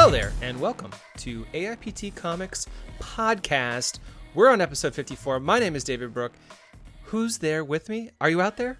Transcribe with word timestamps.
Hello 0.00 0.12
there, 0.12 0.32
and 0.42 0.60
welcome 0.60 0.92
to 1.16 1.44
AIPT 1.52 2.14
Comics 2.14 2.68
Podcast. 3.00 3.98
We're 4.32 4.48
on 4.48 4.60
episode 4.60 4.94
54. 4.94 5.40
My 5.40 5.58
name 5.58 5.74
is 5.74 5.82
David 5.82 6.14
Brook. 6.14 6.34
Who's 7.06 7.38
there 7.38 7.64
with 7.64 7.88
me? 7.88 8.10
Are 8.20 8.30
you 8.30 8.40
out 8.40 8.56
there? 8.56 8.78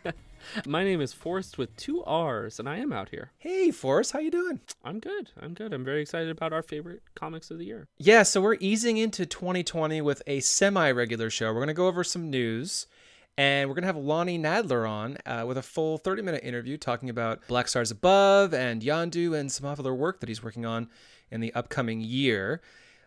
My 0.66 0.82
name 0.82 1.00
is 1.00 1.12
Forrest 1.12 1.56
with 1.56 1.76
two 1.76 2.02
R's, 2.02 2.58
and 2.58 2.68
I 2.68 2.78
am 2.78 2.92
out 2.92 3.10
here. 3.10 3.30
Hey, 3.38 3.70
Forrest, 3.70 4.10
how 4.10 4.18
you 4.18 4.32
doing? 4.32 4.58
I'm 4.82 4.98
good. 4.98 5.30
I'm 5.40 5.54
good. 5.54 5.72
I'm 5.72 5.84
very 5.84 6.02
excited 6.02 6.30
about 6.30 6.52
our 6.52 6.64
favorite 6.64 7.02
comics 7.14 7.52
of 7.52 7.58
the 7.58 7.66
year. 7.66 7.86
Yeah, 7.96 8.24
so 8.24 8.40
we're 8.40 8.56
easing 8.58 8.96
into 8.96 9.26
2020 9.26 10.00
with 10.00 10.20
a 10.26 10.40
semi-regular 10.40 11.30
show. 11.30 11.46
We're 11.50 11.60
going 11.60 11.68
to 11.68 11.74
go 11.74 11.86
over 11.86 12.02
some 12.02 12.28
news, 12.28 12.88
and 13.36 13.68
we're 13.68 13.74
going 13.74 13.82
to 13.82 13.86
have 13.86 13.96
Lonnie 13.96 14.38
Nadler 14.38 14.88
on 14.88 15.16
uh, 15.26 15.44
with 15.46 15.56
a 15.56 15.62
full 15.62 15.98
30-minute 15.98 16.44
interview 16.44 16.76
talking 16.76 17.08
about 17.10 17.46
Black 17.48 17.68
Stars 17.68 17.90
Above 17.90 18.52
and 18.52 18.82
Yondu 18.82 19.38
and 19.38 19.50
some 19.50 19.66
other 19.66 19.94
work 19.94 20.20
that 20.20 20.28
he's 20.28 20.42
working 20.42 20.66
on 20.66 20.88
in 21.30 21.40
the 21.40 21.52
upcoming 21.54 22.00
year. 22.00 22.60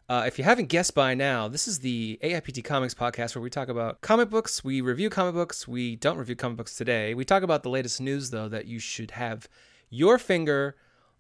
Uh, 0.09 0.23
if 0.28 0.38
you 0.38 0.44
haven't 0.44 0.67
guessed 0.67 0.94
by 0.94 1.14
now, 1.14 1.48
this 1.48 1.67
is 1.67 1.80
the 1.80 2.20
AIPT 2.22 2.64
Comics 2.64 2.94
podcast 2.94 3.36
where 3.36 3.41
we 3.41 3.50
talk 3.50 3.70
about 3.70 4.02
comic 4.02 4.30
books. 4.30 4.64
We 4.64 4.81
review 4.81 5.09
comic 5.09 5.34
books. 5.34 5.67
We 5.67 5.95
don't 5.95 6.17
review 6.17 6.36
comic 6.36 6.58
books 6.58 6.76
today. 6.76 7.14
We 7.14 7.26
talk 7.26 7.42
about 7.44 7.64
the 7.64 7.70
latest 7.70 8.02
news, 8.02 8.30
though, 8.30 8.50
that 8.50 8.66
you 8.66 8.80
should 8.80 9.12
have 9.12 9.48
your 9.90 10.17
finger 10.17 10.76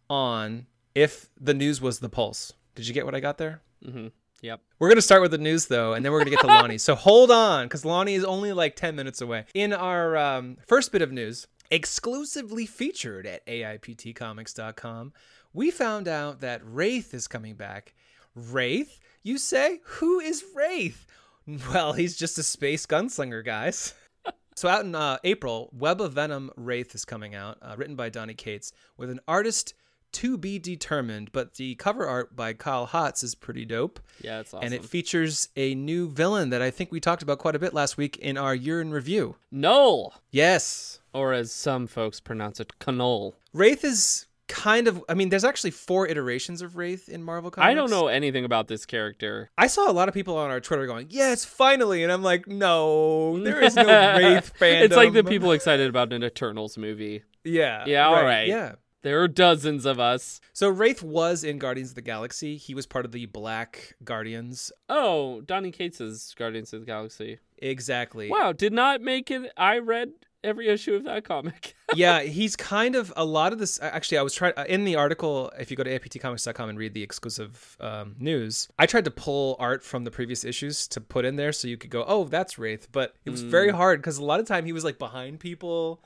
on 0.09 0.67
if 0.95 1.29
the 1.39 1.53
news 1.53 1.81
was 1.81 1.99
the 1.99 2.09
pulse. 2.09 2.53
Did 2.75 2.87
you 2.87 2.93
get 2.93 3.05
what 3.05 3.15
I 3.15 3.19
got 3.19 3.37
there? 3.37 3.61
Mm-hmm. 3.85 4.07
Yep. 4.43 4.61
We're 4.77 4.89
going 4.89 4.97
to 4.97 5.01
start 5.01 5.21
with 5.21 5.31
the 5.31 5.37
news, 5.37 5.67
though, 5.67 5.93
and 5.93 6.03
then 6.03 6.11
we're 6.11 6.19
going 6.19 6.31
to 6.31 6.31
get 6.31 6.41
to 6.41 6.47
Lonnie. 6.47 6.77
so 6.77 6.95
hold 6.95 7.31
on, 7.31 7.65
because 7.65 7.85
Lonnie 7.85 8.15
is 8.15 8.25
only 8.25 8.51
like 8.51 8.75
10 8.75 8.93
minutes 8.93 9.21
away. 9.21 9.45
In 9.53 9.71
our 9.71 10.17
um, 10.17 10.57
first 10.67 10.91
bit 10.91 11.01
of 11.01 11.13
news, 11.13 11.47
exclusively 11.71 12.65
featured 12.65 13.25
at 13.25 13.45
AIPTcomics.com, 13.47 15.13
we 15.53 15.71
found 15.71 16.09
out 16.09 16.41
that 16.41 16.59
Wraith 16.61 17.13
is 17.13 17.25
coming 17.25 17.55
back. 17.55 17.95
Wraith? 18.35 18.99
You 19.23 19.37
say? 19.37 19.79
Who 19.85 20.19
is 20.19 20.43
Wraith? 20.53 21.07
Well, 21.73 21.93
he's 21.93 22.17
just 22.17 22.37
a 22.37 22.43
space 22.43 22.85
gunslinger, 22.85 23.45
guys. 23.45 23.93
so, 24.55 24.67
out 24.67 24.85
in 24.85 24.95
uh, 24.95 25.19
April, 25.23 25.69
Web 25.73 25.99
of 25.99 26.13
Venom 26.13 26.51
Wraith 26.55 26.95
is 26.95 27.05
coming 27.05 27.35
out, 27.35 27.57
uh, 27.61 27.75
written 27.77 27.95
by 27.95 28.09
Donny 28.09 28.33
Cates, 28.33 28.71
with 28.97 29.09
an 29.09 29.19
artist 29.27 29.73
to 30.13 30.37
be 30.37 30.59
determined. 30.59 31.31
But 31.31 31.55
the 31.55 31.75
cover 31.75 32.07
art 32.07 32.35
by 32.35 32.53
Kyle 32.53 32.87
Hotz 32.87 33.23
is 33.23 33.35
pretty 33.35 33.65
dope. 33.65 33.99
Yeah, 34.21 34.39
it's 34.39 34.53
awesome. 34.53 34.65
And 34.65 34.73
it 34.73 34.85
features 34.85 35.49
a 35.55 35.75
new 35.75 36.09
villain 36.09 36.49
that 36.51 36.61
I 36.61 36.71
think 36.71 36.91
we 36.91 36.99
talked 36.99 37.23
about 37.23 37.39
quite 37.39 37.55
a 37.55 37.59
bit 37.59 37.73
last 37.73 37.97
week 37.97 38.17
in 38.17 38.37
our 38.37 38.55
year 38.55 38.81
in 38.81 38.91
review. 38.91 39.35
Knull, 39.51 40.13
Yes. 40.31 40.99
or 41.13 41.33
as 41.33 41.51
some 41.51 41.87
folks 41.87 42.19
pronounce 42.19 42.59
it, 42.59 42.71
Canol. 42.79 43.33
Wraith 43.53 43.83
is 43.83 44.25
kind 44.49 44.87
of 44.89 45.03
I 45.07 45.13
mean 45.15 45.29
there's 45.29 45.45
actually 45.45 45.71
four 45.71 46.05
iterations 46.07 46.61
of 46.61 46.75
Wraith 46.75 47.07
in 47.09 47.23
Marvel 47.23 47.49
Comics. 47.49 47.65
I 47.65 47.73
don't 47.73 47.89
know 47.89 48.07
anything 48.07 48.43
about 48.45 48.67
this 48.67 48.85
character. 48.85 49.49
I 49.57 49.67
saw 49.67 49.89
a 49.89 49.93
lot 49.93 50.09
of 50.09 50.13
people 50.13 50.37
on 50.37 50.51
our 50.51 50.59
Twitter 50.59 50.85
going, 50.85 51.07
"Yes, 51.09 51.45
finally." 51.45 52.03
And 52.03 52.11
I'm 52.11 52.21
like, 52.23 52.45
"No, 52.47 53.39
there 53.41 53.61
is 53.63 53.75
no 53.75 53.83
Wraith 54.17 54.53
fandom." 54.59 54.81
It's 54.81 54.95
like 54.95 55.13
the 55.13 55.23
people 55.23 55.53
excited 55.53 55.87
about 55.89 56.11
an 56.13 56.23
Eternals 56.23 56.77
movie. 56.77 57.23
Yeah. 57.43 57.85
Yeah, 57.87 58.07
all 58.07 58.23
right. 58.23 58.47
Yeah. 58.47 58.73
There 59.03 59.21
are 59.21 59.27
dozens 59.27 59.85
of 59.85 59.99
us. 59.99 60.39
So 60.53 60.69
Wraith 60.69 61.03
was 61.03 61.43
in 61.43 61.59
Guardians 61.59 61.89
of 61.89 61.95
the 61.95 62.01
Galaxy. 62.01 62.55
He 62.55 62.73
was 62.73 62.85
part 62.85 63.03
of 63.03 63.11
the 63.11 63.25
Black 63.25 63.95
Guardians. 64.03 64.71
Oh, 64.87 65.41
Donny 65.41 65.71
Cates' 65.71 66.33
Guardians 66.33 66.71
of 66.73 66.79
the 66.79 66.85
Galaxy. 66.85 67.39
Exactly. 67.57 68.29
Wow, 68.29 68.53
did 68.53 68.71
not 68.71 69.01
make 69.01 69.29
it. 69.29 69.51
I 69.57 69.79
read 69.79 70.13
every 70.41 70.69
issue 70.69 70.95
of 70.95 71.03
that 71.03 71.25
comic. 71.25 71.75
yeah, 71.95 72.21
he's 72.21 72.55
kind 72.55 72.95
of 72.95 73.11
a 73.17 73.25
lot 73.25 73.51
of 73.51 73.59
this. 73.59 73.77
Actually, 73.81 74.19
I 74.19 74.21
was 74.21 74.33
trying 74.33 74.53
in 74.67 74.85
the 74.85 74.95
article. 74.95 75.51
If 75.59 75.69
you 75.69 75.75
go 75.75 75.83
to 75.83 75.99
aiptcomics.com 75.99 76.69
and 76.69 76.77
read 76.77 76.93
the 76.93 77.03
exclusive 77.03 77.77
um, 77.81 78.15
news, 78.19 78.69
I 78.79 78.85
tried 78.85 79.05
to 79.05 79.11
pull 79.11 79.57
art 79.59 79.83
from 79.83 80.05
the 80.05 80.11
previous 80.11 80.45
issues 80.45 80.87
to 80.89 81.01
put 81.01 81.25
in 81.25 81.35
there 81.35 81.51
so 81.51 81.67
you 81.67 81.77
could 81.77 81.89
go, 81.89 82.05
"Oh, 82.07 82.23
that's 82.23 82.57
Wraith." 82.57 82.87
But 82.91 83.15
it 83.25 83.31
was 83.31 83.41
very 83.41 83.69
hard 83.69 83.99
because 83.99 84.17
a 84.17 84.23
lot 84.23 84.39
of 84.39 84.47
time 84.47 84.65
he 84.65 84.73
was 84.73 84.83
like 84.83 84.97
behind 84.97 85.41
people. 85.41 86.01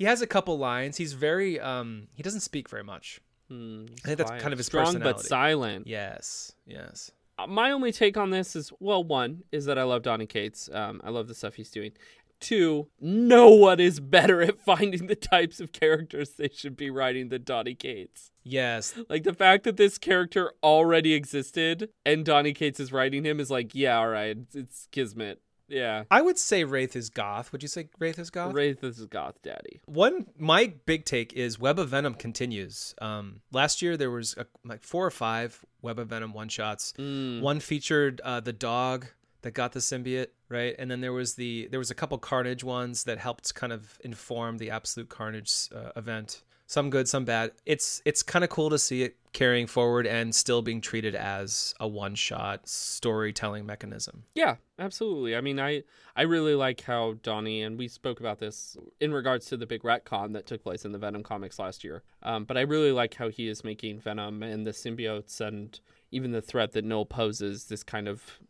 He 0.00 0.06
has 0.06 0.22
a 0.22 0.26
couple 0.26 0.56
lines. 0.56 0.96
He's 0.96 1.12
very 1.12 1.60
um 1.60 2.08
he 2.14 2.22
doesn't 2.22 2.40
speak 2.40 2.70
very 2.70 2.82
much. 2.82 3.20
Hmm, 3.50 3.84
I 4.02 4.06
think 4.06 4.16
that's 4.16 4.30
quiet. 4.30 4.42
kind 4.42 4.54
of 4.54 4.58
his 4.58 4.64
strong 4.64 4.86
personality. 4.86 5.18
but 5.18 5.26
silent. 5.26 5.86
Yes, 5.86 6.52
yes. 6.66 7.10
Uh, 7.38 7.46
my 7.46 7.70
only 7.70 7.92
take 7.92 8.16
on 8.16 8.30
this 8.30 8.56
is 8.56 8.72
well, 8.80 9.04
one 9.04 9.42
is 9.52 9.66
that 9.66 9.78
I 9.78 9.82
love 9.82 10.00
Donny 10.00 10.24
Cates. 10.24 10.70
Um, 10.72 11.02
I 11.04 11.10
love 11.10 11.28
the 11.28 11.34
stuff 11.34 11.56
he's 11.56 11.70
doing. 11.70 11.92
Two, 12.40 12.88
no 12.98 13.50
one 13.50 13.78
is 13.78 14.00
better 14.00 14.40
at 14.40 14.58
finding 14.64 15.06
the 15.06 15.16
types 15.16 15.60
of 15.60 15.72
characters 15.72 16.30
they 16.30 16.48
should 16.48 16.78
be 16.78 16.88
writing 16.88 17.28
than 17.28 17.42
Donny 17.44 17.74
Cates. 17.74 18.30
Yes. 18.42 18.94
Like 19.10 19.24
the 19.24 19.34
fact 19.34 19.64
that 19.64 19.76
this 19.76 19.98
character 19.98 20.54
already 20.62 21.12
existed 21.12 21.90
and 22.06 22.24
Donny 22.24 22.54
Cates 22.54 22.80
is 22.80 22.90
writing 22.90 23.24
him 23.24 23.38
is 23.38 23.50
like, 23.50 23.74
yeah, 23.74 23.98
all 23.98 24.08
right, 24.08 24.38
it's, 24.38 24.56
it's 24.56 24.88
Kismet. 24.92 25.42
Yeah. 25.70 26.04
I 26.10 26.20
would 26.20 26.38
say 26.38 26.64
Wraith 26.64 26.96
is 26.96 27.08
goth. 27.10 27.52
Would 27.52 27.62
you 27.62 27.68
say 27.68 27.88
Wraith 27.98 28.18
is 28.18 28.30
goth? 28.30 28.54
Wraith 28.54 28.82
is 28.84 29.04
Goth 29.06 29.40
Daddy. 29.42 29.80
One, 29.86 30.26
my 30.36 30.72
big 30.86 31.04
take 31.04 31.32
is 31.32 31.58
Web 31.58 31.78
of 31.78 31.90
Venom 31.90 32.14
continues. 32.14 32.94
Um, 33.00 33.40
last 33.52 33.80
year 33.80 33.96
there 33.96 34.10
was 34.10 34.36
a, 34.36 34.46
like 34.64 34.82
four 34.82 35.06
or 35.06 35.10
five 35.10 35.64
Web 35.82 35.98
of 35.98 36.08
Venom 36.08 36.32
one 36.32 36.48
shots. 36.48 36.92
Mm. 36.98 37.40
One 37.40 37.60
featured 37.60 38.20
uh, 38.22 38.40
the 38.40 38.52
dog 38.52 39.06
that 39.42 39.52
got 39.52 39.72
the 39.72 39.80
symbiote, 39.80 40.28
right? 40.48 40.74
And 40.78 40.90
then 40.90 41.00
there 41.00 41.12
was 41.12 41.34
the 41.34 41.68
there 41.70 41.80
was 41.80 41.90
a 41.90 41.94
couple 41.94 42.18
Carnage 42.18 42.64
ones 42.64 43.04
that 43.04 43.18
helped 43.18 43.54
kind 43.54 43.72
of 43.72 43.98
inform 44.04 44.58
the 44.58 44.70
Absolute 44.70 45.08
Carnage 45.08 45.68
uh, 45.74 45.90
event. 45.96 46.42
Some 46.66 46.88
good, 46.88 47.08
some 47.08 47.24
bad. 47.24 47.52
It's 47.66 48.00
it's 48.04 48.22
kind 48.22 48.44
of 48.44 48.50
cool 48.50 48.70
to 48.70 48.78
see 48.78 49.02
it 49.02 49.16
carrying 49.32 49.66
forward 49.66 50.06
and 50.06 50.34
still 50.34 50.62
being 50.62 50.80
treated 50.80 51.14
as 51.14 51.74
a 51.80 51.88
one 51.88 52.14
shot 52.14 52.68
storytelling 52.68 53.66
mechanism. 53.66 54.24
Yeah, 54.34 54.56
absolutely. 54.80 55.36
I 55.36 55.40
mean, 55.40 55.60
I 55.60 55.84
I 56.16 56.22
really 56.22 56.54
like 56.56 56.80
how 56.80 57.14
Donnie 57.22 57.62
and 57.62 57.78
we 57.78 57.86
spoke 57.86 58.18
about 58.18 58.38
this 58.40 58.76
in 59.00 59.12
regards 59.12 59.46
to 59.46 59.56
the 59.56 59.66
big 59.66 59.82
retcon 59.82 60.32
that 60.32 60.46
took 60.46 60.62
place 60.62 60.84
in 60.84 60.90
the 60.92 60.98
Venom 60.98 61.22
comics 61.22 61.58
last 61.58 61.84
year. 61.84 62.02
Um, 62.22 62.44
but 62.44 62.56
I 62.56 62.62
really 62.62 62.90
like 62.92 63.14
how 63.14 63.28
he 63.28 63.46
is 63.48 63.62
making 63.62 64.00
Venom 64.00 64.42
and 64.42 64.66
the 64.66 64.72
symbiotes 64.72 65.40
and 65.40 65.78
even 66.10 66.32
the 66.32 66.42
threat 66.42 66.72
that 66.72 66.84
Knull 66.84 67.06
poses 67.06 67.66
this 67.66 67.84
kind 67.84 68.08
of 68.08 68.40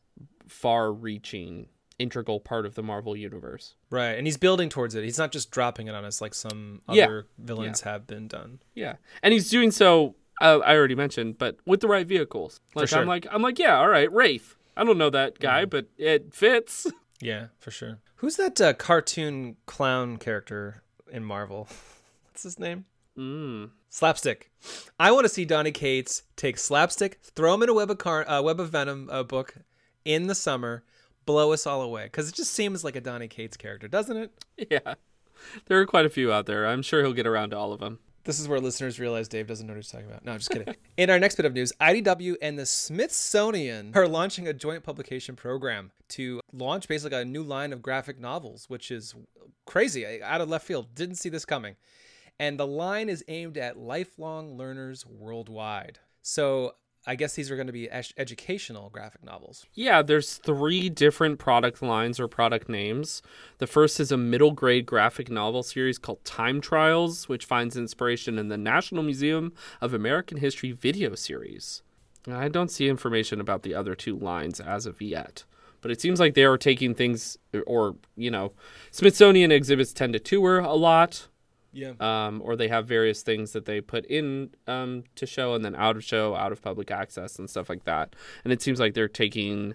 far-reaching 0.49 1.69
integral 1.99 2.41
part 2.41 2.65
of 2.65 2.75
the 2.75 2.83
Marvel 2.83 3.15
universe. 3.17 3.75
Right, 3.91 4.13
and 4.13 4.27
he's 4.27 4.37
building 4.39 4.69
towards 4.71 4.95
it. 4.95 5.05
He's 5.05 5.19
not 5.19 5.33
just 5.33 5.51
dropping 5.51 5.87
it 5.87 5.95
on 5.95 6.05
us 6.05 6.21
like 6.21 6.33
some 6.35 6.81
Yeah. 6.89 7.05
other 7.05 7.27
villains 7.39 7.83
have 7.83 8.07
been 8.07 8.27
done. 8.29 8.61
Yeah, 8.75 8.97
and 9.23 9.33
he's 9.35 9.51
doing 9.51 9.71
so. 9.71 10.15
Uh, 10.41 10.61
I 10.65 10.75
already 10.75 10.95
mentioned, 10.95 11.37
but 11.37 11.59
with 11.67 11.81
the 11.81 11.89
right 11.89 12.07
vehicles. 12.07 12.61
Like 12.75 12.89
sure. 12.89 13.01
I'm 13.01 13.07
like 13.07 13.27
I'm 13.31 13.43
like 13.43 13.59
yeah, 13.59 13.77
all 13.79 13.89
right, 13.89 14.11
Wraith. 14.11 14.57
I 14.81 14.85
don't 14.85 14.97
know 14.97 15.11
that 15.11 15.39
guy, 15.39 15.67
but 15.67 15.87
it 15.99 16.33
fits. 16.35 16.87
Yeah, 17.23 17.49
for 17.59 17.71
sure. 17.71 17.99
Who's 18.17 18.37
that 18.37 18.59
uh, 18.63 18.73
cartoon 18.73 19.57
clown 19.67 20.17
character 20.17 20.83
in 21.13 21.23
Marvel? 21.23 21.69
What's 22.25 22.45
his 22.45 22.59
name? 22.59 22.87
Mm. 23.15 23.73
Slapstick. 23.91 24.51
I 24.99 25.13
want 25.13 25.27
to 25.27 25.29
see 25.29 25.45
Donny 25.45 25.71
Cates 25.71 26.23
take 26.35 26.57
Slapstick, 26.57 27.19
throw 27.21 27.53
him 27.53 27.63
in 27.63 27.69
a 27.69 27.75
Web 27.75 27.91
of, 27.91 27.99
Car- 27.99 28.27
uh, 28.27 28.41
Web 28.41 28.59
of 28.59 28.71
Venom 28.71 29.11
uh, 29.13 29.23
book 29.23 29.55
in 30.07 30.29
the 30.29 30.35
summer, 30.35 30.83
blow 31.27 31.53
us 31.53 31.67
all 31.67 31.83
away. 31.83 32.05
Because 32.05 32.31
it 32.31 32.35
just 32.35 32.55
seems 32.55 32.85
like 32.85 32.97
a 32.97 33.03
Donny 33.03 33.29
Cates 33.29 33.59
character, 33.59 33.87
doesn't 33.87 34.17
it? 34.17 34.33
Yeah, 34.71 34.95
there 35.67 35.79
are 35.79 35.85
quite 35.85 36.07
a 36.07 36.11
few 36.11 36.33
out 36.33 36.47
there. 36.47 36.67
I'm 36.67 36.81
sure 36.81 37.03
he'll 37.03 37.13
get 37.13 37.27
around 37.27 37.51
to 37.51 37.59
all 37.59 37.75
of 37.75 37.81
them. 37.81 37.99
This 38.31 38.39
is 38.39 38.47
where 38.47 38.61
listeners 38.61 39.01
realize 39.01 39.27
Dave 39.27 39.49
doesn't 39.49 39.67
know 39.67 39.73
what 39.73 39.79
he's 39.79 39.91
talking 39.91 40.07
about. 40.07 40.25
No, 40.25 40.31
I'm 40.31 40.39
just 40.39 40.51
kidding. 40.51 40.73
In 40.97 41.11
our 41.11 41.19
next 41.19 41.35
bit 41.35 41.47
of 41.47 41.53
news, 41.53 41.73
IDW 41.81 42.37
and 42.41 42.57
the 42.57 42.65
Smithsonian 42.65 43.91
are 43.97 44.07
launching 44.07 44.47
a 44.47 44.53
joint 44.53 44.85
publication 44.85 45.35
program 45.35 45.91
to 46.11 46.41
launch 46.53 46.87
basically 46.87 47.21
a 47.21 47.25
new 47.25 47.43
line 47.43 47.73
of 47.73 47.83
graphic 47.83 48.21
novels, 48.21 48.67
which 48.69 48.93
is 48.93 49.17
crazy. 49.67 50.23
Out 50.23 50.41
of 50.41 50.49
left 50.49 50.65
field. 50.65 50.95
Didn't 50.95 51.17
see 51.17 51.29
this 51.29 51.45
coming. 51.45 51.75
And 52.39 52.57
the 52.57 52.69
line 52.69 53.09
is 53.09 53.25
aimed 53.27 53.59
at 53.59 53.77
lifelong 53.77 54.57
learners 54.57 55.05
worldwide. 55.05 55.99
So 56.23 56.75
I 57.07 57.15
guess 57.15 57.35
these 57.35 57.51
are 57.51 57.57
going 57.57 57.67
to 57.67 57.73
be 57.73 57.91
ed- 57.91 58.13
educational 58.17 58.91
graphic 58.91 59.25
novels. 59.25 59.65
Yeah, 59.73 60.03
there's 60.03 60.37
three 60.37 60.91
different 60.91 61.39
product 61.39 61.83
lines 61.83 62.21
or 62.21 62.29
product 62.29 62.69
names. 62.69 63.23
The 63.59 63.67
first 63.67 64.01
is 64.01 64.13
a 64.13 64.17
middle 64.17 64.53
grade 64.53 64.87
graphic 64.87 65.31
novel 65.31 65.63
series 65.63 65.99
called 65.99 66.25
Time 66.25 66.61
Trials, 66.61 67.29
which 67.29 67.47
finds 67.47 67.77
inspiration 67.77 68.39
in 68.39 68.49
the 68.49 68.59
National 68.59 69.03
Museum 69.03 69.53
of 69.81 69.95
American 69.95 70.39
History 70.39 70.73
video 70.73 71.15
series. 71.15 71.83
I 72.31 72.49
don't 72.49 72.71
see 72.71 72.89
information 72.89 73.41
about 73.41 73.63
the 73.63 73.75
other 73.75 73.95
two 73.95 74.17
lines 74.17 74.61
as 74.61 74.85
of 74.85 75.01
yet. 75.01 75.45
But 75.81 75.91
it 75.91 76.01
seems 76.03 76.21
like 76.21 76.35
they 76.35 76.45
are 76.45 76.59
taking 76.59 76.95
things, 76.95 77.39
or, 77.67 77.97
you 78.15 78.31
know, 78.31 78.53
Smithsonian 78.91 79.51
exhibits 79.51 79.95
tend 79.95 80.13
to 80.13 80.19
tour 80.19 80.59
a 80.59 80.75
lot. 80.75 81.29
Yeah. 81.73 81.93
um, 82.01 82.43
or 82.45 82.57
they 82.57 82.69
have 82.69 82.87
various 82.87 83.23
things 83.23 83.53
that 83.53 83.65
they 83.65 83.81
put 83.81 84.05
in 84.07 84.51
um, 84.67 85.05
to 85.15 85.27
show 85.27 85.55
and 85.55 85.65
then 85.65 85.75
out 85.77 85.97
of 85.97 86.05
show, 86.05 86.35
out 86.35 86.53
of 86.53 86.63
public 86.63 86.91
access, 86.91 87.39
and 87.39 87.49
stuff 87.49 87.69
like 87.69 87.85
that. 87.85 88.17
And 88.45 88.53
it 88.53 88.61
seems 88.63 88.81
like 88.81 88.95
they're 88.95 89.09
taking 89.09 89.75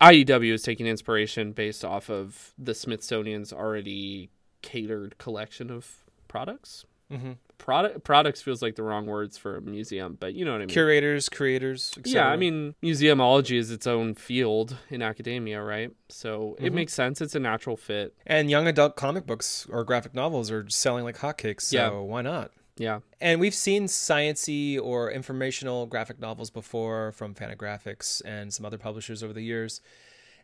IDW 0.00 0.52
is 0.52 0.62
taking 0.62 0.86
inspiration 0.86 1.52
based 1.52 1.84
off 1.84 2.10
of 2.10 2.52
the 2.58 2.74
Smithsonian's 2.74 3.52
already 3.52 4.30
catered 4.62 5.16
collection 5.18 5.70
of 5.70 6.04
products. 6.28 6.84
Mm-hmm. 7.10 7.32
Product 7.58 8.04
products 8.04 8.42
feels 8.42 8.60
like 8.62 8.74
the 8.76 8.82
wrong 8.82 9.06
words 9.06 9.38
for 9.38 9.56
a 9.56 9.60
museum, 9.62 10.16
but 10.20 10.34
you 10.34 10.44
know 10.44 10.52
what 10.52 10.58
I 10.58 10.66
mean. 10.66 10.68
Curators, 10.68 11.28
creators. 11.28 11.94
yeah, 12.04 12.28
I 12.28 12.36
mean, 12.36 12.74
museumology 12.82 13.56
is 13.56 13.70
its 13.70 13.86
own 13.86 14.14
field 14.14 14.76
in 14.90 15.00
academia, 15.02 15.62
right? 15.62 15.90
So 16.08 16.56
it 16.60 16.70
Mhm. 16.70 16.74
makes 16.74 16.92
sense. 16.92 17.20
It's 17.20 17.34
a 17.34 17.40
natural 17.40 17.76
fit. 17.76 18.14
and 18.26 18.50
young 18.50 18.66
adult 18.68 18.94
comic 18.96 19.26
books 19.26 19.66
or 19.70 19.84
graphic 19.84 20.14
novels 20.14 20.50
are 20.50 20.68
selling 20.68 21.04
like 21.04 21.18
hotcakes. 21.18 21.62
So 21.62 21.76
Yeah. 21.76 21.88
why 21.90 22.22
not? 22.22 22.52
Yeah. 22.76 23.00
And 23.22 23.40
we've 23.40 23.54
seen 23.54 23.86
sciency 23.86 24.78
or 24.78 25.10
informational 25.10 25.86
graphic 25.86 26.18
novels 26.20 26.50
before 26.50 27.12
from 27.12 27.34
Fantagraphics 27.34 28.20
and 28.26 28.52
some 28.52 28.66
other 28.66 28.76
publishers 28.78 29.22
over 29.22 29.32
the 29.32 29.40
years. 29.42 29.80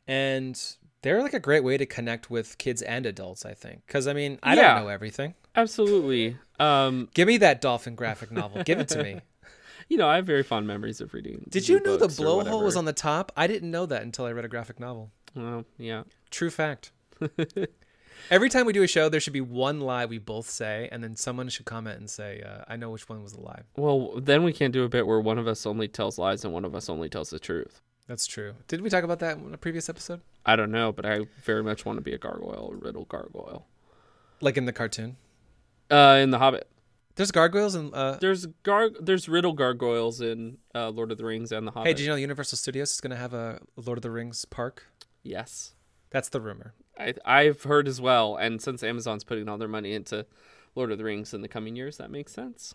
And 0.07 0.61
they're 1.03 1.21
like 1.23 1.35
a 1.35 1.41
great 1.41 1.63
way 1.65 1.77
to 1.77 1.85
connect 1.87 2.31
with 2.31 2.57
kids 2.59 2.81
and 2.83 3.05
adults, 3.07 3.45
I 3.45 3.55
think. 3.55 3.83
Because, 3.87 4.07
I 4.07 4.13
mean, 4.15 4.39
I 4.43 4.55
Yeah. 4.57 4.75
don't 4.75 4.85
know 4.85 4.89
everything. 4.89 5.35
Absolutely. 5.55 6.37
Um, 6.63 7.09
Give 7.15 7.27
me 7.27 7.39
that 7.39 7.61
dolphin 7.61 7.95
graphic 7.95 8.31
novel. 8.31 8.63
Give 8.63 8.79
it 8.79 8.89
to 8.89 9.03
me. 9.03 9.21
you 9.89 9.97
know, 9.97 10.09
I 10.09 10.17
have 10.17 10.27
very 10.27 10.43
fond 10.43 10.67
memories 10.67 11.01
of 11.01 11.13
reading. 11.13 11.45
Did 11.49 11.69
you 11.69 11.81
know 11.81 11.97
the 11.97 12.07
blowhole 12.07 12.63
was 12.63 12.77
on 12.77 12.85
the 12.85 12.93
top? 12.93 13.33
I 13.37 13.47
didn't 13.47 13.71
know 13.71 13.87
that 13.87 14.03
until 14.03 14.27
I 14.27 14.33
read 14.33 14.45
a 14.45 14.49
graphic 14.49 14.79
novel. 14.79 15.11
Well, 15.35 15.65
yeah. 15.79 16.05
True 16.31 16.51
fact. 16.51 16.93
Every 18.31 18.49
time 18.49 18.67
we 18.67 18.73
do 18.73 18.83
a 18.85 18.87
show, 18.87 19.09
there 19.09 19.19
should 19.19 19.33
be 19.33 19.41
one 19.41 19.81
lie 19.81 20.07
we 20.07 20.19
both 20.19 20.49
say, 20.49 20.89
and 20.93 21.03
then 21.03 21.17
someone 21.17 21.49
should 21.49 21.67
comment 21.67 21.99
and 21.99 22.09
say, 22.09 22.41
uh, 22.43 22.63
"I 22.69 22.77
know 22.77 22.91
which 22.91 23.09
one 23.09 23.23
was 23.23 23.33
the 23.33 23.41
lie." 23.41 23.63
Well, 23.77 24.21
then 24.21 24.45
we 24.45 24.53
can't 24.53 24.73
do 24.73 24.85
a 24.85 24.89
bit 24.89 25.07
where 25.07 25.19
one 25.19 25.39
of 25.39 25.49
us 25.49 25.67
only 25.67 25.89
tells 25.89 26.19
lies 26.19 26.45
and 26.45 26.55
one 26.55 26.65
of 26.65 26.75
us 26.75 26.89
only 26.89 27.09
tells 27.09 27.31
the 27.31 27.41
truth. 27.41 27.81
That's 28.07 28.27
true. 28.27 28.55
Did 28.69 28.81
we 28.81 28.91
talk 28.91 29.03
about 29.03 29.19
that 29.21 29.39
in 29.39 29.53
a 29.53 29.59
previous 29.59 29.89
episode? 29.89 30.21
I 30.47 30.55
don't 30.55 30.71
know, 30.71 30.93
but 30.93 31.05
I 31.05 31.27
very 31.43 31.63
much 31.63 31.85
want 31.85 31.97
to 31.97 32.01
be 32.03 32.13
a 32.13 32.19
gargoyle, 32.19 32.73
a 32.73 32.77
riddle 32.77 33.07
gargoyle. 33.07 33.67
Like 34.41 34.57
in 34.57 34.67
the 34.67 34.73
cartoon. 34.73 35.17
Uh, 35.93 36.17
in 36.23 36.31
The 36.31 36.39
Hobbit, 36.39 36.67
There's 37.17 37.31
gargoyles 37.31 37.75
and 37.75 37.93
uh, 37.95 38.17
there's 38.21 38.47
gar 38.63 38.89
there's 39.01 39.29
riddle 39.29 39.53
gargoyles 39.53 40.21
in 40.21 40.59
uh, 40.75 40.89
Lord 40.91 41.13
of 41.13 41.19
the 41.19 41.25
Rings 41.25 41.53
and 41.53 41.67
The 41.67 41.73
Hobbit. 41.73 41.89
hey, 41.89 41.95
did 41.95 42.03
you 42.05 42.09
know 42.09 42.17
Universal 42.17 42.57
Studios 42.59 42.93
is 42.93 43.01
going 43.01 43.11
to 43.11 43.17
have 43.17 43.35
a 43.35 43.61
Lord 43.77 43.99
of 43.99 44.03
the 44.03 44.11
Rings 44.11 44.45
park? 44.45 44.87
Yes, 45.23 45.75
That's 46.11 46.29
the 46.31 46.41
rumor. 46.41 46.75
I 46.99 47.15
I've 47.25 47.63
heard 47.63 47.87
as 47.89 48.01
well. 48.01 48.37
And 48.37 48.61
since 48.61 48.83
Amazon's 48.83 49.25
putting 49.25 49.49
all 49.49 49.59
their 49.59 49.69
money 49.69 49.93
into 49.95 50.27
Lord 50.75 50.91
of 50.91 50.99
the 50.99 51.05
Rings 51.05 51.33
in 51.35 51.43
the 51.43 51.49
coming 51.49 51.77
years, 51.77 51.99
that 51.99 52.11
makes 52.11 52.33
sense. 52.33 52.75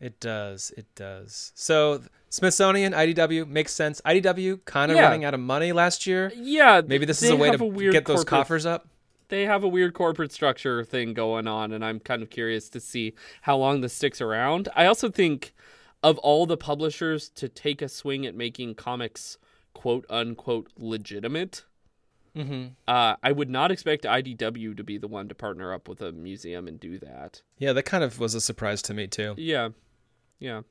It 0.00 0.18
does. 0.20 0.72
It 0.76 0.86
does. 0.96 1.52
So 1.54 2.02
Smithsonian, 2.28 2.92
IDW 2.92 3.46
makes 3.46 3.72
sense. 3.72 4.00
IDW 4.04 4.64
kind 4.64 4.90
of 4.90 4.96
Yeah. 4.96 5.04
running 5.04 5.24
out 5.24 5.34
of 5.34 5.40
money 5.40 5.72
last 5.72 6.06
year. 6.06 6.32
Yeah, 6.36 6.82
Maybe 6.86 7.06
this 7.06 7.22
is 7.22 7.30
a 7.30 7.36
way 7.36 7.50
to 7.52 7.64
weird 7.64 7.92
get 7.92 8.04
those 8.06 8.24
coffers 8.24 8.66
up. 8.66 8.88
They 9.28 9.46
have 9.46 9.64
a 9.64 9.68
weird 9.68 9.94
corporate 9.94 10.32
structure 10.32 10.84
thing 10.84 11.14
going 11.14 11.46
on, 11.46 11.72
and 11.72 11.84
I'm 11.84 12.00
kind 12.00 12.22
of 12.22 12.30
curious 12.30 12.68
to 12.70 12.80
see 12.80 13.14
how 13.42 13.56
long 13.56 13.80
this 13.80 13.92
sticks 13.92 14.20
around. 14.20 14.68
I 14.74 14.86
also 14.86 15.10
think 15.10 15.54
of 16.02 16.18
all 16.18 16.46
the 16.46 16.56
publishers 16.56 17.30
to 17.30 17.48
take 17.48 17.80
a 17.80 17.88
swing 17.88 18.26
at 18.26 18.34
making 18.34 18.74
comics 18.74 19.38
quote 19.72 20.04
unquote 20.10 20.68
legitimate. 20.78 21.64
Mm-hmm. 22.36 22.66
Uh, 22.88 23.16
I 23.22 23.32
would 23.32 23.48
not 23.48 23.70
expect 23.70 24.04
IDW 24.04 24.76
to 24.76 24.84
be 24.84 24.98
the 24.98 25.06
one 25.06 25.28
to 25.28 25.34
partner 25.34 25.72
up 25.72 25.88
with 25.88 26.02
a 26.02 26.12
museum 26.12 26.66
and 26.66 26.80
do 26.80 26.98
that. 26.98 27.42
Yeah, 27.58 27.72
that 27.72 27.84
kind 27.84 28.02
of 28.02 28.18
was 28.18 28.34
a 28.34 28.40
surprise 28.40 28.82
to 28.82 28.94
me 28.94 29.06
too. 29.06 29.34
Yeah, 29.38 29.70
yeah. 30.38 30.62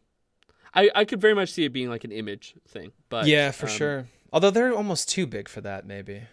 I 0.73 0.89
I 0.93 1.05
could 1.05 1.21
very 1.21 1.33
much 1.33 1.51
see 1.51 1.65
it 1.65 1.73
being 1.73 1.89
like 1.89 2.03
an 2.03 2.11
image 2.11 2.55
thing, 2.67 2.91
but 3.09 3.27
yeah, 3.27 3.51
for 3.51 3.67
um, 3.67 3.71
sure. 3.71 4.07
Although 4.31 4.49
they're 4.49 4.73
almost 4.73 5.09
too 5.09 5.25
big 5.25 5.47
for 5.47 5.61
that, 5.61 5.85
maybe. 5.85 6.23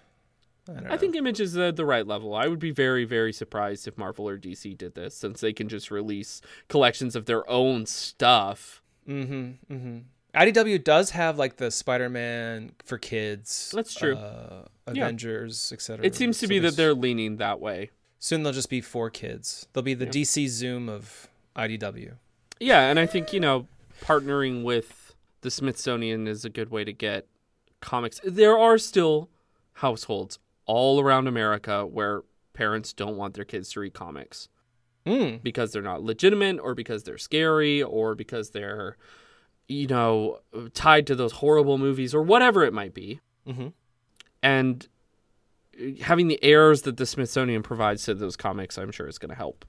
I. 0.71 0.95
I 0.95 0.97
think 0.97 1.15
image 1.17 1.41
is 1.41 1.53
the, 1.55 1.73
the 1.73 1.85
right 1.85 2.07
level. 2.07 2.35
I 2.35 2.47
would 2.49 2.59
be 2.59 2.71
very, 2.71 3.05
very 3.05 3.33
surprised 3.33 3.87
if 3.89 3.97
Marvel 3.99 4.29
or 4.29 4.39
DC 4.39 4.77
did 4.79 4.95
this, 4.95 5.15
since 5.15 5.41
they 5.41 5.53
can 5.53 5.69
just 5.69 5.91
release 5.91 6.41
collections 6.69 7.17
of 7.17 7.27
their 7.27 7.49
own 7.51 7.87
stuff. 7.87 8.83
Mm-hmm. 9.09 9.75
Mm-hmm. 9.75 9.99
IDW 10.35 10.85
does 10.85 11.11
have 11.11 11.39
like 11.39 11.57
the 11.57 11.71
Spider-Man 11.71 12.73
for 12.85 12.99
kids. 12.99 13.73
That's 13.75 13.95
true. 13.95 14.15
Uh, 14.17 14.65
Yeah. 14.93 15.05
Avengers, 15.05 15.73
etc. 15.73 16.05
It 16.05 16.15
seems 16.15 16.39
to 16.39 16.47
So 16.47 16.49
be 16.51 16.59
that 16.61 16.77
they're 16.77 16.95
leaning 16.95 17.37
that 17.39 17.61
way. 17.61 17.91
soon 18.19 18.43
they'll 18.43 18.53
just 18.53 18.71
be 18.71 18.81
for 18.81 19.09
kids. 19.11 19.67
They'll 19.73 19.83
be 19.83 19.95
the 19.95 20.05
Yeah. 20.07 20.11
DC 20.13 20.49
Zoom 20.49 20.89
of 20.89 21.29
IDW. 21.57 22.15
Yeah, 22.61 22.89
and 22.91 22.99
I 22.99 23.07
think 23.07 23.33
you 23.33 23.41
know, 23.41 23.67
partnering 24.03 24.63
with 24.65 25.15
the 25.43 25.51
Smithsonian 25.51 26.27
is 26.29 26.45
a 26.45 26.51
good 26.51 26.71
way 26.71 26.85
to 26.85 26.93
get 26.93 27.27
comics. 27.81 28.21
There 28.25 28.59
are 28.59 28.79
still 28.79 29.31
households 29.75 30.39
all 30.75 31.01
around 31.01 31.27
America 31.27 31.77
where 31.87 32.23
parents 32.53 32.93
don't 32.93 33.17
want 33.17 33.35
their 33.35 33.45
kids 33.53 33.71
to 33.73 33.81
read 33.81 33.95
comics. 33.95 34.49
Mm. 35.07 35.43
because 35.43 35.73
they're 35.73 35.81
not 35.93 36.03
legitimate 36.03 36.59
or 36.61 36.75
because 36.75 37.05
they're 37.05 37.17
scary 37.31 37.83
or 37.83 38.15
because 38.15 38.51
they're 38.51 38.99
you 39.67 39.87
know 39.87 40.41
tied 40.75 41.07
to 41.07 41.15
those 41.15 41.33
horrible 41.33 41.79
movies 41.79 42.15
or 42.15 42.23
whatever 42.23 42.65
it 42.65 42.75
might 42.75 42.93
be 42.93 43.19
Mm-hmm. 43.49 43.69
and 44.43 44.87
having 46.03 46.29
the 46.29 46.39
airs 46.45 46.83
that 46.83 46.99
the 46.99 47.07
smithsonian 47.07 47.63
provides 47.63 48.05
to 48.05 48.15
those 48.15 48.37
comics 48.37 48.77
i'm 48.77 48.93
sure 48.93 49.09
is 49.09 49.17
going 49.19 49.31
to 49.31 49.35
help 49.47 49.65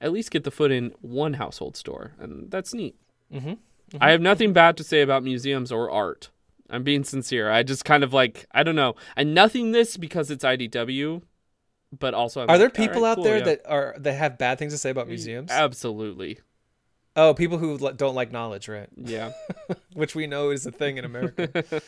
at 0.00 0.10
least 0.10 0.30
get 0.30 0.44
the 0.44 0.50
foot 0.50 0.72
in 0.72 0.92
one 1.02 1.34
household 1.34 1.76
store 1.76 2.12
and 2.18 2.50
that's 2.50 2.72
neat 2.72 2.96
Mm-hmm. 3.32 3.54
i 4.00 4.10
have 4.10 4.22
nothing 4.22 4.54
bad 4.54 4.78
to 4.78 4.84
say 4.84 5.02
about 5.02 5.22
museums 5.22 5.70
or 5.70 5.90
art 5.90 6.30
i'm 6.70 6.82
being 6.82 7.04
sincere 7.04 7.50
i 7.50 7.62
just 7.62 7.84
kind 7.84 8.02
of 8.04 8.12
like 8.12 8.46
i 8.52 8.62
don't 8.62 8.76
know 8.76 8.94
and 9.16 9.34
nothing 9.34 9.72
this 9.72 9.96
because 9.96 10.30
it's 10.30 10.44
idw 10.44 11.22
but 11.98 12.14
also 12.14 12.42
I'm 12.42 12.50
Are 12.50 12.58
there 12.58 12.66
like, 12.66 12.74
people 12.74 13.02
right, 13.02 13.10
out 13.10 13.14
cool, 13.16 13.24
there 13.24 13.38
yeah. 13.38 13.44
that 13.44 13.60
are 13.66 13.94
that 13.98 14.12
have 14.14 14.38
bad 14.38 14.58
things 14.58 14.72
to 14.72 14.78
say 14.78 14.90
about 14.90 15.08
museums? 15.08 15.50
absolutely 15.50 16.40
Oh, 17.18 17.32
people 17.32 17.56
who 17.56 17.78
don't 17.92 18.14
like 18.14 18.30
knowledge, 18.30 18.68
right? 18.68 18.88
yeah 18.96 19.32
Which 19.94 20.14
we 20.14 20.26
know 20.26 20.50
is 20.50 20.66
a 20.66 20.72
thing 20.72 20.98
in 20.98 21.04
America. 21.04 21.64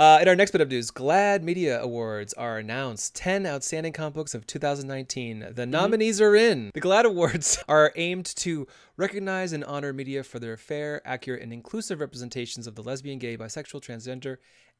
uh, 0.00 0.18
in 0.22 0.28
our 0.28 0.34
next 0.34 0.52
bit 0.52 0.62
of 0.62 0.70
news, 0.70 0.90
GLAAD 0.90 1.42
Media 1.42 1.78
Awards 1.78 2.32
are 2.32 2.56
announced. 2.56 3.14
10 3.16 3.46
outstanding 3.46 3.92
comic 3.92 4.14
books 4.14 4.34
of 4.34 4.46
2019. 4.46 5.48
The 5.52 5.66
nominees 5.66 6.22
are 6.22 6.34
in. 6.34 6.70
The 6.72 6.80
GLAAD 6.80 7.04
Awards 7.04 7.62
are 7.68 7.92
aimed 7.96 8.24
to 8.36 8.66
recognize 8.96 9.52
and 9.52 9.62
honor 9.62 9.92
media 9.92 10.22
for 10.22 10.38
their 10.38 10.56
fair, 10.56 11.02
accurate, 11.04 11.42
and 11.42 11.52
inclusive 11.52 12.00
representations 12.00 12.66
of 12.66 12.76
the 12.76 12.82
lesbian, 12.82 13.18
gay, 13.18 13.36
bisexual, 13.36 13.82
transgender, 13.82 14.38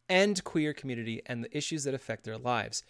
and 0.08 0.42
queer 0.42 0.72
community 0.72 1.20
and 1.26 1.44
the 1.44 1.54
issues 1.54 1.84
that 1.84 1.92
affect 1.92 2.24
their 2.24 2.38
lives. 2.38 2.82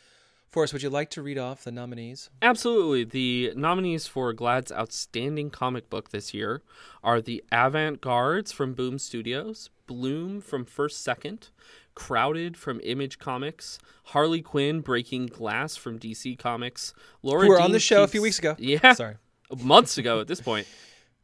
Forrest, 0.50 0.72
would 0.72 0.82
you 0.82 0.90
like 0.90 1.10
to 1.10 1.22
read 1.22 1.38
off 1.38 1.64
the 1.64 1.72
nominees? 1.72 2.30
Absolutely. 2.42 3.02
The 3.02 3.52
nominees 3.56 4.06
for 4.06 4.32
GLAAD's 4.32 4.70
Outstanding 4.70 5.50
Comic 5.50 5.90
Book 5.90 6.10
this 6.10 6.32
year 6.32 6.62
are 7.02 7.20
The 7.20 7.42
Avant 7.50 8.00
Guards 8.00 8.52
from 8.52 8.74
Boom 8.74 9.00
Studios, 9.00 9.70
Bloom 9.90 10.40
from 10.40 10.64
First 10.64 11.02
Second, 11.02 11.48
Crowded 11.96 12.56
from 12.56 12.80
Image 12.84 13.18
Comics, 13.18 13.80
Harley 14.04 14.40
Quinn 14.40 14.82
Breaking 14.82 15.26
Glass 15.26 15.74
from 15.74 15.98
DC 15.98 16.38
Comics, 16.38 16.94
Laura 17.24 17.48
were 17.48 17.60
on 17.60 17.72
the 17.72 17.80
show 17.80 18.04
a 18.04 18.06
few 18.06 18.22
weeks 18.22 18.38
ago. 18.38 18.54
Yeah, 18.56 18.92
Sorry. 18.94 19.16
months 19.64 19.98
ago 19.98 20.20
at 20.20 20.28
this 20.28 20.40
point. 20.40 20.68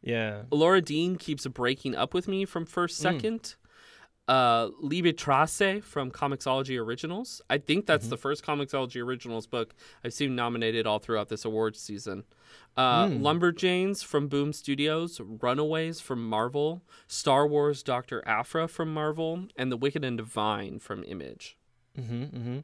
Yeah. 0.03 0.43
Laura 0.53 0.81
Dean 0.81 1.17
keeps 1.17 1.49
breaking 1.49 1.97
up 1.97 2.15
with 2.15 2.29
me 2.29 2.45
from 2.45 2.65
First 2.65 3.01
mm. 3.01 3.03
Second. 3.03 3.57
Uh, 4.29 4.71
Liebestrasse 4.83 5.83
from 5.85 6.11
Comixology 6.11 6.81
Originals. 6.81 7.41
I 7.49 7.59
think 7.59 7.87
that's 7.87 8.09
the 8.09 8.17
first 8.17 8.45
Comixology 8.45 9.01
Originals 9.01 9.47
book 9.47 9.73
I've 10.05 10.13
seen 10.13 10.35
nominated 10.35 10.85
all 10.85 10.99
throughout 10.99 11.29
this 11.29 11.45
awards 11.45 11.79
season. 11.81 12.25
Uh, 12.77 13.07
Lumberjanes 13.07 14.05
from 14.05 14.27
Boom 14.29 14.53
Studios, 14.53 15.21
Runaways 15.25 16.01
from 16.01 16.29
Marvel, 16.29 16.83
Star 17.07 17.47
Wars 17.47 17.83
Doctor 17.83 18.23
Aphra 18.27 18.67
from 18.69 18.93
Marvel, 18.93 19.45
and 19.57 19.71
The 19.71 19.77
Wicked 19.77 20.05
and 20.05 20.19
Divine 20.19 20.81
from 20.81 21.05
Image. 21.05 21.57
Mm-hmm, 21.97 22.23
mm-hmm. 22.25 22.59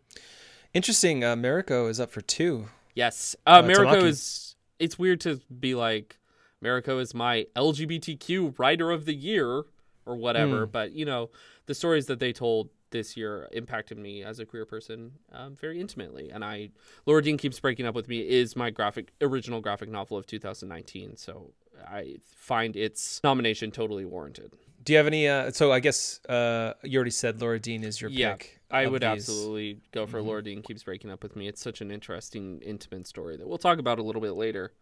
Interesting. 0.74 1.22
Uh, 1.24 1.36
Mariko 1.36 1.88
is 1.88 2.00
up 2.00 2.10
for 2.10 2.20
two. 2.22 2.66
Yes, 2.94 3.36
uh, 3.46 3.50
Uh, 3.50 3.62
Mariko 3.62 4.02
is. 4.02 4.56
It's 4.78 4.98
weird 4.98 5.20
to 5.20 5.40
be 5.60 5.74
like, 5.74 6.18
Mariko 6.62 7.00
is 7.00 7.14
my 7.14 7.46
LGBTQ 7.54 8.58
writer 8.58 8.90
of 8.90 9.04
the 9.04 9.14
year 9.14 9.62
or 10.04 10.16
whatever, 10.16 10.66
but 10.66 10.92
you 10.92 11.04
know, 11.04 11.30
the 11.66 11.74
stories 11.74 12.06
that 12.06 12.18
they 12.20 12.32
told 12.32 12.70
this 12.90 13.16
year 13.16 13.48
impacted 13.52 13.96
me 13.98 14.22
as 14.22 14.38
a 14.38 14.44
queer 14.44 14.66
person 14.66 15.12
um, 15.32 15.56
very 15.56 15.80
intimately. 15.80 16.30
And 16.30 16.44
I, 16.44 16.70
Laura 17.06 17.22
Dean 17.22 17.38
keeps 17.38 17.58
breaking 17.58 17.86
up 17.86 17.94
with 17.94 18.06
me 18.08 18.20
is 18.20 18.54
my 18.54 18.68
graphic 18.70 19.12
original 19.22 19.60
graphic 19.60 19.88
novel 19.88 20.16
of 20.18 20.26
2019, 20.26 21.16
so 21.16 21.52
I 21.86 22.16
find 22.36 22.76
its 22.76 23.20
nomination 23.24 23.70
totally 23.70 24.04
warranted. 24.04 24.52
Do 24.84 24.92
you 24.92 24.96
have 24.98 25.06
any? 25.06 25.28
Uh, 25.28 25.52
so 25.52 25.70
I 25.72 25.78
guess 25.80 26.20
uh, 26.28 26.74
you 26.82 26.98
already 26.98 27.12
said 27.12 27.40
Laura 27.40 27.58
Dean 27.60 27.84
is 27.84 28.00
your 28.00 28.10
Yeah, 28.10 28.32
pick. 28.32 28.60
I 28.70 28.86
would 28.86 29.02
these. 29.02 29.08
absolutely 29.12 29.80
go 29.92 30.06
for 30.06 30.20
Laura 30.20 30.42
Dean 30.42 30.60
keeps 30.60 30.82
breaking 30.82 31.10
up 31.10 31.22
with 31.22 31.36
me. 31.36 31.46
It's 31.46 31.62
such 31.62 31.80
an 31.80 31.90
interesting, 31.92 32.60
intimate 32.62 33.06
story 33.06 33.36
that 33.36 33.46
we'll 33.48 33.58
talk 33.58 33.78
about 33.78 34.00
a 34.00 34.02
little 34.02 34.20
bit 34.20 34.32
later. 34.32 34.72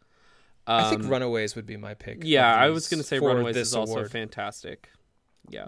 I 0.67 0.89
think 0.91 1.03
Um, 1.05 1.11
Runaways 1.11 1.55
would 1.55 1.67
be 1.67 1.77
my 1.77 1.95
pick. 1.95 2.23
Yeah, 2.23 2.55
I 2.55 2.71
was 2.71 2.89
going 2.89 3.01
to 3.03 3.07
say 3.07 3.19
Runaways 3.19 3.57
is 3.57 3.75
also 3.75 3.93
award. 3.93 4.11
fantastic. 4.11 4.89
Yeah. 5.49 5.67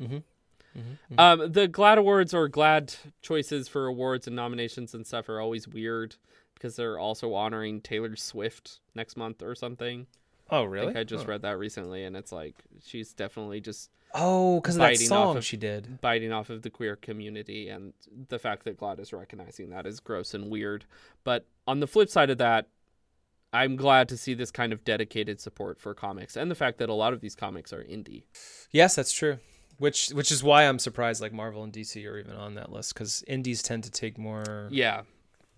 Mhm. 0.77 1.19
Um, 1.19 1.53
the 1.53 1.69
GLAAD 1.69 1.99
awards 1.99 2.33
or 2.35 2.49
GLAAD 2.49 2.97
choices 3.21 3.69
for 3.69 3.87
awards 3.87 4.27
and 4.27 4.35
nominations 4.37 4.95
and 4.95 5.07
stuff 5.07 5.29
are 5.29 5.41
always 5.41 5.69
weird 5.69 6.17
because 6.55 6.77
they're 6.77 6.99
also 6.99 7.35
honoring 7.35 7.81
Taylor 7.81 8.17
Swift 8.17 8.81
next 8.95 9.17
month 9.17 9.43
or 9.43 9.55
something. 9.55 10.07
Oh, 10.51 10.63
I 10.63 10.67
really? 10.67 10.87
think 10.87 10.99
I 10.99 11.05
just 11.05 11.25
Oh. 11.25 11.29
read 11.29 11.43
that 11.43 11.59
recently, 11.59 12.05
and 12.05 12.17
it's 12.17 12.33
like 12.33 12.55
she's 12.83 13.13
definitely 13.15 13.61
just 13.61 13.91
Oh, 14.15 14.61
because 14.61 14.77
of 14.77 14.81
that 14.81 14.89
biting 14.89 15.05
off 15.07 15.09
song 15.09 15.37
of- 15.39 15.45
she 15.45 15.57
did. 15.57 16.01
biting 16.03 16.31
off 16.33 16.51
of 16.51 16.61
the 16.63 16.69
queer 16.71 16.97
community, 16.97 17.69
and 17.71 17.95
the 18.29 18.39
fact 18.39 18.65
that 18.65 18.77
GLAAD 18.77 19.01
is 19.01 19.13
recognizing 19.13 19.71
that 19.71 19.87
is 19.87 20.01
gross 20.01 20.35
and 20.35 20.51
weird. 20.51 20.85
But 21.25 21.47
on 21.67 21.81
the 21.81 21.87
flip 21.87 22.09
side 22.11 22.29
of 22.31 22.39
that, 22.39 22.69
I'm 23.55 23.77
glad 23.77 24.09
to 24.11 24.17
see 24.17 24.33
this 24.35 24.51
kind 24.51 24.73
of 24.73 24.85
dedicated 24.85 25.41
support 25.41 25.79
for 25.79 25.95
comics, 25.95 26.37
and 26.37 26.51
the 26.51 26.55
fact 26.55 26.79
that 26.79 26.89
a 26.89 26.95
lot 26.95 27.13
of 27.13 27.21
these 27.21 27.35
comics 27.35 27.73
are 27.73 27.85
indie. 27.85 28.25
Yes, 28.71 28.95
that's 28.95 29.13
true. 29.13 29.39
Which 29.83 30.11
which 30.11 30.31
is 30.31 30.45
why 30.45 30.63
I'm 30.69 30.79
surprised 30.79 31.21
like 31.21 31.33
Marvel 31.33 31.65
and 31.65 31.73
DC 31.73 32.07
are 32.09 32.17
even 32.17 32.37
on 32.37 32.55
that 32.55 32.71
list 32.71 32.95
because 32.95 33.25
indies 33.27 33.63
tend 33.65 33.83
to 33.83 33.91
take 33.91 34.17
more 34.17 34.69
Yeah, 34.71 35.03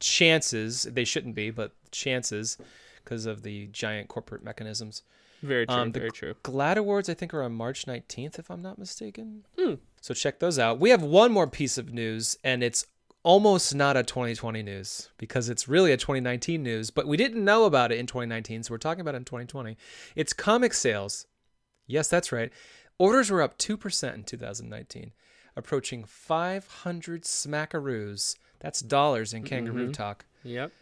chances. 0.00 0.84
They 0.84 1.04
shouldn't 1.04 1.34
be, 1.34 1.50
but 1.50 1.72
chances 1.90 2.56
because 3.02 3.26
of 3.26 3.42
the 3.42 3.66
giant 3.66 4.08
corporate 4.08 4.42
mechanisms. 4.42 5.02
very 5.42 5.66
true. 5.66 5.76
Um, 5.76 5.92
very 5.92 6.10
true. 6.10 6.34
GLAAD 6.42 6.78
Awards, 6.78 7.10
I 7.10 7.14
think, 7.14 7.34
are 7.34 7.42
on 7.42 7.52
March 7.52 7.84
19th, 7.84 8.38
if 8.38 8.50
I'm 8.50 8.62
not 8.62 8.78
mistaken. 8.78 9.44
Hmm. 9.58 9.74
So 10.00 10.14
check 10.14 10.38
those 10.38 10.58
out. 10.58 10.80
We 10.80 10.88
have 10.88 11.02
one 11.02 11.30
more 11.30 11.46
piece 11.46 11.76
of 11.76 11.92
news, 11.92 12.38
and 12.42 12.62
it's 12.62 12.86
almost 13.24 13.74
not 13.74 13.94
a 13.94 14.02
2020 14.02 14.62
news 14.62 15.10
because 15.18 15.50
it's 15.50 15.68
really 15.68 15.92
a 15.92 15.98
2019 15.98 16.62
news, 16.62 16.90
but 16.90 17.06
we 17.06 17.18
didn't 17.18 17.44
know 17.44 17.66
about 17.66 17.92
it 17.92 17.98
in 17.98 18.06
2019, 18.06 18.62
so 18.62 18.72
we're 18.72 18.78
talking 18.78 19.02
about 19.02 19.14
it 19.14 19.18
in 19.18 19.24
2020. 19.26 19.76
It's 20.16 20.32
comic 20.32 20.72
sales. 20.72 21.26
Yes, 21.86 22.08
that's 22.08 22.32
right. 22.32 22.50
Orders 22.98 23.30
were 23.30 23.42
up 23.42 23.58
2% 23.58 24.14
in 24.14 24.22
2019, 24.24 25.12
approaching 25.56 26.04
500 26.04 27.22
smackaroos. 27.24 28.36
That's 28.60 28.80
dollars 28.80 29.34
in 29.34 29.42
kangaroo 29.44 29.92
talk 29.92 30.24
Yep. 30.42 30.72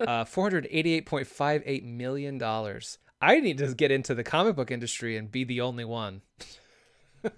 uh, 0.00 0.24
four 0.24 0.44
hundred 0.44 0.66
eighty-eight 0.70 1.06
point 1.06 1.26
five 1.26 1.62
eight 1.64 1.84
million 1.84 2.36
dollars. 2.36 2.98
I 3.22 3.40
need 3.40 3.58
to 3.58 3.72
get 3.74 3.90
into 3.90 4.14
the 4.14 4.24
comic 4.24 4.56
book 4.56 4.70
industry 4.70 5.16
and 5.16 5.30
be 5.30 5.44
the 5.44 5.60
only 5.60 5.84
one. 5.84 6.22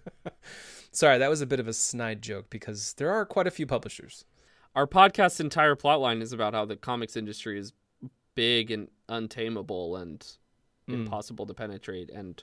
Sorry, 0.93 1.19
that 1.19 1.31
was 1.31 1.41
a 1.41 1.47
bit 1.47 1.61
of 1.61 1.69
a 1.69 1.73
snide 1.73 2.23
joke 2.23 2.47
because 2.51 2.95
there 2.95 3.11
are 3.11 3.27
quite 3.27 3.47
a 3.47 3.51
few 3.53 3.67
publishers. 3.67 4.25
Our 4.75 4.87
podcast's 4.87 5.41
entire 5.41 5.77
plotline 5.77 6.23
is 6.23 6.33
about 6.33 6.55
how 6.55 6.65
the 6.65 6.77
comics 6.77 7.17
industry 7.17 7.59
is 7.59 7.73
big 8.35 8.71
and 8.71 8.89
untamable 9.09 9.97
and 9.97 10.27
Hmm. 10.87 10.95
impossible 10.95 11.47
to 11.47 11.55
penetrate 11.55 12.11
and 12.11 12.43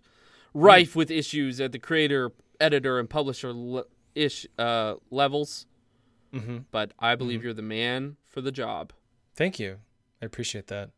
rife 0.53 0.95
with 0.95 1.09
issues 1.11 1.59
at 1.61 1.71
the 1.71 1.79
creator, 1.79 2.31
editor, 2.59 2.99
and 2.99 3.09
publisher 3.09 3.53
le- 3.53 3.85
ish 4.15 4.45
uh, 4.57 4.95
levels. 5.09 5.65
Mm-hmm. 6.33 6.59
But 6.71 6.91
I 6.99 7.15
believe 7.15 7.43
you're 7.43 7.53
the 7.53 7.61
man 7.61 8.17
for 8.27 8.41
the 8.41 8.51
job. 8.51 8.91
Thank 9.35 9.59
you, 9.59 9.77
I 10.21 10.25
appreciate 10.25 10.67
that. 10.67 10.89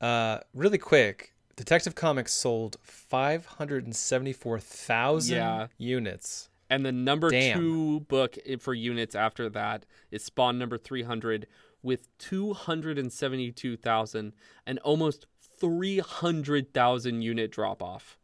Uh, 0.00 0.38
really 0.54 0.78
quick, 0.78 1.34
Detective 1.56 1.94
Comics 1.94 2.32
sold 2.32 2.76
five 2.82 3.44
hundred 3.46 3.84
and 3.84 3.94
seventy-four 3.96 4.60
thousand 4.60 5.36
Yeah. 5.36 5.66
units. 5.78 6.48
And 6.68 6.84
the 6.84 6.90
number 6.92 7.30
Damn. 7.30 7.56
two 7.58 8.00
book 8.00 8.36
for 8.58 8.74
units 8.74 9.14
after 9.14 9.48
that 9.50 9.86
is 10.10 10.24
Spawn 10.24 10.58
number 10.58 10.76
300 10.76 11.46
with 11.80 12.08
272,000 12.18 14.32
and 14.66 14.78
almost 14.80 15.26
300,000 15.60 17.22
unit 17.22 17.50
drop 17.52 17.80
off. 17.82 18.18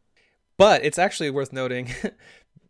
But 0.62 0.84
it's 0.84 0.98
actually 0.98 1.30
worth 1.30 1.52
noting. 1.52 1.88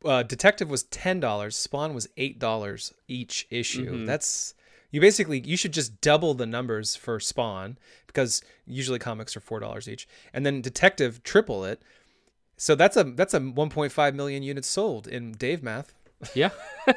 Uh, 0.04 0.24
Detective 0.24 0.68
was 0.68 0.82
ten 0.82 1.20
dollars. 1.20 1.54
Spawn 1.54 1.94
was 1.94 2.08
eight 2.16 2.40
dollars 2.40 2.92
each 3.06 3.46
issue. 3.50 3.98
Mhm. 3.98 4.06
That's 4.06 4.52
you 4.90 5.00
basically 5.00 5.38
you 5.38 5.56
should 5.56 5.72
just 5.72 6.00
double 6.00 6.34
the 6.34 6.44
numbers 6.44 6.96
for 6.96 7.20
Spawn 7.20 7.78
because 8.08 8.42
usually 8.66 8.98
comics 8.98 9.36
are 9.36 9.40
four 9.40 9.60
dollars 9.60 9.88
each, 9.88 10.08
and 10.32 10.44
then 10.44 10.60
Detective 10.60 11.22
triple 11.22 11.64
it. 11.64 11.82
So 12.56 12.74
that's 12.74 12.96
a 12.96 13.04
that's 13.04 13.32
a 13.32 13.38
1.5 13.38 14.14
million 14.14 14.42
units 14.42 14.66
sold 14.66 15.06
in 15.06 15.32
Dave 15.32 15.62
math. 15.62 15.94
Yeah. 16.34 16.50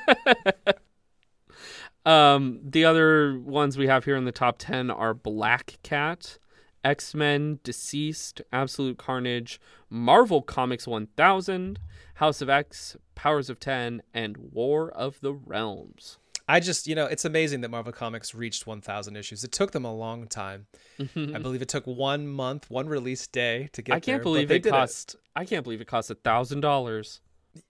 um, 2.06 2.60
the 2.64 2.86
other 2.86 3.40
ones 3.40 3.78
we 3.78 3.88
have 3.88 4.06
here 4.06 4.16
in 4.16 4.26
the 4.26 4.32
top 4.32 4.58
10 4.58 4.92
are 4.92 5.14
Black 5.14 5.78
Cat, 5.84 6.38
X 6.86 7.16
Men, 7.16 7.60
DCeased, 7.64 8.42
Absolute 8.54 8.98
Carnage, 8.98 9.60
Marvel 9.90 10.42
Comics 10.42 10.88
1000, 10.88 11.80
House 12.16 12.42
of 12.42 12.50
X, 12.50 12.96
Powers 13.16 13.50
of 13.50 13.60
10, 13.60 14.04
and 14.14 14.38
War 14.38 14.92
of 14.92 15.20
the 15.22 15.34
Realms. 15.34 16.20
I 16.48 16.60
just 16.60 16.86
you 16.86 16.94
know 16.94 17.08
it's 17.08 17.26
amazing 17.26 17.62
that 17.62 17.70
Marvel 17.70 17.92
Comics 17.92 18.36
reached 18.36 18.68
1,000 18.68 19.16
issues. 19.16 19.44
It 19.44 19.52
took 19.52 19.72
them 19.72 19.84
a 19.84 19.94
long 19.94 20.28
time. 20.28 20.68
I 21.00 21.04
believe 21.40 21.64
it 21.64 21.70
took 21.70 21.88
one 21.88 22.28
month, 22.28 22.70
one 22.70 22.88
release 22.88 23.26
day 23.26 23.70
to 23.74 23.82
get. 23.82 23.96
I 23.96 24.00
can't 24.00 24.18
there, 24.18 24.24
believe 24.24 24.50
they 24.50 24.58
it 24.58 24.66
cost. 24.66 25.16
I 25.36 25.44
can't 25.44 25.64
believe 25.64 25.82
it 25.82 25.88
cost 25.88 26.12
a 26.12 26.16
thousand 26.16 26.62
dollars. 26.62 27.20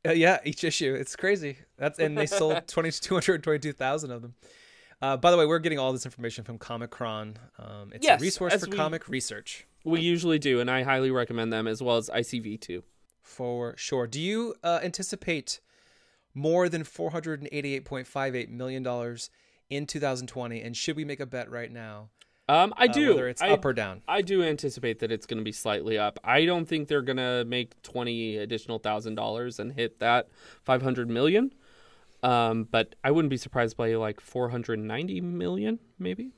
Uh, 0.05 0.12
yeah, 0.12 0.39
each 0.43 0.63
issue. 0.63 0.93
It's 0.93 1.15
crazy. 1.15 1.60
That's 1.77 2.00
and 2.00 2.17
they 2.17 2.25
sold 2.25 2.63
20, 2.67 2.91
222,000 2.91 4.12
of 4.12 4.22
them. 4.22 4.34
Uh, 5.01 5.17
by 5.17 5.29
the 5.31 5.37
way, 5.37 5.45
we're 5.45 5.59
getting 5.59 5.79
all 5.79 5.91
this 5.93 6.05
information 6.05 6.43
from 6.43 6.57
Comichron. 6.57 7.35
Um, 7.59 7.91
it's 7.93 8.05
Yes, 8.05 8.19
a 8.19 8.23
resource 8.23 8.53
for 8.63 8.69
we- 8.69 8.75
comic 8.77 9.07
research 9.09 9.65
We 9.83 9.99
usually 10.01 10.39
do, 10.39 10.59
and 10.59 10.69
I 10.71 10.83
highly 10.83 11.11
recommend 11.11 11.51
them 11.53 11.67
as 11.67 11.81
well 11.83 11.97
as 11.97 12.09
ICv2. 12.09 12.81
for 13.21 13.73
sure. 13.77 14.07
Do 14.07 14.19
you 14.21 14.55
uh, 14.63 14.79
anticipate 14.83 15.59
more 16.33 16.69
than 16.69 16.83
488.58 16.83 18.49
million 18.49 18.83
dollars 18.83 19.29
in 19.69 19.85
2020? 19.85 20.61
And 20.61 20.75
should 20.77 20.95
we 20.95 21.05
make 21.05 21.19
a 21.19 21.25
bet 21.25 21.49
right 21.49 21.71
now? 21.71 22.09
Um, 22.47 22.73
I 22.77 22.85
uh, 22.85 22.93
do. 22.93 23.09
whether 23.09 23.27
it's 23.27 23.41
I, 23.41 23.49
up 23.49 23.65
or 23.65 23.73
down. 23.73 24.01
I 24.07 24.21
do 24.21 24.43
anticipate 24.43 24.99
that 24.99 25.11
it's 25.11 25.25
going 25.25 25.39
to 25.39 25.43
be 25.43 25.51
slightly 25.51 25.97
up. 25.97 26.19
I 26.23 26.45
don't 26.45 26.67
think 26.67 26.87
they're 26.87 27.01
going 27.01 27.17
to 27.17 27.43
make 27.45 27.81
twenty 27.81 28.37
additional 28.37 28.77
thousand 28.77 29.15
dollars 29.15 29.59
and 29.59 29.73
hit 29.73 29.99
that 29.99 30.29
five 30.63 30.83
hundred 30.83 31.09
million. 31.09 31.51
Um, 32.25 32.67
but 32.70 32.96
I 33.03 33.12
wouldn't 33.12 33.29
be 33.29 33.38
surprised 33.38 33.77
by 33.77 33.94
like 33.96 34.20
four 34.20 34.50
hundred 34.50 34.79
ninety 34.79 35.22
million, 35.22 35.79
maybe. 36.00 36.32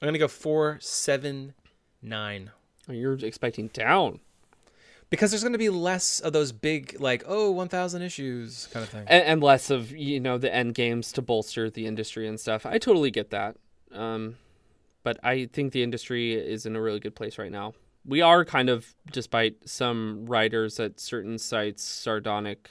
I'm 0.00 0.06
gonna 0.08 0.18
go 0.18 0.28
four 0.28 0.78
seven 0.80 1.54
nine. 2.00 2.50
Oh, 2.88 2.92
You're 2.92 3.14
expecting 3.14 3.68
down, 3.68 4.20
Because 5.10 5.30
there's 5.30 5.42
going 5.44 5.52
to 5.52 5.58
be 5.58 5.68
less 5.68 6.18
of 6.18 6.32
those 6.32 6.50
big, 6.50 6.96
like, 6.98 7.22
oh, 7.28 7.52
1,000 7.52 8.02
issues 8.02 8.66
kind 8.72 8.82
of 8.82 8.88
thing. 8.90 9.04
and, 9.06 9.22
and 9.24 9.40
less 9.42 9.70
of 9.70 9.92
you 9.92 10.18
know 10.18 10.36
the 10.36 10.52
end 10.52 10.74
games 10.74 11.12
to 11.12 11.22
bolster 11.22 11.70
the 11.70 11.86
industry 11.86 12.26
and 12.26 12.40
stuff. 12.40 12.66
I 12.66 12.78
totally 12.78 13.12
get 13.12 13.30
that. 13.30 13.56
Um, 13.92 14.36
but 15.04 15.18
I 15.22 15.46
think 15.52 15.72
the 15.72 15.82
industry 15.84 16.32
is 16.34 16.66
in 16.66 16.74
a 16.74 16.80
really 16.80 16.98
good 16.98 17.14
place 17.14 17.38
right 17.38 17.52
now. 17.52 17.74
We 18.04 18.20
are 18.20 18.44
kind 18.44 18.68
of, 18.68 18.94
despite 19.12 19.68
some 19.68 20.26
writers 20.26 20.80
at 20.80 20.98
certain 20.98 21.38
sites 21.38 21.84
sardonic, 21.84 22.68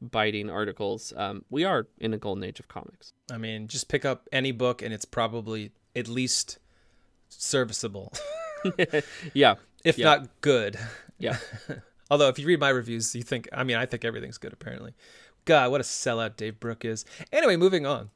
biting 0.00 0.48
articles, 0.50 1.12
um, 1.16 1.44
we 1.50 1.64
are 1.64 1.86
in 1.98 2.14
a 2.14 2.18
golden 2.18 2.44
age 2.44 2.60
of 2.60 2.68
comics. 2.68 3.12
I 3.30 3.38
mean, 3.38 3.68
just 3.68 3.88
pick 3.88 4.04
up 4.04 4.28
any 4.32 4.52
book 4.52 4.82
and 4.82 4.92
it's 4.94 5.04
probably 5.04 5.72
at 5.96 6.08
least 6.08 6.58
serviceable, 7.28 8.12
Yeah, 9.34 9.54
if 9.84 9.98
Yeah. 9.98 10.04
not 10.06 10.40
good. 10.40 10.78
yeah. 11.18 11.36
Although, 12.10 12.28
if 12.28 12.38
you 12.38 12.46
read 12.46 12.58
my 12.60 12.70
reviews, 12.70 13.14
you 13.14 13.22
think, 13.22 13.48
I 13.52 13.64
mean, 13.64 13.76
I 13.76 13.84
think 13.84 14.02
everything's 14.04 14.38
good, 14.38 14.52
apparently. 14.54 14.94
God, 15.48 15.70
what 15.70 15.80
a 15.80 15.84
sellout 15.84 16.36
Dave 16.36 16.60
Brook 16.60 16.84
is. 16.84 17.06
Anyway, 17.32 17.56
moving 17.56 17.86
on. 17.86 18.10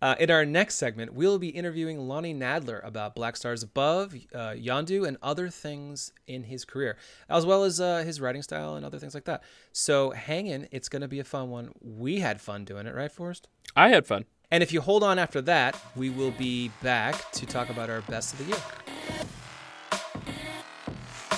Uh, 0.00 0.14
in 0.20 0.30
our 0.30 0.44
next 0.44 0.76
segment, 0.76 1.12
we'll 1.12 1.40
be 1.40 1.48
interviewing 1.48 1.98
Lonnie 1.98 2.32
Nadler 2.32 2.86
about 2.86 3.16
Black 3.16 3.36
Stars 3.36 3.64
Above, 3.64 4.14
uh, 4.32 4.50
Yondu, 4.50 5.04
and 5.04 5.16
other 5.20 5.48
things 5.48 6.12
in 6.28 6.44
his 6.44 6.64
career, 6.64 6.96
as 7.28 7.44
well 7.44 7.64
as 7.64 7.80
uh, 7.80 8.04
his 8.04 8.20
writing 8.20 8.42
style 8.42 8.76
and 8.76 8.86
other 8.86 9.00
things 9.00 9.12
like 9.12 9.24
that. 9.24 9.42
So 9.72 10.12
hang 10.12 10.46
in. 10.46 10.68
It's 10.70 10.88
going 10.88 11.02
to 11.02 11.08
be 11.08 11.18
a 11.18 11.24
fun 11.24 11.50
one. 11.50 11.72
We 11.80 12.20
had 12.20 12.40
fun 12.40 12.64
doing 12.64 12.86
it, 12.86 12.94
right, 12.94 13.10
Forrest? 13.10 13.48
I 13.74 13.88
had 13.88 14.06
fun. 14.06 14.26
And 14.52 14.62
if 14.62 14.72
you 14.72 14.80
hold 14.80 15.02
on 15.02 15.18
after 15.18 15.42
that, 15.42 15.76
we 15.96 16.10
will 16.10 16.30
be 16.30 16.70
back 16.80 17.32
to 17.32 17.44
talk 17.44 17.70
about 17.70 17.90
our 17.90 18.02
best 18.02 18.34
of 18.34 18.38
the 18.38 18.44
year. 18.44 18.62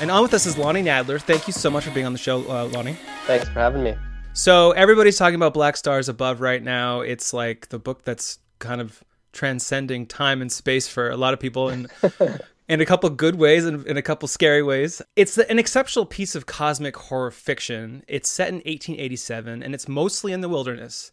And 0.03 0.11
on 0.11 0.21
with 0.21 0.35
us 0.35 0.45
is 0.45 0.59
Lonnie 0.59 0.83
Nadler. 0.83 1.19
Thank 1.19 1.47
you 1.47 1.55
so 1.55 1.71
much 1.71 1.85
for 1.85 1.93
being 1.93 2.05
on 2.05 2.13
the 2.13 2.19
show, 2.19 2.41
uh, 2.47 2.67
Lonnie. 2.67 2.99
Thanks 3.27 3.49
for 3.49 3.59
having 3.59 3.83
me. 3.83 3.97
So 4.33 4.71
everybody's 4.73 5.19
talking 5.19 5.35
about 5.35 5.55
Black 5.55 5.77
Stars 5.77 6.09
Above 6.09 6.41
right 6.41 6.63
now. 6.63 7.01
It's 7.01 7.33
like 7.33 7.69
the 7.69 7.79
book 7.79 8.05
that's 8.05 8.39
kind 8.59 8.81
of 8.81 9.03
transcending 9.33 10.07
time 10.07 10.41
and 10.41 10.51
space 10.51 10.89
for 10.89 11.11
a 11.11 11.17
lot 11.17 11.35
of 11.35 11.41
people, 11.41 11.69
and 11.69 11.91
in 12.69 12.81
a 12.81 12.87
couple 12.87 13.11
good 13.11 13.35
ways 13.35 13.65
and 13.65 13.87
in 13.87 13.97
a 13.97 14.03
couple 14.03 14.29
scary 14.29 14.63
ways. 14.63 15.03
It's 15.17 15.37
an 15.37 15.59
exceptional 15.59 16.07
piece 16.07 16.35
of 16.35 16.47
cosmic 16.47 16.97
horror 16.97 17.31
fiction. 17.31 18.05
It's 18.09 18.29
set 18.29 18.49
in 18.49 18.57
1887, 18.57 19.63
and 19.63 19.75
it's 19.75 19.89
mostly 19.89 20.33
in 20.33 20.41
the 20.41 20.49
wilderness. 20.49 21.13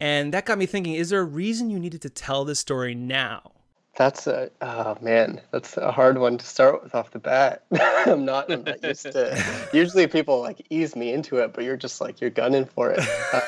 And 0.00 0.34
that 0.34 0.44
got 0.44 0.58
me 0.58 0.66
thinking: 0.66 0.94
Is 0.94 1.10
there 1.10 1.20
a 1.20 1.24
reason 1.24 1.70
you 1.70 1.78
needed 1.78 2.02
to 2.02 2.10
tell 2.10 2.44
this 2.44 2.58
story 2.58 2.94
now? 2.94 3.52
That's 3.96 4.26
a 4.26 4.50
oh 4.60 4.96
man, 5.02 5.40
that's 5.50 5.76
a 5.76 5.90
hard 5.92 6.16
one 6.18 6.38
to 6.38 6.46
start 6.46 6.82
with 6.82 6.94
off 6.94 7.10
the 7.10 7.18
bat. 7.18 7.64
I'm 8.06 8.24
not, 8.24 8.50
I'm 8.50 8.64
not 8.64 8.82
used 8.82 9.02
to. 9.12 9.68
Usually 9.72 10.06
people 10.06 10.40
like 10.40 10.64
ease 10.70 10.94
me 10.96 11.12
into 11.12 11.38
it, 11.38 11.52
but 11.52 11.64
you're 11.64 11.76
just 11.76 12.00
like 12.00 12.20
you're 12.20 12.30
gunning 12.30 12.64
for 12.64 12.92
it. 12.92 13.00
Uh, 13.32 13.40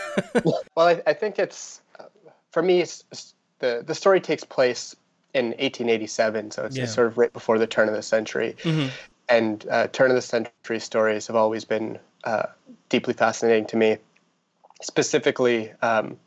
well, 0.75 0.87
I, 0.89 1.01
I 1.07 1.13
think 1.15 1.39
it's 1.39 1.81
for 2.51 2.63
me. 2.63 2.81
It's, 2.81 3.01
it's- 3.13 3.35
the 3.61 3.85
the 3.87 3.95
story 3.95 4.21
takes 4.21 4.43
place 4.43 4.97
in 5.35 5.47
1887, 5.53 6.51
so 6.51 6.65
it's 6.65 6.77
Yeah. 6.77 6.87
sort 6.87 7.07
of 7.07 7.17
right 7.17 7.33
before 7.33 7.59
the 7.59 7.67
turn 7.69 7.89
of 7.89 7.95
the 7.95 8.03
century. 8.03 8.57
and 9.29 9.65
uh, 9.71 9.87
turn 9.87 10.11
of 10.11 10.17
the 10.17 10.21
century 10.21 10.81
stories 10.81 11.29
have 11.29 11.37
always 11.37 11.65
been 11.65 12.01
uh, 12.25 12.47
deeply 12.89 13.15
fascinating 13.15 13.67
to 13.67 13.77
me. 13.77 13.99
Specifically, 14.83 15.73
um, 15.81 16.19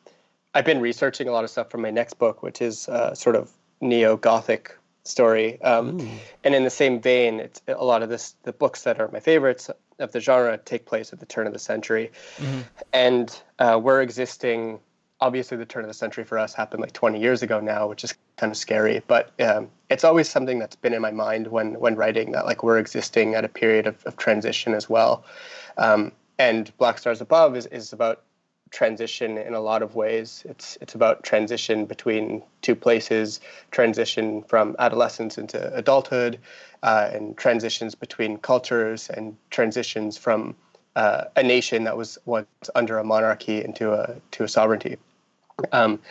I've 0.53 0.63
been 0.65 0.79
researching 0.79 1.27
a 1.27 1.31
lot 1.31 1.43
of 1.43 1.49
stuff 1.49 1.69
for 1.69 1.77
my 1.77 1.91
next 1.91 2.13
book, 2.13 2.41
which 2.41 2.61
is 2.61 2.87
uh, 2.87 3.13
sort 3.13 3.35
of 3.35 3.51
neo 3.81 4.17
Gothic 4.17 4.77
story. 5.03 5.61
Um, 5.61 6.19
and 6.43 6.55
in 6.55 6.63
the 6.63 6.69
same 6.69 6.99
vein, 6.99 7.39
it's 7.39 7.61
a 7.67 7.83
lot 7.83 8.03
of 8.03 8.09
this 8.09 8.35
the 8.43 8.53
books 8.53 8.83
that 8.83 8.99
are 8.99 9.09
my 9.09 9.19
favorites 9.19 9.69
of 9.99 10.11
the 10.11 10.19
genre 10.19 10.57
take 10.57 10.85
place 10.85 11.13
at 11.13 11.19
the 11.19 11.25
turn 11.25 11.47
of 11.47 11.53
the 11.53 11.59
century, 11.59 12.11
mm-hmm. 12.37 12.61
and 12.91 13.41
uh, 13.59 13.79
we're 13.81 14.01
existing. 14.01 14.79
Obviously, 15.21 15.55
the 15.55 15.65
turn 15.65 15.83
of 15.83 15.87
the 15.87 15.93
century 15.93 16.25
for 16.25 16.37
us 16.37 16.53
happened 16.53 16.81
like 16.81 16.91
20 16.91 17.21
years 17.21 17.41
ago 17.41 17.61
now, 17.61 17.87
which 17.87 18.03
is 18.03 18.13
kind 18.35 18.51
of 18.51 18.57
scary. 18.57 19.01
But 19.07 19.31
um, 19.39 19.69
it's 19.89 20.03
always 20.03 20.27
something 20.27 20.59
that's 20.59 20.75
been 20.75 20.93
in 20.93 21.01
my 21.01 21.11
mind 21.11 21.47
when 21.47 21.79
when 21.79 21.95
writing 21.95 22.33
that 22.33 22.45
like 22.45 22.63
we're 22.63 22.79
existing 22.79 23.33
at 23.33 23.45
a 23.45 23.49
period 23.49 23.87
of, 23.87 24.03
of 24.05 24.17
transition 24.17 24.73
as 24.73 24.89
well. 24.89 25.23
Um, 25.77 26.11
and 26.37 26.75
Black 26.77 26.97
Stars 26.97 27.21
Above 27.21 27.55
is, 27.55 27.65
is 27.67 27.93
about 27.93 28.23
transition 28.71 29.37
in 29.37 29.53
a 29.53 29.59
lot 29.59 29.81
of 29.81 29.95
ways. 29.95 30.43
It's 30.47 30.77
it's 30.81 30.95
about 30.95 31.23
transition 31.23 31.85
between 31.85 32.43
two 32.61 32.75
places, 32.75 33.39
transition 33.71 34.43
from 34.43 34.75
adolescence 34.79 35.37
into 35.37 35.73
adulthood, 35.75 36.39
uh, 36.83 37.09
and 37.13 37.37
transitions 37.37 37.95
between 37.95 38.37
cultures, 38.37 39.09
and 39.09 39.37
transitions 39.49 40.17
from 40.17 40.55
uh, 40.95 41.25
a 41.35 41.43
nation 41.43 41.83
that 41.83 41.97
was 41.97 42.17
once 42.25 42.47
under 42.73 42.97
a 42.97 43.03
monarchy 43.03 43.63
into 43.63 43.93
a 43.93 44.15
to 44.31 44.43
a 44.43 44.47
sovereignty. 44.47 44.97
Um, 45.71 46.01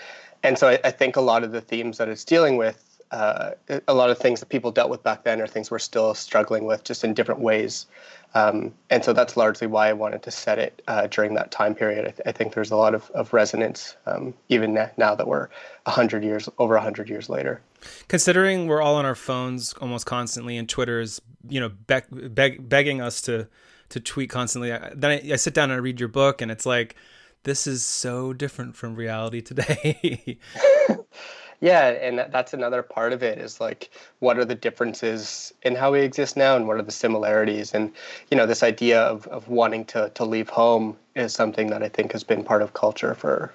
and 0.43 0.59
so 0.59 0.69
I, 0.69 0.79
I, 0.85 0.91
think 0.91 1.17
a 1.17 1.21
lot 1.21 1.45
of 1.45 1.53
the 1.53 1.61
themes 1.61 1.99
that 1.99 2.09
it's 2.09 2.25
dealing 2.25 2.57
with. 2.57 2.94
Uh, 3.15 3.55
a 3.87 3.95
lot 3.95 4.11
of 4.11 4.19
things 4.19 4.41
that 4.41 4.49
people 4.49 4.73
dealt 4.73 4.91
with 4.91 5.01
back 5.05 5.23
then 5.23 5.41
are 5.41 5.47
things 5.47 5.71
we're 5.71 5.79
still 5.79 6.15
struggling 6.15 6.65
with, 6.65 6.83
just 6.83 7.05
in 7.05 7.15
different 7.15 7.41
ways. 7.41 7.87
Um, 8.35 8.75
and 8.91 9.05
so 9.05 9.13
that's 9.13 9.37
largely 9.37 9.69
why 9.69 9.89
I 9.89 9.93
wanted 9.93 10.25
to 10.25 10.33
set 10.33 10.59
it 10.59 10.83
uh, 10.89 11.07
during 11.07 11.35
that 11.35 11.53
time 11.53 11.77
period. 11.77 12.01
I, 12.01 12.11
th- 12.11 12.23
I, 12.27 12.33
think 12.33 12.55
there's 12.55 12.73
a 12.73 12.77
lot 12.77 12.93
of, 12.93 13.09
of 13.13 13.33
resonance 13.33 13.95
um, 14.07 14.35
even 14.49 14.75
now 14.75 15.15
that 15.15 15.29
we're 15.29 15.49
100 15.85 16.25
years, 16.25 16.49
over 16.59 16.75
100 16.75 17.09
years 17.09 17.29
later. 17.29 17.61
Considering 18.09 18.67
we're 18.67 18.83
all 18.83 18.97
on 18.97 19.07
our 19.07 19.15
phones 19.15 19.75
almost 19.75 20.07
constantly 20.07 20.57
and 20.57 20.69
Twitter 20.69 20.99
is, 20.99 21.23
you 21.49 21.61
know, 21.61 21.69
be- 21.69 22.29
beg- 22.29 22.69
begging 22.69 23.01
us 23.01 23.23
to, 23.23 23.47
to 23.91 24.01
tweet 24.01 24.29
constantly, 24.29 24.73
I, 24.73 24.91
then 24.93 25.13
I, 25.13 25.35
I 25.35 25.37
sit 25.37 25.55
down 25.55 25.71
and 25.71 25.75
I 25.75 25.77
read 25.77 26.01
your 26.01 26.09
book 26.09 26.43
and 26.43 26.51
it's 26.51 26.67
like, 26.67 26.97
this 27.45 27.69
is 27.69 27.85
so 27.85 28.33
different 28.33 28.75
from 28.75 28.97
reality 28.97 29.41
today. 29.41 30.39
Yeah, 31.61 31.89
and 31.89 32.19
that's 32.33 32.53
another 32.53 32.83
part 32.83 33.13
of 33.13 33.23
it 33.23 33.39
is 33.39 33.61
like 33.61 33.91
what 34.19 34.39
are 34.39 34.45
the 34.45 34.55
differences 34.55 35.53
in 35.63 35.75
how 35.75 35.93
we 35.93 36.01
exist 36.01 36.37
now 36.37 36.57
and 36.57 36.67
what 36.67 36.77
are 36.77 36.83
the 36.83 36.93
similarities 36.93 37.73
and 37.75 37.93
you 38.31 38.37
know 38.37 38.47
this 38.47 38.63
idea 38.63 39.01
of, 39.01 39.27
of 39.29 39.49
wanting 39.49 39.85
to, 39.87 40.11
to 40.15 40.25
leave 40.25 40.49
home 40.49 40.97
is 41.15 41.33
something 41.33 41.69
that 41.69 41.83
I 41.83 41.89
think 41.89 42.13
has 42.13 42.25
been 42.25 42.45
part 42.45 42.63
of 42.63 42.75
culture 42.75 43.15
for 43.15 43.53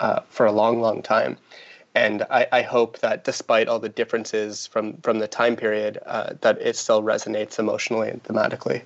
uh, 0.00 0.20
for 0.28 0.46
a 0.46 0.52
long, 0.52 0.80
long 0.80 1.02
time. 1.02 1.36
And 1.94 2.24
I, 2.30 2.46
I, 2.52 2.62
hope 2.62 3.00
that 3.00 3.24
despite 3.24 3.68
all 3.68 3.78
the 3.78 3.88
differences 3.88 4.66
from, 4.66 4.96
from 4.98 5.18
the 5.18 5.28
time 5.28 5.56
period, 5.56 5.98
uh, 6.06 6.34
that 6.40 6.60
it 6.60 6.76
still 6.76 7.02
resonates 7.02 7.58
emotionally 7.58 8.08
and 8.08 8.22
thematically. 8.22 8.82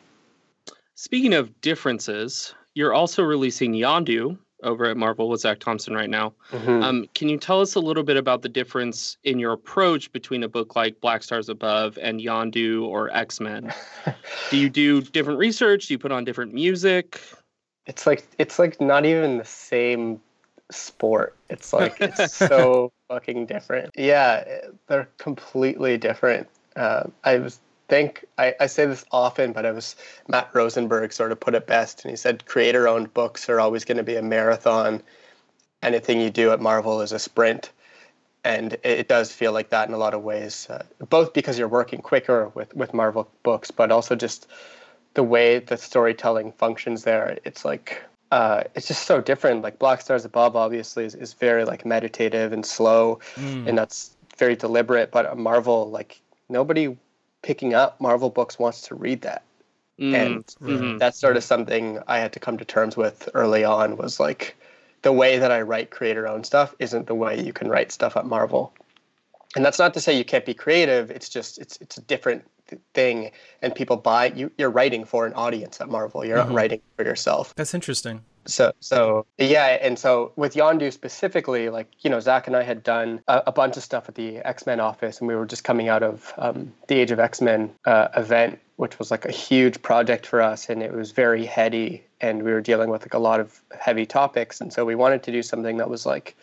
Speaking 0.94 1.34
of 1.34 1.60
differences, 1.60 2.54
you're 2.74 2.94
also 2.94 3.22
releasing 3.22 3.74
Yondu, 3.74 4.38
over 4.62 4.87
at 4.87 4.96
Marvel 4.96 5.28
with 5.28 5.40
Zach 5.40 5.58
Thompson 5.58 5.94
right 5.94 6.08
now. 6.08 6.32
Mm-hmm. 6.50 6.82
Um, 6.82 7.06
can 7.14 7.28
you 7.28 7.38
tell 7.38 7.61
us 7.61 7.75
a 7.75 7.80
little 7.80 8.02
bit 8.02 8.16
about 8.16 8.42
the 8.42 8.49
difference 8.49 9.18
in 9.25 9.38
your 9.38 9.52
approach 9.52 10.11
between 10.12 10.42
a 10.42 10.49
book 10.49 10.76
like 10.76 11.00
Black 11.00 11.23
Stars 11.23 11.49
Above 11.49 11.99
and 12.00 12.20
Yondu 12.20 12.82
or 12.82 13.11
X 13.11 13.40
Men? 13.40 13.73
do 14.50 14.56
you 14.56 14.70
do 14.70 15.02
different 15.02 15.38
research? 15.38 15.87
Do 15.87 15.94
you 15.94 15.99
put 15.99 16.12
on 16.12 16.25
different 16.25 16.54
music? 16.54 17.20
It's 17.87 18.07
like 18.07 18.26
it's 18.38 18.59
like 18.59 18.81
not 18.81 19.05
even 19.05 19.38
the 19.38 19.44
same 19.44 20.20
sport. 20.70 21.37
It's 21.50 21.72
like 21.72 22.00
it's 22.00 22.33
so 22.37 22.92
fucking 23.09 23.46
different. 23.46 23.90
Yeah, 23.96 24.44
they're 24.88 25.09
completely 25.18 25.98
different. 25.98 26.48
Uh, 26.76 27.05
I 27.24 27.38
was 27.38 27.61
think 27.88 28.25
I, 28.38 28.55
I 28.61 28.66
say 28.66 28.87
this 28.87 29.05
often, 29.11 29.53
but 29.53 29.64
it 29.64 29.75
was 29.75 29.97
Matt 30.29 30.51
Rosenberg 30.53 31.12
sort 31.12 31.33
of 31.33 31.40
put 31.40 31.55
it 31.55 31.66
best, 31.66 32.05
and 32.05 32.11
he 32.11 32.16
said 32.16 32.47
creator-owned 32.47 33.12
books 33.14 33.49
are 33.49 33.61
always 33.61 33.85
going 33.85 33.99
to 33.99 34.03
be 34.03 34.16
a 34.16 34.23
marathon. 34.23 35.03
Anything 35.83 36.20
you 36.20 36.31
do 36.31 36.51
at 36.51 36.61
Marvel 36.61 37.03
is 37.03 37.12
a 37.12 37.18
sprint, 37.18 37.70
and 38.42 38.77
it 38.83 39.09
does 39.09 39.33
feel 39.33 39.53
like 39.53 39.70
that 39.70 39.88
in 39.88 39.94
a 39.94 39.99
lot 39.99 40.14
of 40.14 40.23
ways. 40.23 40.66
Uh, 40.70 40.85
both 41.11 41.33
because 41.33 41.59
you're 41.59 41.68
working 41.68 42.01
quicker 42.01 42.49
with 42.55 42.75
with 42.75 42.94
Marvel 42.94 43.31
books, 43.42 43.70
but 43.70 43.90
also 43.90 44.14
just 44.14 44.47
the 45.14 45.23
way 45.23 45.59
the 45.59 45.77
storytelling 45.77 46.53
functions 46.53 47.05
there. 47.05 47.38
It's 47.44 47.64
like 47.64 48.03
uh, 48.31 48.64
it's 48.75 48.88
just 48.88 49.07
so 49.07 49.20
different. 49.20 49.62
Like 49.62 49.79
Black 49.79 50.01
Stars 50.01 50.25
Above, 50.25 50.57
obviously, 50.57 51.05
is, 51.05 51.14
is 51.14 51.35
very 51.35 51.64
like 51.64 51.85
meditative 51.85 52.53
and 52.53 52.64
slow, 52.64 53.20
mm. 53.35 53.68
and 53.68 53.77
that's 53.77 54.16
very 54.38 54.57
deliberate. 54.57 55.12
But 55.12 55.37
Marvel, 55.37 55.90
like 55.90 56.20
nobody 56.49 56.97
picking 57.44 57.74
up 57.74 58.00
Marvel 58.00 58.30
books 58.30 58.59
wants 58.59 58.80
to 58.88 58.94
read 58.94 59.20
that. 59.20 59.42
Mm, 60.00 60.14
and 60.14 60.46
mm-hmm. 60.46 60.98
that's 60.98 61.18
sort 61.18 61.37
of 61.37 61.44
something 61.44 62.00
I 62.09 62.18
had 62.18 62.33
to 62.33 62.40
come 62.40 62.57
to 62.57 62.64
terms 62.64 62.96
with 62.96 63.28
early 63.35 63.62
on 63.62 63.96
was 63.96 64.18
like 64.18 64.57
the 65.02 65.12
way 65.12 65.38
that 65.38 65.52
I 65.52 65.61
write 65.61 65.90
creator 65.90 66.26
owned 66.26 66.46
stuff 66.46 66.74
isn't 66.78 67.07
the 67.07 67.14
way 67.14 67.40
you 67.40 67.52
can 67.52 67.68
write 67.68 67.92
stuff 67.92 68.16
at 68.16 68.24
Marvel. 68.24 68.72
And 69.54 69.64
that's 69.64 69.78
not 69.78 69.92
to 69.94 70.00
say 70.00 70.16
you 70.16 70.24
can't 70.24 70.46
be 70.46 70.54
creative, 70.54 71.11
it's 71.11 71.28
just 71.28 71.59
it's 71.59 71.76
it's 71.80 71.98
a 71.98 72.00
different 72.00 72.44
thing 72.94 73.30
and 73.61 73.74
people 73.74 73.98
buy 73.98 74.33
you 74.35 74.50
you're 74.57 74.70
writing 74.70 75.04
for 75.04 75.26
an 75.26 75.35
audience 75.35 75.80
at 75.83 75.88
Marvel. 75.90 76.24
You're 76.24 76.38
mm-hmm. 76.38 76.48
not 76.48 76.57
writing 76.57 76.80
for 76.96 77.04
yourself. 77.04 77.54
That's 77.54 77.74
interesting 77.74 78.22
so 78.46 78.72
so 78.80 79.26
yeah 79.38 79.78
and 79.80 79.98
so 79.98 80.33
with 80.37 80.54
yondu 80.54 80.92
specifically 80.92 81.68
like 81.68 81.88
you 82.00 82.11
know 82.11 82.20
zach 82.20 82.46
and 82.46 82.57
i 82.57 82.62
had 82.62 82.83
done 82.83 83.20
a, 83.28 83.42
a 83.46 83.52
bunch 83.52 83.76
of 83.76 83.83
stuff 83.83 84.09
at 84.09 84.14
the 84.14 84.38
x-men 84.38 84.80
office 84.80 85.18
and 85.18 85.28
we 85.28 85.35
were 85.35 85.46
just 85.46 85.64
coming 85.64 85.88
out 85.88 86.02
of 86.02 86.33
um, 86.38 86.72
the 86.88 86.96
age 86.96 87.11
of 87.11 87.18
x-men 87.18 87.70
uh, 87.87 88.09
event 88.16 88.59
which 88.76 88.98
was 88.98 89.11
like 89.11 89.24
a 89.24 89.33
huge 89.33 89.80
project 89.83 90.26
for 90.26 90.42
us 90.42 90.68
and 90.68 90.83
it 90.83 90.92
was 90.92 91.12
very 91.12 91.46
heady 91.46 92.04
and 92.20 92.42
we 92.42 92.52
were 92.52 92.61
dealing 92.61 92.90
with 92.90 93.02
like 93.02 93.14
a 93.14 93.18
lot 93.18 93.40
of 93.40 93.61
heavy 93.78 94.07
topics 94.07 94.61
and 94.61 94.72
so 94.72 94.85
we 94.85 94.94
wanted 94.94 95.22
to 95.22 95.33
do 95.33 95.42
something 95.42 95.76
that 95.76 95.88
was 95.88 96.04
like 96.04 96.37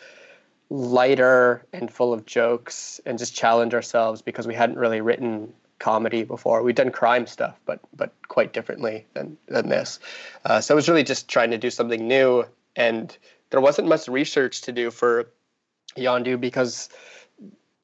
lighter 0.70 1.66
and 1.74 1.92
full 1.92 2.14
of 2.14 2.26
jokes 2.26 3.02
and 3.06 3.20
just 3.20 3.36
challenge 3.36 3.74
ourselves 3.74 4.22
because 4.22 4.48
we 4.48 4.56
hadn't 4.56 4.78
really 4.78 5.02
written 5.02 5.52
comedy 5.82 6.24
before. 6.24 6.64
We'd 6.64 6.76
done 6.78 6.92
crime 6.92 7.28
stuff, 7.28 7.60
but 7.66 7.82
but 7.94 8.14
quite 8.30 8.54
differently 8.54 9.06
than 9.14 9.38
than 9.48 9.68
this. 9.68 10.00
Uh, 10.46 10.62
so 10.62 10.74
it 10.74 10.78
was 10.78 10.88
really 10.88 11.04
just 11.04 11.28
trying 11.28 11.52
to 11.52 11.58
do 11.58 11.70
something 11.70 12.08
new, 12.08 12.46
and 12.76 13.16
there 13.50 13.60
wasn't 13.60 13.90
much 13.90 14.08
research 14.08 14.62
to 14.62 14.72
do 14.72 14.92
for 14.92 15.28
Yondu 15.98 16.40
because 16.40 16.88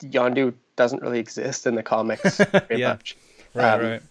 Yondu 0.02 0.54
doesn't 0.76 1.02
really 1.02 1.20
exist 1.20 1.68
in 1.68 1.76
the 1.76 1.84
comics 1.84 2.38
very 2.68 2.80
yeah. 2.80 2.90
much. 2.90 3.18
Right, 3.54 3.74
um, 3.74 3.82
right. 3.82 4.02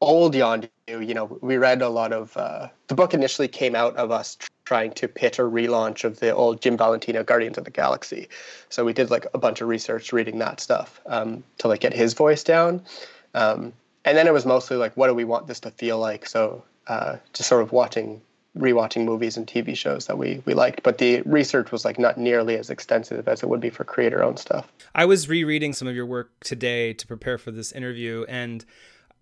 Old 0.00 0.34
Yondu, 0.34 0.68
you 0.88 1.14
know, 1.14 1.38
we 1.40 1.56
read 1.56 1.82
a 1.82 1.88
lot 1.88 2.12
of. 2.12 2.36
Uh, 2.36 2.68
the 2.88 2.94
book 2.94 3.14
initially 3.14 3.48
came 3.48 3.74
out 3.74 3.96
of 3.96 4.10
us 4.10 4.36
trying 4.64 4.92
to 4.92 5.06
pitch 5.06 5.38
a 5.38 5.42
relaunch 5.42 6.04
of 6.04 6.20
the 6.20 6.34
old 6.34 6.60
Jim 6.62 6.76
Valentino 6.76 7.22
Guardians 7.22 7.58
of 7.58 7.64
the 7.64 7.70
Galaxy. 7.70 8.28
So 8.70 8.84
we 8.84 8.92
did 8.92 9.10
like 9.10 9.26
a 9.34 9.38
bunch 9.38 9.60
of 9.60 9.68
research 9.68 10.12
reading 10.12 10.38
that 10.38 10.60
stuff 10.60 11.00
um, 11.06 11.44
to 11.58 11.68
like 11.68 11.80
get 11.80 11.92
his 11.92 12.14
voice 12.14 12.42
down. 12.42 12.82
Um, 13.34 13.72
and 14.04 14.16
then 14.16 14.26
it 14.26 14.32
was 14.32 14.46
mostly 14.46 14.76
like, 14.76 14.96
what 14.96 15.08
do 15.08 15.14
we 15.14 15.24
want 15.24 15.46
this 15.46 15.60
to 15.60 15.70
feel 15.70 15.98
like? 15.98 16.26
So 16.26 16.64
uh, 16.86 17.16
just 17.32 17.48
sort 17.48 17.62
of 17.62 17.72
watching, 17.72 18.20
rewatching 18.56 19.04
movies 19.04 19.36
and 19.36 19.46
TV 19.46 19.76
shows 19.76 20.06
that 20.06 20.18
we 20.18 20.42
we 20.44 20.54
liked. 20.54 20.82
But 20.82 20.98
the 20.98 21.22
research 21.22 21.72
was 21.72 21.84
like 21.84 21.98
not 21.98 22.18
nearly 22.18 22.56
as 22.56 22.70
extensive 22.70 23.26
as 23.28 23.42
it 23.42 23.48
would 23.48 23.60
be 23.60 23.70
for 23.70 23.84
creator-owned 23.84 24.38
stuff. 24.38 24.70
I 24.94 25.04
was 25.06 25.28
rereading 25.28 25.72
some 25.72 25.88
of 25.88 25.96
your 25.96 26.06
work 26.06 26.30
today 26.40 26.92
to 26.92 27.06
prepare 27.06 27.38
for 27.38 27.50
this 27.50 27.72
interview, 27.72 28.24
and 28.28 28.64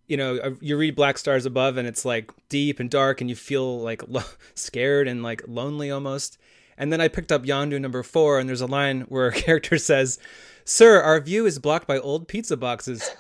you 0.09 0.17
know, 0.17 0.37
uh, 0.39 0.51
you 0.61 0.77
read 0.77 0.97
Black 0.97 1.17
Stars 1.17 1.47
Above, 1.47 1.77
and 1.77 1.87
it's 1.87 2.05
like 2.05 2.31
deep 2.49 2.81
and 2.81 2.91
dark, 2.91 3.21
and 3.21 3.31
you 3.31 3.37
feel 3.37 3.81
like 3.81 4.03
lo- 4.09 4.23
scared 4.55 5.09
and 5.09 5.23
like 5.23 5.43
lonely 5.47 5.91
almost. 5.91 6.39
And 6.77 6.93
then 6.93 7.01
I 7.01 7.09
picked 7.09 7.31
up 7.31 7.45
Yondu 7.45 7.81
number 7.81 8.03
four, 8.03 8.39
and 8.39 8.49
there's 8.49 8.61
a 8.61 8.67
line 8.67 9.03
where 9.03 9.29
a 9.29 9.33
character 9.47 9.79
says, 9.79 10.19
"Sir, 10.65 11.01
our 11.01 11.21
view 11.21 11.47
is 11.47 11.59
blocked 11.59 11.87
by 11.87 11.99
old 11.99 12.29
pizza 12.29 12.57
boxes." 12.57 13.15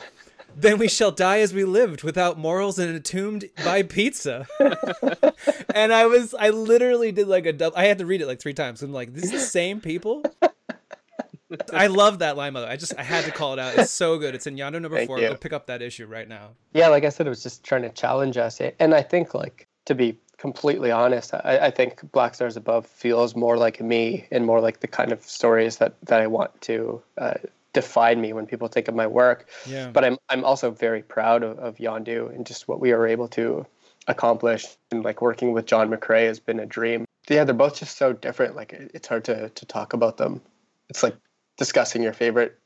Then 0.56 0.78
we 0.78 0.88
shall 0.88 1.10
die 1.10 1.40
as 1.40 1.54
we 1.54 1.64
lived 1.64 2.02
without 2.02 2.38
morals 2.38 2.78
and 2.78 2.94
entombed 2.94 3.44
by 3.64 3.82
pizza. 3.82 4.46
and 5.74 5.92
I 5.92 6.06
was, 6.06 6.34
I 6.34 6.50
literally 6.50 7.12
did 7.12 7.28
like 7.28 7.46
a 7.46 7.52
double, 7.52 7.76
I 7.76 7.84
had 7.84 7.98
to 7.98 8.06
read 8.06 8.20
it 8.20 8.26
like 8.26 8.40
three 8.40 8.54
times. 8.54 8.82
I'm 8.82 8.92
like, 8.92 9.14
this 9.14 9.24
is 9.24 9.32
the 9.32 9.38
same 9.38 9.80
people? 9.80 10.22
I 11.72 11.88
love 11.88 12.20
that 12.20 12.36
line, 12.36 12.54
mother. 12.54 12.66
I 12.66 12.76
just, 12.76 12.96
I 12.98 13.02
had 13.02 13.24
to 13.24 13.30
call 13.30 13.52
it 13.52 13.58
out. 13.58 13.76
It's 13.76 13.90
so 13.90 14.18
good. 14.18 14.34
It's 14.34 14.46
in 14.46 14.56
Yondu 14.56 14.80
number 14.80 14.96
Thank 14.96 15.08
four. 15.08 15.18
You. 15.18 15.28
Go 15.28 15.36
pick 15.36 15.52
up 15.52 15.66
that 15.66 15.82
issue 15.82 16.06
right 16.06 16.28
now. 16.28 16.50
Yeah, 16.72 16.88
like 16.88 17.04
I 17.04 17.10
said, 17.10 17.26
it 17.26 17.30
was 17.30 17.42
just 17.42 17.62
trying 17.64 17.82
to 17.82 17.90
challenge 17.90 18.36
us. 18.36 18.60
And 18.78 18.94
I 18.94 19.02
think, 19.02 19.34
like, 19.34 19.66
to 19.84 19.94
be 19.94 20.16
completely 20.38 20.90
honest, 20.90 21.34
I, 21.34 21.58
I 21.66 21.70
think 21.70 22.10
Black 22.12 22.34
Stars 22.34 22.56
Above 22.56 22.86
feels 22.86 23.36
more 23.36 23.56
like 23.56 23.80
me 23.80 24.26
and 24.30 24.46
more 24.46 24.60
like 24.60 24.80
the 24.80 24.88
kind 24.88 25.12
of 25.12 25.22
stories 25.22 25.76
that, 25.76 25.94
that 26.04 26.20
I 26.20 26.26
want 26.26 26.58
to 26.62 27.02
uh, 27.18 27.34
define 27.72 28.20
me 28.20 28.32
when 28.32 28.46
people 28.46 28.68
think 28.68 28.88
of 28.88 28.94
my 28.94 29.06
work. 29.06 29.48
Yeah. 29.66 29.90
But 29.90 30.04
I'm 30.04 30.18
I'm 30.28 30.44
also 30.44 30.70
very 30.70 31.02
proud 31.02 31.42
of, 31.42 31.58
of 31.58 31.76
Yondu 31.78 32.34
and 32.34 32.46
just 32.46 32.68
what 32.68 32.80
we 32.80 32.92
were 32.92 33.06
able 33.06 33.28
to 33.28 33.66
accomplish. 34.08 34.66
And 34.90 35.02
like 35.04 35.22
working 35.22 35.52
with 35.52 35.66
John 35.66 35.90
McCrea 35.90 36.26
has 36.26 36.40
been 36.40 36.60
a 36.60 36.66
dream. 36.66 37.04
Yeah, 37.28 37.44
they're 37.44 37.54
both 37.54 37.78
just 37.78 37.96
so 37.96 38.12
different. 38.12 38.56
Like 38.56 38.72
it's 38.72 39.08
hard 39.08 39.24
to 39.24 39.48
to 39.48 39.66
talk 39.66 39.92
about 39.92 40.16
them. 40.16 40.40
It's 40.88 41.02
like 41.02 41.16
discussing 41.56 42.02
your 42.02 42.12
favorite 42.12 42.58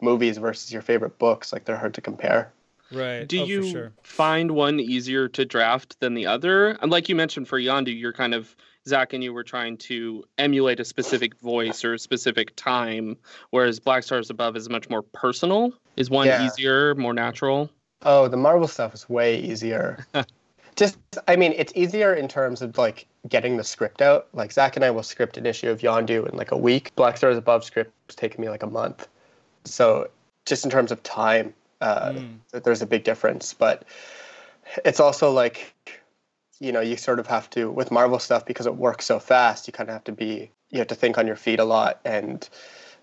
movies 0.00 0.36
versus 0.38 0.72
your 0.72 0.82
favorite 0.82 1.18
books. 1.18 1.52
Like 1.52 1.64
they're 1.64 1.76
hard 1.78 1.94
to 1.94 2.00
compare. 2.00 2.52
right. 2.92 3.26
Do 3.26 3.40
Oh, 3.40 3.44
you 3.44 3.70
sure. 3.70 3.92
find 4.02 4.50
one 4.50 4.78
easier 4.80 5.28
to 5.28 5.44
draft 5.44 5.98
than 6.00 6.14
the 6.14 6.26
other? 6.26 6.70
And 6.82 6.90
like 6.92 7.08
you 7.08 7.14
mentioned 7.16 7.48
for 7.48 7.58
Yondu, 7.58 7.98
you're 7.98 8.12
kind 8.12 8.34
of 8.34 8.54
Zach 8.88 9.12
and 9.12 9.22
you 9.22 9.32
were 9.32 9.44
trying 9.44 9.76
to 9.78 10.24
emulate 10.38 10.80
a 10.80 10.84
specific 10.84 11.38
voice 11.40 11.84
or 11.84 11.94
a 11.94 11.98
specific 11.98 12.54
time, 12.56 13.16
whereas 13.50 13.78
Black 13.78 14.02
Stars 14.02 14.30
Above 14.30 14.56
is 14.56 14.68
much 14.68 14.90
more 14.90 15.02
personal. 15.02 15.72
Is 15.96 16.10
one 16.10 16.26
Yeah. 16.26 16.44
easier, 16.44 16.94
more 16.96 17.14
natural? 17.14 17.70
Oh, 18.02 18.26
the 18.28 18.36
Marvel 18.36 18.66
stuff 18.66 18.94
is 18.94 19.08
way 19.08 19.38
easier. 19.38 20.04
Just, 20.76 20.98
I 21.28 21.36
mean, 21.36 21.52
it's 21.56 21.72
easier 21.76 22.14
in 22.14 22.26
terms 22.28 22.62
of 22.62 22.78
like 22.78 23.06
getting 23.28 23.56
the 23.56 23.64
script 23.64 24.00
out. 24.02 24.26
Like 24.32 24.52
Zach 24.52 24.74
and 24.74 24.84
I 24.84 24.90
will 24.90 25.02
script 25.02 25.36
an 25.36 25.46
issue 25.46 25.68
of 25.70 25.80
Yondu 25.80 26.28
in 26.28 26.36
like 26.36 26.50
a 26.50 26.56
week. 26.56 26.94
Black 26.96 27.16
Stars 27.18 27.36
Above 27.36 27.62
script 27.62 27.92
has 28.08 28.16
taken 28.16 28.40
me 28.40 28.48
like 28.48 28.62
a 28.62 28.66
month. 28.66 29.06
So 29.64 30.08
just 30.46 30.64
in 30.64 30.70
terms 30.70 30.90
of 30.90 31.02
time, 31.02 31.54
uh, 31.80 32.12
Mm. 32.12 32.38
there's 32.64 32.82
a 32.82 32.86
big 32.86 33.04
difference. 33.04 33.54
But 33.54 33.84
it's 34.84 34.98
also 34.98 35.30
like, 35.30 35.74
you 36.62 36.72
know, 36.72 36.80
you 36.80 36.96
sort 36.96 37.18
of 37.20 37.26
have 37.26 37.50
to 37.50 37.70
with 37.70 37.90
Marvel 37.90 38.18
stuff 38.18 38.46
because 38.46 38.66
it 38.66 38.76
works 38.76 39.06
so 39.06 39.18
fast. 39.18 39.66
You 39.66 39.72
kind 39.72 39.88
of 39.90 39.94
have 39.94 40.04
to 40.04 40.12
be, 40.12 40.50
you 40.70 40.78
have 40.78 40.88
to 40.88 40.94
think 40.94 41.18
on 41.18 41.26
your 41.26 41.36
feet 41.36 41.60
a 41.60 41.64
lot 41.64 42.00
and 42.04 42.48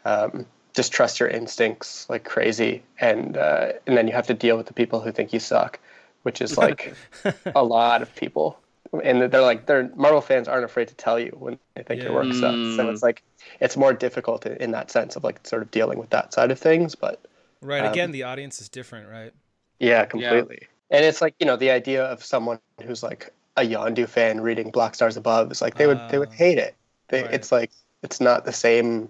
um, 0.06 0.46
just 0.74 0.92
trust 0.94 1.20
your 1.20 1.30
instincts 1.30 2.10
like 2.10 2.24
crazy. 2.24 2.84
And 3.00 3.38
uh, 3.38 3.74
and 3.88 3.98
then 3.98 4.08
you 4.08 4.14
have 4.14 4.28
to 4.28 4.34
deal 4.34 4.58
with 4.58 4.68
the 4.68 4.74
people 4.74 5.02
who 5.02 5.12
think 5.12 5.34
you 5.34 5.40
suck, 5.40 5.80
which 6.24 6.42
is 6.42 6.58
like 6.58 6.96
a 7.56 7.64
lot 7.64 8.02
of 8.02 8.16
people. 8.16 8.60
And 9.04 9.22
they're 9.32 9.42
like, 9.42 9.66
they're 9.68 9.90
Marvel 9.96 10.22
fans 10.22 10.48
aren't 10.48 10.66
afraid 10.66 10.88
to 10.88 10.96
tell 10.96 11.20
you 11.20 11.32
when 11.38 11.60
they 11.76 11.84
think 11.84 12.04
your 12.04 12.14
work 12.14 12.34
sucks. 12.34 12.70
So 12.70 12.86
Mm. 12.86 12.92
it's 12.92 13.04
like, 13.04 13.24
it's 13.60 13.78
more 13.78 13.94
difficult 13.94 14.46
in 14.46 14.58
in 14.58 14.72
that 14.72 14.92
sense 14.92 15.16
of 15.16 15.24
like 15.24 15.46
sort 15.48 15.62
of 15.64 15.72
dealing 15.72 16.00
with 16.00 16.12
that 16.12 16.34
side 16.34 16.52
of 16.52 16.60
things. 16.60 16.96
But 16.96 17.22
Right. 17.62 17.84
Um, 17.84 17.92
Again, 17.92 18.12
the 18.12 18.24
audience 18.24 18.62
is 18.62 18.70
different, 18.70 19.10
right? 19.10 19.34
yeah, 19.80 20.06
completely. 20.06 20.68
And 20.90 21.06
it's 21.06 21.22
like 21.22 21.36
you 21.40 21.46
know 21.46 21.56
the 21.56 21.72
idea 21.72 22.04
of 22.06 22.24
someone 22.24 22.60
who's 22.84 23.04
like 23.04 23.32
a 23.60 23.68
Yondu 23.68 24.08
fan 24.08 24.42
reading 24.42 24.72
Black 24.72 24.96
Stars 24.96 25.18
Above 25.18 25.52
is 25.52 25.62
like 25.62 25.76
they 25.76 25.88
would 25.88 26.00
they 26.10 26.18
would 26.20 26.30
Ah, 26.30 26.34
hate 26.36 26.58
it. 26.58 26.76
They, 27.10 27.24
right. 27.24 27.34
It's 27.34 27.52
like 27.52 27.72
it's 28.04 28.22
not 28.22 28.46
the 28.46 28.54
same. 28.54 29.10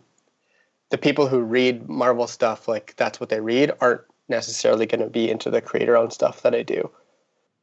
The 0.90 0.98
people 0.98 1.28
who 1.28 1.40
read 1.42 1.88
Marvel 1.88 2.28
stuff 2.28 2.68
like 2.68 2.96
that's 2.98 3.20
what 3.20 3.30
they 3.30 3.40
read 3.42 3.72
aren't 3.82 4.02
necessarily 4.28 4.86
going 4.86 5.02
to 5.02 5.10
be 5.10 5.30
into 5.30 5.50
the 5.50 5.62
creator 5.62 5.96
owned 5.98 6.14
stuff 6.14 6.42
that 6.42 6.56
I 6.56 6.64
do. 6.64 6.90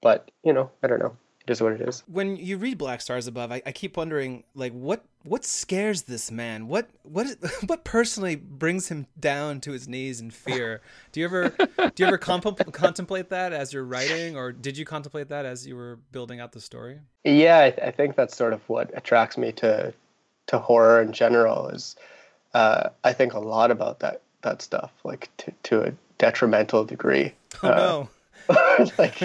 But 0.03 0.31
you 0.45 0.53
know, 0.53 0.71
I 0.83 0.87
don't 0.87 1.01
know. 1.01 1.17
It 1.47 1.53
is 1.53 1.61
what 1.63 1.75
it 1.75 1.81
is. 1.81 2.03
When 2.09 2.37
you 2.37 2.57
read 2.59 2.77
Black 2.77 3.01
Stars 3.01 3.29
Above, 3.29 3.53
I, 3.53 3.63
I 3.65 3.71
keep 3.71 3.97
wondering, 3.97 4.43
like, 4.57 4.73
what 4.73 5.05
what 5.23 5.45
scares 5.45 6.03
this 6.03 6.31
man? 6.31 6.67
What 6.67 6.89
what 7.05 7.27
is- 7.27 7.37
what 7.67 7.85
personally 7.85 8.35
brings 8.35 8.89
him 8.89 9.07
down 9.19 9.61
to 9.61 9.71
his 9.73 9.87
knees 9.87 10.21
in 10.21 10.33
fear? 10.33 10.81
Do 11.13 11.21
you 11.21 11.27
ever 11.27 11.51
do 11.51 12.03
you 12.03 12.07
ever 12.07 12.19
comp- 12.19 12.73
contemplate 12.73 13.31
that 13.31 13.53
as 13.53 13.73
you're 13.73 13.85
writing, 13.85 14.37
or 14.37 14.51
did 14.51 14.77
you 14.77 14.85
contemplate 14.85 15.29
that 15.29 15.45
as 15.45 15.65
you 15.67 15.77
were 15.77 16.01
building 16.11 16.41
out 16.41 16.51
the 16.51 16.61
story? 16.61 16.99
Yeah, 17.23 17.59
I, 17.59 17.87
I 17.87 17.91
think 17.93 18.17
that's 18.17 18.37
sort 18.37 18.53
of 18.53 18.69
what 18.69 18.91
attracts 18.97 19.39
me 19.39 19.53
to 19.53 19.95
to 20.49 20.59
horror 20.59 21.01
in 21.01 21.13
general. 21.13 21.69
Is 21.69 21.95
uh, 22.55 22.89
I 23.05 23.13
think 23.13 23.35
a 23.35 23.41
lot 23.41 23.71
about 23.71 24.01
that 24.01 24.23
that 24.43 24.63
stuff, 24.63 24.91
like 25.05 25.29
to 25.37 25.53
to 25.65 25.83
a 25.83 25.93
detrimental 26.19 26.85
degree. 26.85 27.35
Oh 27.63 28.09
no! 28.49 28.89
like 28.99 29.21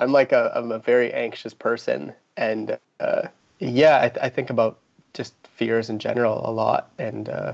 I'm 0.00 0.12
like 0.12 0.32
a 0.32 0.50
I'm 0.54 0.72
a 0.72 0.78
very 0.78 1.12
anxious 1.12 1.54
person, 1.54 2.14
and 2.36 2.78
uh, 2.98 3.28
yeah, 3.58 3.96
I, 3.98 4.26
I 4.26 4.28
think 4.30 4.48
about 4.50 4.78
just 5.12 5.34
fears 5.54 5.90
in 5.90 5.98
general 5.98 6.40
a 6.48 6.50
lot, 6.50 6.90
and 6.98 7.28
uh, 7.28 7.52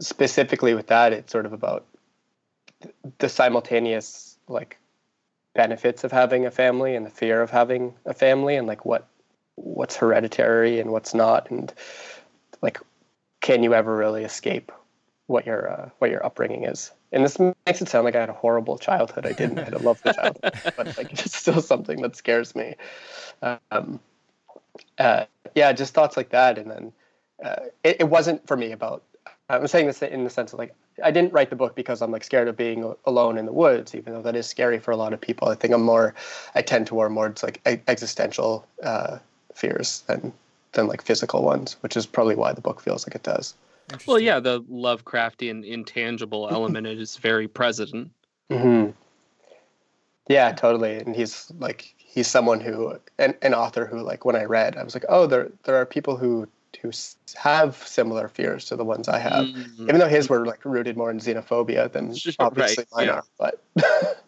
specifically 0.00 0.74
with 0.74 0.86
that, 0.86 1.12
it's 1.12 1.30
sort 1.30 1.44
of 1.46 1.52
about 1.52 1.84
the 3.18 3.28
simultaneous 3.28 4.38
like 4.48 4.78
benefits 5.54 6.02
of 6.02 6.10
having 6.10 6.46
a 6.46 6.50
family 6.50 6.96
and 6.96 7.04
the 7.04 7.10
fear 7.10 7.42
of 7.42 7.50
having 7.50 7.94
a 8.06 8.14
family, 8.14 8.56
and 8.56 8.66
like 8.66 8.86
what 8.86 9.06
what's 9.56 9.96
hereditary 9.96 10.80
and 10.80 10.90
what's 10.90 11.12
not, 11.12 11.50
and 11.50 11.74
like 12.62 12.80
can 13.42 13.62
you 13.62 13.74
ever 13.74 13.94
really 13.94 14.24
escape 14.24 14.72
what 15.26 15.46
your 15.46 15.70
uh, 15.70 15.88
what 15.98 16.10
your 16.10 16.24
upbringing 16.24 16.64
is. 16.64 16.92
And 17.12 17.24
this 17.24 17.38
makes 17.38 17.82
it 17.82 17.88
sound 17.88 18.04
like 18.04 18.16
I 18.16 18.20
had 18.20 18.28
a 18.28 18.34
horrible 18.34 18.78
childhood. 18.78 19.26
I 19.26 19.32
didn't. 19.32 19.58
I 19.58 19.64
had 19.64 19.74
a 19.74 19.78
lovely 19.82 20.12
childhood, 20.12 20.52
but 20.76 20.96
like 20.96 21.12
it's 21.12 21.36
still 21.36 21.60
something 21.60 22.00
that 22.02 22.16
scares 22.16 22.54
me. 22.54 22.74
Um, 23.70 24.00
uh, 24.98 25.24
yeah, 25.54 25.72
just 25.72 25.94
thoughts 25.94 26.16
like 26.16 26.30
that, 26.30 26.58
and 26.58 26.70
then 26.70 26.92
uh, 27.44 27.56
it, 27.84 27.96
it 28.00 28.08
wasn't 28.08 28.46
for 28.46 28.56
me 28.56 28.72
about. 28.72 29.02
I'm 29.48 29.66
saying 29.66 29.86
this 29.86 30.00
in 30.00 30.24
the 30.24 30.30
sense 30.30 30.52
of 30.52 30.58
like 30.58 30.74
I 31.02 31.10
didn't 31.10 31.32
write 31.32 31.50
the 31.50 31.56
book 31.56 31.74
because 31.74 32.00
I'm 32.00 32.10
like 32.10 32.24
scared 32.24 32.48
of 32.48 32.56
being 32.56 32.94
alone 33.04 33.38
in 33.38 33.46
the 33.46 33.52
woods, 33.52 33.94
even 33.94 34.14
though 34.14 34.22
that 34.22 34.36
is 34.36 34.46
scary 34.46 34.78
for 34.78 34.90
a 34.90 34.96
lot 34.96 35.12
of 35.12 35.20
people. 35.20 35.48
I 35.48 35.54
think 35.54 35.74
I'm 35.74 35.82
more, 35.82 36.14
I 36.54 36.62
tend 36.62 36.86
toward 36.86 37.12
more 37.12 37.34
like 37.42 37.60
existential 37.86 38.66
uh, 38.82 39.18
fears 39.54 40.02
than 40.06 40.32
than 40.72 40.86
like 40.88 41.02
physical 41.02 41.42
ones, 41.42 41.76
which 41.80 41.96
is 41.96 42.06
probably 42.06 42.34
why 42.34 42.52
the 42.52 42.62
book 42.62 42.80
feels 42.80 43.06
like 43.06 43.14
it 43.14 43.22
does. 43.22 43.54
Well, 44.06 44.18
yeah, 44.18 44.40
the 44.40 44.62
Lovecraftian 44.62 45.64
intangible 45.64 46.48
element 46.50 46.86
is 46.86 47.16
very 47.22 47.48
present. 47.48 48.10
hmm 48.50 48.90
Yeah, 50.28 50.52
totally. 50.52 50.96
And 50.96 51.14
he's 51.14 51.50
like 51.58 51.94
he's 51.98 52.28
someone 52.28 52.60
who 52.60 52.98
an, 53.18 53.34
an 53.42 53.54
author 53.54 53.86
who 53.86 54.02
like 54.02 54.24
when 54.24 54.36
I 54.36 54.44
read, 54.44 54.76
I 54.76 54.82
was 54.82 54.94
like, 54.94 55.04
oh, 55.08 55.26
there 55.26 55.50
there 55.64 55.76
are 55.76 55.86
people 55.86 56.16
who 56.16 56.48
who 56.80 56.90
have 57.36 57.76
similar 57.76 58.28
fears 58.28 58.64
to 58.66 58.76
the 58.76 58.84
ones 58.84 59.08
I 59.08 59.18
have. 59.18 59.46
Mm. 59.46 59.82
Even 59.82 59.98
though 59.98 60.08
his 60.08 60.28
were 60.28 60.46
like 60.46 60.64
rooted 60.64 60.96
more 60.96 61.10
in 61.10 61.18
xenophobia 61.18 61.90
than 61.92 62.14
obviously 62.38 62.84
right, 62.92 62.92
mine 62.92 63.06
yeah. 63.06 63.12
are, 63.12 63.24
but 63.38 63.62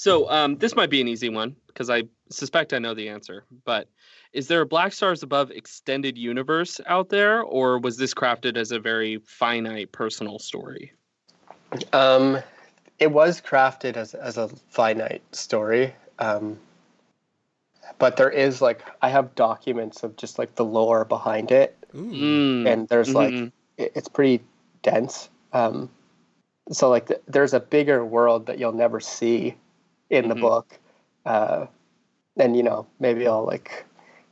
So 0.00 0.30
um, 0.30 0.56
this 0.56 0.74
might 0.74 0.88
be 0.88 1.02
an 1.02 1.08
easy 1.08 1.28
one 1.28 1.54
because 1.66 1.90
I 1.90 2.04
suspect 2.30 2.72
I 2.72 2.78
know 2.78 2.94
the 2.94 3.10
answer. 3.10 3.44
But 3.66 3.86
is 4.32 4.48
there 4.48 4.62
a 4.62 4.66
Black 4.66 4.94
Stars 4.94 5.22
Above 5.22 5.50
extended 5.50 6.16
universe 6.16 6.80
out 6.86 7.10
there, 7.10 7.42
or 7.42 7.78
was 7.78 7.98
this 7.98 8.14
crafted 8.14 8.56
as 8.56 8.72
a 8.72 8.80
very 8.80 9.18
finite 9.26 9.92
personal 9.92 10.38
story? 10.38 10.92
um, 11.92 12.38
it 12.98 13.12
was 13.12 13.42
crafted 13.42 13.98
as 13.98 14.14
as 14.14 14.38
a 14.38 14.48
finite 14.70 15.20
story. 15.32 15.94
Um, 16.18 16.58
but 17.98 18.16
there 18.16 18.30
is 18.30 18.62
like 18.62 18.82
I 19.02 19.10
have 19.10 19.34
documents 19.34 20.02
of 20.02 20.16
just 20.16 20.38
like 20.38 20.54
the 20.54 20.64
lore 20.64 21.04
behind 21.04 21.52
it, 21.52 21.76
Mm, 21.94 22.66
and 22.66 22.88
there's 22.88 23.14
like 23.14 23.34
mhm. 23.34 23.52
it, 23.76 23.92
it's 23.94 24.08
pretty 24.08 24.42
dense. 24.80 25.28
Um, 25.52 25.90
so 26.72 26.88
like 26.88 27.08
th- 27.08 27.20
there's 27.28 27.52
a 27.52 27.60
bigger 27.60 28.02
world 28.02 28.46
that 28.46 28.58
you'll 28.58 28.72
never 28.72 28.98
see 28.98 29.56
in 30.10 30.28
the 30.28 30.34
Mhm. 30.34 30.40
book, 30.40 30.78
uh, 31.26 31.66
and 32.36 32.56
you 32.56 32.62
know 32.62 32.86
maybe 32.98 33.26
I'll 33.26 33.44
like 33.44 33.84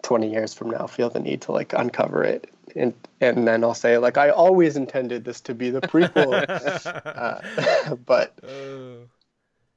20 0.02 0.30
years 0.30 0.54
from 0.54 0.70
now 0.70 0.86
feel 0.86 1.10
the 1.10 1.20
need 1.20 1.42
to 1.42 1.52
like 1.52 1.72
uncover 1.72 2.22
it, 2.24 2.50
and 2.76 2.94
and 3.20 3.46
then 3.48 3.64
I'll 3.64 3.74
say 3.74 3.98
like 3.98 4.18
I 4.18 4.30
always 4.30 4.76
intended 4.76 5.24
this 5.24 5.40
to 5.42 5.54
be 5.54 5.70
the 5.70 5.80
prequel, 5.80 6.46
uh, 7.16 7.94
but 8.06 8.32
Oh. 8.44 9.08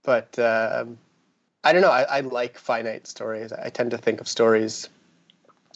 but 0.03 0.37
um, 0.39 0.97
I 1.63 1.73
don't 1.73 1.81
know. 1.81 1.91
I, 1.91 2.03
I 2.03 2.19
like 2.21 2.57
finite 2.57 3.07
stories. 3.07 3.53
I 3.53 3.69
tend 3.69 3.91
to 3.91 3.97
think 3.97 4.21
of 4.21 4.27
stories. 4.27 4.89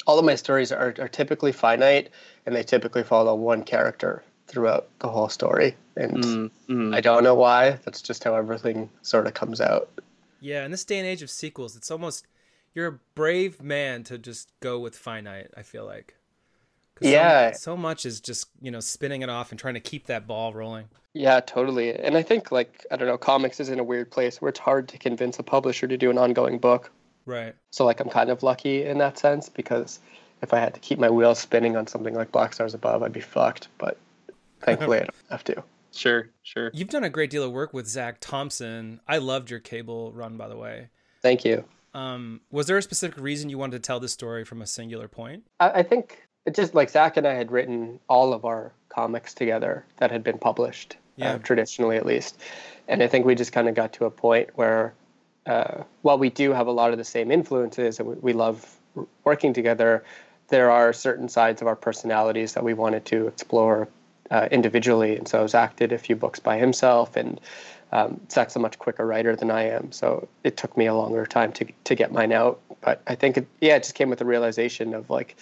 All 0.08 0.20
of 0.20 0.26
my 0.26 0.36
stories 0.36 0.72
are, 0.72 0.94
are 1.00 1.08
typically 1.08 1.52
finite, 1.52 2.10
and 2.46 2.56
they 2.56 2.64
typically 2.64 3.04
follow 3.04 3.36
one 3.36 3.64
character 3.64 4.24
throughout 4.48 4.88
the 5.00 5.08
whole 5.10 5.30
story. 5.30 5.76
And 5.96 6.18
Mm, 6.18 6.52
mm. 6.70 6.96
I 6.96 7.02
don't 7.02 7.24
know 7.24 7.36
why. 7.36 7.72
That's 7.86 8.02
just 8.02 8.24
how 8.24 8.36
everything 8.36 8.90
sort 9.02 9.28
of 9.28 9.34
comes 9.34 9.62
out. 9.62 9.90
Yeah, 10.46 10.64
in 10.66 10.72
this 10.72 10.86
day 10.86 11.00
and 11.00 11.08
age 11.08 11.22
of 11.24 11.30
sequels, 11.32 11.76
it's 11.76 11.90
almost 11.90 12.28
you're 12.76 12.88
a 12.88 13.00
brave 13.16 13.64
man 13.64 14.04
to 14.04 14.18
just 14.18 14.52
go 14.60 14.80
with 14.80 14.96
finite. 14.96 15.50
I 15.58 15.64
feel 15.64 15.86
like. 15.86 16.16
'Cause 16.96 17.08
so- 17.08 17.12
Yeah. 17.12 17.52
So, 17.54 17.76
much 17.76 18.06
is 18.06 18.20
just 18.22 18.48
you 18.62 18.70
know 18.72 18.80
spinning 18.80 19.22
it 19.22 19.30
off 19.30 19.52
and 19.52 19.60
trying 19.60 19.74
to 19.74 19.80
keep 19.80 20.06
that 20.06 20.28
ball 20.28 20.54
rolling. 20.54 20.90
Yeah, 21.14 21.40
totally. 21.40 21.94
And 21.94 22.16
I 22.16 22.22
think 22.22 22.52
like 22.52 22.86
I 22.92 22.96
don't 22.96 23.08
know, 23.08 23.18
comics 23.18 23.60
is 23.60 23.70
in 23.70 23.80
a 23.80 23.84
weird 23.84 24.12
place 24.12 24.42
where 24.42 24.50
it's 24.50 24.60
hard 24.60 24.88
to 24.90 24.98
convince 24.98 25.40
a 25.40 25.44
publisher 25.44 25.88
to 25.88 25.98
do 25.98 26.10
an 26.12 26.18
ongoing 26.18 26.60
book. 26.60 26.92
Right. 27.26 27.56
So 27.72 27.84
like 27.86 28.00
I'm 28.00 28.10
kind 28.10 28.30
of 28.30 28.44
lucky 28.44 28.84
in 28.84 28.98
that 29.00 29.18
sense 29.18 29.50
because 29.50 30.00
if 30.44 30.54
I 30.54 30.60
had 30.60 30.74
to 30.76 30.80
keep 30.80 31.00
my 31.00 31.10
wheels 31.10 31.40
spinning 31.40 31.76
on 31.76 31.88
something 31.88 32.14
like 32.14 32.32
Black 32.32 32.54
Stars 32.54 32.74
Above, 32.76 33.02
I'd 33.02 33.14
be 33.14 33.20
fucked. 33.22 33.68
But 33.80 33.98
thankfully, 34.62 34.98
I 35.02 35.06
don't 35.06 35.16
have 35.32 35.44
to. 35.46 35.64
Sure, 35.96 36.30
sure. 36.44 36.72
You've 36.74 36.90
done 36.90 37.04
a 37.04 37.10
great 37.10 37.30
deal 37.30 37.44
of 37.44 37.52
work 37.52 37.74
with 37.74 37.88
Zach 37.88 38.18
Thompson. 38.20 39.00
I 39.08 39.18
loved 39.18 39.50
your 39.50 39.60
cable 39.60 40.12
run, 40.12 40.38
by 40.38 40.48
the 40.48 40.58
way. 40.58 40.90
Thank 41.22 41.46
you. 41.46 41.64
Um, 41.94 42.42
was 42.52 42.68
there 42.68 42.78
a 42.78 42.82
specific 42.82 43.18
reason 43.18 43.50
you 43.50 43.58
wanted 43.58 43.82
to 43.82 43.88
tell 43.88 44.00
this 44.02 44.12
story 44.12 44.44
from 44.44 44.62
a 44.62 44.68
singular 44.68 45.08
point? 45.08 45.44
I, 45.60 45.70
I 45.70 45.84
think 45.84 46.28
it 46.46 46.54
just 46.54 46.76
like 46.76 46.90
Zach 46.90 47.16
and 47.18 47.26
I 47.26 47.34
had 47.34 47.52
written 47.52 48.00
all 48.10 48.34
of 48.34 48.44
our 48.46 48.74
comics 48.90 49.34
together 49.34 49.86
that 49.98 50.12
had 50.12 50.22
been 50.24 50.38
published, 50.38 50.98
Yeah. 51.16 51.34
uh, 51.34 51.38
traditionally 51.40 51.96
at 51.98 52.06
least. 52.06 52.38
And 52.88 53.02
I 53.02 53.08
think 53.08 53.26
we 53.26 53.34
just 53.34 53.54
kind 53.54 53.70
of 53.70 53.76
got 53.76 53.94
to 53.94 54.06
a 54.06 54.12
point 54.12 54.50
where, 54.56 54.94
uh, 55.46 55.84
while 56.02 56.18
we 56.18 56.30
do 56.30 56.52
have 56.52 56.68
a 56.68 56.72
lot 56.72 56.92
of 56.92 56.98
the 56.98 57.04
same 57.06 57.32
influences 57.32 58.00
and 58.00 58.10
we, 58.10 58.16
we 58.16 58.34
love 58.34 58.78
w- 58.96 59.08
working 59.24 59.54
together, 59.54 60.04
there 60.50 60.70
are 60.70 60.92
certain 60.92 61.30
sides 61.30 61.62
of 61.62 61.68
our 61.68 61.76
personalities 61.76 62.54
that 62.54 62.64
we 62.64 62.74
wanted 62.74 63.06
to 63.06 63.28
explore 63.28 63.88
uh, 64.32 64.48
individually. 64.52 65.16
And 65.18 65.28
so 65.28 65.48
Zach 65.48 65.76
did 65.76 65.92
a 65.92 65.98
few 65.98 66.16
books 66.16 66.40
by 66.40 66.58
himself, 66.58 67.16
and 67.16 67.40
um, 67.92 68.20
Zach's 68.32 68.56
a 68.56 68.60
much 68.60 68.80
quicker 68.80 69.06
writer 69.06 69.36
than 69.36 69.52
I 69.52 69.64
am. 69.70 69.92
So 69.92 70.28
it 70.44 70.58
took 70.58 70.76
me 70.78 70.86
a 70.86 70.94
longer 70.94 71.26
time 71.26 71.52
to, 71.54 71.66
to 71.86 71.96
get 71.96 72.12
mine 72.12 72.32
out. 72.32 72.60
But 72.82 73.02
I 73.08 73.16
think, 73.16 73.38
it, 73.38 73.48
yeah, 73.62 73.76
it 73.76 73.84
just 73.84 73.96
came 73.96 74.10
with 74.10 74.20
the 74.20 74.26
realization 74.26 74.94
of 74.94 75.10
like, 75.10 75.36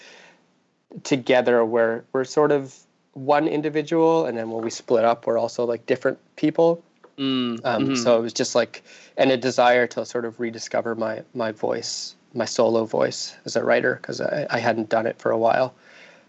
together 1.02 1.64
we're 1.64 2.04
we're 2.12 2.24
sort 2.24 2.52
of 2.52 2.78
one 3.14 3.48
individual 3.48 4.26
and 4.26 4.36
then 4.38 4.50
when 4.50 4.62
we 4.62 4.70
split 4.70 5.04
up 5.04 5.26
we're 5.26 5.38
also 5.38 5.64
like 5.64 5.86
different 5.86 6.18
people 6.36 6.82
Mm, 7.16 7.64
um, 7.64 7.88
mhm. 7.90 7.96
so 7.96 8.18
it 8.18 8.22
was 8.22 8.32
just 8.32 8.56
like 8.56 8.82
and 9.16 9.30
a 9.30 9.36
desire 9.36 9.86
to 9.86 10.04
sort 10.04 10.24
of 10.24 10.40
rediscover 10.40 10.96
my 10.96 11.22
my 11.32 11.52
voice 11.52 12.16
my 12.32 12.44
solo 12.44 12.84
voice 12.84 13.36
as 13.44 13.54
a 13.54 13.62
writer 13.62 13.94
because 13.94 14.20
I, 14.20 14.48
I 14.50 14.58
hadn't 14.58 14.88
done 14.88 15.06
it 15.06 15.16
for 15.20 15.30
a 15.30 15.38
while 15.38 15.74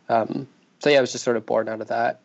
um, 0.09 0.47
so 0.79 0.91
yeah 0.91 0.99
I 0.99 1.01
was 1.01 1.11
just 1.11 1.23
sort 1.23 1.37
of 1.37 1.45
born 1.47 1.69
out 1.69 1.81
of 1.81 1.87
that 1.87 2.19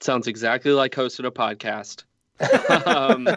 sounds 0.00 0.26
exactly 0.26 0.72
like 0.72 0.94
hosting 0.94 1.26
a 1.26 1.30
podcast. 1.30 2.04
um, 2.86 3.28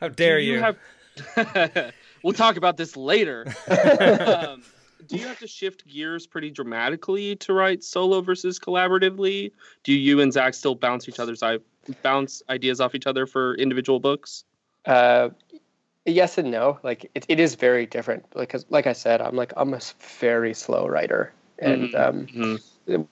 How 0.00 0.08
dare 0.08 0.38
do 0.38 0.44
you? 0.44 0.58
have- 0.60 1.92
we'll 2.22 2.32
talk 2.32 2.56
about 2.56 2.76
this 2.76 2.96
later. 2.96 3.46
um, 4.20 4.62
do 5.06 5.16
you 5.16 5.26
have 5.26 5.38
to 5.38 5.46
shift 5.46 5.86
gears 5.88 6.26
pretty 6.26 6.50
dramatically 6.50 7.34
to 7.36 7.52
write 7.52 7.82
solo 7.82 8.20
versus 8.20 8.58
collaboratively? 8.58 9.50
Do 9.82 9.92
you 9.92 10.20
and 10.20 10.32
Zach 10.32 10.54
still 10.54 10.74
bounce 10.74 11.08
each 11.08 11.18
other's 11.18 11.42
i 11.42 11.58
bounce 12.02 12.42
ideas 12.50 12.80
off 12.80 12.94
each 12.94 13.06
other 13.06 13.26
for 13.26 13.54
individual 13.54 13.98
books? 14.00 14.44
uh, 14.86 15.30
yes 16.06 16.38
and 16.38 16.50
no 16.50 16.78
like 16.82 17.10
it, 17.14 17.24
it 17.28 17.38
is 17.40 17.54
very 17.54 17.84
different 17.86 18.24
because 18.30 18.64
like 18.70 18.86
i 18.86 18.92
said 18.92 19.20
i'm 19.20 19.36
like 19.36 19.52
i'm 19.56 19.74
a 19.74 19.80
very 20.20 20.54
slow 20.54 20.86
writer 20.86 21.32
and 21.58 21.92
Mhm, 21.92 22.00
um, 22.08 22.26
mhm. 22.26 22.62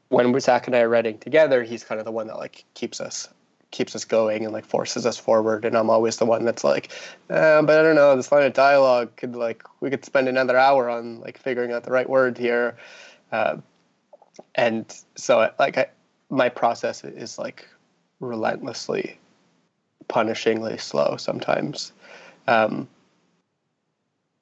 When 0.09 0.39
Zach 0.41 0.67
and 0.67 0.77
I 0.77 0.81
are 0.81 0.89
writing 0.89 1.19
together, 1.19 1.63
he's 1.63 1.85
kind 1.85 1.99
of 2.01 2.05
the 2.05 2.13
one 2.13 2.27
that 2.29 2.37
like 2.37 2.65
keeps 2.75 3.01
us 3.01 3.29
keeps 3.71 3.95
us 3.95 4.05
going 4.05 4.45
and 4.45 4.53
like 4.53 4.65
forces 4.65 5.05
us 5.05 5.19
forward, 5.19 5.65
and 5.65 5.77
I'm 5.77 5.91
always 5.91 6.17
the 6.17 6.25
one 6.25 6.45
that's 6.45 6.65
like, 6.65 6.91
uh, 7.29 7.63
but 7.63 7.79
I 7.79 7.83
don't 7.83 7.97
know, 7.97 8.17
this 8.17 8.33
line 8.33 8.47
of 8.47 8.55
dialogue 8.55 9.15
could 9.17 9.37
like 9.37 9.63
we 9.81 9.91
could 9.91 10.05
spend 10.05 10.29
another 10.29 10.57
hour 10.57 10.89
on 10.89 11.21
like 11.21 11.39
figuring 11.39 11.73
out 11.73 11.85
the 11.85 11.91
right 11.91 12.09
word 12.09 12.39
here, 12.39 12.77
uh, 13.33 13.59
and 14.55 14.95
so 15.17 15.51
like 15.59 15.77
I, 15.79 15.87
my 16.31 16.49
process 16.49 17.05
is 17.05 17.39
like 17.39 17.69
relentlessly, 18.21 19.19
punishingly 20.09 20.81
slow 20.81 21.17
sometimes, 21.19 21.93
um, 22.47 22.89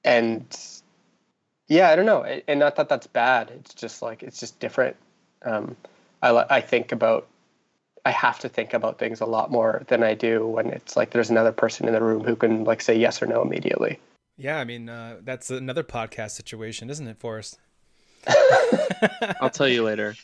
and 0.05 0.45
yeah, 1.69 1.91
I 1.91 1.97
don't 1.97 2.07
know, 2.07 2.23
and 2.23 2.61
not 2.61 2.77
that 2.77 2.89
that's 2.89 3.09
bad. 3.09 3.51
It's 3.51 3.75
just 3.75 4.03
like 4.03 4.23
it's 4.23 4.39
just 4.39 4.61
different. 4.61 4.97
Um, 5.43 5.77
I 6.23 6.45
I 6.51 6.61
think 6.61 6.93
about 6.93 7.27
I 8.05 8.11
have 8.11 8.39
to 8.41 8.49
think 8.49 8.73
about 8.75 8.99
things 8.99 9.21
a 9.21 9.27
lot 9.27 9.51
more 9.51 9.83
than 9.89 10.03
I 10.03 10.15
do 10.15 10.47
when 10.47 10.69
it's 10.69 10.97
like 10.97 11.11
there's 11.11 11.31
another 11.31 11.53
person 11.53 11.87
in 11.89 11.95
the 11.95 12.03
room 12.03 12.23
who 12.25 12.37
can 12.37 12.65
like 12.65 12.81
say 12.81 12.97
yes 12.97 13.21
or 13.23 13.27
no 13.27 13.43
immediately. 13.43 13.99
yeah, 14.37 14.59
I 14.59 14.65
mean 14.65 14.89
uh, 14.89 15.17
that's 15.23 15.51
another 15.51 15.83
podcast 15.83 16.33
situation, 16.33 16.89
isn't 16.91 17.07
it, 17.09 17.19
Forrest? 17.19 17.59
I'll 19.41 19.51
tell 19.51 19.69
you 19.69 19.85
later. 19.85 20.15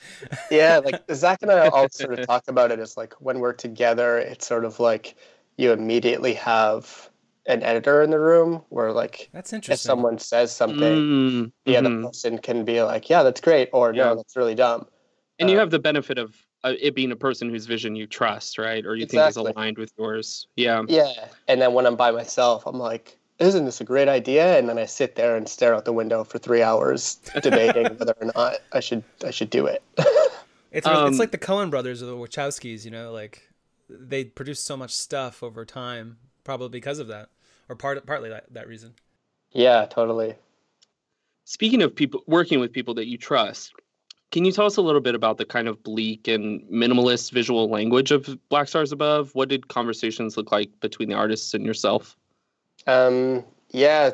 Yeah, 0.50 0.80
like 0.84 1.02
Zach 1.12 1.38
and 1.42 1.50
I 1.50 1.68
all 1.68 1.88
sort 1.90 2.18
of 2.18 2.26
talk 2.26 2.44
about 2.48 2.72
it 2.72 2.78
as 2.80 2.96
like 2.96 3.14
when 3.20 3.38
we're 3.40 3.52
together, 3.52 4.18
it's 4.18 4.46
sort 4.46 4.64
of 4.64 4.80
like 4.80 5.14
you 5.56 5.72
immediately 5.72 6.34
have 6.34 7.10
an 7.46 7.62
editor 7.62 8.02
in 8.02 8.10
the 8.10 8.18
room 8.18 8.62
where 8.70 8.92
like 8.92 9.28
That's 9.32 9.52
interesting. 9.52 9.72
if 9.74 9.78
interesting. 9.78 9.88
someone 9.88 10.18
says 10.18 10.52
something, 10.54 10.78
Mm, 10.80 11.52
the 11.64 11.76
other 11.76 11.90
mhm. 11.90 12.02
person 12.04 12.38
can 12.38 12.64
be 12.64 12.82
like, 12.82 13.08
yeah, 13.10 13.22
that's 13.22 13.40
great, 13.40 13.68
or 13.72 13.92
no, 13.92 14.10
Yeah. 14.10 14.14
that's 14.14 14.36
really 14.36 14.54
dumb. 14.54 14.86
And 15.38 15.50
you 15.50 15.56
uh, 15.56 15.60
have 15.60 15.70
the 15.70 15.78
benefit 15.78 16.18
of 16.18 16.36
uh, 16.64 16.74
it 16.80 16.94
being 16.94 17.10
a 17.12 17.16
person 17.16 17.48
whose 17.50 17.66
vision 17.66 17.96
you 17.96 18.06
trust, 18.06 18.58
right? 18.58 18.84
Or 18.86 18.94
you 18.94 19.06
think 19.06 19.28
is 19.28 19.36
aligned 19.36 19.78
with 19.78 19.92
yours. 19.98 20.46
Yeah. 20.56 20.82
Yeah. 20.88 21.28
And 21.48 21.60
then 21.60 21.72
when 21.74 21.86
I'm 21.86 21.96
by 21.96 22.10
myself, 22.10 22.66
I'm 22.66 22.78
like, 22.78 23.18
isn't 23.38 23.64
this 23.64 23.80
a 23.80 23.84
great 23.84 24.08
idea? 24.08 24.58
And 24.58 24.68
then 24.68 24.78
I 24.78 24.86
sit 24.86 25.16
there 25.16 25.36
and 25.36 25.48
stare 25.48 25.74
out 25.74 25.84
the 25.84 25.92
window 25.92 26.22
for 26.24 26.38
three 26.38 26.62
hours 26.62 27.16
debating 27.42 27.96
whether 27.96 28.14
or 28.20 28.30
not 28.34 28.58
I 28.72 28.80
should 28.80 29.02
I 29.24 29.30
should 29.30 29.50
do 29.50 29.66
it. 29.66 29.82
It's 30.72 30.86
Um, 30.86 31.08
it's 31.08 31.18
like 31.18 31.32
the 31.32 31.38
Coen 31.38 31.70
brothers 31.70 32.02
or 32.02 32.06
the 32.06 32.16
Wachowskis, 32.16 32.84
you 32.84 32.90
know, 32.90 33.12
like 33.12 33.42
they 33.88 34.24
produce 34.24 34.58
so 34.58 34.74
much 34.74 34.90
stuff 34.90 35.42
over 35.42 35.64
time, 35.66 36.16
probably 36.44 36.70
because 36.70 36.98
of 36.98 37.08
that, 37.08 37.28
or 37.68 37.76
part 37.76 38.04
partly 38.06 38.30
that, 38.30 38.52
that 38.54 38.66
reason. 38.66 38.94
yeah, 39.52 39.84
totally. 39.84 40.34
Speaking 41.44 41.82
of 41.82 41.94
people 41.94 42.22
working 42.26 42.58
with 42.58 42.72
people 42.72 42.94
that 42.94 43.06
you 43.06 43.18
trust, 43.18 43.74
can 44.32 44.44
you 44.46 44.50
tell 44.50 44.66
us 44.66 44.76
a 44.76 44.82
little 44.82 45.00
bit 45.00 45.14
about 45.14 45.36
the 45.36 45.44
kind 45.44 45.68
of 45.68 45.82
bleak 45.82 46.26
and 46.26 46.62
minimalist 46.62 47.30
visual 47.32 47.68
language 47.68 48.10
of 48.10 48.38
Black 48.48 48.66
Stars 48.66 48.90
Above? 48.90 49.34
What 49.34 49.48
did 49.48 49.68
conversations 49.68 50.36
look 50.36 50.50
like 50.50 50.68
between 50.80 51.10
the 51.10 51.14
artists 51.14 51.54
and 51.54 51.64
yourself? 51.64 52.16
Um, 52.86 53.44
yeah, 53.70 54.10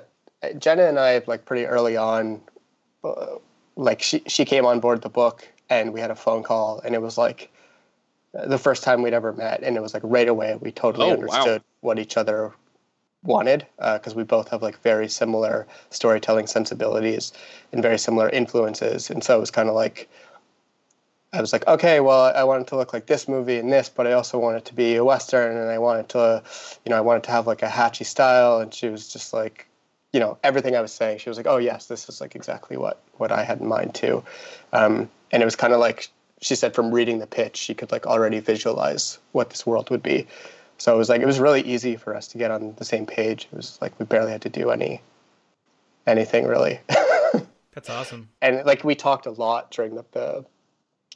Jenna 0.58 0.84
and 0.84 0.98
I 0.98 1.22
like 1.26 1.44
pretty 1.44 1.66
early 1.66 1.96
on, 1.96 2.40
uh, 3.04 3.36
like 3.76 4.02
she 4.02 4.22
she 4.26 4.44
came 4.44 4.66
on 4.66 4.80
board 4.80 5.02
the 5.02 5.08
book 5.08 5.48
and 5.70 5.92
we 5.92 6.00
had 6.00 6.10
a 6.10 6.16
phone 6.16 6.42
call 6.42 6.80
and 6.80 6.94
it 6.94 7.00
was 7.00 7.16
like 7.16 7.50
the 8.32 8.58
first 8.58 8.82
time 8.82 9.02
we'd 9.02 9.14
ever 9.14 9.32
met 9.32 9.62
and 9.62 9.76
it 9.76 9.80
was 9.80 9.94
like 9.94 10.02
right 10.04 10.28
away 10.28 10.56
we 10.60 10.72
totally 10.72 11.06
Oh, 11.06 11.10
wow. 11.10 11.14
understood 11.14 11.62
what 11.80 11.98
each 11.98 12.16
other 12.16 12.52
wanted 13.24 13.66
because 13.76 14.14
we 14.14 14.22
both 14.22 14.48
have 14.48 14.62
like 14.62 14.80
very 14.82 15.08
similar 15.08 15.66
storytelling 15.90 16.46
sensibilities 16.46 17.32
and 17.72 17.82
very 17.82 17.98
similar 17.98 18.28
influences 18.30 19.10
and 19.10 19.24
so 19.24 19.36
it 19.36 19.40
was 19.40 19.50
kind 19.50 19.68
of 19.68 19.74
like 19.74 20.08
I 21.32 21.40
was 21.42 21.52
like, 21.52 21.66
okay, 21.66 22.00
well, 22.00 22.32
I 22.34 22.42
want 22.44 22.62
it 22.62 22.68
to 22.68 22.76
look 22.76 22.94
like 22.94 23.06
this 23.06 23.28
movie 23.28 23.58
and 23.58 23.70
this, 23.70 23.90
but 23.90 24.06
I 24.06 24.12
also 24.12 24.38
want 24.38 24.56
it 24.56 24.64
to 24.66 24.74
be 24.74 24.96
a 24.96 25.04
western, 25.04 25.56
and 25.58 25.70
I 25.70 25.78
wanted 25.78 26.08
to, 26.10 26.42
you 26.84 26.90
know, 26.90 26.96
I 26.96 27.02
wanted 27.02 27.24
to 27.24 27.30
have 27.30 27.46
like 27.46 27.62
a 27.62 27.68
hatchy 27.68 28.04
style. 28.04 28.60
And 28.60 28.72
she 28.72 28.88
was 28.88 29.12
just 29.12 29.34
like, 29.34 29.66
you 30.12 30.20
know, 30.20 30.38
everything 30.42 30.74
I 30.74 30.80
was 30.80 30.92
saying, 30.92 31.18
she 31.18 31.28
was 31.28 31.36
like, 31.36 31.46
oh 31.46 31.58
yes, 31.58 31.86
this 31.86 32.08
is 32.08 32.20
like 32.20 32.34
exactly 32.34 32.78
what 32.78 33.02
what 33.18 33.30
I 33.30 33.44
had 33.44 33.60
in 33.60 33.66
mind 33.66 33.94
too. 33.94 34.24
Um, 34.72 35.10
and 35.30 35.42
it 35.42 35.44
was 35.44 35.56
kind 35.56 35.74
of 35.74 35.80
like 35.80 36.08
she 36.40 36.54
said, 36.54 36.74
from 36.74 36.92
reading 36.92 37.18
the 37.18 37.26
pitch, 37.26 37.56
she 37.56 37.74
could 37.74 37.92
like 37.92 38.06
already 38.06 38.38
visualize 38.40 39.18
what 39.32 39.50
this 39.50 39.66
world 39.66 39.90
would 39.90 40.02
be. 40.02 40.26
So 40.78 40.94
it 40.94 40.98
was 40.98 41.08
like 41.08 41.20
it 41.20 41.26
was 41.26 41.38
really 41.40 41.60
easy 41.62 41.96
for 41.96 42.14
us 42.16 42.28
to 42.28 42.38
get 42.38 42.50
on 42.50 42.74
the 42.76 42.84
same 42.84 43.04
page. 43.06 43.48
It 43.52 43.56
was 43.56 43.78
like 43.80 43.98
we 43.98 44.06
barely 44.06 44.30
had 44.32 44.42
to 44.42 44.48
do 44.48 44.70
any 44.70 45.00
anything 46.06 46.46
really. 46.46 46.80
That's 47.74 47.90
awesome. 47.90 48.28
and 48.42 48.64
like 48.66 48.82
we 48.82 48.96
talked 48.96 49.26
a 49.26 49.30
lot 49.30 49.70
during 49.70 49.94
the, 49.94 50.04
the 50.12 50.44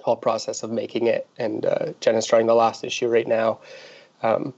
whole 0.01 0.17
process 0.17 0.63
of 0.63 0.71
making 0.71 1.07
it 1.09 1.27
and 1.37 1.67
uh, 1.67 1.87
jenna's 2.01 2.25
drawing 2.27 2.47
the 2.47 2.55
last 2.55 2.85
issue 2.85 3.09
right 3.09 3.27
now 3.27 3.59
um, 4.23 4.55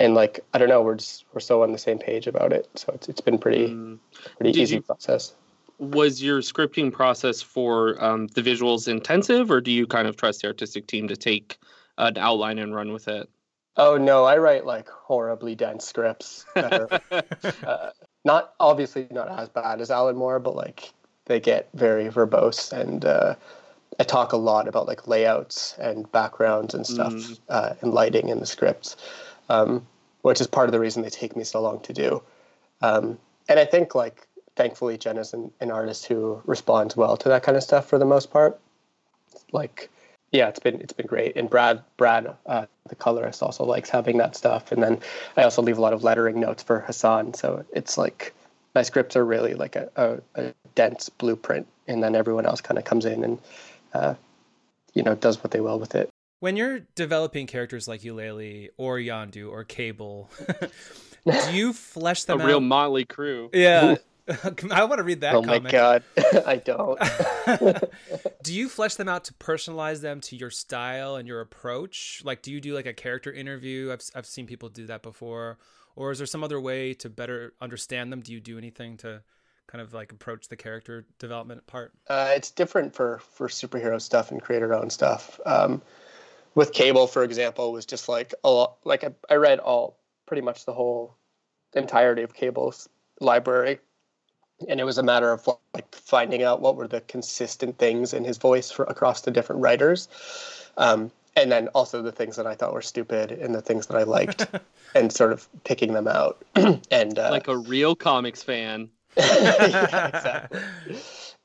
and 0.00 0.14
like 0.14 0.40
i 0.52 0.58
don't 0.58 0.68
know 0.68 0.82
we're 0.82 0.96
just 0.96 1.24
we're 1.32 1.38
so 1.40 1.62
on 1.62 1.70
the 1.70 1.78
same 1.78 1.98
page 1.98 2.26
about 2.26 2.52
it 2.52 2.68
so 2.74 2.92
it's, 2.92 3.08
it's 3.08 3.20
been 3.20 3.38
pretty 3.38 3.68
Mm. 3.68 3.98
pretty 4.36 4.50
Did 4.52 4.62
easy 4.62 4.74
you- 4.76 4.82
process 4.82 5.32
Was 5.78 6.20
your 6.20 6.40
scripting 6.40 6.92
process 6.92 7.40
for 7.40 8.02
um, 8.02 8.26
the 8.28 8.42
visuals 8.42 8.88
intensive, 8.88 9.48
or 9.48 9.60
do 9.60 9.70
you 9.70 9.86
kind 9.86 10.08
of 10.08 10.16
trust 10.16 10.40
the 10.42 10.48
artistic 10.48 10.88
team 10.88 11.06
to 11.06 11.16
take 11.16 11.56
an 11.98 12.18
outline 12.18 12.58
and 12.58 12.74
run 12.74 12.92
with 12.92 13.06
it? 13.06 13.28
Oh 13.78 13.96
no 13.96 14.24
i 14.24 14.36
write 14.36 14.66
like 14.66 14.88
horribly 14.88 15.54
dense 15.54 15.86
scripts 15.86 16.44
that 16.54 16.72
are 16.72 16.88
uh, 17.66 17.90
not 18.24 18.52
obviously 18.60 19.06
not 19.10 19.28
as 19.38 19.48
bad 19.48 19.80
as 19.80 19.90
alan 19.90 20.16
moore 20.16 20.38
but 20.38 20.54
like 20.54 20.92
they 21.26 21.40
get 21.40 21.68
very 21.74 22.08
verbose 22.08 22.72
and 22.72 23.04
uh, 23.04 23.34
i 24.00 24.02
talk 24.02 24.32
a 24.32 24.36
lot 24.36 24.68
about 24.68 24.86
like 24.86 25.06
layouts 25.06 25.74
and 25.78 26.10
backgrounds 26.12 26.74
and 26.74 26.86
stuff 26.86 27.12
Mm. 27.14 27.38
uh, 27.48 27.74
and 27.80 27.92
lighting 27.94 28.28
in 28.28 28.40
the 28.40 28.46
scripts 28.46 28.96
um, 29.48 29.86
which 30.22 30.40
is 30.40 30.46
part 30.46 30.68
of 30.68 30.72
the 30.72 30.80
reason 30.80 31.02
they 31.02 31.10
take 31.10 31.36
me 31.36 31.44
so 31.44 31.60
long 31.60 31.80
to 31.80 31.92
do 31.92 32.22
um, 32.82 33.18
and 33.48 33.58
i 33.58 33.64
think 33.64 33.94
like 33.94 34.26
thankfully 34.56 34.98
jenna's 34.98 35.32
an, 35.32 35.50
an 35.60 35.70
artist 35.70 36.06
who 36.06 36.42
responds 36.44 36.96
well 36.96 37.16
to 37.16 37.28
that 37.28 37.42
kind 37.44 37.56
of 37.56 37.62
stuff 37.62 37.86
for 37.88 37.98
the 37.98 38.04
most 38.04 38.30
part 38.30 38.58
like 39.52 39.88
yeah 40.32 40.48
it's 40.48 40.60
been 40.60 40.80
it's 40.80 40.92
been 40.92 41.06
great 41.06 41.36
and 41.36 41.48
brad 41.50 41.82
brad 41.96 42.34
uh, 42.46 42.66
the 42.88 42.94
colorist 42.94 43.42
also 43.42 43.64
likes 43.64 43.88
having 43.90 44.18
that 44.18 44.36
stuff 44.36 44.72
and 44.72 44.82
then 44.82 44.98
i 45.36 45.42
also 45.42 45.62
leave 45.62 45.78
a 45.78 45.80
lot 45.80 45.92
of 45.92 46.04
lettering 46.04 46.38
notes 46.40 46.62
for 46.62 46.80
hassan 46.80 47.32
so 47.34 47.64
it's 47.72 47.96
like 47.98 48.34
my 48.74 48.82
scripts 48.82 49.16
are 49.16 49.24
really 49.24 49.54
like 49.54 49.74
a, 49.76 49.90
a, 49.96 50.20
a 50.40 50.54
dense 50.74 51.08
blueprint 51.08 51.66
and 51.86 52.02
then 52.02 52.14
everyone 52.14 52.46
else 52.46 52.60
kind 52.60 52.78
of 52.78 52.84
comes 52.84 53.04
in 53.04 53.24
and 53.24 53.38
uh, 53.94 54.14
you 54.94 55.02
know 55.02 55.14
does 55.14 55.42
what 55.42 55.50
they 55.50 55.60
will 55.60 55.78
with 55.78 55.94
it 55.94 56.10
When 56.40 56.56
you're 56.56 56.80
developing 56.94 57.46
characters 57.46 57.88
like 57.88 58.02
Eulalie 58.04 58.68
or 58.76 58.98
Yondu 58.98 59.50
or 59.50 59.64
Cable, 59.64 60.30
do 61.26 61.52
you 61.52 61.72
flesh 61.72 62.24
them 62.24 62.34
out? 62.34 62.36
A 62.36 62.38
them 62.42 62.48
real 62.48 62.60
motley 62.60 63.04
crew. 63.04 63.50
yeah. 63.52 63.96
I 64.70 64.84
want 64.84 64.98
to 64.98 65.04
read 65.04 65.22
that. 65.22 65.34
oh 65.34 65.42
my 65.42 65.58
god, 65.58 66.02
I 66.46 66.56
don't. 66.56 66.98
do 68.42 68.52
you 68.54 68.68
flesh 68.68 68.96
them 68.96 69.08
out 69.08 69.24
to 69.24 69.34
personalize 69.34 70.00
them 70.00 70.20
to 70.22 70.36
your 70.36 70.50
style 70.50 71.16
and 71.16 71.26
your 71.26 71.40
approach? 71.40 72.22
Like, 72.24 72.42
do 72.42 72.52
you 72.52 72.60
do 72.60 72.74
like 72.74 72.86
a 72.86 72.92
character 72.92 73.32
interview? 73.32 73.90
I've 73.92 74.02
I've 74.14 74.26
seen 74.26 74.46
people 74.46 74.68
do 74.68 74.86
that 74.86 75.02
before, 75.02 75.58
or 75.96 76.10
is 76.10 76.18
there 76.18 76.26
some 76.26 76.44
other 76.44 76.60
way 76.60 76.94
to 76.94 77.08
better 77.08 77.54
understand 77.60 78.12
them? 78.12 78.20
Do 78.20 78.32
you 78.32 78.40
do 78.40 78.58
anything 78.58 78.96
to 78.98 79.22
kind 79.66 79.82
of 79.82 79.94
like 79.94 80.12
approach 80.12 80.48
the 80.48 80.56
character 80.56 81.06
development 81.18 81.66
part? 81.66 81.92
Uh, 82.08 82.32
it's 82.34 82.50
different 82.50 82.94
for 82.94 83.20
for 83.32 83.48
superhero 83.48 84.00
stuff 84.00 84.30
and 84.30 84.42
creator 84.42 84.74
owned 84.74 84.92
stuff. 84.92 85.40
Um, 85.46 85.80
with 86.54 86.72
Cable, 86.72 87.06
for 87.06 87.22
example, 87.22 87.72
was 87.72 87.86
just 87.86 88.08
like 88.08 88.34
a 88.44 88.50
lot. 88.50 88.76
Like 88.84 89.04
I, 89.04 89.14
I 89.30 89.36
read 89.36 89.58
all 89.58 89.98
pretty 90.26 90.42
much 90.42 90.66
the 90.66 90.74
whole 90.74 91.16
entirety 91.74 92.22
of 92.22 92.34
Cable's 92.34 92.88
library, 93.20 93.78
and 94.66 94.80
it 94.80 94.84
was 94.84 94.98
a 94.98 95.02
matter 95.02 95.30
of 95.30 95.48
like 95.74 95.94
finding 95.94 96.42
out 96.42 96.60
what 96.60 96.76
were 96.76 96.88
the 96.88 97.00
consistent 97.02 97.78
things 97.78 98.12
in 98.12 98.24
his 98.24 98.38
voice 98.38 98.70
for 98.70 98.84
across 98.84 99.20
the 99.20 99.30
different 99.30 99.62
writers. 99.62 100.08
Um, 100.76 101.10
and 101.36 101.52
then 101.52 101.68
also 101.68 102.02
the 102.02 102.12
things 102.12 102.36
that 102.36 102.46
I 102.46 102.54
thought 102.54 102.72
were 102.72 102.82
stupid 102.82 103.30
and 103.30 103.54
the 103.54 103.60
things 103.60 103.86
that 103.86 103.96
I 103.96 104.02
liked, 104.02 104.46
and 104.94 105.12
sort 105.12 105.32
of 105.32 105.48
picking 105.64 105.92
them 105.92 106.08
out. 106.08 106.44
and 106.90 107.18
uh, 107.18 107.30
like 107.30 107.48
a 107.48 107.56
real 107.56 107.94
comics 107.94 108.42
fan. 108.42 108.88
yeah, 109.16 110.06
exactly. 110.08 110.60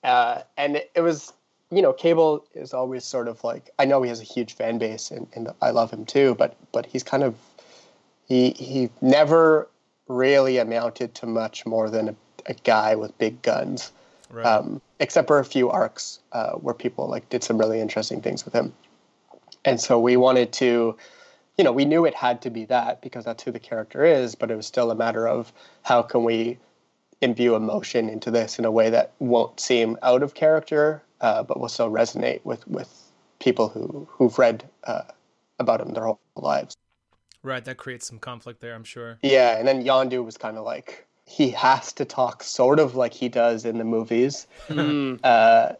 Uh, 0.04 0.41
and 0.58 0.78
it, 0.78 0.91
it 0.95 1.02
was, 1.02 1.34
you 1.71 1.82
know, 1.82 1.93
Cable 1.93 2.45
is 2.54 2.73
always 2.73 3.06
sort 3.06 3.28
of 3.28 3.43
like 3.43 3.69
I 3.80 3.86
know 3.86 4.02
he 4.02 4.10
has 4.10 4.19
a 4.19 4.26
huge 4.26 4.56
fan 4.56 4.78
base, 4.78 5.12
and, 5.12 5.28
and 5.36 5.49
I 5.62 5.69
love 5.69 5.91
him 5.91 6.06
too. 6.06 6.36
But 6.36 6.56
but 6.71 6.86
he's 6.86 7.04
kind 7.04 7.23
of 7.23 7.36
he 8.26 8.52
he 8.52 8.89
never 9.02 9.69
really 10.08 10.58
amounted 10.58 11.15
to 11.15 11.26
much 11.26 11.65
more 11.65 11.89
than 11.89 12.10
a, 12.10 12.15
a 12.45 12.53
guy 12.53 12.95
with 12.95 13.17
big 13.17 13.41
guns, 13.41 13.91
Right. 14.32 14.45
um, 14.45 14.82
except 14.99 15.27
for 15.27 15.39
a 15.39 15.45
few 15.45 15.69
arcs 15.69 16.19
uh, 16.32 16.53
where 16.53 16.73
people 16.73 17.08
like 17.08 17.29
did 17.29 17.43
some 17.43 17.58
really 17.58 17.79
interesting 17.79 18.21
things 18.21 18.45
with 18.45 18.53
him. 18.53 18.73
And 19.65 19.79
so 19.79 19.99
we 19.99 20.17
wanted 20.17 20.51
to, 20.53 20.97
you 21.58 21.63
know, 21.63 21.71
we 21.71 21.86
knew 21.86 22.06
it 22.06 22.15
had 22.15 22.41
to 22.41 22.49
be 22.49 22.65
that 22.65 23.01
because 23.01 23.25
that's 23.25 23.43
who 23.43 23.51
the 23.51 23.60
character 23.60 24.03
is, 24.03 24.36
but 24.36 24.51
it 24.51 24.56
was 24.56 24.65
still 24.67 24.91
a 24.91 24.95
matter 24.95 25.27
of 25.27 25.53
how 25.84 26.01
can 26.01 26.23
we 26.23 26.58
imbue 27.21 27.56
emotion 27.56 28.10
into 28.10 28.29
this 28.32 28.60
in 28.60 28.65
a 28.65 28.71
way 28.71 28.89
that 28.89 29.13
won't 29.19 29.60
seem 29.60 29.97
out 30.01 30.23
of 30.23 30.34
character, 30.34 31.01
uh, 31.21 31.43
but 31.43 31.60
will 31.60 31.69
still 31.69 31.89
resonate 31.89 32.41
with 32.43 32.67
with 32.67 32.89
people 33.39 33.69
who 33.69 34.08
who've 34.12 34.38
read 34.38 34.63
uh, 34.86 35.03
about 35.60 35.82
him 35.82 35.93
their 35.93 36.06
whole 36.06 36.19
lives. 36.36 36.75
right. 37.43 37.63
That 37.63 37.77
creates 37.77 38.08
some 38.08 38.19
conflict 38.19 38.60
there, 38.62 38.73
I'm 38.73 38.84
sure. 38.84 39.17
Yeah, 39.21 39.58
and 39.58 39.67
then 39.67 39.84
Yondu 39.84 40.23
was 40.23 40.38
kind 40.38 40.58
of 40.58 40.65
like 40.65 41.06
he 41.25 41.49
has 41.49 41.93
to 41.93 42.05
talk 42.05 42.43
sort 42.43 42.79
of 42.79 42.95
like 42.95 43.13
he 43.13 43.29
does 43.29 43.65
in 43.65 43.77
the 43.77 43.83
movies, 43.83 44.47
Mm, 44.67 45.19
uh, 45.23 45.73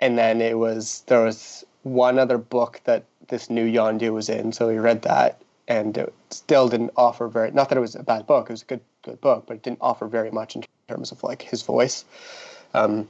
and 0.00 0.18
then 0.18 0.40
it 0.40 0.58
was 0.58 1.02
there 1.06 1.24
was 1.24 1.64
one 1.82 2.18
other 2.18 2.38
book 2.38 2.80
that 2.84 3.04
this 3.28 3.50
new 3.50 3.64
Yondu 3.66 4.12
was 4.12 4.28
in, 4.28 4.52
so 4.52 4.68
he 4.68 4.78
read 4.78 5.02
that, 5.02 5.40
and 5.68 5.96
it 5.98 6.14
still 6.30 6.68
didn't 6.68 6.92
offer 6.96 7.28
very. 7.28 7.50
Not 7.50 7.68
that 7.68 7.78
it 7.78 7.80
was 7.80 7.94
a 7.94 8.02
bad 8.02 8.26
book; 8.26 8.48
it 8.48 8.52
was 8.52 8.62
a 8.62 8.66
good 8.66 8.80
good 9.02 9.20
book, 9.20 9.44
but 9.46 9.54
it 9.54 9.62
didn't 9.62 9.78
offer 9.80 10.06
very 10.06 10.30
much 10.30 10.56
in 10.56 10.64
terms 10.88 11.12
of 11.12 11.22
like 11.22 11.42
his 11.42 11.62
voice. 11.62 12.04
Um, 12.74 13.08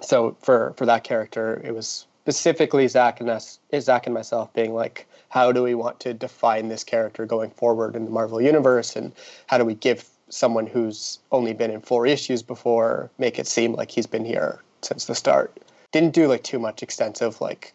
so 0.00 0.36
for 0.40 0.74
for 0.76 0.86
that 0.86 1.04
character, 1.04 1.60
it 1.64 1.74
was 1.74 2.06
specifically 2.22 2.88
Zach 2.88 3.20
and 3.20 3.28
us, 3.28 3.58
Zach 3.78 4.06
and 4.06 4.14
myself 4.14 4.52
being 4.54 4.74
like, 4.74 5.06
how 5.28 5.52
do 5.52 5.62
we 5.62 5.74
want 5.74 6.00
to 6.00 6.14
define 6.14 6.68
this 6.68 6.82
character 6.82 7.26
going 7.26 7.50
forward 7.50 7.94
in 7.94 8.04
the 8.04 8.10
Marvel 8.10 8.40
universe, 8.40 8.96
and 8.96 9.12
how 9.46 9.58
do 9.58 9.64
we 9.64 9.74
give 9.74 10.08
someone 10.28 10.66
who's 10.66 11.18
only 11.32 11.52
been 11.52 11.70
in 11.70 11.80
four 11.80 12.06
issues 12.06 12.42
before 12.42 13.10
make 13.18 13.38
it 13.38 13.46
seem 13.46 13.72
like 13.74 13.90
he's 13.90 14.06
been 14.06 14.24
here 14.24 14.62
since 14.82 15.04
the 15.06 15.14
start? 15.14 15.56
Didn't 15.92 16.14
do 16.14 16.26
like 16.26 16.42
too 16.42 16.58
much 16.58 16.82
extensive 16.82 17.40
like 17.40 17.72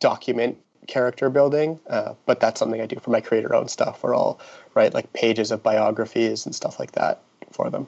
document 0.00 0.58
character 0.88 1.30
building, 1.30 1.78
uh, 1.88 2.14
but 2.26 2.40
that's 2.40 2.58
something 2.58 2.80
I 2.80 2.86
do 2.86 2.96
for 3.00 3.10
my 3.10 3.20
creator 3.20 3.54
own 3.54 3.68
stuff. 3.68 4.02
Where 4.02 4.14
I'll 4.14 4.40
write 4.74 4.94
like 4.94 5.12
pages 5.12 5.50
of 5.50 5.62
biographies 5.62 6.44
and 6.44 6.54
stuff 6.54 6.78
like 6.78 6.92
that 6.92 7.22
for 7.52 7.70
them. 7.70 7.86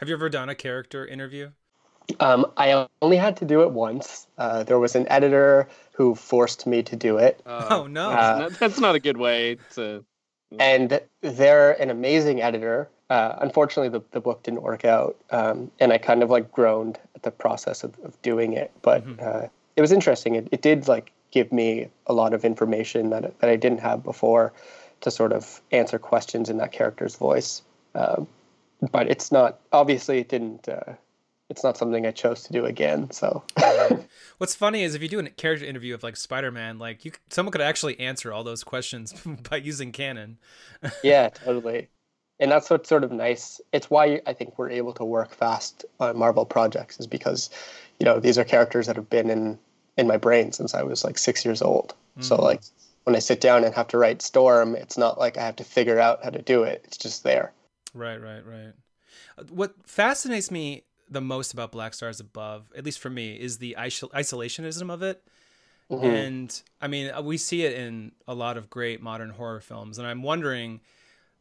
Have 0.00 0.08
you 0.08 0.14
ever 0.14 0.28
done 0.28 0.48
a 0.48 0.54
character 0.54 1.06
interview? 1.06 1.50
Um, 2.18 2.46
I 2.56 2.88
only 3.00 3.16
had 3.16 3.36
to 3.36 3.44
do 3.44 3.62
it 3.62 3.70
once. 3.70 4.26
Uh, 4.36 4.64
there 4.64 4.78
was 4.78 4.96
an 4.96 5.06
editor 5.08 5.68
who 5.92 6.14
forced 6.16 6.66
me 6.66 6.82
to 6.82 6.96
do 6.96 7.18
it, 7.18 7.40
uh, 7.46 7.68
oh 7.70 7.86
no. 7.86 8.10
Uh, 8.10 8.38
that's, 8.38 8.50
not, 8.50 8.60
that's 8.60 8.80
not 8.80 8.94
a 8.96 8.98
good 8.98 9.16
way 9.18 9.58
to. 9.74 10.04
and 10.58 11.00
they're 11.20 11.80
an 11.80 11.90
amazing 11.90 12.42
editor. 12.42 12.88
Uh, 13.12 13.36
unfortunately, 13.46 13.90
the, 13.98 14.02
the 14.12 14.20
book 14.20 14.42
didn't 14.42 14.62
work 14.62 14.84
out, 14.86 15.14
um, 15.30 15.70
and 15.80 15.92
I 15.92 15.98
kind 15.98 16.22
of 16.22 16.30
like 16.30 16.50
groaned 16.50 16.98
at 17.14 17.22
the 17.22 17.30
process 17.30 17.84
of, 17.84 17.92
of 18.04 18.20
doing 18.22 18.54
it. 18.54 18.70
But 18.80 19.00
Mhm. 19.06 19.22
uh, 19.22 19.48
it 19.76 19.82
was 19.82 19.92
interesting. 19.92 20.34
It, 20.36 20.48
it 20.50 20.62
did 20.62 20.88
like 20.88 21.12
give 21.30 21.52
me 21.52 21.88
a 22.06 22.12
lot 22.14 22.32
of 22.32 22.44
information 22.44 23.10
that 23.10 23.24
that 23.40 23.50
I 23.50 23.56
didn't 23.56 23.80
have 23.80 24.02
before 24.02 24.52
to 25.02 25.10
sort 25.10 25.32
of 25.32 25.60
answer 25.72 25.98
questions 25.98 26.48
in 26.48 26.56
that 26.58 26.72
character's 26.72 27.16
voice. 27.16 27.62
Um, 27.94 28.26
but 28.92 29.04
it's 29.10 29.30
not 29.30 29.58
obviously 29.72 30.18
it 30.18 30.28
didn't. 30.28 30.68
Uh, 30.68 30.94
it's 31.50 31.62
not 31.62 31.76
something 31.76 32.06
I 32.06 32.12
chose 32.12 32.44
to 32.44 32.52
do 32.52 32.64
again. 32.64 33.10
So 33.10 33.42
What's 34.38 34.54
funny 34.54 34.84
is 34.84 34.94
if 34.94 35.02
you 35.02 35.08
do 35.08 35.18
a 35.20 35.28
character 35.28 35.66
interview 35.66 35.92
of 35.94 36.02
like 36.02 36.16
Spider-Man, 36.16 36.78
like 36.78 37.04
you, 37.04 37.12
someone 37.28 37.52
could 37.52 37.60
actually 37.60 38.00
answer 38.00 38.32
all 38.32 38.42
those 38.42 38.64
questions 38.64 39.12
by 39.50 39.56
using 39.58 39.92
canon. 39.92 40.38
yeah, 41.02 41.28
totally. 41.28 41.88
And 42.42 42.50
that's 42.50 42.68
what's 42.68 42.88
sort 42.88 43.04
of 43.04 43.12
nice. 43.12 43.60
It's 43.72 43.88
why 43.88 44.20
I 44.26 44.32
think 44.32 44.58
we're 44.58 44.68
able 44.68 44.92
to 44.94 45.04
work 45.04 45.32
fast 45.32 45.84
on 46.00 46.18
Marvel 46.18 46.44
projects 46.44 46.98
is 46.98 47.06
because, 47.06 47.48
you 48.00 48.04
know, 48.04 48.18
these 48.18 48.36
are 48.36 48.42
characters 48.42 48.88
that 48.88 48.96
have 48.96 49.08
been 49.08 49.30
in 49.30 49.58
in 49.96 50.08
my 50.08 50.16
brain 50.16 50.50
since 50.50 50.74
I 50.74 50.82
was 50.82 51.04
like 51.04 51.18
six 51.18 51.44
years 51.44 51.62
old. 51.62 51.94
So 52.18 52.36
Mhm. 52.36 52.42
like 52.42 52.62
when 53.04 53.14
I 53.14 53.20
sit 53.20 53.40
down 53.40 53.62
and 53.62 53.72
have 53.74 53.86
to 53.88 53.98
write 53.98 54.22
Storm, 54.22 54.74
it's 54.74 54.98
not 54.98 55.20
like 55.20 55.38
I 55.38 55.42
have 55.42 55.56
to 55.56 55.64
figure 55.64 56.00
out 56.00 56.24
how 56.24 56.30
to 56.30 56.42
do 56.42 56.64
it. 56.64 56.80
It's 56.84 56.96
just 56.96 57.22
there. 57.22 57.52
Right, 57.94 58.20
right, 58.20 58.44
right. 58.44 58.72
What 59.50 59.74
fascinates 59.86 60.50
me 60.50 60.82
the 61.08 61.20
most 61.20 61.52
about 61.52 61.70
Black 61.70 61.94
Stars 61.94 62.18
Above, 62.20 62.72
at 62.76 62.84
least 62.84 62.98
for 62.98 63.10
me, 63.10 63.34
is 63.34 63.58
the 63.58 63.76
isol- 63.78 64.10
isolationism 64.10 64.90
of 64.90 65.02
it. 65.02 65.22
Mhm. 65.90 66.02
And 66.02 66.62
I 66.80 66.88
mean, 66.88 67.12
we 67.24 67.36
see 67.36 67.64
it 67.64 67.74
in 67.74 68.12
a 68.26 68.34
lot 68.34 68.56
of 68.56 68.68
great 68.68 69.00
modern 69.00 69.30
horror 69.30 69.60
films. 69.60 69.98
And 69.98 70.08
I'm 70.08 70.22
wondering, 70.22 70.80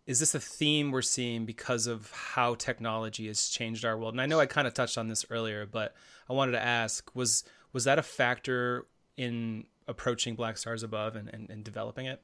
is 0.08 0.20
this 0.20 0.34
a 0.34 0.40
theme 0.40 0.92
we're 0.92 1.02
seeing 1.02 1.46
because 1.46 1.88
of 1.88 2.12
how 2.12 2.56
technology 2.56 3.28
has 3.28 3.50
changed 3.50 3.86
our 3.86 3.98
world? 3.98 4.14
And 4.14 4.22
I 4.22 4.26
know 4.26 4.40
I 4.40 4.46
kind 4.46 4.68
of 4.68 4.74
touched 4.74 4.98
on 4.98 5.08
this 5.08 5.26
earlier, 5.30 5.66
but 5.66 5.94
I 6.30 6.34
wanted 6.34 6.54
to 6.54 6.64
ask 6.64 7.14
was 7.16 7.44
was 7.74 7.84
that 7.86 8.00
a 8.00 8.04
factor 8.04 8.88
in 9.16 9.66
approaching 9.88 10.36
Black 10.36 10.58
Stars 10.58 10.84
Above 10.84 11.16
and, 11.16 11.30
and, 11.34 11.50
and 11.50 11.64
developing 11.64 12.06
it? 12.06 12.22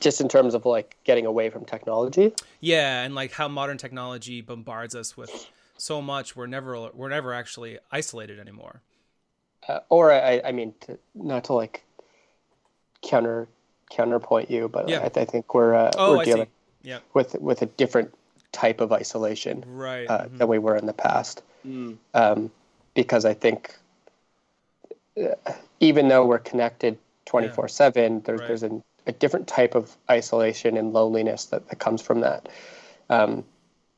Just 0.00 0.20
in 0.20 0.28
terms 0.28 0.54
of 0.54 0.66
like 0.66 0.96
getting 1.04 1.26
away 1.26 1.50
from 1.50 1.64
technology. 1.64 2.32
Yeah, 2.60 3.02
and 3.02 3.14
like 3.14 3.32
how 3.32 3.48
modern 3.48 3.78
technology 3.78 4.40
bombards 4.40 4.94
us 4.94 5.16
with 5.16 5.48
so 5.76 6.02
much, 6.02 6.34
we're 6.34 6.46
never 6.46 6.90
we're 6.92 7.08
never 7.08 7.32
actually 7.32 7.78
isolated 7.92 8.38
anymore. 8.40 8.82
Uh, 9.68 9.80
or 9.90 10.10
I, 10.10 10.40
I 10.44 10.52
mean, 10.52 10.74
to, 10.80 10.98
not 11.14 11.44
to 11.44 11.52
like 11.52 11.84
counter 13.02 13.46
counterpoint 13.90 14.50
you, 14.50 14.68
but 14.68 14.88
Yeah. 14.88 15.00
I, 15.00 15.20
I 15.20 15.24
think 15.24 15.54
we're 15.54 15.74
uh, 15.74 15.90
Oh, 15.96 16.16
we're 16.16 16.24
dealing 16.24 16.48
see. 16.82 16.88
Yeah, 16.90 16.98
with 17.14 17.34
with 17.40 17.62
a 17.62 17.66
different 17.66 18.14
type 18.52 18.80
of 18.80 18.92
isolation 18.92 19.64
right. 19.66 20.06
uh, 20.08 20.24
mhm. 20.24 20.38
than 20.38 20.48
we 20.48 20.58
were 20.58 20.76
in 20.76 20.86
the 20.86 20.92
past. 20.92 21.42
Mm, 21.66 21.96
um, 22.14 22.50
because 22.94 23.24
I 23.24 23.34
think 23.34 23.76
uh, 25.16 25.34
even 25.80 26.08
though 26.08 26.26
we're 26.26 26.38
connected 26.38 26.98
24 27.26 27.68
7, 27.68 28.22
there's, 28.22 28.40
Right. 28.40 28.48
there's 28.48 28.62
an, 28.62 28.82
a 29.06 29.12
different 29.12 29.46
type 29.46 29.74
of 29.74 29.96
isolation 30.10 30.76
and 30.76 30.92
loneliness 30.92 31.46
that, 31.46 31.68
that 31.68 31.78
comes 31.78 32.02
from 32.02 32.20
that. 32.20 32.48
Um, 33.08 33.44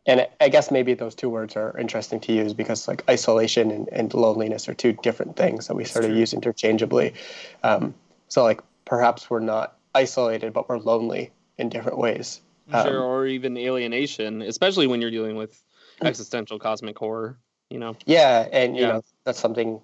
and 0.06 0.22
I- 0.22 0.28
I 0.40 0.48
guess 0.48 0.70
maybe 0.70 0.94
those 0.94 1.14
two 1.14 1.30
words 1.30 1.56
are 1.56 1.76
interesting 1.78 2.20
to 2.20 2.32
use 2.32 2.52
because 2.52 2.88
like 2.88 3.08
isolation 3.08 3.70
and, 3.70 3.88
and 3.92 4.12
loneliness 4.12 4.68
are 4.68 4.74
two 4.74 4.92
different 4.92 5.36
things 5.36 5.68
that 5.68 5.74
we 5.74 5.84
sort 5.84 6.04
of 6.04 6.10
use 6.16 6.34
interchangeably. 6.34 7.14
Um, 7.62 7.94
so 8.28 8.42
like 8.42 8.60
perhaps 8.84 9.30
we're 9.30 9.40
not 9.40 9.76
isolated, 9.94 10.52
but 10.52 10.68
we're 10.68 10.78
lonely 10.78 11.30
in 11.58 11.68
different 11.68 11.98
ways. 11.98 12.40
Um, 12.72 12.86
sure, 12.86 13.02
or 13.02 13.26
even 13.26 13.56
alienation, 13.56 14.42
especially 14.42 14.86
when 14.86 15.00
you're 15.00 15.10
dealing 15.10 15.36
with 15.36 15.62
existential 16.02 16.58
cosmic 16.58 16.98
horror. 16.98 17.38
You 17.70 17.78
know. 17.78 17.96
Yeah, 18.06 18.48
and 18.52 18.76
you 18.76 18.82
Yeah. 18.82 18.88
know 18.88 19.02
that's 19.24 19.40
something. 19.40 19.80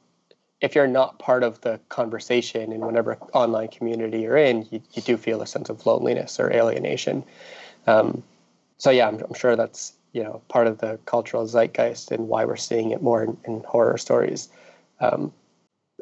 If 0.60 0.74
you're 0.74 0.88
not 0.88 1.20
part 1.20 1.44
of 1.44 1.60
the 1.60 1.78
conversation 1.88 2.72
in 2.72 2.80
whatever 2.80 3.16
online 3.32 3.68
community 3.68 4.22
you're 4.22 4.36
in, 4.36 4.66
you, 4.72 4.82
you 4.92 5.02
do 5.02 5.16
feel 5.16 5.40
a 5.40 5.46
sense 5.46 5.70
of 5.70 5.86
loneliness 5.86 6.40
or 6.40 6.52
alienation. 6.52 7.22
Um, 7.86 8.24
so 8.78 8.90
yeah, 8.90 9.06
I'm, 9.06 9.22
I'm 9.22 9.34
sure 9.34 9.54
that's 9.54 9.92
you 10.12 10.22
know 10.22 10.42
part 10.48 10.66
of 10.66 10.78
the 10.78 10.98
cultural 11.04 11.46
zeitgeist 11.46 12.10
and 12.10 12.28
why 12.28 12.44
we're 12.44 12.56
seeing 12.56 12.90
it 12.90 13.02
more 13.02 13.22
in, 13.22 13.36
in 13.44 13.62
horror 13.64 13.98
stories. 13.98 14.48
Um, 15.00 15.32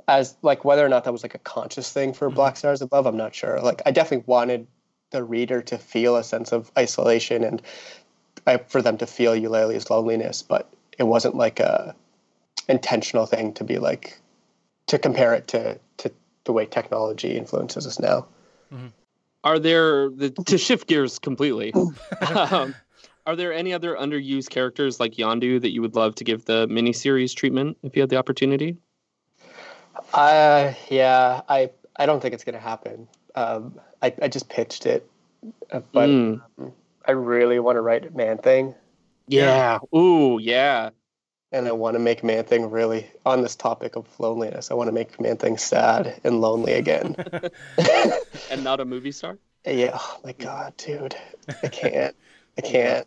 as 0.08 0.36
like 0.42 0.64
whether 0.64 0.84
or 0.84 0.88
not 0.88 1.04
that 1.04 1.12
was 1.12 1.22
like 1.22 1.34
a 1.34 1.38
conscious 1.38 1.92
thing 1.92 2.12
for 2.12 2.30
Black 2.30 2.56
Stars 2.56 2.80
Above, 2.80 3.06
I'm 3.06 3.16
not 3.16 3.34
sure. 3.34 3.60
Like 3.60 3.82
I 3.86 3.90
definitely 3.90 4.24
wanted 4.26 4.66
the 5.10 5.22
reader 5.22 5.62
to 5.62 5.78
feel 5.78 6.16
a 6.16 6.24
sense 6.24 6.52
of 6.52 6.70
isolation 6.76 7.44
and 7.44 7.62
I, 8.46 8.58
for 8.58 8.82
them 8.82 8.98
to 8.98 9.06
feel 9.06 9.34
Eulalio's 9.34 9.90
loneliness, 9.90 10.42
but 10.42 10.68
it 10.98 11.04
wasn't 11.04 11.34
like 11.34 11.60
a 11.60 11.94
intentional 12.68 13.26
thing 13.26 13.52
to 13.54 13.64
be 13.64 13.78
like 13.78 14.18
to 14.86 14.98
compare 14.98 15.34
it 15.34 15.48
to 15.48 15.78
to 15.98 16.12
the 16.44 16.52
way 16.52 16.66
technology 16.66 17.36
influences 17.36 17.86
us 17.86 17.98
now. 17.98 18.26
Are 19.46 19.60
there 19.60 20.10
the, 20.10 20.30
to 20.46 20.58
shift 20.58 20.88
gears 20.88 21.20
completely? 21.20 21.72
um, 22.50 22.74
are 23.26 23.36
there 23.36 23.52
any 23.52 23.72
other 23.72 23.94
underused 23.94 24.50
characters 24.50 24.98
like 24.98 25.12
Yondu 25.12 25.60
that 25.60 25.70
you 25.70 25.80
would 25.82 25.94
love 25.94 26.16
to 26.16 26.24
give 26.24 26.44
the 26.46 26.66
miniseries 26.66 27.34
treatment 27.34 27.76
if 27.84 27.94
you 27.94 28.02
had 28.02 28.10
the 28.10 28.16
opportunity? 28.16 28.76
Uh, 30.12 30.72
yeah, 30.88 31.42
I 31.48 31.70
I 31.96 32.06
don't 32.06 32.20
think 32.20 32.34
it's 32.34 32.44
gonna 32.44 32.58
happen. 32.58 33.06
Um, 33.36 33.78
I 34.02 34.12
I 34.22 34.28
just 34.28 34.48
pitched 34.48 34.86
it, 34.86 35.08
uh, 35.70 35.80
but 35.92 36.08
Mm. 36.08 36.42
I 37.06 37.12
really 37.12 37.58
want 37.60 37.76
to 37.76 37.80
write 37.80 38.14
Man 38.14 38.38
Thing, 38.38 38.74
Yeah. 39.28 39.78
Ooh, 39.94 40.38
yeah. 40.40 40.90
and 41.52 41.68
I 41.68 41.72
want 41.72 41.94
to 41.94 42.00
make 42.00 42.24
Man 42.24 42.44
Thing 42.44 42.68
really 42.70 43.08
on 43.24 43.42
this 43.42 43.54
topic 43.56 43.94
of 43.96 44.06
loneliness. 44.18 44.70
I 44.70 44.74
want 44.74 44.88
to 44.88 44.92
make 44.92 45.20
Man 45.20 45.36
Thing 45.36 45.56
sad 45.56 46.20
and 46.24 46.40
lonely 46.40 46.72
again. 46.74 47.14
And 48.50 48.62
not 48.62 48.80
a 48.80 48.84
movie 48.84 49.12
star? 49.12 49.38
yeah. 49.64 49.90
Oh 49.94 50.20
my 50.24 50.32
god, 50.32 50.76
dude, 50.76 51.16
I 51.62 51.68
can't. 51.80 52.14
I 52.56 52.60
can't. 52.60 53.06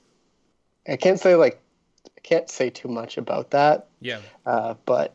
I 0.88 0.96
can't 0.98 1.20
say 1.20 1.36
like 1.36 1.62
I 2.06 2.20
can't 2.22 2.50
say 2.50 2.70
too 2.70 2.88
much 2.90 3.18
about 3.18 3.52
that. 3.52 3.88
Yeah. 4.02 4.20
uh, 4.46 4.74
but 4.86 5.14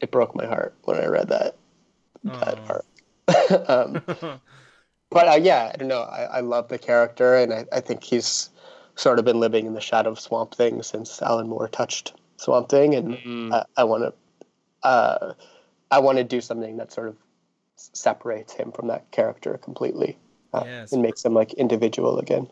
it 0.00 0.10
broke 0.10 0.34
my 0.34 0.46
heart 0.46 0.74
when 0.84 0.98
I 0.98 1.06
read 1.06 1.28
that 1.28 1.56
that 2.24 2.58
Aw. 2.58 2.66
part. 2.66 3.68
um, 3.70 4.40
but 5.10 5.28
uh, 5.28 5.38
yeah, 5.40 5.70
I 5.72 5.76
don't 5.76 5.88
know. 5.88 6.02
I, 6.02 6.22
I 6.24 6.40
love 6.40 6.68
the 6.68 6.78
character, 6.78 7.34
and 7.36 7.52
I, 7.52 7.64
I 7.72 7.80
think 7.80 8.02
he's 8.04 8.50
sort 8.96 9.18
of 9.18 9.24
been 9.24 9.40
living 9.40 9.66
in 9.66 9.74
the 9.74 9.80
shadow 9.80 10.10
of 10.10 10.20
Swamp 10.20 10.54
Thing 10.54 10.82
since 10.82 11.22
Alan 11.22 11.48
Moore 11.48 11.68
touched 11.68 12.14
Swamp 12.36 12.68
Thing, 12.68 12.94
and 12.94 13.16
Mm. 13.18 13.52
I, 13.52 13.64
I 13.78 13.84
want 13.84 14.04
to, 14.04 14.88
uh, 14.88 15.34
I 15.90 15.98
want 16.00 16.18
to 16.18 16.24
do 16.24 16.40
something 16.40 16.76
that 16.78 16.92
sort 16.92 17.08
of 17.08 17.16
separates 17.76 18.52
him 18.52 18.72
from 18.72 18.88
that 18.88 19.10
character 19.12 19.56
completely, 19.58 20.18
uh, 20.52 20.64
Yes. 20.66 20.92
and 20.92 21.00
makes 21.02 21.24
him 21.24 21.32
like 21.34 21.52
individual 21.54 22.18
again. 22.18 22.48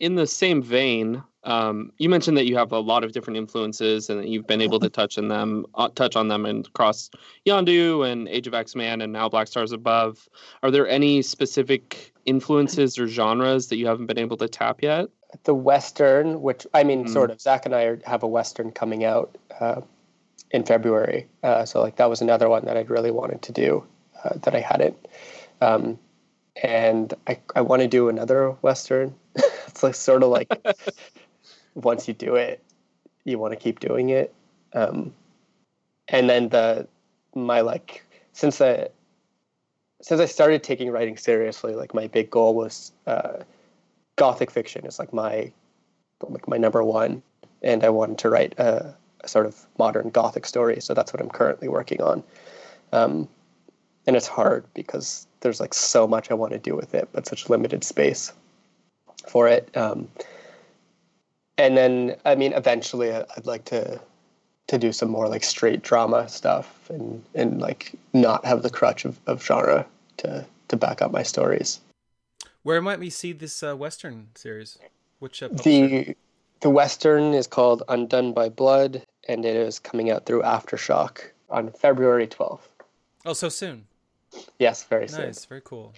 in 0.00 0.14
the 0.14 0.26
same 0.26 0.62
vein, 0.62 1.22
um, 1.44 1.92
you 1.98 2.08
mentioned 2.08 2.36
that 2.36 2.46
you 2.46 2.56
have 2.56 2.72
a 2.72 2.78
lot 2.78 3.04
of 3.04 3.12
different 3.12 3.36
influences 3.36 4.10
and 4.10 4.20
that 4.20 4.28
you've 4.28 4.46
been 4.46 4.60
able 4.60 4.80
to 4.80 4.88
touch 4.88 5.18
on 5.18 5.28
them, 5.28 5.66
uh, 5.74 5.88
touch 5.88 6.16
on 6.16 6.28
them, 6.28 6.44
and 6.46 6.70
cross 6.72 7.10
Yondu 7.46 8.10
and 8.10 8.28
Age 8.28 8.46
of 8.46 8.54
X 8.54 8.74
Man 8.74 9.00
and 9.00 9.12
now 9.12 9.28
Black 9.28 9.46
Stars 9.48 9.72
Above. 9.72 10.28
Are 10.62 10.70
there 10.70 10.88
any 10.88 11.22
specific 11.22 12.12
influences 12.26 12.98
or 12.98 13.06
genres 13.06 13.68
that 13.68 13.76
you 13.76 13.86
haven't 13.86 14.06
been 14.06 14.18
able 14.18 14.36
to 14.38 14.48
tap 14.48 14.82
yet? 14.82 15.08
the 15.44 15.54
western 15.54 16.40
which 16.40 16.66
i 16.72 16.82
mean 16.82 17.04
Mm. 17.04 17.12
sort 17.12 17.30
of 17.30 17.38
zach 17.38 17.66
and 17.66 17.74
i 17.74 17.82
are, 17.82 18.00
have 18.06 18.22
a 18.22 18.26
western 18.26 18.72
coming 18.72 19.04
out 19.04 19.36
uh, 19.60 19.82
in 20.50 20.64
february 20.64 21.28
uh, 21.42 21.66
so 21.66 21.82
like 21.82 21.96
that 21.96 22.08
was 22.08 22.22
another 22.22 22.48
one 22.48 22.64
that 22.64 22.78
i'd 22.78 22.88
really 22.88 23.10
wanted 23.10 23.42
to 23.42 23.52
do 23.52 23.84
uh, 24.24 24.30
that 24.42 24.54
i 24.54 24.60
hadn't 24.60 24.96
um, 25.60 25.98
and 26.62 27.12
i, 27.26 27.38
I 27.54 27.60
want 27.60 27.82
to 27.82 27.88
do 27.88 28.08
another 28.08 28.52
western 28.62 29.14
it's 29.66 29.82
like 29.82 29.94
sort 29.94 30.22
of 30.22 30.30
like 30.30 30.48
once 31.74 32.08
you 32.08 32.14
do 32.14 32.34
it 32.34 32.62
you 33.28 33.38
want 33.38 33.52
to 33.52 33.56
keep 33.58 33.80
doing 33.80 34.10
it. 34.10 34.34
Um, 34.72 35.12
and 36.08 36.28
then 36.28 36.48
the 36.48 36.88
my 37.34 37.60
like 37.60 38.02
since 38.32 38.60
i 38.60 38.88
since 40.00 40.20
i 40.20 40.24
started 40.24 40.62
taking 40.62 40.90
writing 40.90 41.16
seriously 41.16 41.74
like 41.74 41.94
my 41.94 42.06
big 42.06 42.30
goal 42.30 42.54
was 42.54 42.92
uh, 43.06 43.38
gothic 44.16 44.50
fiction 44.50 44.86
is 44.86 44.98
like 44.98 45.12
my 45.12 45.52
like 46.22 46.48
my 46.48 46.56
number 46.56 46.82
one. 46.82 47.22
And 47.62 47.84
i 47.84 47.88
wanted 47.88 48.18
to 48.18 48.30
write 48.30 48.54
a, 48.58 48.94
a 49.20 49.28
sort 49.28 49.46
of 49.46 49.66
modern 49.78 50.10
gothic 50.10 50.46
story 50.46 50.80
so 50.80 50.94
that's 50.94 51.12
what 51.12 51.20
i'm 51.20 51.30
currently 51.30 51.68
working 51.68 52.00
on. 52.02 52.22
Um, 52.92 53.28
and 54.06 54.16
it's 54.16 54.26
hard 54.28 54.64
because 54.74 55.26
there's 55.40 55.60
like 55.60 55.74
so 55.74 56.06
much 56.06 56.30
i 56.30 56.34
want 56.34 56.52
to 56.52 56.58
do 56.58 56.74
with 56.74 56.94
it 56.94 57.08
but 57.12 57.26
such 57.26 57.50
limited 57.50 57.84
space 57.84 58.32
for 59.26 59.48
it. 59.48 59.76
Um, 59.76 60.08
and 61.58 61.76
then 61.76 62.16
i 62.24 62.34
mean 62.34 62.52
eventually 62.54 63.12
i'd 63.12 63.46
like 63.46 63.64
to 63.64 64.00
to 64.68 64.78
do 64.78 64.92
some 64.92 65.10
more 65.10 65.28
like 65.28 65.44
straight 65.44 65.82
drama 65.82 66.28
stuff 66.28 66.88
and 66.90 67.22
and 67.34 67.60
like 67.60 67.92
not 68.14 68.44
have 68.44 68.62
the 68.62 68.70
crutch 68.70 69.04
of, 69.04 69.18
of 69.26 69.44
genre 69.44 69.84
to 70.16 70.44
to 70.68 70.76
back 70.76 71.02
up 71.02 71.10
my 71.12 71.22
stories 71.22 71.80
Where 72.62 72.82
might 72.82 72.98
we 73.00 73.08
see 73.10 73.32
this 73.32 73.62
uh, 73.62 73.74
Western 73.76 74.28
series? 74.34 74.78
Which 75.20 75.42
uh, 75.42 75.48
the 75.48 76.14
the 76.60 76.70
western 76.70 77.32
is 77.34 77.46
called 77.46 77.82
undone 77.88 78.32
by 78.34 78.48
blood 78.50 79.02
and 79.28 79.44
it 79.44 79.56
is 79.56 79.78
coming 79.78 80.10
out 80.10 80.26
through 80.26 80.42
aftershock 80.42 81.30
on 81.48 81.70
february 81.72 82.26
12th 82.26 82.68
Oh, 83.24 83.32
so 83.32 83.48
soon. 83.48 83.86
yes 84.58 84.84
very 84.84 85.08
soon 85.08 85.26
Nice, 85.26 85.44
very 85.46 85.62
cool. 85.64 85.94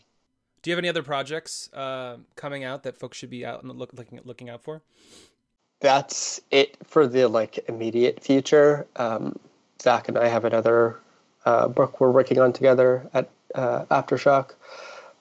Do 0.63 0.71
you 0.71 0.75
have 0.77 0.79
any 0.85 0.89
other 0.91 1.03
projects 1.03 1.71
uh, 1.73 2.19
coming 2.37 2.63
out 2.65 2.83
that 2.85 2.99
folks 2.99 3.17
should 3.19 3.31
be 3.31 3.45
out 3.47 3.63
and 3.63 3.73
look, 3.79 3.93
looking 3.95 4.21
looking 4.25 4.49
out 4.51 4.63
for? 4.63 4.83
That's 5.81 6.41
it 6.51 6.77
for 6.85 7.07
the 7.07 7.29
like 7.29 7.59
immediate 7.69 8.23
future. 8.23 8.87
Um, 8.97 9.39
zach 9.81 10.09
and 10.09 10.19
i 10.19 10.29
have 10.29 10.45
another 10.45 10.99
uh, 11.47 11.67
book 11.69 12.01
we're 12.01 12.11
working 12.11 12.39
on 12.39 12.53
together 12.53 13.09
at 13.15 13.31
uh, 13.55 13.85
aftershock. 13.87 14.53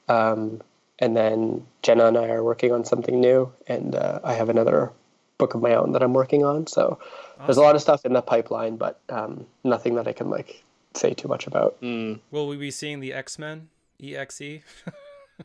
Um, 0.08 0.62
and 1.02 1.16
then 1.16 1.66
jenna 1.82 2.08
and 2.08 2.18
i 2.18 2.28
are 2.28 2.44
working 2.44 2.72
on 2.74 2.84
something 2.84 3.22
new 3.22 3.52
and 3.68 3.96
uh, 3.96 4.20
i 4.24 4.34
have 4.34 4.50
another 4.50 4.92
book 5.38 5.54
of 5.54 5.62
my 5.62 5.74
own 5.74 5.94
that 5.94 6.04
i'm 6.04 6.14
working 6.14 6.44
on. 6.44 6.68
So 6.68 7.00
there's 7.46 7.58
a 7.58 7.62
lot 7.62 7.76
of 7.76 7.82
stuff 7.82 8.06
in 8.06 8.14
the 8.14 8.22
pipeline 8.22 8.76
but 8.76 9.00
um, 9.10 9.46
nothing 9.64 9.96
that 9.96 10.08
i 10.08 10.14
can 10.14 10.30
like 10.30 10.64
say 10.96 11.14
too 11.14 11.28
much 11.28 11.48
about. 11.48 11.80
Mm. 11.82 12.20
Will 12.32 12.48
we 12.48 12.58
be 12.58 12.72
seeing 12.72 13.00
the 13.00 13.14
X 13.14 13.40
Men 13.40 13.70
EXE 14.02 14.64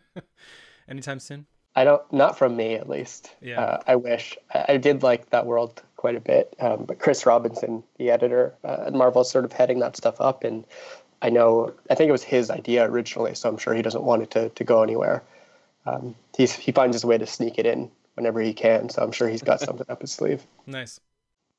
anytime 0.89 1.21
soon? 1.21 1.47
I 1.77 1.85
don't, 1.85 2.13
not 2.13 2.39
from 2.39 2.57
me 2.57 2.75
at 2.75 2.89
least. 2.89 3.35
Yeah. 3.41 3.61
Uh, 3.61 3.83
I 3.87 3.97
wish 3.97 4.37
I, 4.53 4.65
I 4.71 4.77
did 4.77 5.03
like 5.03 5.31
that 5.31 5.47
world 5.47 5.83
quite 5.97 6.17
a 6.17 6.21
bit, 6.21 6.55
um, 6.61 6.85
but 6.85 6.99
Chris 6.99 7.27
Robinson, 7.27 7.83
the 7.99 8.11
editor 8.11 8.55
uh, 8.63 8.85
at 8.87 8.93
Marvel, 8.93 9.23
is 9.23 9.31
sort 9.31 9.45
of 9.45 9.53
heading 9.53 9.81
that 9.81 9.97
stuff 9.97 10.21
up, 10.21 10.45
and 10.45 10.65
I 11.23 11.31
know 11.31 11.73
I 11.91 11.95
think 11.95 12.09
it 12.09 12.13
was 12.13 12.23
his 12.23 12.51
idea 12.51 12.85
originally, 12.85 13.35
so 13.35 13.49
I'm 13.49 13.57
sure 13.57 13.75
he 13.75 13.83
doesn't 13.83 14.05
want 14.05 14.23
it 14.23 14.31
to, 14.33 14.51
to 14.51 14.65
go 14.65 14.83
anywhere. 14.83 15.23
Um, 15.87 16.15
he's 16.37 16.53
he 16.53 16.73
finds 16.73 16.95
his 16.95 17.05
way 17.05 17.19
to 17.19 17.27
sneak 17.27 17.59
it 17.59 17.67
in 17.67 17.91
whenever 18.15 18.41
he 18.41 18.53
can, 18.53 18.89
so 18.91 19.03
I'm 19.03 19.13
sure 19.13 19.29
he's 19.29 19.43
got 19.43 19.61
something 19.69 19.87
up 19.89 20.03
his 20.03 20.13
sleeve. 20.13 20.47
Nice. 20.67 21.01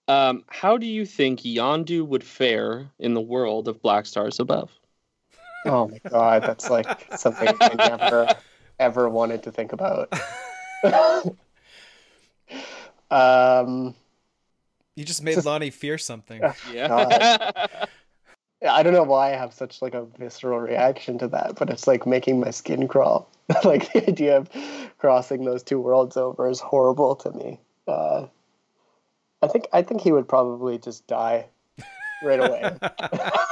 Um, 0.08 0.44
how 0.48 0.78
do 0.78 0.86
you 0.86 1.06
think 1.06 1.42
Yondu 1.42 2.06
would 2.06 2.24
fare 2.24 2.92
in 3.00 3.16
the 3.16 3.22
world 3.22 3.68
of 3.68 3.82
Black 3.82 4.06
Stars 4.06 4.40
Above? 4.40 4.72
Oh 5.66 5.88
my 5.88 6.00
god, 6.08 6.44
that's 6.44 6.70
like 6.70 7.18
something 7.18 7.48
I 7.60 7.74
never 7.74 8.30
ever 8.80 9.10
wanted 9.10 9.44
to 9.44 9.52
think 9.52 9.74
about. 9.74 10.12
um, 13.12 13.96
You 14.96 15.04
just 15.04 15.24
made 15.24 15.44
Lonnie 15.44 15.70
fear 15.70 15.98
something. 15.98 16.42
Yeah. 16.72 17.50
I 18.68 18.84
don't 18.84 18.94
know 18.94 19.04
why 19.04 19.34
I 19.34 19.36
have 19.36 19.54
such 19.54 19.82
like 19.82 19.94
a 19.94 20.06
visceral 20.18 20.60
reaction 20.60 21.18
to 21.20 21.28
that, 21.30 21.56
but 21.58 21.70
it's 21.70 21.88
like 21.88 22.06
making 22.06 22.40
my 22.40 22.52
skin 22.52 22.88
crawl. 22.88 23.30
like 23.64 23.92
the 23.94 24.08
idea 24.08 24.38
of 24.38 24.50
crossing 24.98 25.46
those 25.46 25.62
two 25.62 25.80
worlds 25.80 26.18
over 26.18 26.50
is 26.50 26.60
horrible 26.60 27.16
to 27.18 27.32
me. 27.32 27.60
Uh, 27.88 28.26
I 29.42 29.48
think 29.48 29.68
I 29.72 29.84
think 29.84 30.02
he 30.02 30.12
would 30.12 30.28
probably 30.28 30.80
just 30.80 31.06
die 31.06 31.46
right 32.24 32.40
away. 32.40 32.76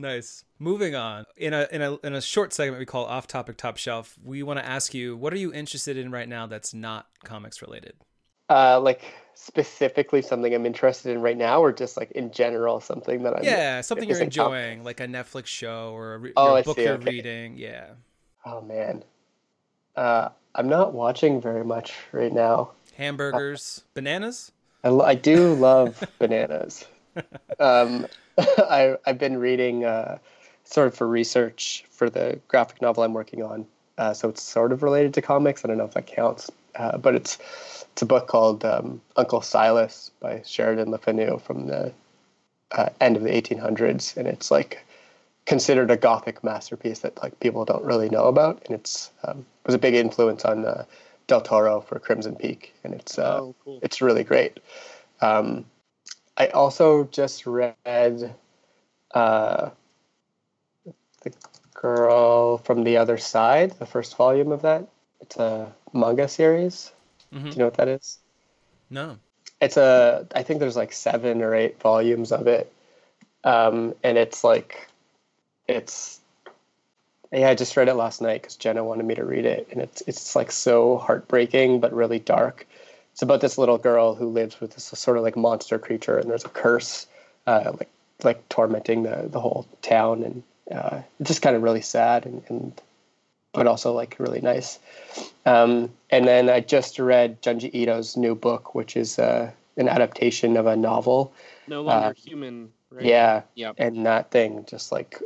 Nice. 0.00 0.44
Moving 0.58 0.94
on. 0.94 1.26
In 1.36 1.52
a 1.52 1.68
in 1.70 1.82
a 1.82 1.96
in 2.02 2.14
a 2.14 2.22
short 2.22 2.52
segment 2.54 2.78
we 2.78 2.86
call 2.86 3.04
off 3.04 3.26
topic 3.26 3.56
top 3.58 3.76
shelf, 3.76 4.16
we 4.24 4.42
want 4.42 4.58
to 4.58 4.64
ask 4.64 4.94
you 4.94 5.16
what 5.16 5.32
are 5.32 5.38
you 5.38 5.52
interested 5.52 5.96
in 5.96 6.10
right 6.10 6.28
now 6.28 6.46
that's 6.46 6.72
not 6.72 7.06
comics 7.24 7.60
related? 7.60 7.94
uh, 8.48 8.80
like 8.80 9.02
specifically 9.34 10.22
something 10.22 10.52
I'm 10.52 10.66
interested 10.66 11.12
in 11.12 11.20
right 11.22 11.36
now, 11.36 11.60
or 11.62 11.72
just 11.72 11.96
like 11.96 12.10
in 12.12 12.32
general 12.32 12.80
something 12.80 13.22
that 13.22 13.36
I'm 13.36 13.44
yeah, 13.44 13.80
something 13.80 14.08
you're 14.08 14.20
enjoying, 14.20 14.82
like 14.84 15.00
a 15.00 15.06
Netflix 15.06 15.46
show 15.46 15.92
or 15.92 16.14
a, 16.14 16.18
re- 16.18 16.32
Oh, 16.36 16.54
or 16.54 16.58
a 16.58 16.62
book 16.62 16.76
see, 16.76 16.82
you're 16.84 16.94
okay. 16.94 17.10
reading. 17.10 17.56
Yeah. 17.56 17.90
Oh 18.44 18.60
man, 18.62 19.04
uh, 19.96 20.30
I'm 20.54 20.68
not 20.68 20.94
watching 20.94 21.40
very 21.40 21.64
much 21.64 21.94
right 22.12 22.32
now. 22.32 22.72
Hamburgers, 22.96 23.84
bananas? 23.94 24.50
I, 24.82 24.88
lo- 24.88 25.04
I 25.04 25.14
do 25.14 25.54
love 25.54 26.02
bananas. 26.18 26.86
Um, 27.58 28.06
I, 28.58 28.96
I've 29.06 29.18
been 29.18 29.38
reading 29.38 29.84
uh, 29.84 30.18
sort 30.64 30.88
of 30.88 30.94
for 30.94 31.06
research 31.06 31.84
for 31.90 32.08
the 32.08 32.38
graphic 32.48 32.80
novel 32.80 33.02
I'm 33.02 33.14
working 33.14 33.42
on. 33.42 33.66
Uh, 33.98 34.14
so 34.14 34.28
it's 34.28 34.42
sort 34.42 34.72
of 34.72 34.82
related 34.82 35.12
to 35.14 35.22
comics. 35.22 35.64
I 35.64 35.68
don't 35.68 35.78
know 35.78 35.84
if 35.84 35.94
that 35.94 36.06
counts, 36.06 36.50
uh, 36.76 36.96
but 36.96 37.14
it's 37.14 37.38
it's 37.92 38.02
a 38.02 38.06
book 38.06 38.28
called 38.28 38.64
um, 38.64 39.00
Uncle 39.16 39.42
Silas 39.42 40.10
by 40.20 40.42
Sheridan 40.46 40.90
Le 40.90 40.98
Fanu 40.98 41.38
from 41.38 41.66
the 41.66 41.92
uh, 42.72 42.88
end 43.00 43.16
of 43.16 43.22
the 43.22 43.30
1800s, 43.30 44.16
and 44.16 44.26
it's 44.26 44.50
like 44.50 44.84
considered 45.44 45.90
a 45.90 45.96
gothic 45.96 46.42
masterpiece 46.44 47.00
that 47.00 47.20
like 47.22 47.38
people 47.40 47.64
don't 47.64 47.84
really 47.84 48.08
know 48.08 48.24
about, 48.24 48.62
and 48.66 48.74
it's 48.74 49.10
um, 49.24 49.44
was 49.66 49.74
a 49.74 49.78
big 49.78 49.94
influence 49.94 50.44
on 50.44 50.64
uh, 50.64 50.84
Del 51.26 51.40
Toro 51.42 51.80
for 51.80 51.98
Crimson 51.98 52.36
Peak, 52.36 52.72
and 52.84 52.94
it's 52.94 53.18
uh, 53.18 53.40
Oh, 53.40 53.54
cool. 53.64 53.80
it's 53.82 54.00
really 54.00 54.24
great. 54.24 54.60
Um, 55.20 55.66
I 56.40 56.46
also 56.46 57.04
just 57.04 57.44
read 57.44 58.34
uh, 59.12 59.70
the 61.22 61.32
girl 61.74 62.56
from 62.56 62.82
the 62.82 62.96
other 62.96 63.18
side, 63.18 63.72
the 63.72 63.84
first 63.84 64.16
volume 64.16 64.50
of 64.50 64.62
that. 64.62 64.88
It's 65.20 65.36
a 65.36 65.70
manga 65.92 66.28
series. 66.28 66.92
Mhm. 67.30 67.42
Do 67.42 67.48
you 67.50 67.56
know 67.56 67.66
what 67.66 67.74
that 67.74 67.88
is? 67.88 68.20
No. 68.88 69.18
It's 69.60 69.76
a. 69.76 70.26
I 70.34 70.42
think 70.42 70.60
there's 70.60 70.78
like 70.78 70.94
seven 70.94 71.42
or 71.42 71.54
eight 71.54 71.78
volumes 71.78 72.32
of 72.32 72.46
it, 72.46 72.72
um, 73.44 73.94
and 74.02 74.16
it's 74.16 74.42
like, 74.42 74.88
it's. 75.68 76.20
Yeah, 77.30 77.50
I 77.50 77.54
just 77.54 77.76
read 77.76 77.88
it 77.88 77.94
last 77.94 78.22
night 78.22 78.40
because 78.40 78.56
Jenna 78.56 78.82
wanted 78.82 79.04
me 79.04 79.16
to 79.16 79.26
read 79.26 79.44
it, 79.44 79.68
and 79.72 79.82
it's 79.82 80.02
it's 80.06 80.34
like 80.34 80.50
so 80.50 80.96
heartbreaking 80.96 81.80
but 81.80 81.92
really 81.92 82.18
dark. 82.18 82.66
It's 83.20 83.22
about 83.22 83.42
this 83.42 83.58
little 83.58 83.76
girl 83.76 84.14
who 84.14 84.30
lives 84.30 84.62
with 84.62 84.72
this 84.72 84.84
sort 84.84 85.18
of 85.18 85.22
like 85.22 85.36
monster 85.36 85.78
creature, 85.78 86.16
and 86.16 86.30
there's 86.30 86.46
a 86.46 86.48
curse, 86.48 87.06
uh, 87.46 87.72
like 87.78 87.90
like 88.24 88.48
tormenting 88.48 89.02
the 89.02 89.28
the 89.30 89.38
whole 89.38 89.66
town, 89.82 90.22
and 90.22 90.42
uh, 90.72 91.02
it's 91.18 91.28
just 91.28 91.42
kind 91.42 91.54
of 91.54 91.62
really 91.62 91.82
sad 91.82 92.24
and, 92.24 92.42
and 92.48 92.80
but 93.52 93.66
also 93.66 93.92
like 93.92 94.16
really 94.18 94.40
nice. 94.40 94.78
Um, 95.44 95.90
and 96.08 96.26
then 96.26 96.48
I 96.48 96.60
just 96.60 96.98
read 96.98 97.42
Junji 97.42 97.68
Ito's 97.74 98.16
new 98.16 98.34
book, 98.34 98.74
which 98.74 98.96
is 98.96 99.18
uh, 99.18 99.50
an 99.76 99.90
adaptation 99.90 100.56
of 100.56 100.64
a 100.64 100.74
novel. 100.74 101.34
No 101.66 101.82
longer 101.82 102.06
Uh, 102.08 102.12
human. 102.16 102.72
Right? 102.90 103.04
Yeah, 103.04 103.42
Yep. 103.54 103.74
and 103.76 104.06
that 104.06 104.30
thing 104.30 104.64
just 104.66 104.92
like 104.92 105.20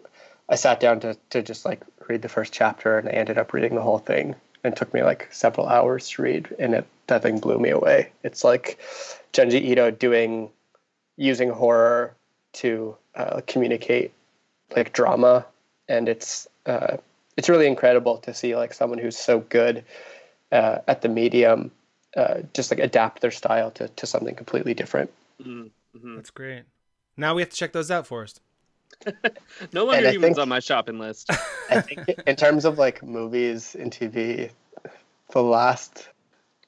I 0.49 0.57
sat 0.57 0.81
down 0.81 0.99
to 0.99 1.17
to 1.31 1.43
just 1.43 1.65
like 1.65 1.83
read 2.09 2.23
the 2.23 2.29
first 2.29 2.53
chapter, 2.53 2.99
and 2.99 3.09
I 3.09 3.13
ended 3.13 3.39
up 3.39 3.53
reading 3.53 3.77
the 3.77 3.83
whole 3.83 4.01
thing. 4.01 4.35
And 4.65 4.73
it 4.73 4.77
took 4.77 4.93
me 4.93 5.05
like 5.05 5.29
several 5.31 5.69
hours 5.69 6.09
to 6.09 6.23
read, 6.23 6.49
and 6.59 6.75
it 6.75 6.89
that 7.07 7.23
thing 7.23 7.39
blew 7.39 7.59
me 7.59 7.71
away. 7.71 8.11
It's 8.23 8.45
like 8.45 8.79
Junji 9.33 9.61
Ito 9.63 9.91
doing 9.91 10.51
using 11.17 11.51
horror 11.51 12.15
to 12.55 12.97
uh, 13.15 13.41
communicate 13.47 14.13
like 14.77 14.93
drama, 14.93 15.47
and 15.89 16.09
it's 16.09 16.49
uh, 16.67 16.97
it's 17.37 17.49
really 17.49 17.67
incredible 17.67 18.19
to 18.19 18.33
see 18.35 18.57
like 18.57 18.73
someone 18.73 18.99
who's 18.99 19.17
so 19.17 19.41
good 19.41 19.85
uh, 20.53 20.79
at 20.89 21.03
the 21.03 21.09
medium 21.09 21.71
uh, 22.17 22.39
just 22.55 22.71
like 22.71 22.81
adapt 22.81 23.21
their 23.23 23.31
style 23.31 23.71
to, 23.73 23.89
to 23.89 24.07
something 24.07 24.35
completely 24.35 24.73
different. 24.75 25.11
Mm-hmm. 25.45 26.17
That's 26.17 26.31
great. 26.31 26.63
Now 27.17 27.35
we 27.35 27.43
have 27.43 27.51
to 27.51 27.57
check 27.57 27.73
those 27.73 27.91
out, 27.91 28.07
Forrest. 28.07 28.41
No 29.73 29.85
longer 29.85 29.99
And 29.99 30.07
I 30.09 30.13
humans 30.13 30.37
think- 30.37 30.43
on 30.43 30.49
my 30.49 30.61
shopping 30.61 30.99
list. 30.99 31.29
I 31.71 31.81
think 31.81 32.09
in 32.27 32.37
terms 32.37 32.65
of 32.65 32.79
like 32.79 33.03
movies 33.03 33.75
and 33.75 33.91
TV, 33.93 34.51
the 35.33 35.43
last 35.43 36.09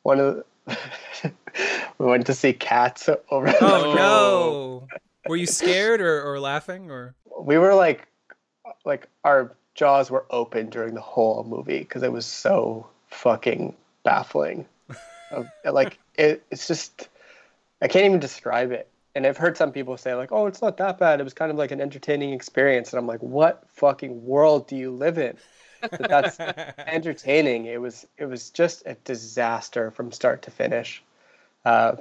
one 0.07 0.20
of 0.20 0.44
the, 0.66 1.32
we 1.98 2.07
went 2.07 2.26
to 2.26 2.34
see 2.34 2.52
Cats 2.52 3.09
over. 3.30 3.52
Oh 3.61 3.92
No. 3.92 3.94
no! 3.94 4.88
Were 5.28 5.36
you 5.36 5.46
scared 5.46 6.00
or, 6.00 6.22
or 6.22 6.38
laughing 6.38 6.90
or? 6.90 7.14
we 7.40 7.59
were 7.59 7.74
like, 7.74 8.07
like 8.84 9.09
our 9.24 9.52
jaws 9.74 10.11
were 10.11 10.24
open 10.30 10.70
during 10.70 10.94
the 10.94 11.00
whole 11.00 11.44
movie 11.44 11.80
because 11.80 12.02
it 12.04 12.12
was 12.12 12.24
so 12.24 12.86
fucking 13.09 13.74
baffling. 14.04 14.64
Like 15.64 15.98
it, 16.14 16.44
it's 16.52 16.68
just, 16.68 17.09
I 17.82 17.88
can't 17.88 18.04
even 18.07 18.20
describe 18.20 18.70
it. 18.70 18.88
And 19.16 19.26
I've 19.26 19.36
heard 19.36 19.57
some 19.57 19.72
people 19.72 19.96
say 19.96 20.14
like, 20.14 20.30
"Oh, 20.30 20.46
it's 20.46 20.62
not 20.62 20.76
that 20.76 20.98
bad. 20.98 21.18
It 21.20 21.24
was 21.24 21.34
kind 21.34 21.50
of 21.50 21.59
like 21.59 21.72
an 21.72 21.80
entertaining 21.80 22.32
experience." 22.32 22.92
And 22.92 23.00
I'm 23.00 23.09
like, 23.09 23.20
"What 23.20 23.64
fucking 23.68 24.24
world 24.24 24.68
do 24.68 24.76
you 24.76 24.92
live 24.92 25.18
in?" 25.18 25.36
That 25.91 26.09
that's 26.37 26.41
entertaining. 26.78 27.66
It 27.66 27.80
was 27.80 28.07
it 28.18 28.26
was 28.26 28.51
just 28.51 28.82
a 28.87 28.95
disaster 29.05 29.91
from 29.91 30.12
start 30.12 30.43
to 30.43 30.51
finish. 30.51 31.03
Uh, 31.64 31.97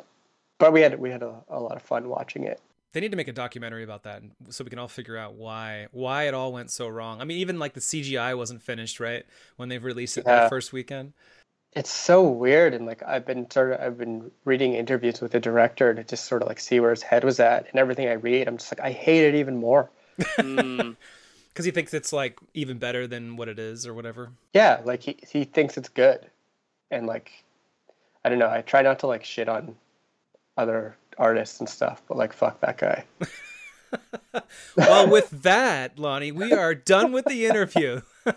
but 0.57 0.71
we 0.73 0.81
had 0.81 0.99
we 0.99 1.09
had 1.11 1.23
a, 1.23 1.35
a 1.49 1.59
lot 1.59 1.75
of 1.75 1.81
fun 1.81 2.07
watching 2.09 2.43
it. 2.43 2.61
They 2.93 3.01
need 3.01 3.11
to 3.11 3.17
make 3.17 3.27
a 3.27 3.33
documentary 3.33 3.83
about 3.83 4.03
that, 4.03 4.23
so 4.49 4.63
we 4.63 4.69
can 4.69 4.79
all 4.79 4.87
figure 4.87 5.17
out 5.17 5.33
why 5.33 5.87
why 5.91 6.27
it 6.27 6.33
all 6.33 6.53
went 6.53 6.71
so 6.71 6.87
wrong. 6.87 7.19
I 7.19 7.25
mean, 7.25 7.39
even 7.39 7.59
like 7.59 7.73
the 7.73 7.81
CGI 7.81 8.37
wasn't 8.37 8.61
finished 8.61 8.99
right 9.01 9.25
when 9.57 9.67
they 9.69 9.77
released 9.77 10.17
it 10.17 10.23
Yeah. 10.25 10.43
the 10.43 10.49
first 10.49 10.71
weekend. 10.71 11.13
It's 11.73 11.91
so 11.91 12.23
weird, 12.23 12.73
and 12.73 12.85
like 12.85 13.03
I've 13.03 13.25
been 13.25 13.51
sort 13.51 13.73
of 13.73 13.81
I've 13.81 13.97
been 13.97 14.31
reading 14.45 14.75
interviews 14.75 15.19
with 15.19 15.33
the 15.33 15.41
director 15.41 15.93
to 15.93 16.05
just 16.05 16.23
sort 16.23 16.41
of 16.41 16.47
like 16.47 16.61
see 16.61 16.79
where 16.79 16.91
his 16.91 17.01
head 17.01 17.25
was 17.25 17.41
at, 17.41 17.67
and 17.69 17.77
everything 17.79 18.07
I 18.07 18.13
read, 18.13 18.47
I'm 18.47 18.57
just 18.57 18.71
like 18.71 18.79
I 18.79 18.91
hate 18.93 19.25
it 19.25 19.35
even 19.35 19.57
more. 19.57 19.89
Mm. 20.37 20.95
Because 21.55 21.63
he 21.63 21.71
thinks 21.71 21.93
it's 21.93 22.11
like 22.11 22.37
even 22.53 22.79
better 22.79 23.07
than 23.07 23.37
what 23.37 23.47
it 23.47 23.59
is 23.59 23.87
or 23.87 23.93
whatever. 23.93 24.33
Yeah, 24.53 24.81
like 24.83 25.01
he 25.01 25.15
he 25.25 25.45
thinks 25.45 25.77
it's 25.77 25.87
good, 25.87 26.29
and 26.91 27.07
like 27.07 27.31
I 28.25 28.29
don't 28.29 28.39
know. 28.39 28.49
I 28.49 28.61
try 28.61 28.81
not 28.81 28.99
to 28.99 29.07
like 29.07 29.23
shit 29.23 29.47
on 29.47 29.73
other 30.57 30.97
artists 31.17 31.61
and 31.61 31.69
stuff, 31.69 32.01
but 32.09 32.17
like 32.17 32.33
fuck 32.33 32.59
that 32.59 32.77
guy. 32.77 33.05
Well, 34.75 35.09
with 35.09 35.29
that, 35.43 35.97
Lonnie, 35.97 36.31
we 36.31 36.51
are 36.53 36.75
done 36.75 37.11
with 37.11 37.25
the 37.25 37.45
interview. 37.45 38.01
uh, 38.25 38.31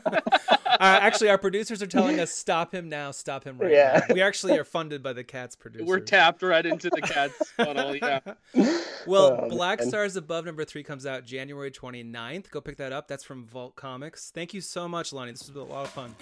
actually, 0.80 1.28
our 1.30 1.38
producers 1.38 1.82
are 1.82 1.86
telling 1.86 2.20
us 2.20 2.30
stop 2.30 2.72
him 2.72 2.88
now, 2.88 3.10
stop 3.10 3.44
him 3.44 3.58
right 3.58 3.72
Yeah. 3.72 4.04
now. 4.08 4.14
We 4.14 4.22
actually 4.22 4.56
are 4.58 4.64
funded 4.64 5.02
by 5.02 5.12
the 5.12 5.24
Cats 5.24 5.56
producers. 5.56 5.86
We're 5.88 6.00
tapped 6.00 6.42
right 6.42 6.64
into 6.64 6.90
the 6.90 7.00
cat's 7.00 7.50
funnel. 7.56 7.96
Yeah. 7.96 8.20
Well, 9.06 9.40
Oh, 9.42 9.48
Black 9.48 9.80
man. 9.80 9.88
Stars 9.88 10.16
Above 10.16 10.44
number 10.44 10.64
three 10.64 10.82
comes 10.82 11.06
out 11.06 11.24
January 11.24 11.70
29th. 11.70 12.50
Go 12.50 12.60
pick 12.60 12.76
that 12.76 12.92
up. 12.92 13.08
That's 13.08 13.24
from 13.24 13.46
Vault 13.46 13.74
Comics. 13.76 14.30
Thank 14.30 14.54
you 14.54 14.60
so 14.60 14.86
much, 14.88 15.12
Lonnie. 15.12 15.32
This 15.32 15.48
was 15.48 15.56
a 15.56 15.62
lot 15.62 15.84
of 15.86 15.90
fun. 15.90 16.14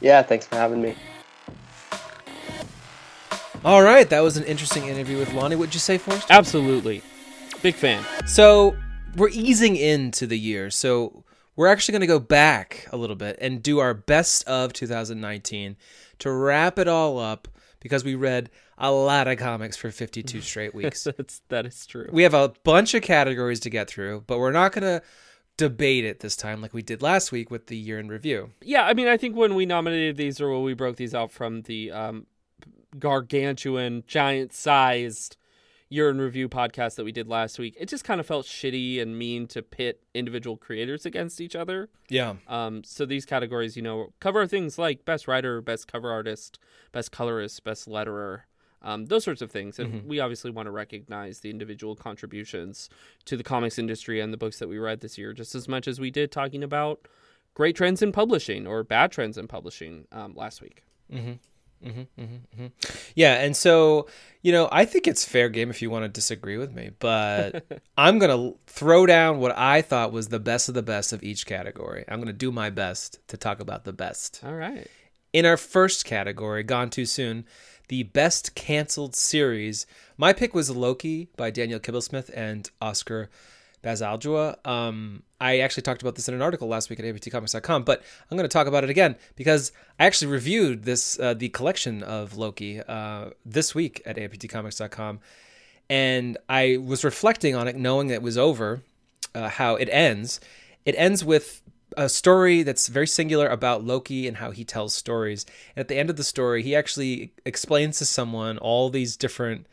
Yeah, 0.00 0.22
thanks 0.22 0.46
for 0.46 0.56
having 0.56 0.80
me. 0.82 0.94
All 3.64 3.82
right, 3.82 4.08
that 4.10 4.20
was 4.20 4.36
an 4.36 4.44
interesting 4.44 4.86
interview 4.86 5.18
with 5.18 5.32
Lonnie. 5.32 5.56
What'd 5.56 5.74
you 5.74 5.80
say, 5.80 5.98
Forrest? 5.98 6.30
Absolutely. 6.30 7.02
Big 7.66 7.74
fan. 7.74 8.04
So 8.28 8.76
we're 9.16 9.30
easing 9.30 9.74
into 9.74 10.24
the 10.28 10.38
year. 10.38 10.70
So 10.70 11.24
we're 11.56 11.66
actually 11.66 11.94
going 11.94 12.02
to 12.02 12.06
go 12.06 12.20
back 12.20 12.86
a 12.92 12.96
little 12.96 13.16
bit 13.16 13.38
and 13.40 13.60
do 13.60 13.80
our 13.80 13.92
best 13.92 14.46
of 14.46 14.72
2019 14.72 15.76
to 16.20 16.30
wrap 16.30 16.78
it 16.78 16.86
all 16.86 17.18
up 17.18 17.48
because 17.80 18.04
we 18.04 18.14
read 18.14 18.50
a 18.78 18.92
lot 18.92 19.26
of 19.26 19.38
comics 19.38 19.76
for 19.76 19.90
52 19.90 20.40
straight 20.42 20.76
weeks. 20.76 21.08
That's 21.16 21.42
that 21.48 21.66
is 21.66 21.84
true. 21.86 22.08
we 22.12 22.22
have 22.22 22.34
a 22.34 22.52
bunch 22.62 22.94
of 22.94 23.02
categories 23.02 23.58
to 23.58 23.68
get 23.68 23.88
through, 23.90 24.22
but 24.28 24.38
we're 24.38 24.52
not 24.52 24.70
going 24.70 24.84
to 24.84 25.02
debate 25.56 26.04
it 26.04 26.20
this 26.20 26.36
time 26.36 26.62
like 26.62 26.72
we 26.72 26.82
did 26.82 27.02
last 27.02 27.32
week 27.32 27.50
with 27.50 27.66
the 27.66 27.76
year 27.76 27.98
in 27.98 28.06
review. 28.06 28.52
Yeah, 28.62 28.84
I 28.86 28.94
mean, 28.94 29.08
I 29.08 29.16
think 29.16 29.34
when 29.34 29.56
we 29.56 29.66
nominated 29.66 30.16
these 30.16 30.40
or 30.40 30.52
when 30.52 30.62
we 30.62 30.74
broke 30.74 30.98
these 30.98 31.16
out 31.16 31.32
from 31.32 31.62
the 31.62 31.90
um, 31.90 32.26
gargantuan, 32.96 34.04
giant-sized 34.06 35.36
year 35.88 36.10
in 36.10 36.20
review 36.20 36.48
podcast 36.48 36.96
that 36.96 37.04
we 37.04 37.12
did 37.12 37.28
last 37.28 37.58
week, 37.58 37.76
it 37.78 37.88
just 37.88 38.04
kind 38.04 38.20
of 38.20 38.26
felt 38.26 38.46
shitty 38.46 39.00
and 39.00 39.18
mean 39.18 39.46
to 39.46 39.62
pit 39.62 40.02
individual 40.14 40.56
creators 40.56 41.06
against 41.06 41.40
each 41.40 41.54
other. 41.54 41.88
Yeah. 42.08 42.34
Um, 42.48 42.82
so 42.84 43.06
these 43.06 43.24
categories, 43.24 43.76
you 43.76 43.82
know, 43.82 44.12
cover 44.20 44.46
things 44.46 44.78
like 44.78 45.04
best 45.04 45.28
writer, 45.28 45.60
best 45.60 45.86
cover 45.90 46.10
artist, 46.10 46.58
best 46.92 47.12
colorist, 47.12 47.62
best 47.62 47.88
letterer, 47.88 48.42
um, 48.82 49.06
those 49.06 49.24
sorts 49.24 49.42
of 49.42 49.50
things. 49.50 49.78
And 49.78 50.06
we 50.06 50.20
obviously 50.20 50.50
want 50.50 50.66
to 50.66 50.70
recognize 50.72 51.40
the 51.40 51.50
individual 51.50 51.94
contributions 51.94 52.88
to 53.24 53.36
the 53.36 53.44
comics 53.44 53.78
industry 53.78 54.20
and 54.20 54.32
the 54.32 54.36
books 54.36 54.58
that 54.58 54.68
we 54.68 54.78
read 54.78 55.00
this 55.00 55.16
year, 55.18 55.32
just 55.32 55.54
as 55.54 55.68
much 55.68 55.86
as 55.88 56.00
we 56.00 56.10
did 56.10 56.30
talking 56.32 56.62
about 56.62 57.06
great 57.54 57.76
trends 57.76 58.02
in 58.02 58.12
publishing 58.12 58.66
or 58.66 58.82
bad 58.84 59.10
trends 59.12 59.38
in 59.38 59.48
publishing 59.48 60.06
um, 60.12 60.34
last 60.34 60.60
week. 60.60 60.82
Mm-hmm, 61.84 62.00
mm-hmm, 62.20 62.62
mm-hmm. 62.62 62.66
Yeah, 63.14 63.34
and 63.34 63.56
so, 63.56 64.08
you 64.42 64.52
know, 64.52 64.68
I 64.72 64.84
think 64.84 65.06
it's 65.06 65.24
fair 65.24 65.48
game 65.48 65.70
if 65.70 65.82
you 65.82 65.90
want 65.90 66.04
to 66.04 66.08
disagree 66.08 66.56
with 66.56 66.72
me, 66.72 66.90
but 66.98 67.64
I'm 67.98 68.18
going 68.18 68.30
to 68.30 68.58
throw 68.66 69.06
down 69.06 69.38
what 69.38 69.56
I 69.56 69.82
thought 69.82 70.12
was 70.12 70.28
the 70.28 70.40
best 70.40 70.68
of 70.68 70.74
the 70.74 70.82
best 70.82 71.12
of 71.12 71.22
each 71.22 71.46
category. 71.46 72.04
I'm 72.08 72.18
going 72.18 72.26
to 72.26 72.32
do 72.32 72.50
my 72.50 72.70
best 72.70 73.18
to 73.28 73.36
talk 73.36 73.60
about 73.60 73.84
the 73.84 73.92
best. 73.92 74.40
All 74.44 74.54
right. 74.54 74.88
In 75.32 75.44
our 75.44 75.56
first 75.56 76.04
category, 76.04 76.62
Gone 76.62 76.90
Too 76.90 77.04
Soon, 77.04 77.44
the 77.88 78.04
best 78.04 78.54
canceled 78.54 79.14
series, 79.14 79.86
my 80.16 80.32
pick 80.32 80.54
was 80.54 80.70
Loki 80.70 81.28
by 81.36 81.50
Daniel 81.50 81.78
Kibblesmith 81.78 82.30
and 82.34 82.70
Oscar 82.80 83.30
Bazaldua. 83.82 84.66
Um, 84.66 85.22
I 85.40 85.58
actually 85.60 85.82
talked 85.82 86.02
about 86.02 86.14
this 86.14 86.28
in 86.28 86.34
an 86.34 86.42
article 86.42 86.68
last 86.68 86.90
week 86.90 86.98
at 86.98 87.04
aiptcomics.com, 87.04 87.84
but 87.84 88.02
I'm 88.30 88.36
going 88.36 88.48
to 88.48 88.52
talk 88.52 88.66
about 88.66 88.84
it 88.84 88.90
again 88.90 89.16
because 89.36 89.72
I 89.98 90.06
actually 90.06 90.32
reviewed 90.32 90.84
this 90.84 91.18
uh, 91.20 91.34
the 91.34 91.48
collection 91.50 92.02
of 92.02 92.36
Loki 92.36 92.80
uh, 92.80 93.30
this 93.44 93.74
week 93.74 94.02
at 94.06 94.16
aiptcomics.com, 94.16 95.20
and 95.90 96.38
I 96.48 96.78
was 96.78 97.04
reflecting 97.04 97.54
on 97.54 97.68
it, 97.68 97.76
knowing 97.76 98.08
that 98.08 98.14
it 98.14 98.22
was 98.22 98.38
over, 98.38 98.82
uh, 99.34 99.48
how 99.48 99.76
it 99.76 99.88
ends. 99.92 100.40
It 100.84 100.94
ends 100.96 101.24
with 101.24 101.62
a 101.96 102.08
story 102.08 102.62
that's 102.62 102.88
very 102.88 103.06
singular 103.06 103.48
about 103.48 103.84
Loki 103.84 104.26
and 104.26 104.38
how 104.38 104.50
he 104.50 104.64
tells 104.64 104.94
stories. 104.94 105.46
And 105.74 105.80
at 105.80 105.88
the 105.88 105.96
end 105.96 106.10
of 106.10 106.16
the 106.16 106.24
story, 106.24 106.62
he 106.62 106.74
actually 106.74 107.32
explains 107.44 107.98
to 107.98 108.04
someone 108.04 108.58
all 108.58 108.90
these 108.90 109.16
different 109.16 109.66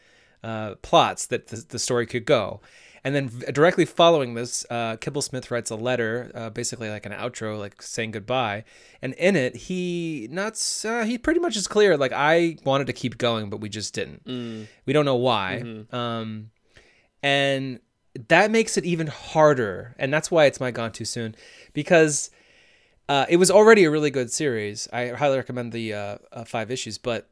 uh, 0.43 0.75
plots 0.81 1.25
that 1.27 1.47
the, 1.47 1.65
the 1.67 1.79
story 1.79 2.05
could 2.05 2.25
go. 2.25 2.61
And 3.05 3.13
then 3.13 3.27
directly 3.51 3.83
following 3.83 4.33
this, 4.33 4.65
uh, 4.69 4.95
Kibblesmith 4.95 5.51
writes 5.51 5.69
a 5.69 5.75
letter, 5.75 6.31
uh, 6.33 6.49
basically 6.49 6.89
like 6.89 7.05
an 7.05 7.11
outro, 7.11 7.59
like 7.59 7.81
saying 7.81 8.11
goodbye. 8.11 8.63
And 9.01 9.13
in 9.15 9.35
it, 9.35 9.55
he 9.55 10.29
not 10.31 10.53
uh, 10.85 11.03
he 11.03 11.17
pretty 11.17 11.41
much 11.41 11.57
is 11.57 11.67
clear. 11.67 11.97
Like 11.97 12.13
I 12.13 12.57
wanted 12.63 12.87
to 12.87 12.93
keep 12.93 13.17
going, 13.17 13.49
but 13.49 13.57
we 13.57 13.67
just 13.67 13.93
didn't. 13.93 14.23
Mm. 14.25 14.67
We 14.85 14.93
don't 14.93 15.03
know 15.03 15.17
why. 15.17 15.61
Mhm. 15.63 15.93
Um, 15.93 16.51
and 17.21 17.79
that 18.29 18.51
makes 18.51 18.77
it 18.77 18.85
even 18.85 19.07
harder. 19.07 19.95
And 19.97 20.13
that's 20.13 20.31
why 20.31 20.45
it's 20.45 20.61
my 20.61 20.71
gone 20.71 20.93
too 20.93 21.05
soon, 21.05 21.35
because 21.73 22.29
uh, 23.09 23.25
it 23.27 23.35
was 23.35 23.51
already 23.51 23.83
a 23.83 23.91
really 23.91 24.11
good 24.11 24.31
series. 24.31 24.87
I 24.93 25.07
highly 25.09 25.35
recommend 25.35 25.73
the 25.73 25.93
uh, 25.93 26.17
uh, 26.31 26.43
five 26.45 26.71
issues, 26.71 26.97
but 26.97 27.29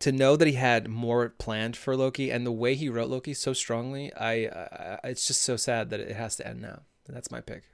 to 0.00 0.12
know 0.12 0.36
that 0.36 0.48
he 0.48 0.54
had 0.54 0.88
more 0.88 1.30
planned 1.30 1.76
for 1.76 1.96
Loki 1.96 2.30
and 2.30 2.46
the 2.46 2.52
way 2.52 2.74
he 2.74 2.88
wrote 2.88 3.08
Loki 3.08 3.34
so 3.34 3.52
strongly, 3.52 4.12
I, 4.14 4.46
I 4.46 4.98
it's 5.04 5.26
just 5.26 5.42
so 5.42 5.56
sad 5.56 5.90
that 5.90 6.00
it 6.00 6.16
has 6.16 6.36
to 6.36 6.46
end 6.46 6.62
now. 6.62 6.80
That's 7.08 7.30
my 7.30 7.40
pick. 7.40 7.64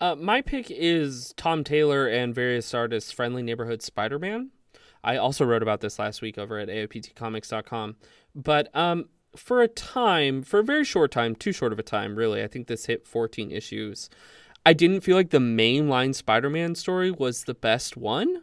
Uh, 0.00 0.14
my 0.14 0.40
pick 0.40 0.70
is 0.70 1.32
Tom 1.36 1.64
Taylor 1.64 2.06
and 2.06 2.34
various 2.34 2.74
artists' 2.74 3.12
Friendly 3.12 3.42
Neighborhood 3.42 3.82
Spider 3.82 4.18
Man. 4.18 4.50
I 5.02 5.16
also 5.16 5.44
wrote 5.44 5.62
about 5.62 5.80
this 5.80 5.98
last 5.98 6.22
week 6.22 6.38
over 6.38 6.58
at 6.58 6.68
aiptcomics.com. 6.68 7.96
But 8.34 8.74
um, 8.74 9.08
for 9.36 9.62
a 9.62 9.68
time, 9.68 10.42
for 10.42 10.60
a 10.60 10.64
very 10.64 10.84
short 10.84 11.10
time, 11.10 11.34
too 11.34 11.52
short 11.52 11.72
of 11.72 11.78
a 11.78 11.82
time, 11.82 12.16
really, 12.16 12.42
I 12.42 12.46
think 12.46 12.66
this 12.66 12.86
hit 12.86 13.06
14 13.06 13.50
issues. 13.50 14.08
I 14.66 14.72
didn't 14.72 15.02
feel 15.02 15.16
like 15.16 15.30
the 15.30 15.38
mainline 15.38 16.14
Spider 16.14 16.48
Man 16.48 16.74
story 16.74 17.10
was 17.10 17.44
the 17.44 17.54
best 17.54 17.96
one. 17.96 18.42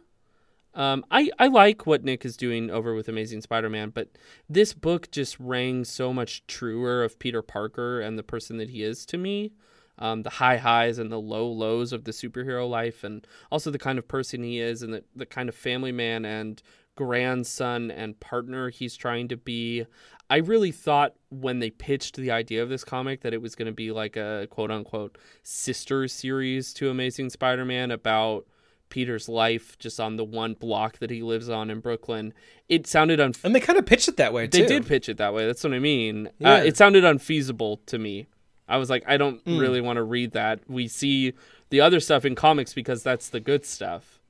Um, 0.74 1.04
I, 1.10 1.30
I 1.38 1.48
like 1.48 1.86
what 1.86 2.02
Nick 2.02 2.24
is 2.24 2.36
doing 2.36 2.70
over 2.70 2.94
with 2.94 3.08
Amazing 3.08 3.42
Spider 3.42 3.68
Man, 3.68 3.90
but 3.90 4.08
this 4.48 4.72
book 4.72 5.10
just 5.10 5.38
rang 5.38 5.84
so 5.84 6.12
much 6.12 6.46
truer 6.46 7.04
of 7.04 7.18
Peter 7.18 7.42
Parker 7.42 8.00
and 8.00 8.18
the 8.18 8.22
person 8.22 8.56
that 8.56 8.70
he 8.70 8.82
is 8.82 9.04
to 9.06 9.18
me 9.18 9.52
um, 9.98 10.22
the 10.22 10.30
high 10.30 10.56
highs 10.56 10.98
and 10.98 11.10
the 11.10 11.20
low 11.20 11.46
lows 11.48 11.92
of 11.92 12.04
the 12.04 12.12
superhero 12.12 12.68
life, 12.68 13.04
and 13.04 13.26
also 13.50 13.70
the 13.70 13.78
kind 13.78 13.98
of 13.98 14.08
person 14.08 14.42
he 14.42 14.58
is, 14.58 14.82
and 14.82 14.94
the, 14.94 15.04
the 15.14 15.26
kind 15.26 15.48
of 15.48 15.54
family 15.54 15.92
man 15.92 16.24
and 16.24 16.62
grandson 16.94 17.90
and 17.90 18.18
partner 18.20 18.68
he's 18.68 18.96
trying 18.96 19.28
to 19.28 19.36
be. 19.36 19.86
I 20.28 20.36
really 20.38 20.72
thought 20.72 21.14
when 21.30 21.58
they 21.58 21.70
pitched 21.70 22.16
the 22.16 22.30
idea 22.30 22.62
of 22.62 22.68
this 22.68 22.84
comic 22.84 23.20
that 23.20 23.34
it 23.34 23.42
was 23.42 23.54
going 23.54 23.66
to 23.66 23.72
be 23.72 23.92
like 23.92 24.16
a 24.16 24.48
quote 24.50 24.70
unquote 24.70 25.18
sister 25.42 26.08
series 26.08 26.72
to 26.74 26.90
Amazing 26.90 27.30
Spider 27.30 27.64
Man 27.64 27.90
about 27.90 28.46
Peter's 28.92 29.26
life 29.26 29.78
just 29.78 29.98
on 29.98 30.16
the 30.16 30.24
one 30.24 30.52
block 30.52 30.98
that 30.98 31.08
he 31.10 31.22
lives 31.22 31.48
on 31.48 31.70
in 31.70 31.80
Brooklyn. 31.80 32.34
It 32.68 32.86
sounded 32.86 33.18
un- 33.20 33.32
And 33.42 33.54
they 33.54 33.60
kind 33.60 33.78
of 33.78 33.86
pitched 33.86 34.06
it 34.08 34.18
that 34.18 34.34
way 34.34 34.46
too. 34.46 34.58
they 34.58 34.66
did 34.66 34.86
pitch 34.86 35.08
it 35.08 35.16
that 35.16 35.32
way. 35.32 35.46
That's 35.46 35.64
what 35.64 35.72
I 35.72 35.78
mean. 35.78 36.28
Yeah. 36.38 36.56
Uh, 36.56 36.58
it 36.58 36.76
sounded 36.76 37.02
unfeasible 37.02 37.78
to 37.86 37.98
me. 37.98 38.26
I 38.68 38.76
was 38.76 38.90
like, 38.90 39.02
I 39.08 39.16
don't 39.16 39.42
Mm. 39.46 39.58
really 39.58 39.80
want 39.80 39.96
to 39.96 40.02
read 40.02 40.32
that. 40.32 40.60
We 40.68 40.88
see 40.88 41.32
the 41.70 41.80
other 41.80 42.00
stuff 42.00 42.24
in 42.26 42.34
comics 42.34 42.74
because 42.74 43.02
that's 43.02 43.30
the 43.30 43.40
good 43.40 43.64
stuff. 43.64 44.20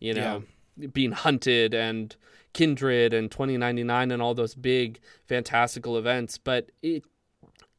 You 0.00 0.14
know, 0.14 0.44
being 0.92 1.12
hunted 1.12 1.72
and 1.74 2.14
kindred 2.52 3.14
and 3.14 3.30
2099 3.30 4.10
and 4.10 4.20
all 4.20 4.34
those 4.34 4.54
big 4.54 5.00
fantastical 5.26 5.96
events. 5.96 6.36
But 6.38 6.70
it, 6.82 7.04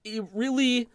it 0.04 0.24
really, 0.34 0.90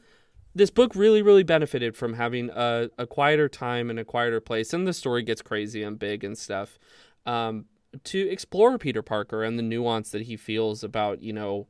this 0.54 0.70
book 0.70 0.94
really, 0.94 1.22
really 1.22 1.42
benefited 1.42 1.96
from 1.96 2.14
having 2.14 2.50
a, 2.50 2.90
a 2.98 3.06
quieter 3.06 3.48
time 3.48 3.90
and 3.90 3.98
a 3.98 4.04
quieter 4.04 4.40
place. 4.40 4.72
And 4.72 4.86
the 4.86 4.92
story 4.92 5.22
gets 5.22 5.42
crazy 5.42 5.82
and 5.82 5.98
big 5.98 6.24
and 6.24 6.36
stuff. 6.36 6.78
Um, 7.26 7.66
to 8.04 8.28
explore 8.28 8.78
Peter 8.78 9.02
Parker 9.02 9.42
and 9.42 9.58
the 9.58 9.62
nuance 9.62 10.10
that 10.10 10.22
he 10.22 10.36
feels 10.36 10.84
about, 10.84 11.22
you 11.22 11.32
know, 11.32 11.68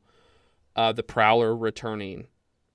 uh, 0.76 0.92
the 0.92 1.02
Prowler 1.02 1.56
returning 1.56 2.26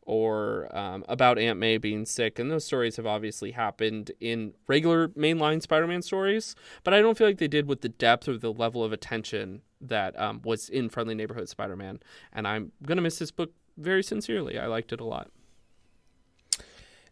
or 0.06 0.68
um, 0.78 1.06
about 1.08 1.40
Aunt 1.40 1.60
May 1.60 1.78
being 1.78 2.06
sick. 2.06 2.38
And 2.38 2.52
those 2.52 2.66
stories 2.66 2.98
have 2.98 3.06
obviously 3.06 3.52
happened 3.52 4.12
in 4.20 4.54
regular 4.68 5.08
mainline 5.10 5.62
Spider 5.62 5.88
Man 5.88 6.02
stories, 6.02 6.56
but 6.84 6.94
I 6.94 7.02
don't 7.02 7.18
feel 7.18 7.28
like 7.28 7.38
they 7.38 7.48
did 7.48 7.68
with 7.68 7.82
the 7.82 7.90
depth 7.90 8.28
or 8.28 8.38
the 8.38 8.52
level 8.52 8.84
of 8.84 8.92
attention 8.92 9.62
that 9.80 10.20
um, 10.20 10.42
was 10.44 10.70
in 10.70 10.90
Friendly 10.90 11.16
Neighborhood 11.16 11.50
Spider 11.50 11.76
Man. 11.76 12.00
And 12.32 12.48
I'm 12.48 12.72
going 12.86 12.98
to 12.98 13.02
miss 13.02 13.20
this 13.20 13.32
book 13.32 13.52
very 13.78 14.04
sincerely. 14.04 14.60
I 14.60 14.68
liked 14.68 14.92
it 14.92 15.00
a 15.00 15.06
lot. 15.06 15.30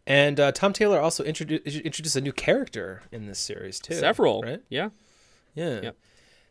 And 0.07 0.39
uh, 0.39 0.51
Tom 0.51 0.73
Taylor 0.73 0.99
also 0.99 1.23
introduced 1.23 1.65
introduced 1.67 2.15
a 2.15 2.21
new 2.21 2.33
character 2.33 3.03
in 3.11 3.27
this 3.27 3.39
series 3.39 3.79
too. 3.79 3.95
Several. 3.95 4.41
right? 4.41 4.61
Yeah. 4.69 4.89
Yeah. 5.53 5.81
Yep. 5.81 5.97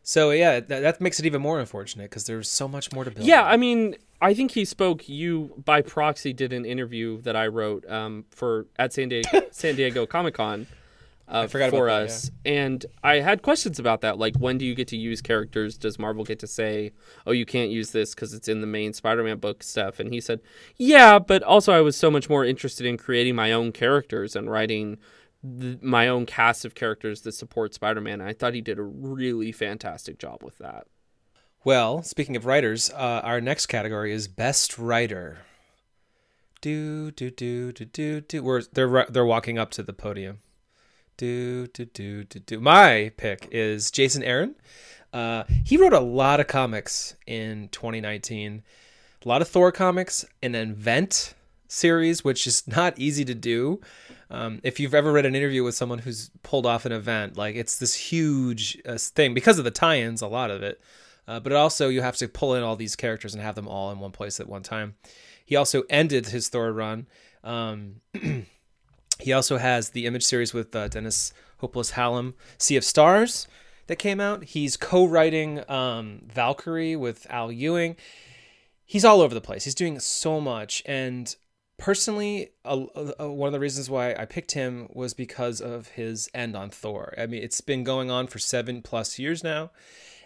So 0.03 0.31
yeah, 0.31 0.59
that, 0.59 0.81
that 0.81 1.01
makes 1.01 1.19
it 1.19 1.25
even 1.25 1.41
more 1.41 1.59
unfortunate 1.59 2.09
because 2.09 2.25
there's 2.25 2.49
so 2.49 2.67
much 2.67 2.91
more 2.91 3.03
to 3.03 3.11
build. 3.11 3.25
Yeah, 3.25 3.43
on. 3.43 3.51
I 3.51 3.57
mean, 3.57 3.95
I 4.21 4.33
think 4.33 4.51
he 4.51 4.65
spoke. 4.65 5.07
You 5.07 5.53
by 5.63 5.81
proxy 5.81 6.33
did 6.33 6.53
an 6.53 6.65
interview 6.65 7.21
that 7.21 7.35
I 7.35 7.47
wrote 7.47 7.87
um, 7.89 8.25
for 8.31 8.67
at 8.79 8.93
San 8.93 9.09
Diego 9.09 9.41
San 9.51 9.75
Diego 9.75 10.05
Comic 10.05 10.35
Con 10.35 10.65
uh, 11.27 11.47
forgot 11.47 11.69
about 11.69 11.77
for 11.77 11.85
that, 11.87 12.01
us, 12.03 12.31
and 12.45 12.85
I 13.03 13.15
had 13.15 13.41
questions 13.41 13.79
about 13.79 14.01
that. 14.01 14.17
Like, 14.17 14.35
when 14.37 14.57
do 14.57 14.65
you 14.65 14.75
get 14.75 14.87
to 14.89 14.97
use 14.97 15.21
characters? 15.21 15.77
Does 15.77 15.97
Marvel 15.97 16.23
get 16.23 16.39
to 16.39 16.47
say, 16.47 16.91
"Oh, 17.25 17.31
you 17.31 17.45
can't 17.45 17.71
use 17.71 17.91
this 17.91 18.13
because 18.13 18.33
it's 18.33 18.47
in 18.47 18.61
the 18.61 18.67
main 18.67 18.93
Spider-Man 18.93 19.37
book 19.37 19.63
stuff"? 19.63 19.99
And 19.99 20.13
he 20.13 20.19
said, 20.19 20.41
"Yeah, 20.77 21.19
but 21.19 21.43
also 21.43 21.73
I 21.73 21.81
was 21.81 21.95
so 21.95 22.11
much 22.11 22.29
more 22.29 22.43
interested 22.45 22.85
in 22.85 22.97
creating 22.97 23.35
my 23.35 23.51
own 23.51 23.71
characters 23.71 24.35
and 24.35 24.49
writing." 24.49 24.97
th- 25.59 25.81
My 25.81 26.07
own 26.07 26.25
cast 26.25 26.65
of 26.65 26.75
characters 26.75 27.21
that 27.21 27.31
support 27.31 27.73
Spider-Man. 27.73 28.21
I 28.21 28.33
thought 28.33 28.53
he 28.53 28.61
did 28.61 28.77
a 28.77 28.83
really 28.83 29.51
fantastic 29.51 30.19
job 30.19 30.43
with 30.43 30.57
that. 30.59 30.85
Well, 31.63 32.03
speaking 32.03 32.35
of 32.35 32.45
writers, 32.45 32.89
uh, 32.91 33.21
our 33.23 33.39
next 33.39 33.67
category 33.67 34.11
is 34.11 34.27
best 34.27 34.77
writer. 34.77 35.39
Do 36.61 37.11
do 37.11 37.31
do 37.31 37.71
do 37.71 37.85
do 37.85 38.21
do. 38.21 38.43
We're 38.43 38.61
they're 38.71 39.05
they're 39.09 39.25
walking 39.25 39.57
up 39.57 39.71
to 39.71 39.83
the 39.83 39.93
podium. 39.93 40.41
Do 41.21 41.67
do 41.67 41.85
do 41.85 42.23
do 42.23 42.39
do. 42.39 42.59
My 42.59 43.11
pick 43.15 43.47
is 43.51 43.91
Jason 43.91 44.23
Aaron. 44.23 44.55
Uh, 45.13 45.43
he 45.63 45.77
wrote 45.77 45.93
a 45.93 45.99
lot 45.99 46.39
of 46.39 46.47
comics 46.47 47.15
in 47.27 47.69
2019. 47.69 48.63
A 49.23 49.27
lot 49.29 49.43
of 49.43 49.47
Thor 49.47 49.71
comics, 49.71 50.25
an 50.41 50.55
event 50.55 51.35
series, 51.67 52.23
which 52.23 52.47
is 52.47 52.67
not 52.67 52.97
easy 52.97 53.23
to 53.25 53.35
do. 53.35 53.79
Um, 54.31 54.61
if 54.63 54.79
you've 54.79 54.95
ever 54.95 55.11
read 55.11 55.27
an 55.27 55.35
interview 55.35 55.63
with 55.63 55.75
someone 55.75 55.99
who's 55.99 56.31
pulled 56.41 56.65
off 56.65 56.87
an 56.87 56.91
event, 56.91 57.37
like 57.37 57.55
it's 57.55 57.77
this 57.77 57.93
huge 57.93 58.81
uh, 58.87 58.97
thing 58.97 59.35
because 59.35 59.59
of 59.59 59.63
the 59.63 59.69
tie-ins, 59.69 60.23
a 60.23 60.27
lot 60.27 60.49
of 60.49 60.63
it. 60.63 60.81
Uh, 61.27 61.39
but 61.39 61.53
also 61.53 61.87
you 61.87 62.01
have 62.01 62.17
to 62.17 62.27
pull 62.27 62.55
in 62.55 62.63
all 62.63 62.75
these 62.75 62.95
characters 62.95 63.35
and 63.35 63.43
have 63.43 63.53
them 63.53 63.67
all 63.67 63.91
in 63.91 63.99
one 63.99 64.11
place 64.11 64.39
at 64.39 64.49
one 64.49 64.63
time. 64.63 64.95
He 65.45 65.55
also 65.55 65.83
ended 65.87 66.29
his 66.29 66.49
Thor 66.49 66.73
run. 66.73 67.05
Um, 67.43 67.97
he 69.21 69.33
also 69.33 69.57
has 69.57 69.89
the 69.89 70.05
image 70.05 70.23
series 70.23 70.53
with 70.53 70.75
uh, 70.75 70.87
Dennis 70.87 71.33
Hopeless 71.57 71.91
Hallum, 71.91 72.33
Sea 72.57 72.75
of 72.75 72.83
Stars, 72.83 73.47
that 73.87 73.97
came 73.97 74.19
out. 74.19 74.43
He's 74.43 74.77
co-writing 74.77 75.69
um, 75.69 76.21
Valkyrie 76.25 76.95
with 76.95 77.27
Al 77.29 77.51
Ewing. 77.51 77.95
He's 78.85 79.05
all 79.05 79.21
over 79.21 79.33
the 79.33 79.41
place. 79.41 79.63
He's 79.63 79.75
doing 79.75 79.99
so 79.99 80.41
much, 80.41 80.81
and 80.85 81.35
personally, 81.77 82.51
uh, 82.65 82.85
uh, 83.19 83.31
one 83.31 83.47
of 83.47 83.53
the 83.53 83.59
reasons 83.59 83.89
why 83.89 84.13
I 84.13 84.25
picked 84.25 84.51
him 84.51 84.89
was 84.93 85.13
because 85.13 85.61
of 85.61 85.87
his 85.89 86.29
end 86.33 86.55
on 86.55 86.69
Thor. 86.69 87.13
I 87.17 87.25
mean, 87.25 87.41
it's 87.41 87.61
been 87.61 87.83
going 87.83 88.11
on 88.11 88.27
for 88.27 88.39
seven 88.39 88.81
plus 88.81 89.17
years 89.17 89.43
now, 89.43 89.71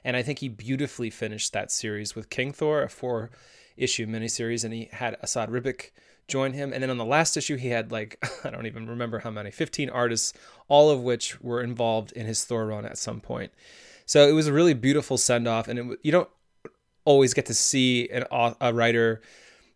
and 0.04 0.16
I 0.16 0.22
think 0.22 0.39
he 0.39 0.50
beautifully 0.50 1.10
finished 1.10 1.54
that 1.54 1.72
series 1.72 2.16
with 2.16 2.30
King 2.30 2.52
Thor, 2.52 2.84
a 2.84 2.89
four 2.89 3.30
issue 3.78 4.06
miniseries, 4.06 4.64
and 4.64 4.74
he 4.74 4.89
had 4.91 5.18
Esad 5.22 5.50
Ribic 5.50 5.91
join 6.28 6.53
him. 6.53 6.73
And 6.73 6.82
then 6.82 6.89
on 6.89 6.97
the 6.97 7.05
last 7.05 7.38
issue, 7.38 7.55
he 7.55 7.69
had 7.69 7.91
like, 7.91 8.23
I 8.43 8.49
don't 8.49 8.65
even 8.65 8.88
remember 8.88 9.19
how 9.19 9.32
many, 9.32 9.51
15 9.51 9.89
artists, 9.89 10.34
all 10.67 10.89
of 10.89 11.01
which 11.01 11.41
were 11.41 11.61
involved 11.61 12.11
in 12.11 12.26
his 12.26 12.43
Thor 12.43 12.65
run 12.65 12.86
at 12.86 12.97
some 12.97 13.21
point. 13.21 13.51
So 14.05 14.28
it 14.28 14.34
was 14.34 14.47
a 14.47 14.53
really 14.53 14.73
beautiful 14.73 15.17
send 15.17 15.47
off, 15.47 15.67
and 15.67 15.80
it, 15.80 15.99
you 16.03 16.11
don't 16.11 16.30
always 17.05 17.34
get 17.34 17.47
to 17.47 17.53
see 17.53 18.07
an, 18.09 18.26
a 18.61 18.73
writer 18.73 19.21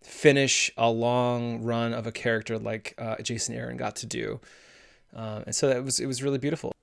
finish 0.02 0.72
a 0.78 0.90
long 0.90 1.62
run 1.62 1.94
of 1.94 2.08
a 2.08 2.12
character 2.12 2.58
like 2.58 2.94
uh, 2.98 3.16
Jason 3.22 3.56
Aaron 3.56 3.78
got 3.78 3.96
to 3.98 4.06
do. 4.06 4.40
Um, 5.14 5.44
and 5.48 5.56
so 5.56 5.68
that 5.68 5.84
was 5.84 6.00
it 6.00 6.06
was 6.06 6.22
really 6.22 6.38
beautiful. 6.38 6.74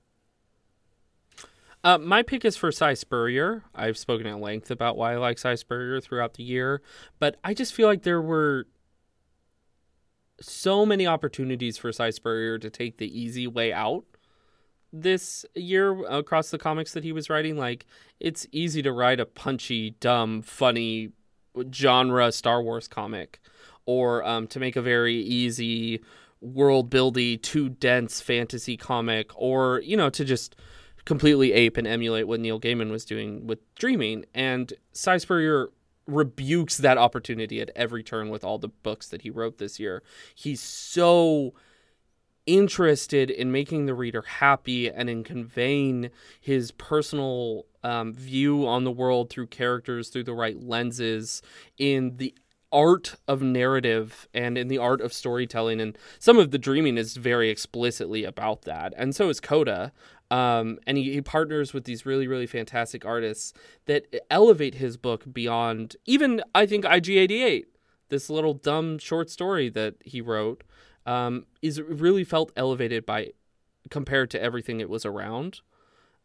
Uh, 1.83 1.97
my 1.97 2.21
pick 2.21 2.43
is 2.43 2.57
for 2.57 2.71
Si 2.71 2.95
Spurrier. 2.95 3.63
I've 3.73 3.97
spoken 3.97 4.27
at 4.27 4.39
length 4.41 4.71
about 4.71 4.97
why 4.97 5.13
I 5.13 5.17
like 5.17 5.39
Si 5.39 5.55
Spurrier 5.55 6.01
throughout 6.01 6.33
the 6.33 6.43
year, 6.43 6.81
but 7.19 7.37
I 7.43 7.53
just 7.53 7.73
feel 7.73 7.87
like 7.87 8.03
there 8.03 8.21
were 8.21 8.67
so 10.39 10.85
many 10.85 11.07
opportunities 11.07 11.77
for 11.77 11.91
Si 11.91 12.11
Spurrier 12.11 12.57
to 12.59 12.69
take 12.69 12.97
the 12.97 13.19
easy 13.19 13.47
way 13.47 13.73
out 13.73 14.05
this 14.93 15.45
year 15.55 16.05
across 16.07 16.51
the 16.51 16.57
comics 16.57 16.93
that 16.93 17.03
he 17.03 17.11
was 17.11 17.29
writing. 17.29 17.57
Like, 17.57 17.85
it's 18.19 18.47
easy 18.51 18.81
to 18.83 18.91
write 18.91 19.19
a 19.19 19.25
punchy, 19.25 19.91
dumb, 19.99 20.41
funny 20.41 21.11
genre 21.73 22.31
Star 22.31 22.61
Wars 22.61 22.87
comic, 22.87 23.39
or 23.85 24.23
um, 24.25 24.47
to 24.47 24.59
make 24.59 24.75
a 24.75 24.81
very 24.81 25.15
easy 25.15 26.01
world 26.41 26.89
buildy, 26.89 27.41
too 27.41 27.69
dense 27.69 28.21
fantasy 28.21 28.77
comic, 28.77 29.31
or 29.35 29.81
you 29.81 29.97
know, 29.97 30.09
to 30.09 30.23
just 30.23 30.55
completely 31.05 31.53
ape 31.53 31.77
and 31.77 31.87
emulate 31.87 32.27
what 32.27 32.39
Neil 32.39 32.59
Gaiman 32.59 32.91
was 32.91 33.05
doing 33.05 33.47
with 33.47 33.59
Dreaming. 33.75 34.25
And 34.33 34.73
Si 34.91 35.19
Spurrier 35.19 35.69
rebukes 36.07 36.77
that 36.77 36.97
opportunity 36.97 37.61
at 37.61 37.69
every 37.75 38.03
turn 38.03 38.29
with 38.29 38.43
all 38.43 38.57
the 38.57 38.69
books 38.69 39.07
that 39.09 39.21
he 39.21 39.29
wrote 39.29 39.57
this 39.57 39.79
year. 39.79 40.01
He's 40.33 40.61
so 40.61 41.53
interested 42.45 43.29
in 43.29 43.51
making 43.51 43.85
the 43.85 43.93
reader 43.93 44.21
happy 44.21 44.89
and 44.89 45.09
in 45.09 45.23
conveying 45.23 46.09
his 46.39 46.71
personal 46.71 47.65
um, 47.83 48.13
view 48.13 48.65
on 48.65 48.85
the 48.85 48.91
world 48.91 49.29
through 49.29 49.47
characters, 49.47 50.09
through 50.09 50.23
the 50.23 50.33
right 50.33 50.57
lenses, 50.63 51.41
in 51.77 52.17
the 52.17 52.33
art 52.71 53.15
of 53.27 53.41
narrative 53.41 54.27
and 54.33 54.57
in 54.57 54.67
the 54.67 54.77
art 54.77 55.01
of 55.01 55.13
storytelling. 55.13 55.79
And 55.79 55.97
some 56.19 56.37
of 56.37 56.51
the 56.51 56.57
dreaming 56.57 56.97
is 56.97 57.17
very 57.17 57.49
explicitly 57.49 58.23
about 58.23 58.63
that. 58.63 58.93
And 58.97 59.15
so 59.15 59.29
is 59.29 59.39
Coda. 59.39 59.91
Um, 60.29 60.79
and 60.85 60.97
he, 60.97 61.13
he 61.13 61.21
partners 61.21 61.73
with 61.73 61.85
these 61.85 62.05
really, 62.05 62.27
really 62.27 62.47
fantastic 62.47 63.05
artists 63.05 63.53
that 63.85 64.13
elevate 64.29 64.75
his 64.75 64.97
book 64.97 65.23
beyond 65.31 65.95
even, 66.05 66.41
I 66.53 66.65
think, 66.65 66.83
IG88, 66.83 67.65
this 68.09 68.29
little 68.29 68.53
dumb 68.53 68.97
short 68.97 69.29
story 69.29 69.69
that 69.69 69.95
he 70.03 70.19
wrote, 70.19 70.63
um, 71.05 71.45
is 71.61 71.81
really 71.81 72.23
felt 72.23 72.51
elevated 72.57 73.05
by 73.05 73.31
compared 73.89 74.29
to 74.31 74.41
everything 74.41 74.81
it 74.81 74.89
was 74.89 75.05
around. 75.05 75.61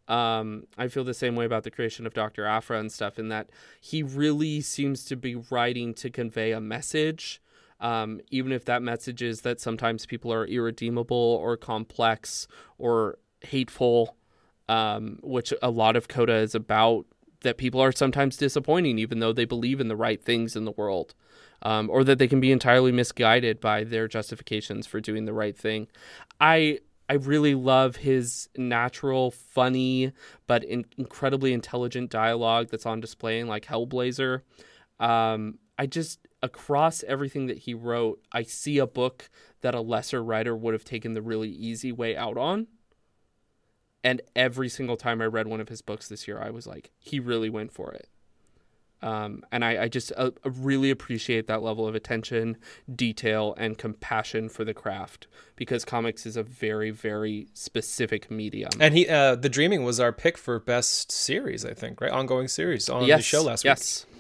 Um, 0.09 0.65
I 0.77 0.89
feel 0.89 1.05
the 1.05 1.15
same 1.15 1.37
way 1.37 1.45
about 1.45 1.63
the 1.63 1.71
creation 1.71 2.07
of 2.07 2.15
Dr. 2.15 2.45
Aphra 2.45 2.81
and 2.81 2.91
stuff, 2.91 3.19
in 3.19 3.29
that 3.29 3.51
he 3.81 4.03
really 4.03 4.61
seems 4.61 5.05
to 5.07 5.17
be 5.17 5.37
writing 5.37 5.95
to 5.95 6.11
convey 6.11 6.51
a 6.51 6.61
message. 6.61 7.41
Um, 7.81 8.21
even 8.31 8.53
if 8.53 8.65
that 8.67 8.83
message 8.83 9.23
is 9.23 9.41
that 9.41 9.61
sometimes 9.61 10.07
people 10.07 10.33
are 10.33 10.47
irredeemable 10.47 11.17
or 11.17 11.57
complex 11.57 12.47
or 12.79 13.19
hateful, 13.45 14.16
um, 14.68 15.18
which 15.22 15.53
a 15.62 15.70
lot 15.70 15.97
of 15.97 16.09
Coda 16.09 16.36
is 16.36 16.55
about, 16.55 17.07
that 17.43 17.59
people 17.59 17.80
are 17.80 17.93
sometimes 17.93 18.36
disappointing, 18.36 18.99
even 18.99 19.18
though 19.18 19.32
they 19.32 19.45
believe 19.45 19.80
in 19.80 19.88
the 19.88 19.97
right 19.97 20.22
things 20.22 20.57
in 20.57 20.64
the 20.64 20.72
world, 20.72 21.14
um, 21.62 21.90
or 21.90 22.05
that 22.05 22.18
they 22.18 22.28
can 22.28 22.40
be 22.40 22.53
entirely 22.53 22.93
misguided 22.93 23.61
by 23.61 23.84
their 23.84 24.09
justifications 24.09 24.86
for 24.86 25.01
doing 25.01 25.24
the 25.24 25.32
right 25.32 25.57
thing. 25.57 25.88
I 26.40 26.78
I 27.09 27.14
really 27.16 27.55
love 27.55 27.97
his 27.97 28.49
natural, 28.57 29.32
funny, 29.32 30.12
but 30.47 30.64
in- 30.64 30.86
incredibly 30.97 31.53
intelligent 31.53 32.11
dialogue 32.11 32.68
that's 32.70 32.86
on 32.86 33.01
display 33.01 33.38
in 33.38 33.49
like 33.49 33.66
Hellblazer. 33.66 34.43
Um, 34.99 35.59
I 35.78 35.86
just 35.86 36.20
across 36.43 37.03
everything 37.05 37.47
that 37.47 37.59
he 37.59 37.74
wrote, 37.74 38.20
I 38.32 38.43
see 38.45 38.78
a 38.78 38.86
book 38.86 39.30
that 39.61 39.74
a 39.74 39.80
lesser 39.80 40.22
writer 40.22 40.57
would 40.57 40.74
have 40.74 40.84
taken 40.84 41.12
the 41.12 41.22
really 41.22 41.51
easy 41.51 41.93
way 41.93 42.16
out 42.16 42.36
on. 42.36 42.66
And 44.05 44.21
every 44.35 44.69
single 44.69 44.97
time 44.97 45.23
I 45.23 45.27
read 45.27 45.47
one 45.47 45.61
of 45.61 45.69
his 45.69 45.81
books 45.81 46.09
this 46.09 46.27
year, 46.27 46.41
I 46.41 46.51
was 46.51 46.67
like, 46.67 46.91
he 46.99 47.21
really 47.21 47.51
went 47.51 47.73
for 47.73 47.93
it. 47.93 48.09
Um, 49.03 49.45
and 49.51 49.65
I, 49.65 49.85
I 49.85 49.89
just 49.89 50.13
uh, 50.17 50.31
really 50.45 50.91
appreciate 50.91 51.49
that 51.49 51.61
level 51.61 51.89
of 51.89 51.95
attention, 51.97 52.57
detail, 52.95 53.55
and 53.59 53.77
compassion 53.77 54.49
for 54.49 54.65
the 54.65 54.73
craft 54.73 55.27
because 55.57 55.85
comics 55.85 56.25
is 56.25 56.37
a 56.37 56.43
very, 56.45 56.91
very 56.91 57.49
specific 57.53 58.31
medium. 58.31 58.71
And 58.79 58.95
he, 58.95 59.09
uh, 59.09 59.35
the 59.35 59.49
Dreaming 59.49 59.83
was 59.83 59.99
our 59.99 60.13
pick 60.13 60.39
for 60.39 60.61
best 60.61 61.11
series, 61.11 61.65
I 61.65 61.75
think, 61.75 62.01
right? 62.01 62.13
Ongoing 62.13 62.47
series 62.47 62.89
on 62.89 63.05
yes, 63.07 63.19
the 63.19 63.25
show 63.25 63.43
last 63.43 63.65
week. 63.65 63.71
yes. 63.71 64.07
week. 64.09 64.19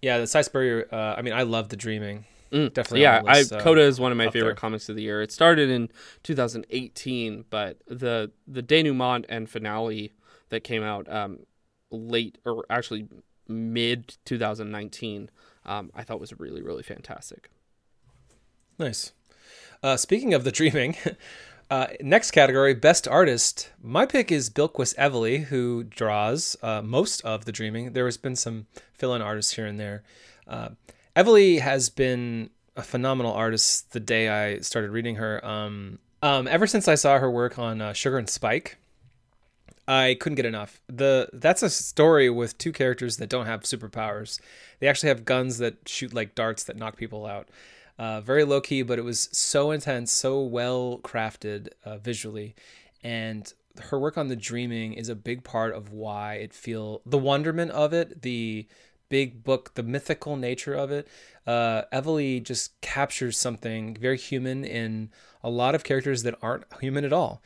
Yeah, 0.00 0.18
the 0.18 0.26
Si 0.26 0.40
Uh, 0.40 1.14
I 1.16 1.22
mean, 1.22 1.32
I 1.32 1.42
love 1.42 1.68
the 1.70 1.76
Dreaming. 1.76 2.24
Mm. 2.52 2.72
Definitely. 2.74 3.02
Yeah, 3.02 3.22
list, 3.22 3.52
I, 3.52 3.60
Coda 3.60 3.80
is 3.80 3.98
one 3.98 4.12
of 4.12 4.18
my 4.18 4.28
favorite 4.28 4.50
there. 4.50 4.54
comics 4.54 4.88
of 4.88 4.96
the 4.96 5.02
year. 5.02 5.22
It 5.22 5.32
started 5.32 5.70
in 5.70 5.88
2018, 6.22 7.46
but 7.48 7.78
the 7.86 8.30
the 8.46 8.62
denouement 8.62 9.24
and 9.28 9.48
finale 9.48 10.12
that 10.50 10.62
came 10.62 10.82
out 10.82 11.10
um, 11.10 11.40
late 11.90 12.36
or 12.44 12.64
actually 12.68 13.08
mid 13.48 14.16
2019, 14.26 15.30
um, 15.64 15.90
I 15.94 16.02
thought 16.04 16.20
was 16.20 16.38
really 16.38 16.62
really 16.62 16.82
fantastic. 16.82 17.50
Nice. 18.78 19.12
Uh, 19.82 19.96
speaking 19.96 20.34
of 20.34 20.44
the 20.44 20.52
dreaming, 20.52 20.96
uh, 21.70 21.86
next 22.00 22.32
category, 22.32 22.74
best 22.74 23.08
artist. 23.08 23.70
My 23.82 24.04
pick 24.04 24.30
is 24.30 24.50
Bilquis 24.50 24.94
Evely, 24.96 25.44
who 25.44 25.84
draws 25.84 26.56
uh, 26.62 26.82
most 26.82 27.22
of 27.22 27.46
the 27.46 27.52
dreaming. 27.52 27.94
There 27.94 28.04
has 28.04 28.18
been 28.18 28.36
some 28.36 28.66
fill-in 28.92 29.22
artists 29.22 29.54
here 29.54 29.66
and 29.66 29.80
there. 29.80 30.02
Uh, 30.46 30.70
Evely 31.14 31.60
has 31.60 31.90
been 31.90 32.50
a 32.76 32.82
phenomenal 32.82 33.32
artist 33.32 33.92
the 33.92 34.00
day 34.00 34.28
I 34.28 34.60
started 34.60 34.90
reading 34.90 35.16
her. 35.16 35.44
Um, 35.44 35.98
um, 36.22 36.48
ever 36.48 36.66
since 36.66 36.88
I 36.88 36.94
saw 36.94 37.18
her 37.18 37.30
work 37.30 37.58
on 37.58 37.80
uh, 37.80 37.92
Sugar 37.92 38.16
and 38.16 38.28
Spike, 38.28 38.78
I 39.86 40.16
couldn't 40.20 40.36
get 40.36 40.46
enough. 40.46 40.80
The 40.86 41.28
that's 41.32 41.62
a 41.62 41.68
story 41.68 42.30
with 42.30 42.56
two 42.56 42.72
characters 42.72 43.18
that 43.18 43.28
don't 43.28 43.46
have 43.46 43.62
superpowers. 43.62 44.40
They 44.78 44.88
actually 44.88 45.08
have 45.08 45.24
guns 45.24 45.58
that 45.58 45.88
shoot 45.88 46.14
like 46.14 46.34
darts 46.34 46.64
that 46.64 46.76
knock 46.76 46.96
people 46.96 47.26
out. 47.26 47.48
Uh, 47.98 48.20
very 48.20 48.44
low 48.44 48.60
key, 48.60 48.82
but 48.82 48.98
it 48.98 49.02
was 49.02 49.28
so 49.32 49.70
intense, 49.70 50.10
so 50.10 50.40
well 50.40 50.98
crafted 51.02 51.68
uh, 51.84 51.98
visually, 51.98 52.54
and 53.04 53.52
her 53.80 53.98
work 53.98 54.16
on 54.16 54.28
the 54.28 54.36
dreaming 54.36 54.92
is 54.94 55.08
a 55.08 55.14
big 55.14 55.44
part 55.44 55.74
of 55.74 55.90
why 55.90 56.34
it 56.34 56.54
feel 56.54 57.02
the 57.04 57.18
wonderment 57.18 57.70
of 57.72 57.92
it, 57.92 58.22
the 58.22 58.66
big 59.12 59.44
book, 59.44 59.74
the 59.74 59.82
mythical 59.82 60.36
nature 60.36 60.72
of 60.72 60.90
it. 60.90 61.06
Uh, 61.46 61.82
Evely 61.92 62.42
just 62.42 62.80
captures 62.80 63.36
something 63.36 63.94
very 63.94 64.16
human 64.16 64.64
in 64.64 65.10
a 65.44 65.50
lot 65.50 65.74
of 65.74 65.84
characters 65.84 66.22
that 66.22 66.34
aren't 66.40 66.64
human 66.80 67.04
at 67.04 67.12
all 67.12 67.42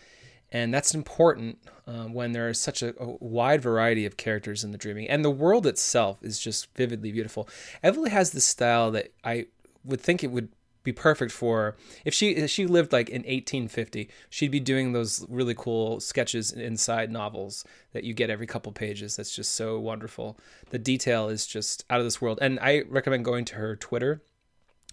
and 0.52 0.72
that's 0.72 0.94
important 0.94 1.58
um, 1.86 2.12
when 2.12 2.32
there 2.32 2.48
is 2.48 2.60
such 2.60 2.82
a, 2.82 2.94
a 3.02 3.16
wide 3.20 3.60
variety 3.60 4.06
of 4.06 4.16
characters 4.16 4.62
in 4.62 4.70
the 4.70 4.78
dreaming 4.78 5.08
and 5.08 5.24
the 5.24 5.30
world 5.30 5.66
itself 5.66 6.18
is 6.22 6.38
just 6.38 6.72
vividly 6.76 7.10
beautiful 7.10 7.48
Evely 7.82 8.10
has 8.10 8.30
this 8.30 8.44
style 8.44 8.90
that 8.90 9.12
i 9.24 9.46
would 9.84 10.00
think 10.00 10.22
it 10.22 10.30
would 10.30 10.48
be 10.87 10.93
perfect 10.93 11.30
for 11.30 11.76
if 12.07 12.14
she 12.14 12.30
if 12.30 12.51
she 12.51 12.66
lived 12.66 12.93
like 12.93 13.11
in 13.11 13.22
1850 13.22 14.09
she'd 14.30 14.51
be 14.51 14.61
doing 14.61 14.93
those 14.93 15.26
really 15.28 15.55
cool 15.55 16.01
sketches 16.01 16.51
inside 16.51 17.12
novels 17.12 17.64
that 17.93 18.05
you 18.05 18.14
get 18.14 18.30
every 18.30 18.47
couple 18.47 18.72
pages 18.72 19.16
that's 19.16 19.37
just 19.37 19.53
so 19.53 19.78
wonderful 19.78 20.39
the 20.70 20.78
detail 20.78 21.28
is 21.28 21.47
just 21.47 21.84
out 21.91 22.01
of 22.01 22.07
this 22.07 22.20
world 22.20 22.39
and 22.41 22.59
i 22.61 22.82
recommend 22.89 23.24
going 23.24 23.45
to 23.45 23.57
her 23.57 23.76
twitter 23.76 24.22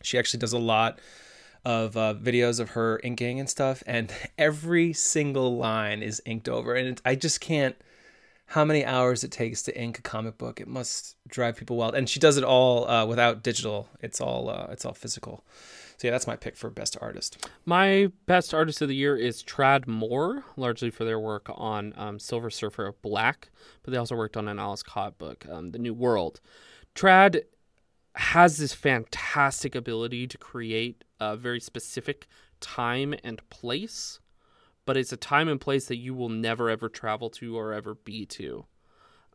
she 0.02 0.18
actually 0.18 0.40
does 0.40 0.54
a 0.54 0.60
lot 0.60 1.00
of 1.66 1.96
uh, 1.96 2.14
videos 2.16 2.60
of 2.60 2.72
her 2.72 3.00
inking 3.04 3.40
and 3.40 3.50
stuff, 3.50 3.84
and 3.88 4.14
every 4.38 4.94
single 4.94 5.58
line 5.58 6.04
is 6.04 6.22
inked 6.26 6.50
over, 6.50 6.76
and 6.76 6.88
it, 6.88 7.02
I 7.06 7.16
just 7.16 7.42
can't. 7.42 7.76
How 8.48 8.66
many 8.66 8.86
hours 8.86 9.24
it 9.24 9.32
takes 9.32 9.64
to 9.64 9.80
ink 9.80 9.98
a 9.98 10.02
comic 10.02 10.38
book? 10.38 10.60
It 10.60 10.68
must 10.68 11.16
drive 11.28 11.56
people 11.56 11.78
wild, 11.78 11.96
and 11.96 12.10
she 12.10 12.20
does 12.20 12.38
it 12.38 12.44
all 12.44 12.88
uh, 12.88 13.06
without 13.06 13.42
digital. 13.42 13.88
It's 14.02 14.20
all 14.20 14.50
uh, 14.50 14.68
it's 14.70 14.86
all 14.86 14.94
physical. 14.94 15.44
So 15.98 16.08
yeah, 16.08 16.12
that's 16.12 16.28
my 16.28 16.36
pick 16.36 16.56
for 16.56 16.70
best 16.70 16.98
artist. 17.02 17.48
My 17.66 18.12
best 18.26 18.54
artist 18.54 18.82
of 18.82 18.88
the 18.88 18.96
year 18.96 19.16
is 19.16 19.44
Tradd 19.44 19.88
Moore, 19.88 20.44
largely 20.58 20.90
for 20.90 21.06
their 21.06 21.20
work 21.20 21.50
on 21.54 21.94
um, 21.96 22.20
Silver 22.20 22.50
Surfer 22.50 22.94
Black, 23.02 23.50
but 23.84 23.92
they 23.92 23.98
also 23.98 24.16
worked 24.16 24.38
on 24.38 24.48
an 24.48 24.60
Ales 24.60 24.84
Kot 24.84 25.18
book, 25.18 25.46
um, 25.50 25.72
The 25.72 25.80
New 25.80 25.94
World. 25.94 26.40
Tradd 26.96 27.44
has 28.16 28.58
this 28.58 28.74
fantastic 28.74 29.76
ability 29.76 30.28
to 30.28 30.38
create 30.38 31.04
a 31.20 31.36
very 31.36 31.60
specific 31.60 32.28
time 32.60 33.16
and 33.24 33.48
place, 33.50 34.20
but 34.86 34.98
it's 34.98 35.14
a 35.14 35.18
time 35.18 35.48
and 35.48 35.60
place 35.60 35.86
that 35.88 35.98
you 35.98 36.14
will 36.14 36.30
never 36.30 36.70
ever 36.70 36.90
travel 36.90 37.30
to 37.32 37.58
or 37.58 37.74
ever 37.74 37.96
be 37.96 38.26
to. 38.26 38.66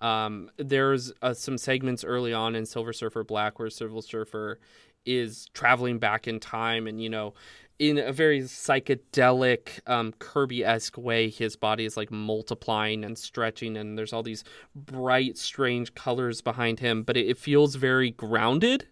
Um, 0.00 0.50
there's 0.56 1.12
uh, 1.22 1.34
some 1.34 1.58
segments 1.58 2.04
early 2.04 2.32
on 2.32 2.54
in 2.54 2.66
Silver 2.66 2.92
Surfer 2.92 3.24
Black 3.24 3.58
where 3.58 3.70
Silver 3.70 4.00
Surfer 4.00 4.60
is 5.08 5.46
traveling 5.54 5.98
back 5.98 6.28
in 6.28 6.38
time 6.40 6.86
and, 6.86 7.02
you 7.02 7.08
know, 7.08 7.34
in 7.78 7.98
a 7.98 8.12
very 8.12 8.40
psychedelic, 8.40 9.80
um, 9.88 10.12
Kirby 10.18 10.64
esque 10.64 10.98
way, 10.98 11.30
his 11.30 11.54
body 11.54 11.84
is 11.84 11.96
like 11.96 12.10
multiplying 12.10 13.04
and 13.04 13.16
stretching, 13.16 13.76
and 13.76 13.96
there's 13.96 14.12
all 14.12 14.24
these 14.24 14.42
bright, 14.74 15.38
strange 15.38 15.94
colors 15.94 16.40
behind 16.40 16.80
him, 16.80 17.04
but 17.04 17.16
it, 17.16 17.26
it 17.26 17.38
feels 17.38 17.76
very 17.76 18.10
grounded, 18.10 18.88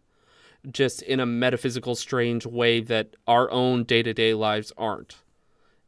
just 0.71 1.03
in 1.03 1.19
a 1.19 1.27
metaphysical, 1.27 1.97
strange 1.97 2.47
way 2.47 2.81
that 2.81 3.17
our 3.27 3.51
own 3.51 3.83
day 3.83 4.03
to 4.03 4.15
day 4.15 4.35
lives 4.35 4.73
aren't. 4.79 5.17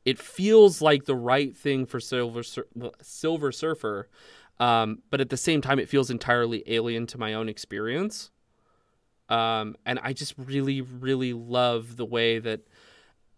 It 0.05 0.19
feels 0.19 0.83
like 0.83 1.05
the 1.05 1.17
right 1.17 1.57
thing 1.57 1.87
for 1.87 2.01
Silver, 2.01 2.43
Sur- 2.43 2.67
Silver 3.01 3.53
Surfer, 3.53 4.09
um, 4.59 5.03
but 5.11 5.21
at 5.21 5.31
the 5.31 5.37
same 5.37 5.61
time, 5.61 5.79
it 5.79 5.89
feels 5.89 6.11
entirely 6.11 6.65
alien 6.67 7.07
to 7.09 7.19
my 7.19 7.35
own 7.35 7.49
experience. 7.49 8.31
Um, 9.29 9.77
and 9.85 9.99
I 10.03 10.13
just 10.13 10.35
really, 10.39 10.81
really 10.81 11.33
love 11.33 11.97
the 11.97 12.05
way 12.05 12.39
that 12.39 12.61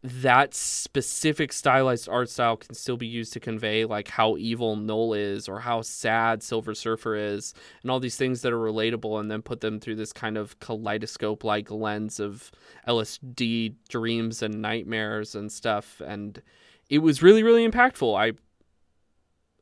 that 0.03 0.55
specific 0.55 1.53
stylized 1.53 2.09
art 2.09 2.31
style 2.31 2.57
can 2.57 2.75
still 2.75 2.97
be 2.97 3.07
used 3.07 3.35
to 3.35 3.41
convey 3.41 3.85
like 3.85 4.09
how 4.09 4.37
evil 4.39 4.75
Knull 4.75 5.13
is 5.13 5.47
or 5.47 5.61
how 5.61 5.83
sad 5.83 6.43
Silver 6.43 6.75
Surfer 6.75 7.17
is 7.17 7.53
and 7.83 7.91
all 7.91 8.01
these 8.01 8.17
things 8.17 8.41
that 8.41 8.53
are 8.53 8.59
relatable 8.59 9.21
and 9.21 9.31
then 9.31 9.43
put 9.43 9.61
them 9.61 9.79
through 9.79 9.97
this 9.97 10.13
kind 10.13 10.39
of 10.39 10.59
kaleidoscope 10.59 11.45
like 11.45 11.71
lens 11.71 12.19
of 12.19 12.51
LSD 12.89 13.75
dreams 13.91 14.43
and 14.43 14.63
nightmares 14.63 15.35
and 15.35 15.53
stuff 15.53 16.01
and 16.05 16.41
it 16.89 16.99
was 16.99 17.23
really 17.23 17.43
really 17.43 17.69
impactful. 17.69 18.19
I 18.19 18.33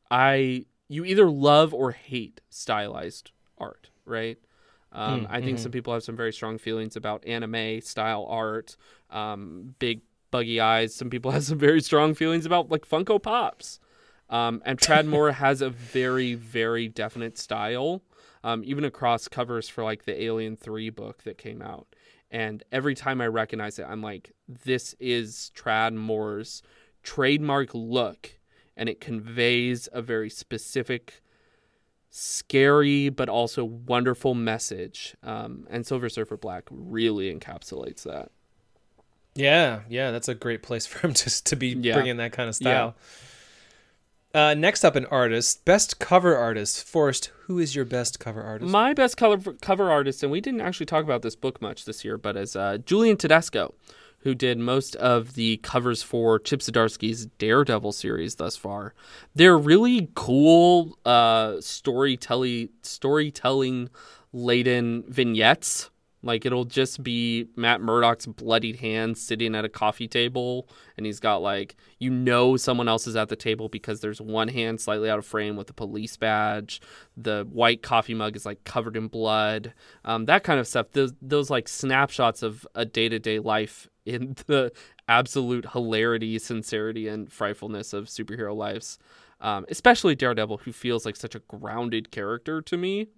I 0.09 0.66
you 0.89 1.05
either 1.05 1.29
love 1.29 1.74
or 1.74 1.91
hate 1.91 2.41
stylized 2.49 3.33
art, 3.59 3.91
right? 4.05 4.39
Um, 4.99 5.26
Mm, 5.26 5.26
I 5.30 5.40
think 5.40 5.59
mhm. 5.59 5.62
some 5.62 5.72
people 5.72 5.92
have 5.94 6.03
some 6.03 6.16
very 6.16 6.32
strong 6.32 6.59
feelings 6.59 6.96
about 6.96 7.24
anime 7.26 7.80
style 7.82 8.26
art, 8.28 8.76
um, 9.11 9.74
big 9.78 10.03
buggy 10.30 10.61
eyes. 10.61 10.94
Some 10.94 11.11
people 11.11 11.30
have 11.36 11.44
some 11.44 11.59
very 11.59 11.80
strong 11.80 12.14
feelings 12.14 12.46
about 12.46 12.70
like 12.70 12.86
Funko 12.86 13.22
Pops. 13.22 13.80
Um, 14.30 14.62
and 14.64 14.78
Tradd 14.78 15.07
Moore 15.14 15.32
has 15.32 15.62
a 15.62 15.70
very, 15.70 16.34
very 16.34 16.88
definite 16.88 17.38
style, 17.38 18.03
um, 18.44 18.62
even 18.64 18.84
across 18.84 19.28
covers 19.28 19.68
for 19.68 19.84
like 19.84 20.05
the 20.05 20.20
Alien 20.22 20.57
3 20.57 20.90
book 20.90 21.22
that 21.24 21.38
came 21.38 21.62
out. 21.62 21.86
And 22.30 22.62
every 22.72 22.94
time 22.94 23.20
I 23.20 23.26
recognize 23.28 23.78
it, 23.78 23.86
I'm 23.88 24.03
like, 24.03 24.32
this 24.46 24.94
is 25.01 25.51
Tradd 25.57 25.94
Moore's 25.94 26.62
trademark 27.03 27.70
look. 27.74 28.38
And 28.76 28.88
it 28.88 29.01
conveys 29.01 29.88
a 29.92 30.03
very 30.03 30.30
specific, 30.30 31.22
scary, 32.11 33.09
but 33.09 33.28
also 33.28 33.64
wonderful 33.64 34.34
message. 34.34 35.14
Um, 35.22 35.66
and 35.70 35.86
Silver 35.86 36.09
Surfer 36.09 36.36
Black 36.36 36.64
really 36.70 37.32
encapsulates 37.34 38.02
that. 38.04 38.30
Yeah, 39.34 39.80
yeah, 39.88 40.11
that's 40.11 40.28
a 40.28 40.34
great 40.34 40.62
place 40.62 40.86
for 40.88 41.06
him 41.06 41.14
just 41.14 41.46
to 41.46 41.56
be 41.56 41.68
Yeah. 41.68 41.94
bringing 41.94 42.16
that 42.16 42.32
kind 42.32 42.48
of 42.48 42.54
style. 42.54 42.96
Uh, 44.34 44.52
next 44.54 44.84
up, 44.84 44.94
an 44.94 45.06
artist, 45.06 45.64
best 45.64 45.98
cover 45.98 46.36
artist. 46.36 46.86
Forrest, 46.86 47.30
who 47.46 47.59
is 47.59 47.74
your 47.74 47.86
best 47.86 48.20
cover 48.20 48.42
artist? 48.42 48.70
My 48.70 48.92
best 48.92 49.16
cover 49.16 49.54
cover 49.54 49.90
artist, 49.90 50.22
and 50.22 50.30
we 50.30 50.40
didn't 50.42 50.61
actually 50.61 50.86
talk 50.86 51.02
about 51.02 51.22
this 51.22 51.34
book 51.34 51.62
much 51.62 51.86
this 51.86 52.04
year, 52.04 52.18
but 52.18 52.36
is 52.36 52.54
uh, 52.54 52.76
Julian 52.84 53.16
Tedesco, 53.16 53.74
who 54.21 54.35
did 54.35 54.59
most 54.59 54.97
of 54.97 55.35
the 55.35 55.59
covers 55.59 56.03
for 56.03 56.39
Chip 56.39 56.61
Zdarsky's 56.61 57.27
Daredevil 57.39 57.93
series 57.93 58.35
thus 58.37 58.57
far. 58.57 58.95
They're 59.35 59.59
really 59.59 60.11
cool 60.14 60.99
uh, 61.05 61.61
storytelling 61.61 62.71
storytelling 62.83 63.91
laden 64.33 65.05
vignettes. 65.09 65.91
Like 66.23 66.45
it'll 66.45 66.64
just 66.64 67.03
be 67.03 67.47
Matt 67.55 67.81
Murdock's 67.81 68.27
bloodied 68.27 68.77
hands 68.77 69.23
sitting 69.23 69.55
at 69.55 69.64
a 69.64 69.69
coffee 69.69 70.09
table, 70.09 70.69
and 70.97 71.07
he's 71.07 71.21
got 71.21 71.43
like 71.43 71.77
you 71.99 72.11
know 72.11 72.57
someone 72.57 72.89
else 72.89 73.07
is 73.07 73.14
at 73.14 73.29
the 73.29 73.37
table 73.37 73.69
because 73.69 74.01
there's 74.01 74.21
one 74.21 74.49
hand 74.49 74.81
slightly 74.81 75.09
out 75.09 75.19
of 75.19 75.27
frame 75.27 75.57
with 75.57 75.71
a 75.71 75.75
police 75.75 76.16
badge. 76.16 76.81
The 77.16 77.47
white 77.51 77.83
coffee 77.83 78.14
mug 78.14 78.35
is 78.35 78.45
like 78.45 78.64
covered 78.64 78.97
in 78.97 79.07
blood. 79.09 79.73
Um, 80.05 80.25
that 80.27 80.43
kind 80.43 80.59
of 80.59 80.66
stuff. 80.66 80.91
Those 80.93 81.12
those 81.23 81.51
like 81.51 81.69
snapshots 81.69 82.43
of 82.43 82.66
a 82.75 82.85
day 82.85 83.09
to 83.09 83.19
day 83.21 83.39
life 83.39 83.89
in 84.05 84.35
the 84.47 84.73
absolute 85.09 85.71
hilarity, 85.73 86.39
sincerity, 86.39 87.07
and 87.07 87.33
frightfulness 87.33 87.93
of 87.93 88.07
superhero 88.07 88.57
lives. 88.57 88.99
Um, 89.41 89.66
especially 89.69 90.16
Daredevil, 90.16 90.59
who 90.59 90.73
feels 90.73 91.07
like 91.07 91.14
such 91.14 91.37
a 91.37 91.41
grounded 91.41 92.11
character 92.11 92.61
to 92.62 92.77
me. 92.77 93.09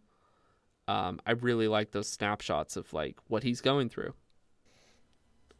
Um, 0.91 1.21
I 1.27 1.33
really 1.33 1.69
like 1.69 1.93
those 1.93 2.09
snapshots 2.09 2.77
of 2.77 2.93
like 2.93 3.17
what 3.29 3.43
he's 3.43 3.61
going 3.61 3.89
through, 3.89 4.15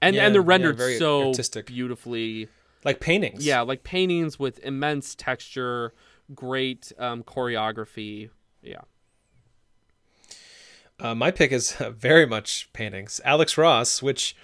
and 0.03 0.17
Yeah, 0.17 0.27
and 0.27 0.35
they're 0.35 0.43
yeah, 0.43 0.49
rendered 0.49 0.77
very 0.77 0.97
so 0.99 1.29
artistic. 1.29 1.67
beautifully. 1.67 2.49
like 2.85 2.99
paintings. 3.01 3.45
Yeah, 3.47 3.61
like 3.61 3.83
paintings 3.85 4.39
with 4.39 4.59
immense 4.61 5.15
texture, 5.15 5.93
great 6.35 6.93
um, 6.99 7.23
choreography. 7.23 8.31
Yeah, 8.63 8.81
Uh, 10.99 11.15
my 11.15 11.31
pick 11.31 11.53
is 11.53 11.73
very 11.73 12.27
much 12.27 12.69
paintings. 12.73 13.21
Alex 13.25 13.57
Ross, 13.57 14.03
which 14.03 14.37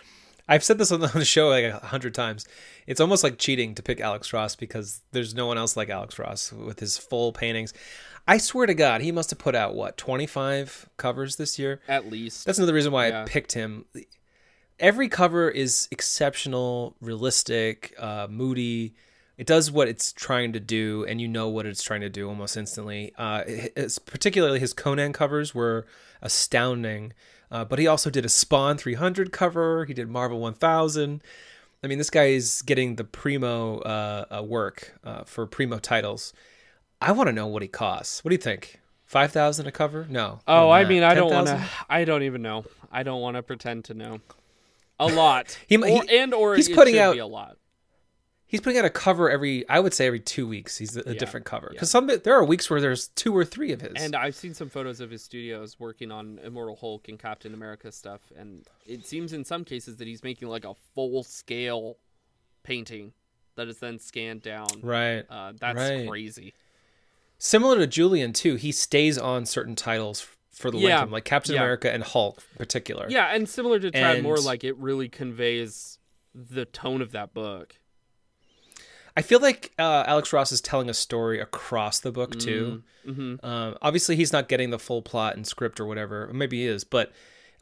I've 0.48 0.64
said 0.64 0.78
this 0.78 0.92
on 0.92 1.00
the 1.00 1.24
show 1.24 1.48
like 1.48 1.64
a 1.64 1.78
hundred 1.86 2.14
times. 2.14 2.46
It's 2.86 3.00
almost 3.00 3.24
like 3.24 3.38
cheating 3.38 3.74
to 3.74 3.82
pick 3.82 4.00
Alex 4.00 4.32
Ross 4.32 4.54
because 4.56 5.02
there's 5.12 5.34
no 5.34 5.46
one 5.46 5.58
else 5.58 5.76
like 5.76 5.90
Alex 5.90 6.18
Ross 6.18 6.52
with 6.52 6.78
his 6.80 6.96
full 6.96 7.32
paintings. 7.32 7.74
I 8.26 8.38
swear 8.38 8.66
to 8.66 8.74
God, 8.74 9.00
he 9.02 9.12
must 9.12 9.30
have 9.30 9.38
put 9.38 9.54
out 9.54 9.74
what 9.74 9.96
25 9.96 10.88
covers 10.96 11.36
this 11.36 11.58
year. 11.58 11.80
at 11.88 12.10
least. 12.10 12.44
That's 12.44 12.58
another 12.58 12.74
reason 12.74 12.92
why 12.92 13.08
Yeah. 13.08 13.22
I 13.22 13.24
picked 13.26 13.52
him. 13.52 13.84
Every 14.78 15.08
cover 15.08 15.48
is 15.48 15.88
exceptional, 15.90 16.96
realistic, 17.00 17.94
uh, 17.98 18.26
moody. 18.28 18.94
It 19.38 19.46
does 19.46 19.70
what 19.70 19.88
it's 19.88 20.12
trying 20.12 20.52
to 20.54 20.60
do, 20.60 21.04
and 21.08 21.20
you 21.20 21.28
know 21.28 21.48
what 21.48 21.66
it's 21.66 21.82
trying 21.82 22.00
to 22.02 22.08
do 22.10 22.28
almost 22.28 22.56
instantly. 22.56 23.12
Uh, 23.16 23.42
it's 23.46 23.98
particularly 23.98 24.58
his 24.60 24.72
Conan 24.72 25.12
covers 25.12 25.54
were 25.54 25.86
astounding. 26.20 27.12
Uh, 27.50 27.64
but 27.64 27.78
he 27.78 27.86
also 27.86 28.10
did 28.10 28.24
a 28.24 28.28
Spawn 28.28 28.76
300 28.76 29.30
cover. 29.32 29.84
He 29.84 29.94
did 29.94 30.08
Marvel 30.08 30.40
1000. 30.40 31.22
I 31.82 31.86
mean, 31.86 31.98
this 31.98 32.10
guy 32.10 32.26
is 32.26 32.62
getting 32.62 32.96
the 32.96 33.04
primo 33.04 33.78
uh, 33.80 34.24
uh, 34.38 34.42
work 34.42 34.98
uh, 35.04 35.22
for 35.24 35.46
primo 35.46 35.78
titles. 35.78 36.32
I 37.00 37.12
want 37.12 37.28
to 37.28 37.32
know 37.32 37.46
what 37.46 37.62
he 37.62 37.68
costs. 37.68 38.24
What 38.24 38.30
do 38.30 38.34
you 38.34 38.40
think? 38.42 38.80
Five 39.04 39.30
thousand 39.32 39.66
a 39.66 39.72
cover? 39.72 40.06
No. 40.08 40.40
Oh, 40.48 40.70
I 40.70 40.84
mean. 40.84 41.02
I 41.02 41.14
don't 41.14 41.32
want 41.32 41.46
to. 41.46 41.64
I 41.88 42.04
don't 42.04 42.22
even 42.24 42.42
know. 42.42 42.64
I 42.90 43.02
don't 43.02 43.20
want 43.20 43.36
to 43.36 43.42
pretend 43.42 43.84
to 43.86 43.94
know. 43.94 44.20
A 44.98 45.06
lot. 45.06 45.58
He- 45.68 45.76
or, 45.76 45.86
he- 46.02 46.18
and 46.18 46.32
or 46.34 46.56
he's 46.56 46.68
putting 46.68 46.98
out- 46.98 47.12
be 47.14 47.18
a 47.20 47.26
lot. 47.26 47.56
He's 48.48 48.60
putting 48.60 48.78
out 48.78 48.84
a 48.84 48.90
cover 48.90 49.28
every, 49.28 49.68
I 49.68 49.80
would 49.80 49.92
say 49.92 50.06
every 50.06 50.20
two 50.20 50.46
weeks. 50.46 50.78
He's 50.78 50.96
a, 50.96 51.00
a 51.00 51.12
Yeah, 51.14 51.18
different 51.18 51.46
cover 51.46 51.66
yeah. 51.66 51.72
because 51.74 51.90
some 51.90 52.06
there 52.06 52.34
are 52.36 52.44
weeks 52.44 52.70
where 52.70 52.80
there's 52.80 53.08
two 53.08 53.36
or 53.36 53.44
three 53.44 53.72
of 53.72 53.80
his. 53.80 53.94
And 53.96 54.14
I've 54.14 54.36
seen 54.36 54.54
some 54.54 54.68
photos 54.70 55.00
of 55.00 55.10
his 55.10 55.20
studios 55.22 55.80
working 55.80 56.12
on 56.12 56.38
Immortal 56.44 56.76
Hulk 56.76 57.08
and 57.08 57.18
Captain 57.18 57.52
America 57.54 57.90
stuff, 57.90 58.20
and 58.38 58.64
it 58.86 59.04
seems 59.04 59.32
in 59.32 59.44
some 59.44 59.64
cases 59.64 59.96
that 59.96 60.06
he's 60.06 60.22
making 60.22 60.46
like 60.46 60.64
a 60.64 60.74
full 60.94 61.24
scale 61.24 61.96
painting 62.62 63.12
that 63.56 63.66
is 63.66 63.78
then 63.80 63.98
scanned 63.98 64.42
down. 64.42 64.68
right, 64.80 65.24
Uh, 65.28 65.52
that's 65.58 65.76
Right. 65.76 66.08
crazy. 66.08 66.54
Similar 67.38 67.78
to 67.78 67.86
Julian 67.86 68.32
too. 68.32 68.56
He 68.56 68.72
stays 68.72 69.18
on 69.18 69.46
certain 69.46 69.74
titles 69.74 70.26
for 70.50 70.70
the 70.70 70.78
length 70.78 70.88
Yeah, 70.88 71.02
of 71.02 71.12
like 71.12 71.24
Captain 71.24 71.54
yeah. 71.54 71.60
America 71.60 71.92
and 71.92 72.02
Hulk, 72.02 72.42
in 72.52 72.58
particular. 72.58 73.06
Yeah, 73.08 73.34
and 73.34 73.48
similar 73.48 73.78
to 73.78 73.90
Tradd 73.90 74.22
Moore, 74.22 74.38
like 74.38 74.64
it 74.64 74.76
really 74.78 75.08
conveys 75.08 75.98
the 76.34 76.64
tone 76.64 77.02
of 77.02 77.12
that 77.12 77.34
book. 77.34 77.78
I 79.18 79.22
feel 79.22 79.40
like 79.40 79.72
uh, 79.78 80.04
Alex 80.06 80.32
Ross 80.32 80.52
is 80.52 80.60
telling 80.60 80.90
a 80.90 80.94
story 80.94 81.40
across 81.40 82.00
the 82.00 82.12
book 82.12 82.38
too. 82.38 82.82
Mm-hmm. 83.06 83.46
Um, 83.46 83.76
obviously, 83.80 84.16
he's 84.16 84.32
not 84.32 84.48
getting 84.48 84.70
the 84.70 84.78
full 84.78 85.00
plot 85.00 85.36
and 85.36 85.46
script 85.46 85.80
or 85.80 85.86
whatever. 85.86 86.30
Maybe 86.34 86.58
he 86.58 86.66
is, 86.66 86.84
but 86.84 87.12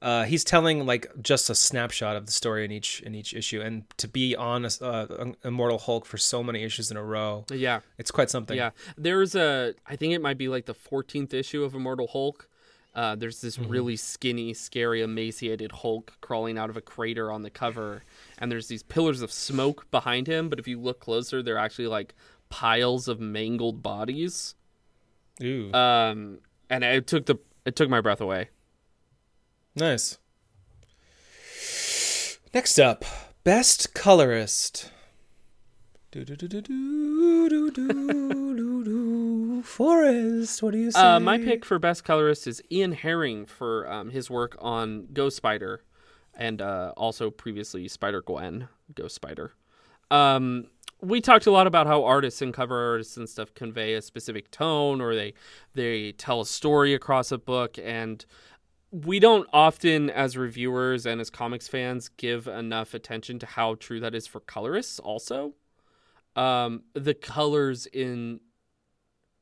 uh, 0.05 0.25
he's 0.25 0.45
telling 0.45 0.85
like 0.87 1.07
just 1.23 1.49
a 1.51 1.55
snapshot 1.55 2.15
of 2.15 2.27
the 2.27 2.33
story 2.33 2.65
in 2.65 2.71
each 2.71 3.01
in 3.01 3.15
each 3.15 3.33
issue. 3.35 3.61
And 3.61 3.85
to 3.97 4.07
be 4.07 4.37
on 4.37 4.65
a, 4.67 4.69
uh, 4.85 5.33
Immortal 5.43 5.79
Hulk 5.79 6.05
for 6.07 6.19
so 6.19 6.43
many 6.43 6.63
issues 6.63 6.91
in 6.91 6.97
a 6.97 7.03
row, 7.03 7.45
Yeah, 7.51 7.81
it's 7.99 8.11
quite 8.11 8.29
something. 8.31 8.57
Yeah, 8.57 8.71
there's 8.97 9.35
a. 9.35 9.75
I 9.87 9.97
think 9.97 10.13
it 10.13 10.21
might 10.21 10.39
be 10.39 10.49
like 10.49 10.67
the 10.67 10.75
14th 10.75 11.33
issue 11.35 11.65
of 11.65 11.75
Immortal 11.75 12.07
Hulk. 12.09 12.49
Uh, 12.95 13.17
there's 13.17 13.41
this 13.41 13.57
Mm-hmm. 13.57 13.71
really 13.73 13.97
skinny, 13.97 14.55
scary, 14.55 15.01
emaciated 15.03 15.73
Hulk 15.73 16.13
crawling 16.21 16.59
out 16.59 16.71
of 16.71 16.77
a 16.77 16.81
crater 16.81 17.33
on 17.33 17.43
the 17.43 17.51
cover, 17.51 18.05
and 18.39 18.53
there's 18.53 18.69
these 18.69 18.83
pillars 18.85 19.21
of 19.23 19.33
smoke 19.33 19.91
behind 19.91 20.27
him. 20.29 20.49
But 20.49 20.59
if 20.61 20.69
you 20.69 20.79
look 20.79 21.01
closer, 21.01 21.43
they're 21.43 21.59
actually 21.59 21.89
like 21.89 22.15
piles 22.51 23.09
of 23.09 23.19
mangled 23.21 23.83
bodies. 23.83 24.55
Ooh, 25.43 25.73
Um, 25.73 26.39
and 26.71 26.85
it 26.85 27.07
took 27.09 27.27
the 27.27 27.37
it 27.65 27.75
took 27.75 27.89
my 27.89 28.01
breath 28.01 28.21
away. 28.21 28.51
Nice. 29.77 30.19
Next 32.55 32.79
up, 32.79 33.05
best 33.43 33.93
colorist. 33.95 34.91
Forrest, 39.65 40.63
what 40.63 40.73
do 40.73 40.79
you 40.79 40.93
say? 40.93 41.01
Uh, 41.01 41.19
my 41.19 41.39
pick 41.39 41.65
for 41.65 41.81
best 41.81 42.05
colorist 42.05 42.47
is 42.47 42.63
Ian 42.71 42.93
Herring 42.93 43.47
for 43.47 43.91
um, 43.91 44.11
his 44.11 44.31
work 44.31 44.57
on 44.61 45.09
Ghost 45.13 45.37
Spider, 45.37 45.83
and 46.37 46.63
uh, 46.63 46.93
also 46.97 47.31
previously 47.31 47.89
Spider 47.89 48.23
Gwen, 48.23 48.69
Ghost 48.95 49.17
Spider. 49.17 49.55
Um, 50.13 50.69
we 51.01 51.21
talked 51.21 51.47
a 51.47 51.51
lot 51.51 51.67
about 51.67 51.89
how 51.89 52.05
artists 52.05 52.41
and 52.41 52.55
cover 52.55 52.79
artists 52.93 53.17
and 53.17 53.29
stuff 53.29 53.53
convey 53.55 53.95
a 53.95 54.03
specific 54.03 54.53
tone, 54.53 55.01
or 55.01 55.17
they 55.17 55.35
they 55.75 56.13
tell 56.13 56.43
a 56.43 56.47
story 56.47 56.95
across 56.95 57.33
a 57.33 57.39
book, 57.39 57.77
and 57.83 58.25
we 58.95 59.19
don't 59.19 59.49
often, 59.53 60.09
as 60.09 60.37
reviewers 60.37 61.05
and 61.05 61.21
as 61.21 61.29
comics 61.29 61.67
fans, 61.67 62.09
give 62.11 62.47
enough 62.47 62.95
attention 62.95 63.41
to 63.41 63.47
how 63.47 63.75
true 63.75 63.99
that 63.99 64.15
is 64.15 64.29
for 64.29 64.39
colorists. 64.39 65.01
Also, 65.01 65.55
um, 66.37 66.85
the 66.95 67.13
colors 67.13 67.87
in 67.87 68.39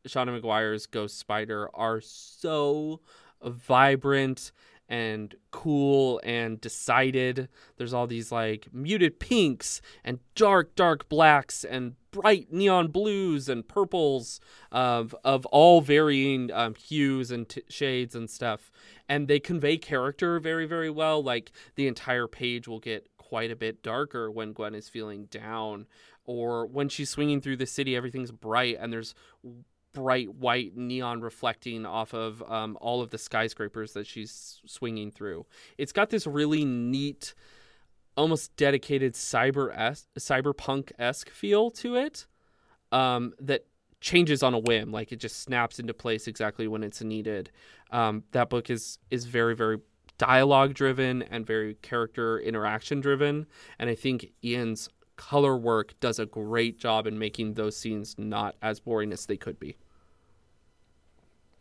Seanan 0.09 0.41
McGuire's 0.41 0.87
Ghost 0.87 1.19
Spider 1.19 1.69
are 1.75 2.01
so 2.01 3.01
vibrant 3.45 4.53
and 4.93 5.35
cool 5.51 6.21
and 6.23 6.61
decided. 6.61 7.49
There's 7.79 7.95
all 7.95 8.07
these 8.07 8.31
like 8.31 8.69
muted 8.75 9.19
pinks 9.19 9.81
and 10.05 10.19
dark, 10.35 10.77
dark 10.77 11.09
blacks 11.09 11.65
and 11.65 11.95
bright 12.11 12.53
neon 12.53 12.89
blues 12.89 13.49
and 13.49 13.67
purples 13.67 14.39
of 14.71 15.17
of 15.25 15.47
all 15.47 15.81
varying 15.81 16.53
um, 16.53 16.75
hues 16.75 17.31
and 17.31 17.49
t- 17.49 17.63
shades 17.71 18.15
and 18.15 18.29
stuff. 18.29 18.71
And 19.09 19.29
they 19.29 19.41
convey 19.41 19.79
character 19.79 20.39
very, 20.39 20.67
very 20.67 20.91
well. 20.91 21.23
Like 21.23 21.53
the 21.75 21.89
entire 21.89 22.29
page 22.29 22.69
will 22.69 22.81
get 22.81 23.09
quite 23.17 23.51
a 23.51 23.57
bit 23.57 23.83
darker 23.83 24.31
when 24.31 24.53
Gwen 24.53 24.75
is 24.75 24.91
feeling 24.91 25.25
down, 25.25 25.87
or 26.27 26.67
when 26.67 26.91
she's 26.91 27.09
swinging 27.09 27.41
through 27.41 27.57
the 27.57 27.67
city, 27.67 27.97
everything's 27.97 28.31
bright 28.31 28.77
and 28.79 28.93
there's 28.93 29.15
bright 29.93 30.35
white 30.35 30.77
neon 30.77 31.21
reflecting 31.21 31.87
off 31.87 32.15
of 32.15 32.43
um, 32.51 32.77
all 32.81 33.03
of 33.03 33.11
the 33.11 33.19
skyscrapers 33.19 33.93
that 33.93 34.07
she's 34.07 34.61
swinging 34.67 35.11
through. 35.11 35.47
It's 35.79 35.93
got 35.93 36.11
this 36.11 36.27
really 36.27 36.65
neat, 36.65 37.35
almost 38.17 38.55
dedicated 38.57 39.15
cyber 39.15 39.71
cyberpunk 40.19 40.93
esque 40.99 41.31
feel 41.31 41.71
to 41.71 41.97
it 41.97 42.27
um, 42.91 43.33
that 43.41 43.67
changes 44.01 44.43
on 44.43 44.55
a 44.55 44.59
whim. 44.59 44.93
Like 44.93 45.13
it 45.13 45.17
just 45.17 45.41
snaps 45.41 45.79
into 45.79 45.95
place 45.95 46.27
exactly 46.27 46.67
when 46.69 46.83
it's 46.83 47.03
needed. 47.03 47.51
Um, 47.91 48.25
that 48.33 48.51
book 48.51 48.71
is 48.71 48.99
is 49.11 49.27
very 49.27 49.55
very 49.55 49.79
dialogue 50.19 50.75
driven 50.75 51.23
and 51.23 51.47
very 51.47 51.75
character 51.77 52.39
interaction 52.39 53.01
driven, 53.01 53.47
and 53.79 53.91
I 53.91 53.95
think 53.95 54.33
Ian's 54.45 54.89
color 55.29 55.57
work 55.57 55.95
does 56.01 56.19
a 56.19 56.27
great 56.27 56.81
job 56.81 57.07
in 57.07 57.17
making 57.17 57.55
those 57.55 57.77
scenes 57.77 58.17
not 58.19 58.57
as 58.61 58.81
boring 58.81 59.13
as 59.13 59.25
they 59.27 59.37
could 59.37 59.59
be. 59.61 59.77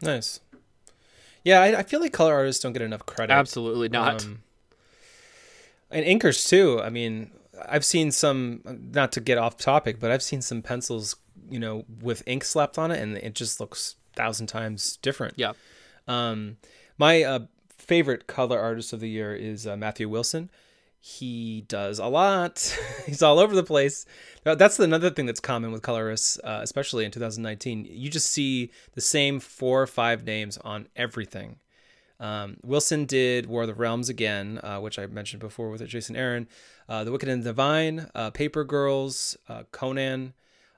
Nice. 0.01 0.39
Yeah, 1.43 1.61
I, 1.61 1.79
I 1.79 1.83
feel 1.83 1.99
like 1.99 2.11
color 2.11 2.33
artists 2.33 2.61
don't 2.61 2.73
get 2.73 2.81
enough 2.81 3.05
credit. 3.05 3.31
Absolutely 3.31 3.87
not. 3.87 4.25
Um, 4.25 4.41
and 5.91 6.03
inkers 6.05 6.49
too. 6.49 6.81
I 6.81 6.89
mean, 6.89 7.29
I've 7.69 7.85
seen 7.85 8.11
some. 8.11 8.61
Not 8.65 9.11
to 9.11 9.21
get 9.21 9.37
off 9.37 9.57
topic, 9.57 9.99
but 9.99 10.09
I've 10.09 10.23
seen 10.23 10.41
some 10.41 10.63
pencils, 10.63 11.15
you 11.49 11.59
know, 11.59 11.85
with 12.01 12.23
ink 12.25 12.43
slapped 12.43 12.79
on 12.79 12.89
it, 12.89 12.99
and 12.99 13.15
it 13.17 13.35
just 13.35 13.59
looks 13.59 13.95
thousand 14.15 14.47
times 14.47 14.97
different. 15.03 15.35
Yeah. 15.37 15.53
Um, 16.07 16.57
my 16.97 17.21
uh, 17.21 17.39
favorite 17.77 18.25
color 18.25 18.59
artist 18.59 18.91
of 18.91 19.01
the 19.01 19.09
year 19.09 19.35
is 19.35 19.67
uh, 19.67 19.77
Matthew 19.77 20.09
Wilson 20.09 20.49
he 21.03 21.61
does 21.67 21.97
a 21.97 22.05
lot. 22.05 22.77
He's 23.07 23.23
all 23.23 23.39
over 23.39 23.55
the 23.55 23.63
place. 23.63 24.05
That's 24.43 24.79
another 24.79 25.09
thing 25.09 25.25
that's 25.25 25.39
common 25.39 25.71
with 25.71 25.81
colorists, 25.81 26.39
uh, 26.43 26.59
especially 26.61 27.05
in 27.05 27.11
2019. 27.11 27.87
You 27.89 28.09
just 28.09 28.29
see 28.29 28.71
the 28.93 29.01
same 29.01 29.39
four 29.39 29.81
or 29.81 29.87
five 29.87 30.23
names 30.23 30.59
on 30.59 30.87
everything. 30.95 31.57
Um, 32.19 32.57
Wilson 32.63 33.05
did 33.05 33.47
War 33.47 33.63
of 33.63 33.67
the 33.67 33.73
Realms 33.73 34.09
again, 34.09 34.59
uh, 34.61 34.77
which 34.77 34.99
I 34.99 35.07
mentioned 35.07 35.39
before 35.39 35.71
with 35.71 35.85
Jason 35.87 36.15
Aaron. 36.15 36.47
Uh, 36.87 37.03
the 37.03 37.11
Wicked 37.11 37.29
and 37.29 37.41
the 37.41 37.49
Divine, 37.49 38.07
uh, 38.13 38.29
Paper 38.29 38.63
Girls, 38.63 39.35
uh, 39.49 39.63
Conan. 39.71 40.33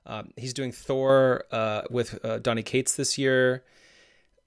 Um, 0.06 0.32
he's 0.38 0.54
doing 0.54 0.72
Thor 0.72 1.44
uh, 1.52 1.82
with 1.90 2.18
Donny 2.42 2.62
Cates 2.62 2.96
this 2.96 3.18
year. 3.18 3.62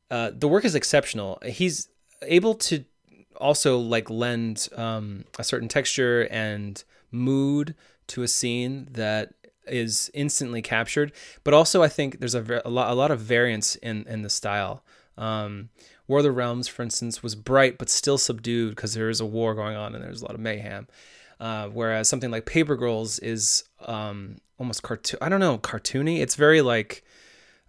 the 0.09 0.47
work 0.47 0.65
is 0.65 0.73
exceptional. 0.73 1.38
He's 1.45 1.89
able 2.23 2.55
to 2.55 2.84
also 3.38 3.77
like 3.77 4.09
lend 4.09 4.67
um, 4.75 5.25
a 5.39 5.43
certain 5.43 5.67
texture 5.67 6.27
and 6.31 6.83
mood 7.11 7.75
to 8.07 8.23
a 8.23 8.27
scene 8.27 8.88
that 8.91 9.33
is 9.67 10.09
instantly 10.13 10.61
captured. 10.61 11.11
But 11.43 11.53
also, 11.53 11.83
I 11.83 11.88
think 11.88 12.19
there's 12.19 12.35
a, 12.35 12.61
a 12.65 12.69
lot 12.69 12.91
a 12.91 12.95
lot 12.95 13.11
of 13.11 13.19
variance 13.19 13.75
in 13.77 14.05
in 14.07 14.21
the 14.21 14.29
style. 14.29 14.83
Um, 15.17 15.69
war 16.07 16.19
of 16.19 16.23
the 16.23 16.31
Realms, 16.31 16.67
for 16.67 16.83
instance, 16.83 17.21
was 17.21 17.35
bright 17.35 17.77
but 17.77 17.89
still 17.89 18.17
subdued 18.17 18.75
because 18.75 18.93
there 18.93 19.09
is 19.09 19.19
a 19.19 19.25
war 19.25 19.53
going 19.55 19.75
on 19.75 19.93
and 19.95 20.03
there's 20.03 20.21
a 20.21 20.25
lot 20.25 20.35
of 20.35 20.39
mayhem. 20.39 20.88
Uh, 21.39 21.67
whereas 21.67 22.09
something 22.09 22.31
like 22.31 22.45
Paper 22.45 22.75
Girls 22.75 23.19
is 23.19 23.63
um, 23.81 24.38
almost 24.57 24.83
cartoon. 24.83 25.19
I 25.21 25.29
don't 25.29 25.39
know, 25.39 25.57
cartoony. 25.57 26.19
It's 26.19 26.35
very 26.35 26.61
like 26.61 27.03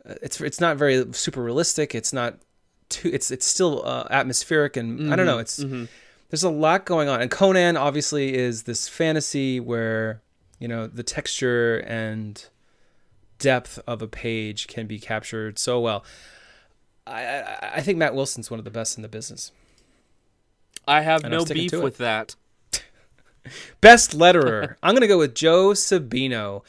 uh, 0.08 0.14
it's 0.22 0.40
it's 0.40 0.60
not 0.60 0.76
very 0.76 1.04
super 1.12 1.42
realistic. 1.42 1.94
It's 1.94 2.12
not 2.12 2.38
too 2.88 3.10
it's 3.12 3.30
it's 3.30 3.46
still 3.46 3.82
uh, 3.84 4.06
atmospheric 4.10 4.76
and 4.76 4.98
mm-hmm. 4.98 5.12
I 5.12 5.16
don't 5.16 5.26
know 5.26 5.38
it's 5.38 5.62
mm-hmm. 5.62 5.84
there's 6.30 6.42
a 6.42 6.50
lot 6.50 6.84
going 6.84 7.08
on 7.08 7.20
and 7.20 7.30
Conan 7.30 7.76
obviously 7.76 8.34
is 8.34 8.64
this 8.64 8.88
fantasy 8.88 9.60
where 9.60 10.22
you 10.58 10.68
know 10.68 10.86
the 10.86 11.02
texture 11.02 11.78
and 11.78 12.44
depth 13.38 13.78
of 13.86 14.02
a 14.02 14.08
page 14.08 14.66
can 14.66 14.86
be 14.86 14.98
captured 14.98 15.58
so 15.58 15.80
well. 15.80 16.04
I 17.06 17.22
I, 17.24 17.72
I 17.76 17.80
think 17.80 17.98
Matt 17.98 18.14
Wilson's 18.14 18.50
one 18.50 18.58
of 18.58 18.64
the 18.64 18.70
best 18.70 18.96
in 18.96 19.02
the 19.02 19.08
business. 19.08 19.52
I 20.86 21.02
have 21.02 21.22
and 21.22 21.32
no 21.32 21.44
beef 21.44 21.72
with 21.72 21.98
that. 21.98 22.34
Best 23.80 24.16
letterer. 24.18 24.76
I'm 24.82 24.94
gonna 24.94 25.06
go 25.06 25.18
with 25.18 25.34
Joe 25.34 25.70
Sabino. 25.70 26.62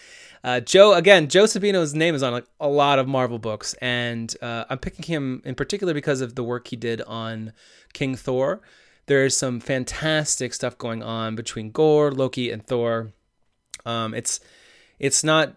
Uh, 0.43 0.59
Joe, 0.59 0.93
again, 0.93 1.27
Joe 1.27 1.43
Sabino's 1.43 1.93
name 1.93 2.15
is 2.15 2.23
on 2.23 2.31
like 2.31 2.45
a 2.59 2.67
lot 2.67 2.99
of 2.99 3.07
Marvel 3.07 3.39
books, 3.39 3.73
and 3.75 4.33
uh, 4.41 4.65
I'm 4.69 4.77
picking 4.77 5.05
him 5.05 5.41
in 5.43 5.55
particular 5.55 5.93
because 5.93 6.21
of 6.21 6.35
the 6.35 6.43
work 6.43 6.69
he 6.69 6.75
did 6.75 7.01
on 7.01 7.53
King 7.93 8.15
Thor. 8.15 8.61
There's 9.07 9.35
some 9.35 9.59
fantastic 9.59 10.53
stuff 10.53 10.77
going 10.77 11.03
on 11.03 11.35
between 11.35 11.71
Gorr, 11.71 12.11
Loki, 12.11 12.51
and 12.51 12.65
Thor. 12.65 13.11
Um, 13.85 14.13
it's 14.13 14.39
it's 14.97 15.23
not 15.23 15.55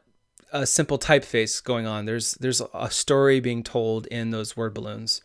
a 0.52 0.66
simple 0.66 0.98
typeface 0.98 1.62
going 1.62 1.86
on. 1.86 2.06
There's 2.06 2.34
there's 2.34 2.62
a 2.74 2.90
story 2.90 3.40
being 3.40 3.62
told 3.62 4.06
in 4.06 4.30
those 4.30 4.56
word 4.56 4.74
balloons, 4.74 5.22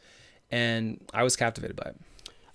and 0.51 1.03
I 1.13 1.23
was 1.23 1.35
captivated 1.35 1.75
by 1.75 1.91
it. 1.91 1.95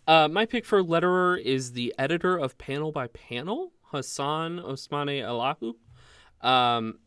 Uh, 0.07 0.29
my 0.29 0.47
pick 0.47 0.65
for 0.65 0.83
letterer 0.83 1.41
is 1.41 1.73
the 1.73 1.95
editor 1.99 2.37
of 2.37 2.59
Panel 2.59 2.93
by 2.93 3.07
Panel, 3.09 3.73
Hassan 3.91 4.59
Otsmane-Elhaou 4.59 5.75
um, 6.43 6.99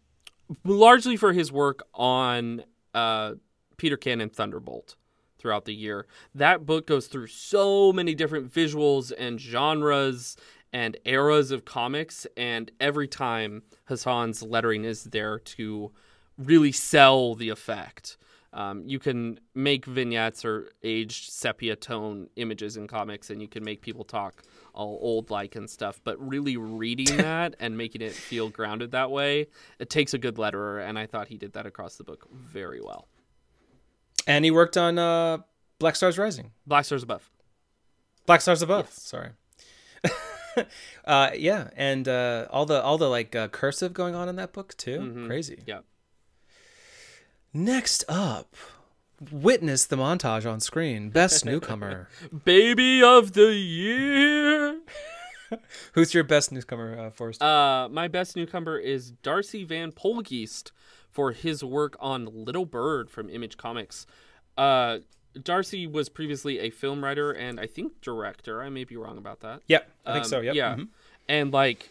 largely 0.63 1.17
for 1.17 1.33
his 1.33 1.51
work 1.51 1.83
on 1.93 2.63
uh, 2.93 3.33
Peter 3.77 3.97
Cannon 3.97 4.29
Thunderbolt 4.29 4.95
throughout 5.37 5.65
the 5.65 5.75
year. 5.75 6.07
That 6.33 6.65
book 6.65 6.87
goes 6.87 7.07
through 7.07 7.27
so 7.27 7.93
many 7.93 8.15
different 8.15 8.51
visuals 8.51 9.11
and 9.17 9.39
genres 9.39 10.37
and 10.73 10.97
eras 11.05 11.51
of 11.51 11.65
comics, 11.65 12.27
and 12.35 12.71
every 12.79 13.07
time 13.07 13.63
Hassan's 13.85 14.41
lettering 14.43 14.83
is 14.83 15.05
there 15.05 15.39
to 15.39 15.91
really 16.37 16.71
sell 16.71 17.35
the 17.35 17.49
effect. 17.49 18.17
Um, 18.55 18.83
you 18.85 18.99
can 18.99 19.37
make 19.53 19.85
vignettes 19.85 20.45
or 20.45 20.69
aged 20.81 21.29
sepia 21.29 21.75
tone 21.75 22.29
images 22.37 22.77
in 22.77 22.87
comics, 22.87 23.29
and 23.29 23.41
you 23.41 23.49
can 23.49 23.65
make 23.65 23.81
people 23.81 24.05
talk 24.05 24.43
all 24.73 24.97
old 25.01 25.29
like 25.29 25.57
and 25.57 25.69
stuff. 25.69 25.99
But 26.05 26.17
really 26.25 26.55
reading 26.55 27.17
that 27.17 27.55
and 27.59 27.77
making 27.77 28.01
it 28.01 28.13
feel 28.13 28.49
grounded 28.49 28.91
that 28.91 29.11
way, 29.11 29.47
it 29.77 29.89
takes 29.89 30.13
a 30.13 30.17
good 30.17 30.35
letterer, 30.35 30.87
and 30.87 30.97
I 30.97 31.05
thought 31.05 31.27
he 31.27 31.37
did 31.37 31.51
that 31.53 31.65
across 31.65 31.97
the 31.97 32.05
book 32.05 32.27
very 32.31 32.79
well. 32.81 33.09
And 34.25 34.45
he 34.45 34.51
worked 34.51 34.77
on 34.77 34.97
uh, 34.97 35.39
Black 35.77 35.97
Stars 35.97 36.17
Rising. 36.17 36.51
Black 36.65 36.85
Stars 36.85 37.03
Above. 37.03 37.29
Black 38.25 38.39
Stars 38.39 38.61
Above. 38.61 38.85
Yes. 38.85 39.01
Sorry. 39.01 39.29
uh, 41.05 41.31
yeah, 41.35 41.69
and 41.75 42.07
uh, 42.07 42.47
all 42.49 42.65
the 42.65 42.81
all 42.81 42.97
the 42.97 43.09
like 43.09 43.35
uh, 43.35 43.49
cursive 43.49 43.93
going 43.93 44.15
on 44.15 44.29
in 44.29 44.37
that 44.37 44.53
book 44.53 44.77
too. 44.77 44.99
Mm-hmm. 44.99 45.27
Crazy. 45.27 45.63
Yeah. 45.67 45.79
Next 47.55 48.03
up, 48.09 48.53
witness 49.31 49.85
the 49.85 49.95
montage 49.95 50.45
on 50.45 50.59
screen. 50.59 51.09
Best 51.09 51.45
newcomer. 51.45 52.09
Baby 52.43 53.01
of 53.01 53.31
the 53.31 53.53
year. 53.53 54.81
Who's 55.93 56.13
your 56.13 56.25
best 56.25 56.51
newcomer, 56.51 56.99
uh, 56.99 57.11
Forrest? 57.11 57.41
Uh, 57.41 57.87
my 57.89 58.09
best 58.09 58.35
newcomer 58.35 58.77
is 58.77 59.11
Darcy 59.11 59.63
Van 59.63 59.93
Poelgeest 59.93 60.71
for 61.09 61.31
his 61.31 61.63
work 61.63 61.95
on 62.01 62.25
Little 62.25 62.65
Bird 62.65 63.09
from 63.09 63.29
Image 63.29 63.55
Comics. 63.55 64.05
Uh, 64.57 64.97
Darcy 65.41 65.87
was 65.87 66.09
previously 66.09 66.59
a 66.59 66.69
film 66.69 67.05
writer 67.05 67.31
and 67.31 67.57
I 67.57 67.67
think 67.67 68.01
director. 68.01 68.61
I 68.61 68.67
may 68.67 68.83
be 68.83 68.97
wrong 68.97 69.17
about 69.17 69.39
that. 69.39 69.61
Yep, 69.67 69.89
I 70.05 70.11
think 70.11 70.25
um, 70.25 70.29
so. 70.29 70.41
Yep. 70.41 70.55
Yeah, 70.55 70.73
mm-hmm. 70.73 70.83
and 71.29 71.53
like 71.53 71.89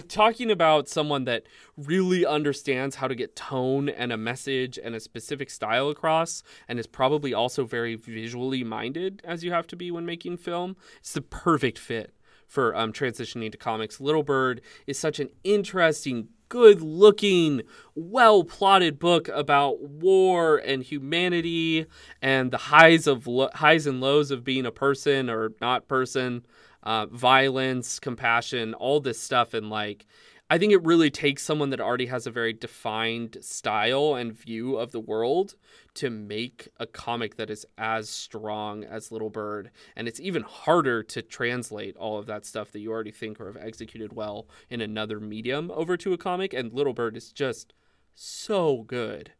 talking 0.00 0.50
about 0.50 0.88
someone 0.88 1.24
that 1.24 1.44
really 1.76 2.24
understands 2.24 2.96
how 2.96 3.08
to 3.08 3.14
get 3.14 3.36
tone 3.36 3.88
and 3.88 4.12
a 4.12 4.16
message 4.16 4.78
and 4.82 4.94
a 4.94 5.00
specific 5.00 5.50
style 5.50 5.90
across 5.90 6.42
and 6.68 6.78
is 6.78 6.86
probably 6.86 7.34
also 7.34 7.64
very 7.64 7.94
visually 7.94 8.64
minded 8.64 9.20
as 9.24 9.44
you 9.44 9.52
have 9.52 9.66
to 9.66 9.76
be 9.76 9.90
when 9.90 10.06
making 10.06 10.36
film 10.36 10.76
it's 10.98 11.12
the 11.12 11.20
perfect 11.20 11.78
fit 11.78 12.14
for 12.52 12.76
um, 12.76 12.92
transitioning 12.92 13.50
to 13.50 13.56
comics. 13.56 13.98
Little 13.98 14.22
bird 14.22 14.60
is 14.86 14.98
such 14.98 15.18
an 15.20 15.30
interesting 15.42 16.28
good 16.50 16.82
looking 16.82 17.62
well 17.94 18.44
plotted 18.44 18.98
book 18.98 19.26
about 19.28 19.80
war 19.80 20.58
and 20.58 20.82
humanity 20.82 21.86
and 22.20 22.50
the 22.50 22.58
highs 22.58 23.06
of 23.06 23.26
lo- 23.26 23.48
highs 23.54 23.86
and 23.86 24.02
lows 24.02 24.30
of 24.30 24.44
being 24.44 24.66
a 24.66 24.70
person 24.70 25.30
or 25.30 25.52
not 25.62 25.88
person 25.88 26.44
uh, 26.82 27.06
violence, 27.06 27.98
compassion, 28.00 28.74
all 28.74 29.00
this 29.00 29.20
stuff. 29.20 29.54
And 29.54 29.70
like, 29.70 30.06
I 30.50 30.58
think 30.58 30.72
it 30.72 30.84
really 30.84 31.10
takes 31.10 31.42
someone 31.42 31.70
that 31.70 31.80
already 31.80 32.06
has 32.06 32.26
a 32.26 32.30
very 32.30 32.52
defined 32.52 33.38
style 33.40 34.14
and 34.14 34.36
view 34.36 34.76
of 34.76 34.92
the 34.92 35.00
world 35.00 35.54
to 35.94 36.10
make 36.10 36.68
a 36.78 36.86
comic 36.86 37.36
that 37.36 37.48
is 37.48 37.64
as 37.78 38.10
strong 38.10 38.84
as 38.84 39.10
Little 39.10 39.30
Bird. 39.30 39.70
And 39.96 40.06
it's 40.06 40.20
even 40.20 40.42
harder 40.42 41.02
to 41.04 41.22
translate 41.22 41.96
all 41.96 42.18
of 42.18 42.26
that 42.26 42.44
stuff 42.44 42.70
that 42.72 42.80
you 42.80 42.90
already 42.90 43.12
think 43.12 43.40
or 43.40 43.46
have 43.46 43.56
executed 43.56 44.12
well 44.12 44.46
in 44.68 44.80
another 44.80 45.20
medium 45.20 45.70
over 45.70 45.96
to 45.96 46.12
a 46.12 46.18
comic. 46.18 46.52
And 46.52 46.72
Little 46.72 46.92
Bird 46.92 47.16
is 47.16 47.32
just 47.32 47.72
so 48.14 48.82
good. 48.82 49.32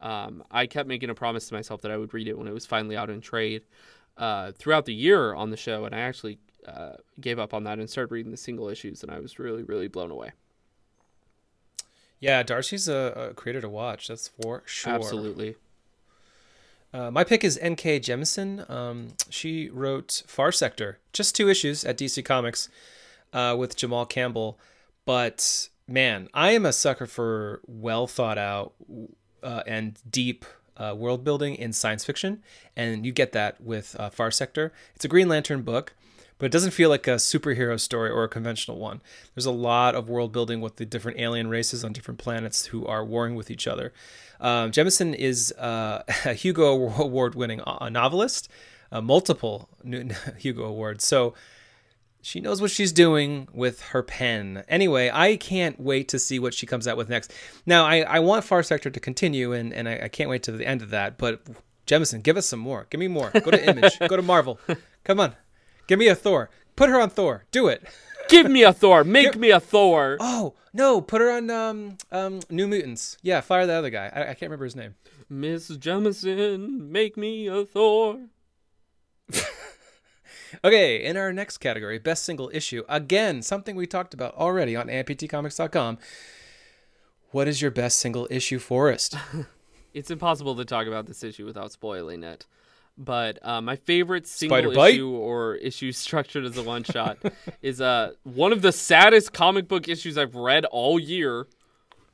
Um, 0.00 0.42
I 0.50 0.66
kept 0.66 0.88
making 0.88 1.10
a 1.10 1.14
promise 1.14 1.48
to 1.48 1.54
myself 1.54 1.82
that 1.82 1.90
I 1.90 1.96
would 1.96 2.12
read 2.12 2.28
it 2.28 2.36
when 2.36 2.48
it 2.48 2.54
was 2.54 2.66
finally 2.66 2.96
out 2.96 3.10
in 3.10 3.20
trade 3.20 3.62
uh, 4.16 4.52
throughout 4.52 4.84
the 4.84 4.94
year 4.94 5.34
on 5.34 5.50
the 5.50 5.56
show, 5.56 5.84
and 5.84 5.94
I 5.94 6.00
actually 6.00 6.38
uh, 6.66 6.94
gave 7.20 7.38
up 7.38 7.54
on 7.54 7.64
that 7.64 7.78
and 7.78 7.88
started 7.88 8.12
reading 8.12 8.30
the 8.30 8.36
single 8.36 8.68
issues, 8.68 9.02
and 9.02 9.10
I 9.10 9.20
was 9.20 9.38
really, 9.38 9.62
really 9.62 9.88
blown 9.88 10.10
away. 10.10 10.32
Yeah, 12.18 12.42
Darcy's 12.42 12.86
a, 12.88 13.30
a 13.30 13.34
creator 13.34 13.62
to 13.62 13.68
watch. 13.68 14.08
That's 14.08 14.28
for 14.28 14.62
sure. 14.66 14.92
Absolutely. 14.92 15.56
Uh, 16.92 17.10
my 17.10 17.24
pick 17.24 17.44
is 17.44 17.56
N.K. 17.58 18.00
Jemisin. 18.00 18.68
Um, 18.68 19.08
she 19.30 19.70
wrote 19.70 20.22
Far 20.26 20.52
Sector, 20.52 20.98
just 21.12 21.34
two 21.34 21.48
issues 21.48 21.84
at 21.84 21.96
DC 21.96 22.24
Comics 22.24 22.68
uh, 23.32 23.54
with 23.58 23.76
Jamal 23.76 24.06
Campbell. 24.06 24.58
But 25.04 25.68
man, 25.86 26.28
I 26.34 26.50
am 26.50 26.66
a 26.66 26.72
sucker 26.72 27.06
for 27.06 27.60
well 27.66 28.06
thought 28.06 28.38
out 28.38 28.74
uh, 29.42 29.62
and 29.66 29.98
deep 30.10 30.44
uh, 30.76 30.94
world 30.96 31.24
building 31.24 31.54
in 31.54 31.72
science 31.72 32.04
fiction, 32.04 32.42
and 32.76 33.06
you 33.06 33.12
get 33.12 33.32
that 33.32 33.60
with 33.60 33.94
uh, 33.98 34.10
Far 34.10 34.30
Sector. 34.30 34.72
It's 34.96 35.04
a 35.04 35.08
Green 35.08 35.28
Lantern 35.28 35.62
book, 35.62 35.94
but 36.40 36.46
it 36.46 36.52
doesn't 36.52 36.70
feel 36.70 36.88
like 36.88 37.06
a 37.06 37.16
superhero 37.16 37.78
story 37.78 38.08
or 38.10 38.24
a 38.24 38.28
conventional 38.28 38.78
one. 38.78 39.02
There's 39.34 39.46
a 39.46 39.50
lot 39.50 39.94
of 39.94 40.08
world 40.08 40.32
building 40.32 40.62
with 40.62 40.76
the 40.76 40.86
different 40.86 41.20
alien 41.20 41.48
races 41.48 41.84
on 41.84 41.92
different 41.92 42.18
planets 42.18 42.66
who 42.66 42.86
are 42.86 43.04
warring 43.04 43.34
with 43.34 43.50
each 43.50 43.68
other. 43.68 43.92
Um, 44.40 44.72
Jemisin 44.72 45.14
is 45.14 45.52
uh, 45.52 46.02
a 46.24 46.32
Hugo 46.32 46.72
Award 46.98 47.34
winning 47.34 47.60
uh, 47.60 47.90
novelist, 47.90 48.48
uh, 48.90 49.02
multiple 49.02 49.68
Hugo 50.38 50.64
Awards. 50.64 51.04
So 51.04 51.34
she 52.22 52.40
knows 52.40 52.62
what 52.62 52.70
she's 52.70 52.90
doing 52.90 53.46
with 53.52 53.82
her 53.82 54.02
pen. 54.02 54.64
Anyway, 54.66 55.10
I 55.12 55.36
can't 55.36 55.78
wait 55.78 56.08
to 56.08 56.18
see 56.18 56.38
what 56.38 56.54
she 56.54 56.64
comes 56.64 56.88
out 56.88 56.96
with 56.96 57.10
next. 57.10 57.34
Now, 57.66 57.84
I, 57.84 58.00
I 58.00 58.18
want 58.20 58.44
Far 58.44 58.62
Sector 58.62 58.88
to 58.90 59.00
continue, 59.00 59.52
and, 59.52 59.74
and 59.74 59.86
I, 59.86 60.00
I 60.04 60.08
can't 60.08 60.30
wait 60.30 60.42
to 60.44 60.52
the 60.52 60.66
end 60.66 60.80
of 60.80 60.88
that. 60.88 61.18
But 61.18 61.42
Jemisin, 61.86 62.22
give 62.22 62.38
us 62.38 62.46
some 62.46 62.60
more. 62.60 62.86
Give 62.88 62.98
me 62.98 63.08
more. 63.08 63.30
Go 63.30 63.50
to 63.50 63.68
Image. 63.68 63.98
Go 64.08 64.16
to 64.16 64.22
Marvel. 64.22 64.58
Come 65.04 65.20
on. 65.20 65.34
Give 65.90 65.98
me 65.98 66.06
a 66.06 66.14
Thor. 66.14 66.50
Put 66.76 66.88
her 66.88 67.00
on 67.00 67.10
Thor. 67.10 67.46
Do 67.50 67.66
it. 67.66 67.82
Give 68.28 68.48
me 68.48 68.62
a 68.62 68.72
Thor. 68.72 69.02
Make 69.02 69.34
me 69.34 69.50
a 69.50 69.58
Thor. 69.58 70.18
Oh 70.20 70.54
no, 70.72 71.00
put 71.00 71.20
her 71.20 71.32
on 71.32 71.50
um 71.50 71.98
um 72.12 72.38
New 72.48 72.68
Mutants. 72.68 73.16
Yeah, 73.22 73.40
fire 73.40 73.66
the 73.66 73.72
other 73.72 73.90
guy. 73.90 74.08
I, 74.14 74.20
I 74.20 74.26
can't 74.26 74.42
remember 74.42 74.66
his 74.66 74.76
name. 74.76 74.94
Miss 75.28 75.68
Jemisin, 75.68 76.88
make 76.90 77.16
me 77.16 77.48
a 77.48 77.64
Thor. 77.64 78.28
okay, 80.64 81.04
in 81.04 81.16
our 81.16 81.32
next 81.32 81.58
category, 81.58 81.98
best 81.98 82.24
single 82.24 82.52
issue. 82.54 82.84
Again, 82.88 83.42
something 83.42 83.74
we 83.74 83.88
talked 83.88 84.14
about 84.14 84.36
already 84.36 84.76
on 84.76 84.86
aiptcomics.com. 84.86 85.98
What 87.32 87.48
is 87.48 87.60
your 87.60 87.72
best 87.72 87.98
single 87.98 88.28
issue, 88.30 88.60
Forrest? 88.60 89.16
it's 89.92 90.12
impossible 90.12 90.54
to 90.54 90.64
talk 90.64 90.86
about 90.86 91.06
this 91.06 91.24
issue 91.24 91.46
without 91.46 91.72
spoiling 91.72 92.22
it. 92.22 92.46
But 93.02 93.38
uh, 93.40 93.62
my 93.62 93.76
favorite 93.76 94.26
single 94.26 94.76
issue 94.78 95.08
or 95.08 95.54
issue 95.54 95.90
structured 95.92 96.44
as 96.44 96.58
a 96.58 96.62
one 96.62 96.84
shot 96.84 97.16
is 97.62 97.80
uh, 97.80 98.12
one 98.24 98.52
of 98.52 98.60
the 98.60 98.72
saddest 98.72 99.32
comic 99.32 99.68
book 99.68 99.88
issues 99.88 100.18
I've 100.18 100.34
read 100.34 100.66
all 100.66 101.00
year. 101.00 101.46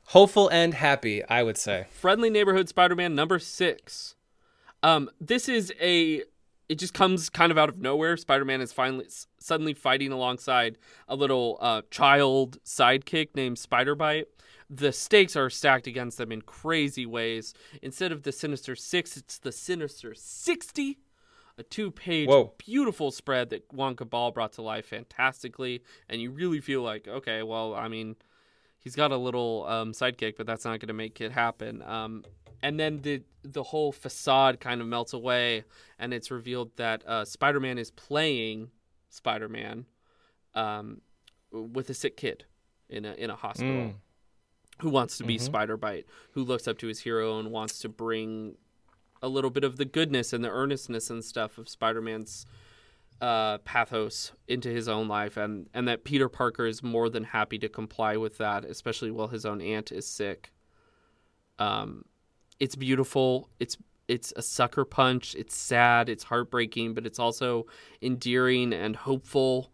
Hopeful 0.05 0.47
and 0.47 0.73
happy, 0.73 1.25
I 1.25 1.43
would 1.43 1.57
say. 1.57 1.87
Friendly 1.89 2.29
Neighborhood 2.29 2.69
Spider 2.69 2.95
Man 2.95 3.15
number 3.15 3.37
six. 3.37 4.15
Um, 4.81 5.09
this 5.19 5.49
is 5.49 5.73
a. 5.81 6.23
It 6.69 6.75
just 6.79 6.93
comes 6.93 7.29
kind 7.29 7.51
of 7.51 7.57
out 7.57 7.67
of 7.67 7.79
nowhere. 7.79 8.15
Spider 8.15 8.45
Man 8.45 8.61
is 8.61 8.71
finally 8.71 9.07
suddenly 9.39 9.73
fighting 9.73 10.13
alongside 10.13 10.77
a 11.09 11.17
little 11.17 11.57
uh, 11.59 11.81
child 11.91 12.59
sidekick 12.63 13.35
named 13.35 13.59
Spider 13.59 13.95
Bite 13.95 14.27
the 14.69 14.91
stakes 14.91 15.35
are 15.35 15.49
stacked 15.49 15.87
against 15.87 16.17
them 16.17 16.31
in 16.31 16.41
crazy 16.41 17.05
ways. 17.05 17.53
Instead 17.81 18.11
of 18.11 18.23
the 18.23 18.31
Sinister 18.31 18.75
Six, 18.75 19.17
it's 19.17 19.37
the 19.39 19.51
Sinister 19.51 20.13
60. 20.13 20.99
A 21.59 21.63
two 21.63 21.89
page, 21.89 22.29
beautiful 22.59 23.09
spread 23.09 23.49
that 23.49 23.67
Juann 23.69 23.97
Cabal 23.97 24.31
brought 24.31 24.53
to 24.53 24.61
life 24.61 24.85
fantastically. 24.85 25.81
And 26.07 26.21
you 26.21 26.29
really 26.29 26.59
feel 26.59 26.83
like, 26.83 27.07
okay, 27.07 27.41
well, 27.41 27.73
I 27.73 27.87
mean, 27.87 28.15
he's 28.77 28.95
got 28.95 29.11
a 29.11 29.17
little 29.17 29.65
um, 29.67 29.91
sidekick, 29.91 30.35
but 30.37 30.45
that's 30.45 30.65
not 30.65 30.79
going 30.79 30.89
to 30.89 30.93
make 30.93 31.19
it 31.19 31.31
happen. 31.31 31.81
Um, 31.81 32.23
and 32.61 32.79
then 32.79 33.01
the 33.01 33.23
the 33.43 33.63
whole 33.63 33.91
facade 33.91 34.59
kind 34.59 34.81
of 34.81 34.87
melts 34.87 35.13
away, 35.13 35.63
and 35.97 36.13
it's 36.13 36.29
revealed 36.29 36.75
that 36.75 37.07
uh, 37.07 37.25
Spider 37.25 37.59
Man 37.59 37.79
is 37.79 37.89
playing 37.89 38.69
Spider 39.09 39.49
Man 39.49 39.85
um, 40.53 41.01
with 41.51 41.89
a 41.89 41.95
sick 41.95 42.17
kid 42.17 42.45
in 42.87 43.03
a 43.03 43.13
in 43.13 43.31
a 43.31 43.35
hospital. 43.35 43.73
Mm 43.73 43.95
who 44.81 44.89
wants 44.89 45.17
to 45.17 45.23
be 45.23 45.35
mm-hmm. 45.35 45.45
Spider 45.45 45.77
Bite, 45.77 46.05
who 46.31 46.43
looks 46.43 46.67
up 46.67 46.77
to 46.79 46.87
his 46.87 46.99
hero 46.99 47.39
and 47.39 47.51
wants 47.51 47.79
to 47.79 47.89
bring 47.89 48.55
a 49.21 49.27
little 49.27 49.49
bit 49.49 49.63
of 49.63 49.77
the 49.77 49.85
goodness 49.85 50.33
and 50.33 50.43
the 50.43 50.49
earnestness 50.49 51.09
and 51.09 51.23
stuff 51.23 51.57
of 51.57 51.67
Spider 51.67 52.01
Man's 52.01 52.45
uh, 53.21 53.57
pathos 53.59 54.31
into 54.47 54.69
his 54.69 54.87
own 54.87 55.07
life, 55.07 55.37
and 55.37 55.67
and 55.73 55.87
that 55.87 56.03
Peter 56.03 56.29
Parker 56.29 56.65
is 56.65 56.83
more 56.83 57.09
than 57.09 57.23
happy 57.23 57.57
to 57.59 57.69
comply 57.69 58.15
with 58.17 58.37
that, 58.37 58.63
especially 58.63 59.11
while 59.11 59.27
his 59.27 59.45
own 59.45 59.61
aunt 59.61 59.91
is 59.91 60.07
sick. 60.07 60.51
Um, 61.59 62.05
it's 62.59 62.75
beautiful. 62.75 63.49
It's 63.59 63.77
it's 64.07 64.33
a 64.35 64.41
sucker 64.41 64.85
punch. 64.85 65.35
It's 65.35 65.55
sad. 65.55 66.09
It's 66.09 66.25
heartbreaking, 66.25 66.93
but 66.93 67.05
it's 67.05 67.19
also 67.19 67.65
endearing 68.01 68.71
and 68.73 68.95
hopeful. 68.95 69.71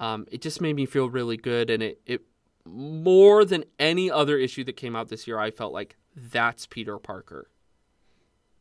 Um, 0.00 0.26
it 0.30 0.40
just 0.40 0.60
made 0.60 0.76
me 0.76 0.86
feel 0.86 1.10
really 1.10 1.36
good, 1.36 1.70
and 1.70 1.82
it 1.82 2.00
it 2.06 2.22
more 2.66 3.44
than 3.44 3.64
any 3.78 4.10
other 4.10 4.36
issue 4.36 4.64
that 4.64 4.74
came 4.74 4.96
out 4.96 5.08
this 5.08 5.26
year, 5.26 5.38
I 5.38 5.50
felt 5.50 5.72
like 5.72 5.96
that's 6.14 6.66
Peter 6.66 6.98
Parker. 6.98 7.48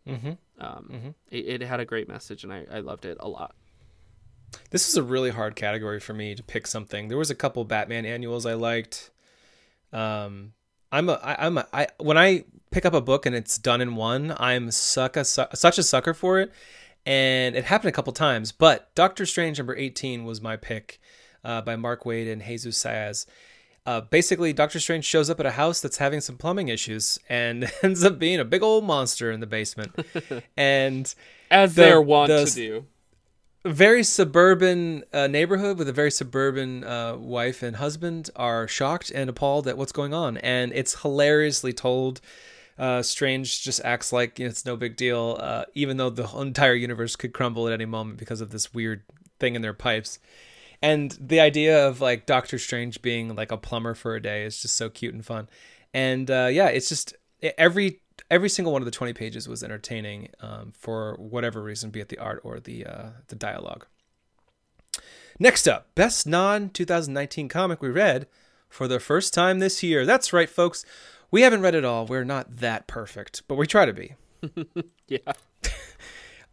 Mm-hmm. 0.07 0.31
Um, 0.59 0.89
mm-hmm. 0.91 1.09
It, 1.31 1.61
it, 1.61 1.61
had 1.61 1.79
a 1.79 1.85
great 1.85 2.07
message, 2.07 2.43
and 2.43 2.53
I, 2.53 2.65
I 2.71 2.79
loved 2.79 3.05
it 3.05 3.17
a 3.19 3.27
lot. 3.27 3.55
This 4.69 4.87
is 4.87 4.95
a 4.95 5.03
really 5.03 5.31
hard 5.31 5.55
category 5.55 5.99
for 5.99 6.13
me 6.13 6.35
to 6.35 6.43
pick 6.43 6.67
something. 6.67 7.07
There 7.07 7.17
was 7.17 7.31
a 7.31 7.35
couple 7.35 7.63
Batman 7.65 8.05
annuals 8.05 8.45
I 8.45 8.53
liked. 8.53 9.11
Um, 9.91 10.53
I'm 10.91 11.09
a 11.09 11.13
I, 11.13 11.45
I'm 11.45 11.57
a 11.57 11.67
I 11.73 11.87
when 11.97 12.17
I 12.17 12.45
pick 12.71 12.85
up 12.85 12.93
a 12.93 13.01
book 13.01 13.25
and 13.25 13.35
it's 13.35 13.57
done 13.57 13.81
in 13.81 13.95
one, 13.95 14.35
I'm 14.37 14.71
suck 14.71 15.17
a, 15.17 15.25
such 15.25 15.77
a 15.77 15.83
sucker 15.83 16.13
for 16.13 16.39
it, 16.39 16.51
and 17.05 17.55
it 17.55 17.65
happened 17.65 17.89
a 17.89 17.93
couple 17.93 18.13
times. 18.13 18.51
But 18.51 18.93
Doctor 18.95 19.25
Strange 19.25 19.57
number 19.57 19.75
18 19.75 20.23
was 20.23 20.41
my 20.41 20.55
pick 20.55 20.99
uh, 21.43 21.61
by 21.61 21.75
Mark 21.75 22.03
Waid 22.03 22.31
and 22.31 22.41
Jesus 22.43 22.81
Saiz 22.81 23.25
uh, 23.85 24.01
basically, 24.01 24.51
Doctor 24.51 24.79
Strange 24.79 25.05
shows 25.05 25.29
up 25.29 25.39
at 25.39 25.45
a 25.45 25.51
house 25.51 25.79
that's 25.79 25.97
having 25.97 26.19
some 26.19 26.37
plumbing 26.37 26.69
issues 26.69 27.19
and 27.29 27.71
ends 27.83 28.03
up 28.03 28.17
being 28.17 28.39
a 28.39 28.45
big 28.45 28.63
old 28.63 28.83
monster 28.83 29.31
in 29.31 29.39
the 29.39 29.47
basement. 29.47 29.93
and 30.57 31.13
as 31.51 31.75
the, 31.75 31.81
they're 31.81 32.01
wont 32.01 32.29
the, 32.29 32.45
to 32.45 32.51
do, 32.51 32.85
very 33.63 34.03
suburban 34.03 35.03
uh, 35.13 35.27
neighborhood 35.27 35.77
with 35.77 35.87
a 35.87 35.93
very 35.93 36.09
suburban 36.09 36.83
uh, 36.83 37.15
wife 37.15 37.61
and 37.61 37.75
husband 37.75 38.29
are 38.35 38.67
shocked 38.67 39.11
and 39.11 39.29
appalled 39.29 39.67
at 39.67 39.77
what's 39.77 39.91
going 39.91 40.13
on, 40.13 40.37
and 40.37 40.73
it's 40.73 41.01
hilariously 41.01 41.73
told. 41.73 42.21
Uh, 42.77 43.01
Strange 43.01 43.63
just 43.63 43.79
acts 43.85 44.11
like 44.11 44.37
you 44.37 44.43
know, 44.43 44.49
it's 44.49 44.65
no 44.65 44.75
big 44.75 44.97
deal, 44.97 45.37
uh, 45.39 45.63
even 45.75 45.95
though 45.95 46.09
the 46.09 46.27
entire 46.37 46.73
universe 46.73 47.15
could 47.15 47.31
crumble 47.31 47.67
at 47.67 47.73
any 47.73 47.85
moment 47.85 48.17
because 48.17 48.41
of 48.41 48.49
this 48.49 48.73
weird 48.73 49.01
thing 49.39 49.55
in 49.55 49.61
their 49.61 49.73
pipes 49.73 50.19
and 50.81 51.17
the 51.19 51.39
idea 51.39 51.87
of 51.87 52.01
like 52.01 52.25
Doctor 52.25 52.57
Strange 52.57 53.01
being 53.01 53.35
like 53.35 53.51
a 53.51 53.57
plumber 53.57 53.93
for 53.93 54.15
a 54.15 54.21
day 54.21 54.43
is 54.43 54.61
just 54.61 54.75
so 54.75 54.89
cute 54.89 55.13
and 55.13 55.25
fun. 55.25 55.47
And 55.93 56.29
uh, 56.29 56.49
yeah, 56.51 56.67
it's 56.67 56.89
just 56.89 57.15
every 57.57 58.01
every 58.29 58.49
single 58.49 58.73
one 58.73 58.81
of 58.81 58.85
the 58.85 58.91
20 58.91 59.13
pages 59.13 59.47
was 59.47 59.63
entertaining 59.63 60.29
um, 60.39 60.73
for 60.77 61.15
whatever 61.15 61.61
reason, 61.61 61.89
be 61.89 61.99
it 61.99 62.09
the 62.09 62.17
art 62.17 62.41
or 62.43 62.59
the 62.59 62.85
uh, 62.85 63.09
the 63.27 63.35
dialogue. 63.35 63.85
Next 65.39 65.67
up, 65.67 65.93
best 65.95 66.25
non 66.25 66.69
2019 66.69 67.49
comic 67.49 67.81
we 67.81 67.89
read 67.89 68.27
for 68.69 68.87
the 68.87 68.99
first 68.99 69.33
time 69.33 69.59
this 69.59 69.83
year. 69.83 70.05
That's 70.05 70.33
right, 70.33 70.49
folks. 70.49 70.85
We 71.31 71.41
haven't 71.41 71.61
read 71.61 71.75
it 71.75 71.83
all. 71.83 72.05
We're 72.05 72.23
not 72.23 72.57
that 72.57 72.87
perfect, 72.87 73.43
but 73.47 73.55
we 73.55 73.67
try 73.67 73.85
to 73.85 73.93
be. 73.93 74.15
yeah. 75.07 75.33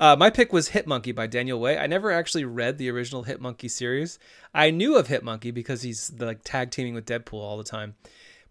Uh, 0.00 0.16
my 0.16 0.30
pick 0.30 0.52
was 0.52 0.68
Hit 0.68 0.86
Monkey 0.86 1.12
by 1.12 1.26
Daniel 1.26 1.60
Way. 1.60 1.78
I 1.78 1.86
never 1.86 2.10
actually 2.10 2.44
read 2.44 2.78
the 2.78 2.90
original 2.90 3.24
Hit 3.24 3.40
Monkey 3.40 3.68
series. 3.68 4.18
I 4.54 4.70
knew 4.70 4.96
of 4.96 5.08
Hit 5.08 5.22
Monkey 5.22 5.50
because 5.50 5.82
he's 5.82 6.12
like 6.18 6.40
tag 6.44 6.70
teaming 6.70 6.94
with 6.94 7.06
Deadpool 7.06 7.34
all 7.40 7.56
the 7.58 7.64
time. 7.64 7.94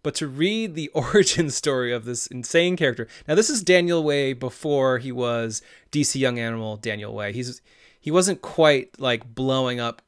But 0.02 0.14
to 0.16 0.26
read 0.26 0.74
the 0.74 0.88
origin 0.94 1.50
story 1.50 1.92
of 1.92 2.04
this 2.04 2.26
insane 2.26 2.76
character. 2.76 3.06
Now 3.28 3.34
this 3.34 3.50
is 3.50 3.62
Daniel 3.62 4.02
Way 4.02 4.32
before 4.32 4.98
he 4.98 5.12
was 5.12 5.62
DC 5.90 6.18
Young 6.18 6.38
Animal 6.38 6.76
Daniel 6.76 7.14
Way. 7.14 7.32
He's 7.32 7.60
he 8.00 8.10
wasn't 8.10 8.42
quite 8.42 8.98
like 8.98 9.34
blowing 9.34 9.78
up 9.78 10.02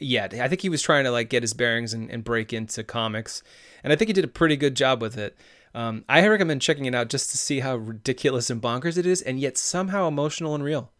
yet. 0.00 0.34
I 0.34 0.48
think 0.48 0.60
he 0.60 0.68
was 0.68 0.82
trying 0.82 1.04
to 1.04 1.10
like 1.10 1.28
get 1.28 1.42
his 1.42 1.54
bearings 1.54 1.94
and, 1.94 2.10
and 2.10 2.24
break 2.24 2.52
into 2.52 2.82
comics. 2.82 3.42
And 3.84 3.92
I 3.92 3.96
think 3.96 4.08
he 4.08 4.12
did 4.12 4.24
a 4.24 4.28
pretty 4.28 4.56
good 4.56 4.74
job 4.74 5.00
with 5.00 5.16
it. 5.16 5.36
Um, 5.74 6.04
I 6.08 6.26
recommend 6.26 6.62
checking 6.62 6.86
it 6.86 6.94
out 6.94 7.08
just 7.08 7.30
to 7.30 7.38
see 7.38 7.60
how 7.60 7.76
ridiculous 7.76 8.50
and 8.50 8.60
bonkers 8.60 8.96
it 8.96 9.06
is, 9.06 9.22
and 9.22 9.38
yet 9.38 9.58
somehow 9.58 10.08
emotional 10.08 10.54
and 10.54 10.64
real. 10.64 10.92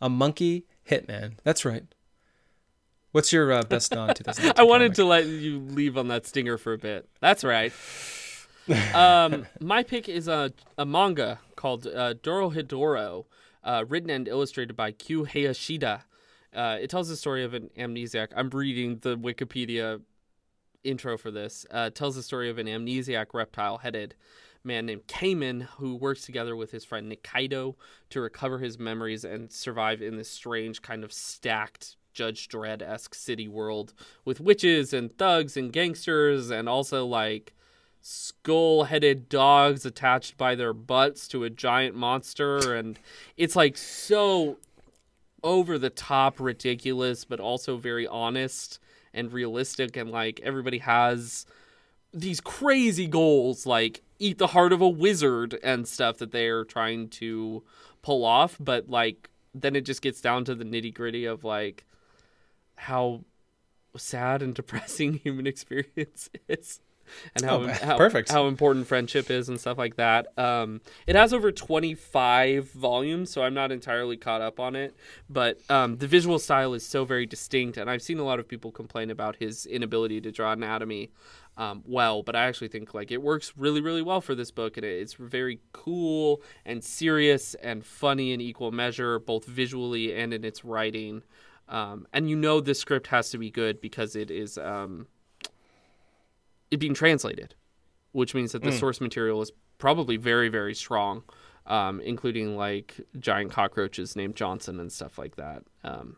A 0.00 0.08
monkey 0.08 0.66
hitman. 0.88 1.34
That's 1.44 1.64
right. 1.64 1.84
What's 3.12 3.32
your 3.32 3.52
uh, 3.52 3.62
best 3.62 3.94
non 3.94 4.08
2019? 4.14 4.52
I 4.56 4.68
wanted 4.68 4.88
comic? 4.88 4.96
to 4.96 5.04
let 5.04 5.26
you 5.26 5.60
leave 5.60 5.96
on 5.96 6.08
that 6.08 6.26
stinger 6.26 6.58
for 6.58 6.72
a 6.72 6.78
bit. 6.78 7.08
That's 7.20 7.42
right. 7.42 7.72
um, 8.94 9.46
my 9.60 9.82
pick 9.82 10.08
is 10.08 10.28
a, 10.28 10.52
a 10.76 10.84
manga 10.84 11.40
called 11.56 11.86
uh, 11.86 12.14
Dorohedoro, 12.14 13.24
uh, 13.64 13.84
written 13.88 14.10
and 14.10 14.28
illustrated 14.28 14.76
by 14.76 14.92
Q 14.92 15.24
Hayashida. 15.24 16.02
Uh, 16.54 16.78
it 16.80 16.90
tells 16.90 17.08
the 17.08 17.16
story 17.16 17.44
of 17.44 17.54
an 17.54 17.70
amnesiac. 17.78 18.28
I'm 18.36 18.50
reading 18.50 18.98
the 19.00 19.16
Wikipedia 19.16 20.00
intro 20.84 21.18
for 21.18 21.30
this 21.30 21.66
uh, 21.70 21.90
tells 21.90 22.16
the 22.16 22.22
story 22.22 22.48
of 22.48 22.58
an 22.58 22.66
amnesiac 22.66 23.34
reptile 23.34 23.78
headed 23.78 24.14
man 24.64 24.86
named 24.86 25.06
Caiman 25.06 25.62
who 25.78 25.94
works 25.96 26.24
together 26.24 26.56
with 26.56 26.70
his 26.70 26.84
friend 26.84 27.10
Nikaido 27.10 27.74
to 28.10 28.20
recover 28.20 28.58
his 28.58 28.78
memories 28.78 29.24
and 29.24 29.50
survive 29.52 30.02
in 30.02 30.16
this 30.16 30.30
strange 30.30 30.82
kind 30.82 31.04
of 31.04 31.12
stacked 31.12 31.96
Judge 32.12 32.48
Dredd 32.48 32.82
esque 32.82 33.14
city 33.14 33.48
world 33.48 33.94
with 34.24 34.40
witches 34.40 34.92
and 34.92 35.16
thugs 35.16 35.56
and 35.56 35.72
gangsters 35.72 36.50
and 36.50 36.68
also 36.68 37.06
like 37.06 37.54
skull 38.00 38.84
headed 38.84 39.28
dogs 39.28 39.84
attached 39.84 40.36
by 40.36 40.54
their 40.54 40.72
butts 40.72 41.28
to 41.28 41.44
a 41.44 41.50
giant 41.50 41.94
monster. 41.94 42.74
And 42.74 42.98
it's 43.36 43.56
like 43.56 43.76
so 43.76 44.58
over 45.44 45.78
the 45.78 45.90
top 45.90 46.40
ridiculous, 46.40 47.24
but 47.24 47.40
also 47.40 47.76
very 47.76 48.06
honest 48.06 48.80
and 49.18 49.32
realistic. 49.32 49.96
And 49.96 50.10
like 50.10 50.40
everybody 50.42 50.78
has 50.78 51.46
these 52.12 52.40
crazy 52.40 53.06
goals, 53.06 53.66
like 53.66 54.02
eat 54.18 54.38
the 54.38 54.48
heart 54.48 54.72
of 54.72 54.80
a 54.80 54.88
wizard 54.88 55.58
and 55.62 55.86
stuff 55.86 56.18
that 56.18 56.32
they're 56.32 56.64
trying 56.64 57.08
to 57.08 57.62
pull 58.02 58.24
off. 58.24 58.56
But 58.58 58.88
like 58.88 59.28
then 59.54 59.76
it 59.76 59.82
just 59.82 60.02
gets 60.02 60.20
down 60.20 60.44
to 60.44 60.54
the 60.54 60.64
nitty 60.64 60.94
gritty 60.94 61.24
of 61.24 61.44
like 61.44 61.84
how 62.76 63.24
sad 63.96 64.42
and 64.42 64.54
depressing 64.54 65.14
human 65.14 65.46
experience 65.46 66.30
is 66.48 66.80
and 67.34 67.44
how, 67.44 67.62
Oh, 67.62 67.66
how 67.68 67.96
perfect. 67.96 68.30
how 68.30 68.46
important 68.46 68.86
friendship 68.86 69.30
is 69.30 69.48
and 69.48 69.58
stuff 69.60 69.78
like 69.78 69.96
that. 69.96 70.26
Um, 70.38 70.80
it 71.06 71.16
has 71.16 71.32
over 71.32 71.50
25 71.52 72.70
volumes, 72.72 73.30
so 73.30 73.42
I'm 73.42 73.54
not 73.54 73.72
entirely 73.72 74.16
caught 74.16 74.40
up 74.40 74.60
on 74.60 74.76
it. 74.76 74.94
But 75.28 75.58
um, 75.70 75.96
the 75.98 76.06
visual 76.06 76.38
style 76.38 76.74
is 76.74 76.84
so 76.86 77.04
very 77.04 77.26
distinct, 77.26 77.76
and 77.76 77.90
I've 77.90 78.02
seen 78.02 78.18
a 78.18 78.24
lot 78.24 78.38
of 78.38 78.48
people 78.48 78.70
complain 78.72 79.10
about 79.10 79.36
his 79.36 79.66
inability 79.66 80.20
to 80.22 80.30
draw 80.32 80.52
anatomy 80.52 81.10
um, 81.56 81.82
well. 81.86 82.22
But 82.22 82.36
I 82.36 82.46
actually 82.46 82.68
think 82.68 82.94
like 82.94 83.10
it 83.10 83.22
works 83.22 83.52
really, 83.56 83.80
really 83.80 84.02
well 84.02 84.20
for 84.20 84.34
this 84.34 84.50
book, 84.50 84.76
and 84.76 84.86
it- 84.86 85.00
it's 85.02 85.14
very 85.14 85.60
cool 85.72 86.42
and 86.64 86.82
serious 86.84 87.54
and 87.56 87.84
funny 87.84 88.32
in 88.32 88.40
equal 88.40 88.70
measure, 88.72 89.18
both 89.18 89.44
visually 89.44 90.14
and 90.14 90.32
in 90.32 90.44
its 90.44 90.64
writing. 90.64 91.22
Um, 91.68 92.06
and 92.12 92.30
you 92.30 92.36
know 92.36 92.60
this 92.60 92.80
script 92.80 93.08
has 93.08 93.30
to 93.30 93.38
be 93.38 93.50
good 93.50 93.80
because 93.80 94.16
it 94.16 94.30
is. 94.30 94.56
Um, 94.56 95.06
it 96.70 96.78
being 96.78 96.94
translated, 96.94 97.54
which 98.12 98.34
means 98.34 98.52
that 98.52 98.62
the 98.62 98.72
source 98.72 99.00
material 99.00 99.40
is 99.42 99.52
probably 99.78 100.16
very, 100.16 100.48
very 100.48 100.74
strong, 100.74 101.22
um, 101.66 102.00
including 102.00 102.56
like 102.56 103.00
giant 103.18 103.50
cockroaches 103.52 104.16
named 104.16 104.36
Johnson 104.36 104.80
and 104.80 104.90
stuff 104.92 105.18
like 105.18 105.36
that. 105.36 105.62
Um, 105.84 106.16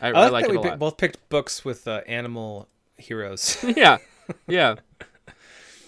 I, 0.00 0.08
I 0.08 0.10
I 0.10 0.28
like, 0.28 0.32
like 0.32 0.44
that 0.44 0.50
it 0.50 0.52
we 0.52 0.56
a 0.58 0.60
pick- 0.62 0.70
lot. 0.72 0.78
both 0.78 0.96
picked 0.98 1.28
books 1.28 1.64
with 1.64 1.88
uh, 1.88 2.02
animal 2.06 2.68
heroes. 2.96 3.56
yeah, 3.76 3.98
yeah. 4.46 4.76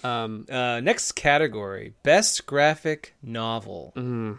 Um, 0.04 0.46
uh, 0.50 0.80
next 0.80 1.12
category: 1.12 1.94
best 2.02 2.46
graphic 2.46 3.14
novel. 3.22 3.92
mm, 3.96 4.38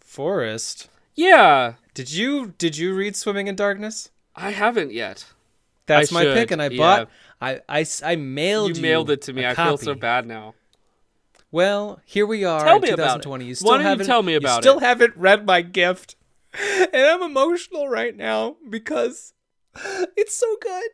Forrest, 0.00 0.88
yeah, 1.14 1.74
did 1.94 2.12
you 2.12 2.54
did 2.58 2.76
you 2.76 2.94
read 2.94 3.16
Swimming 3.16 3.46
in 3.46 3.56
Darkness? 3.56 4.10
I 4.36 4.50
haven't 4.50 4.92
yet. 4.92 5.26
That's 5.86 6.12
I 6.12 6.14
my 6.14 6.24
pick, 6.34 6.50
and 6.50 6.60
I 6.60 6.68
yeah. 6.68 6.78
bought. 6.78 7.10
I, 7.44 7.60
I 7.80 7.86
I 8.04 8.16
mailed 8.16 8.76
You 8.76 8.82
mailed 8.82 9.10
it 9.10 9.22
to 9.22 9.32
me. 9.32 9.46
I 9.46 9.54
feel 9.54 9.76
so 9.76 9.94
bad 9.94 10.26
now. 10.26 10.54
Well, 11.50 12.00
here 12.04 12.26
we 12.26 12.44
are. 12.44 12.64
Tell 12.64 12.76
in 12.76 12.82
me 12.82 12.88
about 12.90 13.20
it. 13.20 13.22
2020. 13.22 13.44
You 13.44 13.50
Why 13.50 13.54
still 13.54 13.78
don't 13.78 13.98
you 14.00 14.04
tell 14.04 14.22
me 14.22 14.32
you 14.32 14.40
still 14.60 14.78
it? 14.78 14.82
haven't 14.82 15.16
read 15.16 15.46
my 15.46 15.62
gift, 15.62 16.16
and 16.58 16.94
I'm 16.94 17.22
emotional 17.22 17.88
right 17.88 18.16
now 18.16 18.56
because 18.68 19.34
it's 20.16 20.34
so 20.36 20.56
good. 20.60 20.90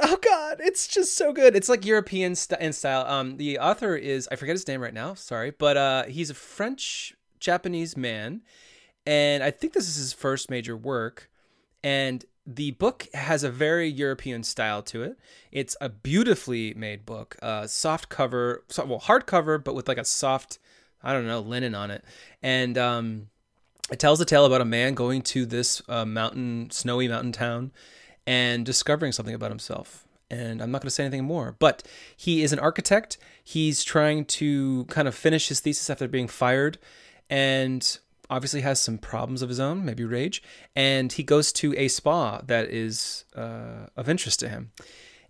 Oh 0.00 0.16
God, 0.16 0.58
it's 0.60 0.86
just 0.86 1.16
so 1.16 1.32
good. 1.32 1.56
It's 1.56 1.68
like 1.68 1.84
European 1.84 2.34
st- 2.36 2.60
in 2.60 2.72
style. 2.72 3.04
Um, 3.06 3.36
the 3.36 3.58
author 3.58 3.96
is 3.96 4.28
I 4.30 4.36
forget 4.36 4.54
his 4.54 4.66
name 4.68 4.80
right 4.80 4.94
now. 4.94 5.14
Sorry, 5.14 5.50
but 5.50 5.76
uh, 5.76 6.04
he's 6.04 6.30
a 6.30 6.34
French 6.34 7.14
Japanese 7.40 7.96
man, 7.96 8.42
and 9.06 9.42
I 9.42 9.50
think 9.50 9.72
this 9.72 9.88
is 9.88 9.96
his 9.96 10.12
first 10.12 10.50
major 10.50 10.76
work. 10.76 11.28
And 11.84 12.24
the 12.50 12.70
book 12.72 13.06
has 13.12 13.44
a 13.44 13.50
very 13.50 13.88
European 13.88 14.42
style 14.42 14.82
to 14.82 15.02
it. 15.02 15.18
It's 15.52 15.76
a 15.82 15.90
beautifully 15.90 16.72
made 16.72 17.04
book, 17.04 17.36
uh, 17.42 17.66
soft 17.66 18.08
cover, 18.08 18.64
so, 18.68 18.86
well, 18.86 19.00
hardcover, 19.00 19.62
but 19.62 19.74
with 19.74 19.86
like 19.86 19.98
a 19.98 20.04
soft, 20.04 20.58
I 21.02 21.12
don't 21.12 21.26
know, 21.26 21.40
linen 21.40 21.74
on 21.74 21.90
it. 21.90 22.02
And 22.42 22.78
um, 22.78 23.28
it 23.92 23.98
tells 23.98 24.18
a 24.22 24.24
tale 24.24 24.46
about 24.46 24.62
a 24.62 24.64
man 24.64 24.94
going 24.94 25.20
to 25.22 25.44
this 25.44 25.82
uh, 25.90 26.06
mountain, 26.06 26.70
snowy 26.70 27.06
mountain 27.06 27.32
town, 27.32 27.70
and 28.26 28.64
discovering 28.64 29.12
something 29.12 29.34
about 29.34 29.50
himself. 29.50 30.06
And 30.30 30.62
I'm 30.62 30.70
not 30.70 30.80
going 30.80 30.88
to 30.88 30.94
say 30.94 31.04
anything 31.04 31.24
more, 31.24 31.54
but 31.58 31.82
he 32.16 32.42
is 32.42 32.54
an 32.54 32.58
architect. 32.58 33.18
He's 33.44 33.84
trying 33.84 34.24
to 34.24 34.86
kind 34.86 35.06
of 35.06 35.14
finish 35.14 35.48
his 35.48 35.60
thesis 35.60 35.90
after 35.90 36.08
being 36.08 36.28
fired, 36.28 36.78
and 37.28 37.98
obviously 38.30 38.60
has 38.62 38.78
some 38.80 38.98
problems 38.98 39.42
of 39.42 39.48
his 39.48 39.58
own, 39.60 39.84
maybe 39.84 40.04
rage. 40.04 40.42
And 40.76 41.12
he 41.12 41.22
goes 41.22 41.52
to 41.54 41.74
a 41.76 41.88
spa 41.88 42.40
that 42.46 42.68
is 42.70 43.24
uh, 43.36 43.86
of 43.96 44.08
interest 44.08 44.40
to 44.40 44.48
him. 44.48 44.70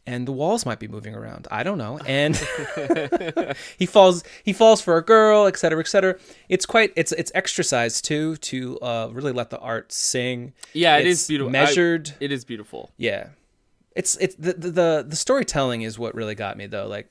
And 0.06 0.26
the 0.26 0.32
walls 0.32 0.64
might 0.64 0.78
be 0.78 0.88
moving 0.88 1.14
around. 1.14 1.46
I 1.50 1.62
don't 1.62 1.76
know. 1.76 1.98
And 2.06 2.34
he 3.78 3.84
falls 3.86 4.24
he 4.42 4.52
falls 4.54 4.80
for 4.80 4.96
a 4.96 5.04
girl, 5.04 5.46
et 5.46 5.58
cetera, 5.58 5.80
et 5.80 5.86
cetera. 5.86 6.16
It's 6.48 6.64
quite 6.64 6.92
it's 6.96 7.12
it's 7.12 7.30
exercise 7.34 8.00
too 8.00 8.36
to 8.36 8.78
uh, 8.80 9.10
really 9.12 9.32
let 9.32 9.50
the 9.50 9.58
art 9.58 9.92
sing. 9.92 10.54
Yeah, 10.72 10.96
it 10.96 11.06
It's 11.06 11.20
is 11.22 11.28
beautiful. 11.28 11.48
I- 11.50 11.52
Measured. 11.52 12.12
it 12.20 12.32
is 12.32 12.44
beautiful. 12.46 12.90
Yeah, 12.96 13.28
it's 13.94 14.16
it's 14.16 14.34
the, 14.36 14.54
the 14.54 14.70
the 14.70 15.06
the 15.08 15.16
storytelling 15.16 15.82
is 15.82 15.98
what 15.98 16.14
really 16.14 16.34
got 16.34 16.56
me 16.56 16.66
though. 16.66 16.86
Like, 16.86 17.10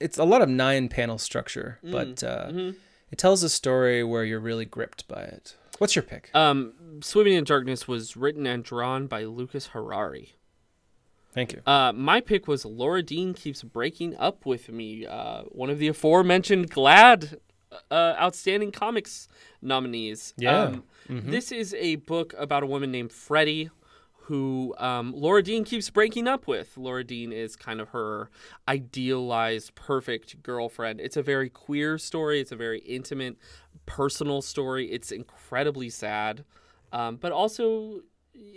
it's 0.00 0.18
a 0.18 0.24
lot 0.24 0.42
of 0.42 0.48
nine 0.48 0.88
panel 0.88 1.18
structure, 1.18 1.78
Mm, 1.84 1.92
but 1.92 2.24
uh, 2.24 2.46
mm-hmm. 2.48 2.70
It 3.10 3.18
tells 3.18 3.42
a 3.42 3.48
story 3.48 4.02
where 4.02 4.24
you're 4.24 4.40
really 4.40 4.64
gripped 4.64 5.06
by 5.08 5.22
it. 5.22 5.56
What's 5.78 5.96
your 5.96 6.02
pick? 6.02 6.30
Um, 6.34 7.00
Swimming 7.02 7.34
in 7.34 7.44
Darkness 7.44 7.86
was 7.88 8.16
written 8.16 8.46
and 8.46 8.64
drawn 8.64 9.06
by 9.06 9.24
Lucas 9.24 9.68
Harari. 9.68 10.34
Thank 11.32 11.52
you. 11.52 11.62
Uh, 11.66 11.92
my 11.92 12.20
pick 12.20 12.46
was 12.46 12.64
Laura 12.64 13.02
Dean 13.02 13.34
keeps 13.34 13.62
breaking 13.62 14.16
up 14.16 14.46
with 14.46 14.68
me. 14.68 15.04
Uh, 15.04 15.42
one 15.44 15.68
of 15.70 15.78
the 15.80 15.88
aforementioned 15.88 16.70
GLAAD 16.70 17.38
uh, 17.90 18.14
Outstanding 18.20 18.70
Comics 18.70 19.28
nominees. 19.60 20.32
Yeah. 20.36 20.62
Um, 20.62 20.84
This 21.08 21.52
is 21.52 21.74
a 21.74 21.96
book 21.96 22.34
about 22.38 22.62
a 22.62 22.66
woman 22.66 22.90
named 22.92 23.12
Freddie 23.12 23.70
who 24.26 24.74
um, 24.78 25.12
Laura 25.14 25.42
Dean 25.42 25.64
keeps 25.64 25.90
breaking 25.90 26.26
up 26.26 26.46
with. 26.46 26.78
Laura 26.78 27.04
Dean 27.04 27.30
is 27.30 27.56
kind 27.56 27.78
of 27.78 27.90
her 27.90 28.30
idealized, 28.66 29.74
perfect 29.74 30.42
girlfriend. 30.42 30.98
It's 30.98 31.18
a 31.18 31.22
very 31.22 31.50
queer 31.50 31.98
story. 31.98 32.40
It's 32.40 32.52
a 32.52 32.56
very 32.56 32.78
intimate, 32.80 33.36
personal 33.84 34.40
story. 34.40 34.90
It's 34.90 35.12
incredibly 35.12 35.90
sad, 35.90 36.44
um, 36.90 37.16
but 37.16 37.32
also 37.32 38.00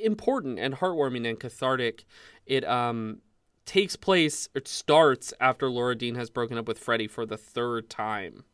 important 0.02 0.58
and 0.58 0.76
heartwarming 0.76 1.28
and 1.28 1.38
cathartic. 1.38 2.06
It 2.46 2.64
um, 2.66 3.18
takes 3.66 3.98
place, 3.98 4.48
it 4.56 4.70
starts 4.70 5.34
after 5.42 5.70
Laura 5.70 5.96
Dean 5.96 6.16
has 6.16 6.30
broken 6.30 6.58
up 6.58 6.68
with 6.68 6.80
Freddie 6.80 7.08
for 7.08 7.26
the 7.26 7.38
third 7.38 7.90
time. 7.90 8.46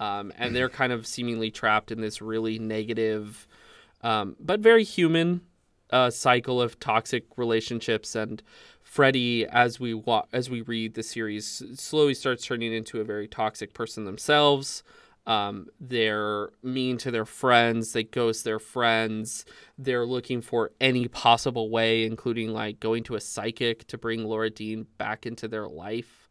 Um, 0.00 0.32
and 0.36 0.54
they're 0.54 0.68
kind 0.68 0.92
of 0.92 1.06
seemingly 1.06 1.52
trapped 1.52 1.92
in 1.92 2.00
this 2.00 2.20
really 2.20 2.58
negative, 2.58 3.46
um, 4.02 4.34
but 4.40 4.58
very 4.58 4.82
human 4.82 5.42
uh, 5.90 6.10
cycle 6.10 6.60
of 6.60 6.78
toxic 6.80 7.24
relationships. 7.36 8.14
And 8.14 8.42
Freddie, 8.82 9.46
as 9.46 9.78
we 9.78 9.94
wa- 9.94 10.26
as 10.32 10.48
we 10.48 10.62
read 10.62 10.94
the 10.94 11.02
series, 11.02 11.62
slowly 11.74 12.14
starts 12.14 12.44
turning 12.44 12.72
into 12.72 13.00
a 13.00 13.04
very 13.04 13.28
toxic 13.28 13.74
person 13.74 14.04
themselves. 14.04 14.82
Um, 15.26 15.66
they're 15.78 16.48
mean 16.62 16.96
to 16.98 17.10
their 17.10 17.26
friends. 17.26 17.92
They 17.92 18.04
ghost 18.04 18.44
their 18.44 18.58
friends. 18.58 19.44
They're 19.76 20.06
looking 20.06 20.40
for 20.40 20.72
any 20.80 21.06
possible 21.06 21.68
way, 21.68 22.04
including 22.06 22.54
like 22.54 22.80
going 22.80 23.04
to 23.04 23.14
a 23.14 23.20
psychic 23.20 23.86
to 23.88 23.98
bring 23.98 24.24
Laura 24.24 24.48
Dean 24.48 24.86
back 24.96 25.26
into 25.26 25.46
their 25.46 25.68
life. 25.68 26.30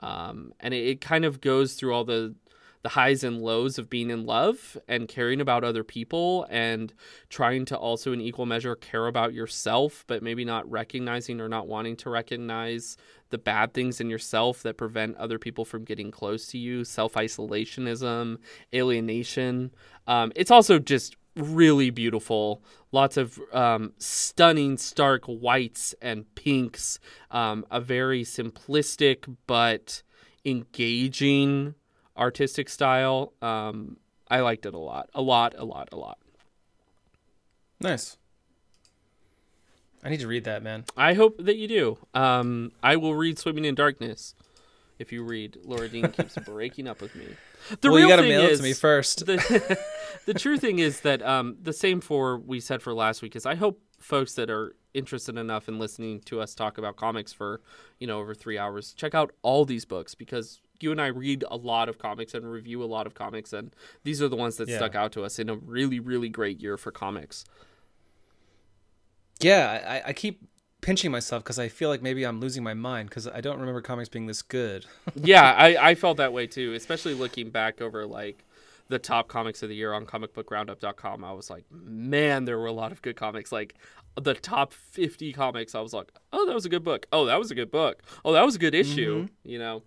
Um, 0.00 0.52
and 0.58 0.74
it, 0.74 0.86
it 0.86 1.00
kind 1.00 1.24
of 1.24 1.40
goes 1.40 1.74
through 1.74 1.94
all 1.94 2.04
the 2.04 2.34
the 2.82 2.90
highs 2.90 3.24
and 3.24 3.40
lows 3.40 3.78
of 3.78 3.90
being 3.90 4.10
in 4.10 4.24
love 4.24 4.76
and 4.86 5.08
caring 5.08 5.40
about 5.40 5.64
other 5.64 5.84
people 5.84 6.46
and 6.50 6.92
trying 7.28 7.64
to 7.64 7.76
also 7.76 8.12
in 8.12 8.20
equal 8.20 8.46
measure 8.46 8.76
care 8.76 9.06
about 9.06 9.34
yourself 9.34 10.04
but 10.06 10.22
maybe 10.22 10.44
not 10.44 10.68
recognizing 10.70 11.40
or 11.40 11.48
not 11.48 11.66
wanting 11.66 11.96
to 11.96 12.10
recognize 12.10 12.96
the 13.30 13.38
bad 13.38 13.74
things 13.74 14.00
in 14.00 14.08
yourself 14.08 14.62
that 14.62 14.76
prevent 14.76 15.16
other 15.16 15.38
people 15.38 15.64
from 15.64 15.84
getting 15.84 16.10
close 16.10 16.46
to 16.48 16.58
you. 16.58 16.84
Self-isolationism 16.84 18.38
alienation. 18.74 19.70
Um, 20.06 20.32
it's 20.34 20.50
also 20.50 20.78
just 20.78 21.16
really 21.36 21.90
beautiful. 21.90 22.62
Lots 22.90 23.16
of 23.16 23.38
um, 23.52 23.92
stunning 23.98 24.76
stark 24.76 25.24
whites 25.26 25.94
and 26.00 26.32
pinks. 26.34 26.98
Um, 27.30 27.64
a 27.70 27.80
very 27.80 28.24
simplistic 28.24 29.34
but 29.46 30.02
engaging 30.44 31.74
artistic 32.18 32.68
style. 32.68 33.32
Um, 33.40 33.98
I 34.30 34.40
liked 34.40 34.66
it 34.66 34.74
a 34.74 34.78
lot, 34.78 35.08
a 35.14 35.22
lot, 35.22 35.54
a 35.56 35.64
lot, 35.64 35.88
a 35.92 35.96
lot. 35.96 36.18
Nice. 37.80 38.16
I 40.02 40.10
need 40.10 40.20
to 40.20 40.26
read 40.26 40.44
that, 40.44 40.62
man. 40.62 40.84
I 40.96 41.14
hope 41.14 41.36
that 41.44 41.56
you 41.56 41.68
do. 41.68 41.98
Um, 42.14 42.72
I 42.82 42.96
will 42.96 43.14
read 43.14 43.38
Swimming 43.38 43.64
in 43.64 43.74
Darkness 43.74 44.34
If 44.98 45.12
you 45.12 45.24
read, 45.24 45.58
Laura 45.64 45.88
Dean 45.88 46.08
keeps 46.12 46.36
breaking 46.36 46.86
up 46.86 47.00
with 47.00 47.14
me. 47.14 47.26
The 47.80 47.90
well, 47.90 47.98
you 47.98 48.06
real 48.06 48.08
gotta 48.08 48.22
thing 48.22 48.30
mail 48.30 48.42
it 48.42 48.52
is, 48.52 48.58
to 48.58 48.64
me 48.64 48.72
first. 48.72 49.26
the, 49.26 49.78
the 50.26 50.34
true 50.34 50.58
thing 50.58 50.78
is 50.78 51.00
that 51.00 51.22
um, 51.22 51.56
the 51.60 51.72
same 51.72 52.00
for 52.00 52.38
we 52.38 52.60
said 52.60 52.82
for 52.82 52.94
last 52.94 53.22
week 53.22 53.34
is 53.34 53.44
I 53.46 53.54
hope 53.56 53.80
folks 53.98 54.34
that 54.34 54.50
are 54.50 54.74
interested 54.94 55.36
enough 55.36 55.68
in 55.68 55.78
listening 55.78 56.20
to 56.20 56.40
us 56.40 56.54
talk 56.54 56.78
about 56.78 56.96
comics 56.96 57.32
for 57.32 57.60
you 57.98 58.06
know 58.06 58.18
over 58.20 58.34
three 58.34 58.56
hours 58.56 58.94
check 58.94 59.14
out 59.14 59.32
all 59.42 59.64
these 59.64 59.84
books 59.84 60.14
because 60.14 60.60
you 60.80 60.92
and 60.92 61.00
I 61.00 61.06
read 61.08 61.44
a 61.50 61.56
lot 61.56 61.88
of 61.88 61.98
comics 61.98 62.34
and 62.34 62.50
review 62.50 62.82
a 62.82 62.86
lot 62.86 63.06
of 63.06 63.14
comics 63.14 63.52
and 63.52 63.74
these 64.04 64.20
are 64.22 64.28
the 64.28 64.36
ones 64.36 64.56
that 64.56 64.68
Yeah. 64.68 64.76
stuck 64.76 64.94
out 64.94 65.12
to 65.12 65.24
us 65.24 65.38
in 65.38 65.48
a 65.48 65.56
really 65.56 66.00
really 66.00 66.28
great 66.28 66.60
year 66.60 66.76
for 66.76 66.90
comics. 66.92 67.44
Yeah, 69.40 70.00
I, 70.04 70.08
I 70.08 70.12
keep 70.12 70.42
pinching 70.80 71.10
myself 71.10 71.42
because 71.44 71.58
I 71.58 71.68
feel 71.68 71.88
like 71.88 72.02
maybe 72.02 72.24
I'm 72.24 72.40
losing 72.40 72.62
my 72.62 72.74
mind 72.74 73.08
because 73.08 73.26
I 73.28 73.40
don't 73.40 73.58
remember 73.58 73.80
comics 73.80 74.08
being 74.08 74.26
this 74.26 74.42
good. 74.42 74.86
yeah, 75.14 75.52
I, 75.56 75.90
I 75.90 75.94
felt 75.94 76.16
that 76.16 76.32
way 76.32 76.46
too, 76.46 76.72
especially 76.74 77.14
looking 77.14 77.50
back 77.50 77.80
over 77.80 78.06
like 78.06 78.44
the 78.88 78.98
top 78.98 79.28
comics 79.28 79.62
of 79.62 79.68
the 79.68 79.74
year 79.76 79.92
on 79.92 80.06
comicbookroundup.com. 80.06 81.22
I 81.24 81.32
was 81.32 81.50
like, 81.50 81.64
man, 81.70 82.46
there 82.46 82.58
were 82.58 82.66
a 82.66 82.72
lot 82.72 82.90
of 82.90 83.02
good 83.02 83.16
comics. 83.16 83.52
Like 83.52 83.74
the 84.20 84.34
top 84.34 84.72
50 84.72 85.32
comics, 85.32 85.74
I 85.74 85.80
was 85.80 85.92
like, 85.92 86.10
oh, 86.32 86.46
that 86.46 86.54
was 86.54 86.64
a 86.66 86.68
good 86.70 86.82
book. 86.84 87.06
Oh, 87.12 87.26
that 87.26 87.38
was 87.38 87.50
a 87.50 87.54
good 87.54 87.70
book. 87.70 88.02
Oh, 88.24 88.32
that 88.32 88.44
was 88.44 88.56
a 88.56 88.58
good 88.58 88.74
issue. 88.74 89.24
Mm-hmm. 89.24 89.48
You 89.48 89.58
know, 89.58 89.82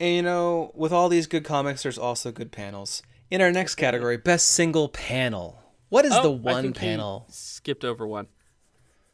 And 0.00 0.14
you 0.16 0.22
know, 0.22 0.70
with 0.74 0.92
all 0.92 1.08
these 1.08 1.26
good 1.26 1.44
comics, 1.44 1.82
there's 1.82 1.98
also 1.98 2.30
good 2.32 2.52
panels. 2.52 3.02
In 3.30 3.40
our 3.42 3.50
next 3.52 3.74
category, 3.74 4.16
best 4.16 4.48
single 4.50 4.88
panel. 4.88 5.60
What 5.88 6.04
is 6.04 6.12
Oh, 6.14 6.22
the 6.22 6.30
one 6.30 6.72
panel? 6.72 7.26
skipped 7.28 7.84
over 7.84 8.06
one. 8.06 8.26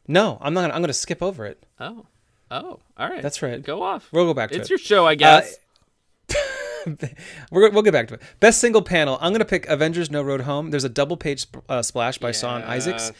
No, 0.07 0.37
I'm 0.41 0.53
not. 0.53 0.61
Gonna, 0.61 0.73
I'm 0.73 0.81
going 0.81 0.87
to 0.87 0.93
skip 0.93 1.23
over 1.23 1.45
it. 1.45 1.65
Oh, 1.79 2.05
oh, 2.51 2.79
all 2.97 3.09
right. 3.09 3.21
That's 3.23 3.41
right. 3.41 3.61
Go 3.61 3.81
off. 3.81 4.07
We'll 4.11 4.25
go 4.25 4.33
back 4.33 4.49
to 4.51 4.55
It's 4.55 4.69
it. 4.69 4.73
It's 4.73 4.81
your 4.89 4.99
show, 4.99 5.05
I 5.07 5.15
guess. 5.15 5.57
We're, 7.51 7.71
we'll 7.71 7.81
get 7.81 7.93
back 7.93 8.07
to 8.09 8.13
it. 8.15 8.21
Best 8.39 8.59
single 8.61 8.83
panel. 8.83 9.17
I'm 9.19 9.31
going 9.31 9.39
to 9.39 9.45
pick 9.45 9.65
Avengers 9.67 10.11
No 10.11 10.21
Road 10.21 10.41
Home. 10.41 10.69
There's 10.69 10.83
a 10.83 10.89
double 10.89 11.17
page 11.17 11.47
uh, 11.67 11.81
splash 11.81 12.19
by 12.19 12.29
Yeah. 12.31 12.63
Isaacs 12.69 13.11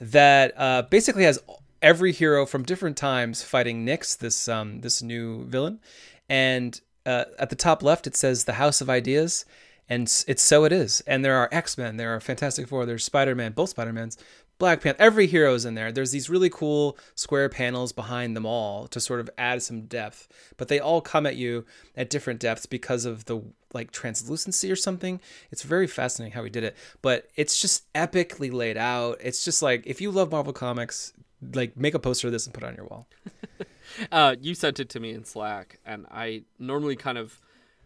that 0.00 0.54
uh, 0.58 0.82
basically 0.82 1.24
has 1.24 1.38
every 1.82 2.12
hero 2.12 2.46
from 2.46 2.62
different 2.62 2.96
times 2.96 3.42
fighting 3.42 3.84
Nyx, 3.84 4.16
this 4.16 4.48
um, 4.48 4.80
this 4.80 5.02
new 5.02 5.44
villain. 5.44 5.80
And 6.30 6.80
uh, 7.06 7.24
at 7.38 7.50
the 7.50 7.56
top 7.56 7.82
left, 7.82 8.06
it 8.06 8.16
says 8.16 8.44
the 8.44 8.54
House 8.54 8.80
of 8.80 8.90
Ideas. 8.90 9.44
And 9.88 10.02
it's 10.28 10.42
so 10.42 10.64
it 10.64 10.72
is. 10.72 11.00
And 11.04 11.24
there 11.24 11.34
are 11.36 11.48
X 11.50 11.76
Men, 11.76 11.96
there 11.96 12.14
are 12.14 12.20
Fantastic 12.20 12.68
Four, 12.68 12.86
there's 12.86 13.02
Spider 13.02 13.34
Man, 13.34 13.52
both 13.52 13.70
Spider 13.70 13.92
Mans, 13.92 14.16
Black 14.60 14.82
Panther, 14.82 15.02
every 15.02 15.26
hero's 15.26 15.64
in 15.64 15.74
there. 15.74 15.90
There's 15.90 16.12
these 16.12 16.28
really 16.30 16.50
cool 16.50 16.96
square 17.14 17.48
panels 17.48 17.92
behind 17.92 18.36
them 18.36 18.44
all 18.44 18.86
to 18.88 19.00
sort 19.00 19.18
of 19.18 19.30
add 19.38 19.62
some 19.62 19.86
depth, 19.86 20.28
but 20.58 20.68
they 20.68 20.78
all 20.78 21.00
come 21.00 21.24
at 21.24 21.34
you 21.34 21.64
at 21.96 22.10
different 22.10 22.38
depths 22.38 22.66
because 22.66 23.06
of 23.06 23.24
the 23.24 23.42
like 23.72 23.90
translucency 23.90 24.70
or 24.70 24.76
something. 24.76 25.18
It's 25.50 25.62
very 25.62 25.86
fascinating 25.86 26.34
how 26.34 26.44
he 26.44 26.50
did 26.50 26.62
it, 26.62 26.76
but 27.00 27.30
it's 27.36 27.60
just 27.60 27.90
epically 27.94 28.52
laid 28.52 28.76
out. 28.76 29.16
It's 29.20 29.44
just 29.44 29.62
like 29.62 29.82
if 29.86 30.00
you 30.00 30.10
love 30.10 30.30
Marvel 30.30 30.52
comics, 30.52 31.14
like 31.54 31.74
make 31.76 31.94
a 31.94 31.98
poster 31.98 32.28
of 32.28 32.32
this 32.32 32.44
and 32.44 32.52
put 32.52 32.62
it 32.62 32.66
on 32.66 32.76
your 32.76 32.86
wall. 32.86 33.08
Uh, 34.12 34.36
you 34.40 34.54
sent 34.54 34.80
it 34.80 34.88
to 34.90 35.00
me 35.00 35.10
in 35.10 35.24
Slack, 35.24 35.78
and 35.84 36.06
I 36.10 36.42
normally 36.58 36.96
kind 36.96 37.18
of 37.18 37.40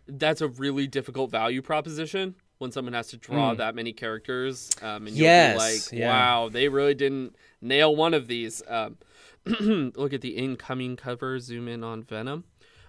that's 0.07 0.41
a 0.41 0.49
really 0.49 0.87
difficult 0.87 1.31
value 1.31 1.63
proposition 1.63 2.35
when 2.59 2.71
someone 2.71 2.95
has 2.95 3.09
to 3.09 3.17
draw 3.17 3.55
that 3.55 3.75
many 3.75 3.93
characters, 3.93 4.71
um, 4.83 5.07
and 5.07 5.17
you'll. 5.17 5.27
Yes, 5.27 5.55
be 5.55 5.59
like, 5.59 6.01
yeah. 6.01 6.09
"Wow, 6.09 6.49
they 6.49 6.69
really 6.69 6.95
didn't 6.95 7.37
nail 7.61 7.95
one 7.95 8.15
of 8.15 8.27
these." 8.27 8.63
Um, 8.69 8.97
look 9.97 10.13
at 10.13 10.21
the 10.21 10.37
incoming 10.37 10.97
cover. 10.97 11.39
Zoom 11.39 11.69
in 11.69 11.85
on 11.85 12.03
Venom. 12.03 12.45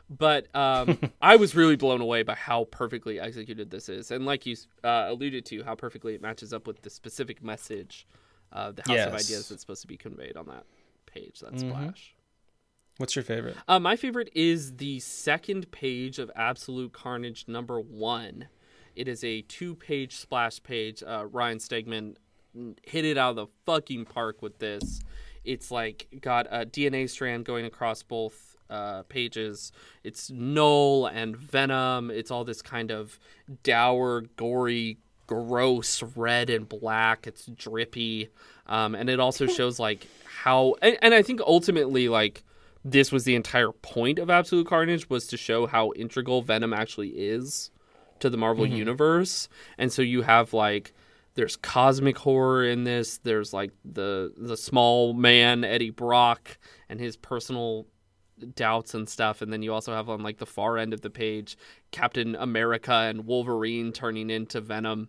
But 0.10 0.54
um, 0.56 1.00
I 1.22 1.36
was 1.36 1.56
really 1.56 1.76
blown 1.76 2.02
away 2.02 2.24
by 2.24 2.36
how 2.36 2.66
perfectly 2.66 3.20
executed 3.20 3.72
this 3.72 3.90
is, 3.90 4.12
and 4.12 4.26
like 4.26 4.46
you 4.46 4.56
uh, 4.84 5.08
alluded 5.10 5.46
to, 5.48 5.64
how 5.64 5.76
perfectly 5.76 6.16
it 6.16 6.22
matches 6.22 6.54
up 6.54 6.68
with 6.68 6.82
the 6.82 6.90
specific 6.90 7.44
message 7.44 8.08
of 8.52 8.76
the 8.76 8.84
House 8.84 8.90
of 8.90 8.96
Yes. 8.96 9.08
Mm-hmm. 9.08 9.16
Ideas 9.16 9.50
that's 9.50 9.62
supposed 9.62 9.82
to 9.82 9.88
be 9.88 9.98
conveyed 9.98 10.38
on 10.38 10.46
that 10.48 10.66
page, 11.06 11.40
that 11.40 11.60
splash. 11.60 12.15
What's 12.98 13.16
your 13.16 13.24
favorite? 13.24 13.58
Uh, 13.68 13.80
my 13.80 13.96
favorite 13.98 14.30
is 14.34 14.78
the 14.78 15.00
second 15.00 15.70
page 15.72 16.18
of 16.18 16.32
Absolute 16.36 16.94
Carnage 16.94 17.46
number 17.48 17.80
one. 17.80 18.48
It 18.96 19.10
is 19.10 19.24
a 19.24 19.42
two 19.42 19.76
page 19.76 20.16
splash 20.16 20.64
page. 20.64 21.04
Uh, 21.06 21.26
Ryan 21.26 21.58
Stegman 21.58 22.16
hit 22.84 23.04
it 23.04 23.18
out 23.18 23.32
of 23.32 23.36
the 23.36 23.48
fucking 23.66 24.06
park 24.06 24.42
with 24.42 24.60
this. 24.60 25.02
It's 25.44 25.72
like 25.72 26.08
got 26.22 26.48
a 26.50 26.66
DNA 26.66 27.10
strand 27.10 27.44
going 27.46 27.66
across 27.66 28.02
both 28.02 28.56
uh, 28.70 29.04
pages. 29.04 29.74
It's 30.04 30.32
Knull 30.32 31.08
and 31.08 31.36
Venom. 31.36 32.10
It's 32.10 32.32
all 32.32 32.46
this 32.46 32.62
kind 32.62 32.92
of 32.92 33.20
dour, 33.64 34.22
gory, 34.38 34.98
gross 35.28 36.02
red 36.16 36.50
and 36.50 36.68
black. 36.68 37.28
It's 37.28 37.46
drippy. 37.46 38.30
Um, 38.68 38.96
and 38.96 39.10
it 39.10 39.20
also 39.20 39.48
shows 39.48 39.80
like 39.80 40.08
how, 40.44 40.76
and, 40.82 40.98
and 41.02 41.14
I 41.14 41.22
think 41.22 41.42
ultimately, 41.42 42.08
like, 42.08 42.44
this 42.86 43.12
was 43.12 43.24
the 43.24 43.36
entire 43.36 43.72
point 43.72 44.20
of 44.20 44.30
Absolute 44.30 44.68
Carnage 44.68 45.10
was 45.10 45.26
to 45.28 45.38
show 45.38 45.66
how 45.66 45.92
integral 45.94 46.44
Venom 46.44 46.72
actually 46.72 47.10
is 47.10 47.72
to 48.20 48.30
the 48.30 48.38
Marvel 48.38 48.64
mm-hmm. 48.64 48.76
universe. 48.76 49.50
And 49.80 49.92
so 49.92 50.04
you 50.04 50.22
have 50.22 50.54
like 50.54 50.94
there's 51.34 51.58
cosmic 51.58 52.20
horror 52.20 52.64
in 52.64 52.84
this. 52.84 53.18
There's 53.18 53.54
like 53.54 53.72
the 53.84 54.32
the 54.38 54.56
small 54.56 55.14
man 55.14 55.64
Eddie 55.64 55.90
Brock 55.90 56.60
and 56.88 57.00
his 57.00 57.18
personal 57.18 57.88
doubts 58.54 58.94
and 58.94 59.08
stuff 59.08 59.42
and 59.42 59.52
then 59.52 59.62
you 59.62 59.74
also 59.74 59.94
have 59.94 60.10
on 60.10 60.22
like 60.22 60.40
the 60.40 60.46
far 60.46 60.78
end 60.78 60.94
of 60.94 61.00
the 61.00 61.10
page 61.10 61.58
Captain 61.92 62.36
America 62.36 62.92
and 62.92 63.26
Wolverine 63.26 63.94
turning 63.94 64.30
into 64.30 64.60
Venom 64.60 65.08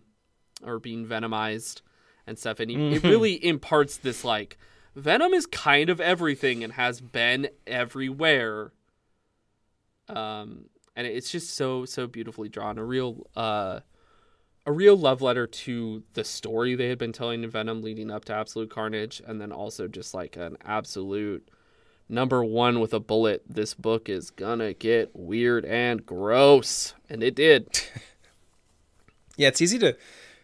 or 0.63 0.79
being 0.79 1.05
venomized 1.05 1.81
and 2.25 2.39
stuff 2.39 2.61
and 2.61 2.71
he, 2.71 2.77
it 2.77 2.79
mm-hmm. 2.79 3.07
really 3.07 3.33
imparts 3.45 3.97
this 3.97 4.23
like 4.23 4.57
Venom 4.97 5.31
is 5.31 5.45
kind 5.45 5.91
of 5.91 6.01
everything 6.01 6.63
and 6.63 6.73
has 6.73 6.99
been 6.99 7.49
everywhere. 7.67 8.71
Um, 10.09 10.69
and 10.95 11.05
it's 11.05 11.29
just 11.31 11.55
so 11.55 11.85
so 11.85 12.07
beautifully 12.07 12.49
drawn. 12.49 12.79
A 12.79 12.83
real 12.83 13.27
uh, 13.35 13.81
a 14.65 14.71
real 14.71 14.97
love 14.97 15.21
letter 15.21 15.45
to 15.45 16.01
the 16.13 16.23
story 16.23 16.73
they 16.73 16.89
had 16.89 16.97
been 16.97 17.13
telling 17.13 17.43
in 17.43 17.49
Venom 17.51 17.83
leading 17.83 18.09
up 18.09 18.25
to 18.25 18.33
Absolute 18.33 18.71
Carnage, 18.71 19.21
and 19.25 19.39
then 19.39 19.51
also 19.51 19.87
just 19.87 20.15
like 20.15 20.35
an 20.35 20.57
absolute 20.65 21.47
number 22.09 22.43
one 22.43 22.79
with 22.79 22.91
a 22.91 22.99
bullet. 22.99 23.43
This 23.47 23.75
book 23.75 24.09
is 24.09 24.31
gonna 24.31 24.73
get 24.73 25.15
weird 25.15 25.63
and 25.65 26.07
gross, 26.07 26.95
and 27.07 27.21
it 27.21 27.35
did. 27.35 27.67
Yeah, 29.39 29.49
it's 29.49 29.61
easy 29.61 29.77
to 29.77 29.95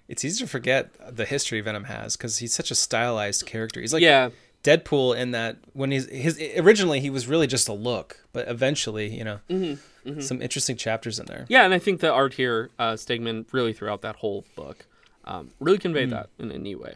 it's 0.07 0.23
easy 0.23 0.43
to 0.43 0.47
forget 0.47 0.93
the 1.15 1.25
history 1.25 1.59
Venom 1.61 1.85
has 1.85 2.15
because 2.15 2.38
he's 2.38 2.53
such 2.53 2.69
a 2.69 2.75
stylized 2.75 3.47
character. 3.47 3.81
He's 3.81 3.91
like 3.91 4.03
yeah, 4.03 4.30
Deadpool 4.64 5.15
in 5.18 5.31
that 5.31 5.57
when 5.73 5.91
he's 5.91 6.10
his 6.10 6.40
originally 6.57 6.99
he 7.02 7.10
was 7.10 7.27
really 7.27 7.48
just 7.48 7.68
a 7.68 7.73
look, 7.73 8.26
but 8.31 8.48
eventually, 8.48 9.14
you 9.15 9.23
know, 9.23 9.40
Mm-hmm, 9.49 10.19
some 10.22 10.41
interesting 10.41 10.76
chapters 10.77 11.19
in 11.19 11.26
there. 11.27 11.45
yeah, 11.49 11.64
and 11.65 11.73
I 11.73 11.80
think 11.80 11.99
the 12.02 12.11
art 12.11 12.34
here, 12.34 12.69
uh, 12.80 12.94
Stegman 12.94 13.45
really 13.53 13.73
throughout 13.73 14.02
that 14.02 14.18
whole 14.18 14.45
book, 14.56 14.85
um, 15.26 15.52
really 15.60 15.77
conveyed 15.77 16.10
that 16.10 16.30
in 16.40 16.52
a 16.52 16.57
neat 16.57 16.80
way. 16.80 16.95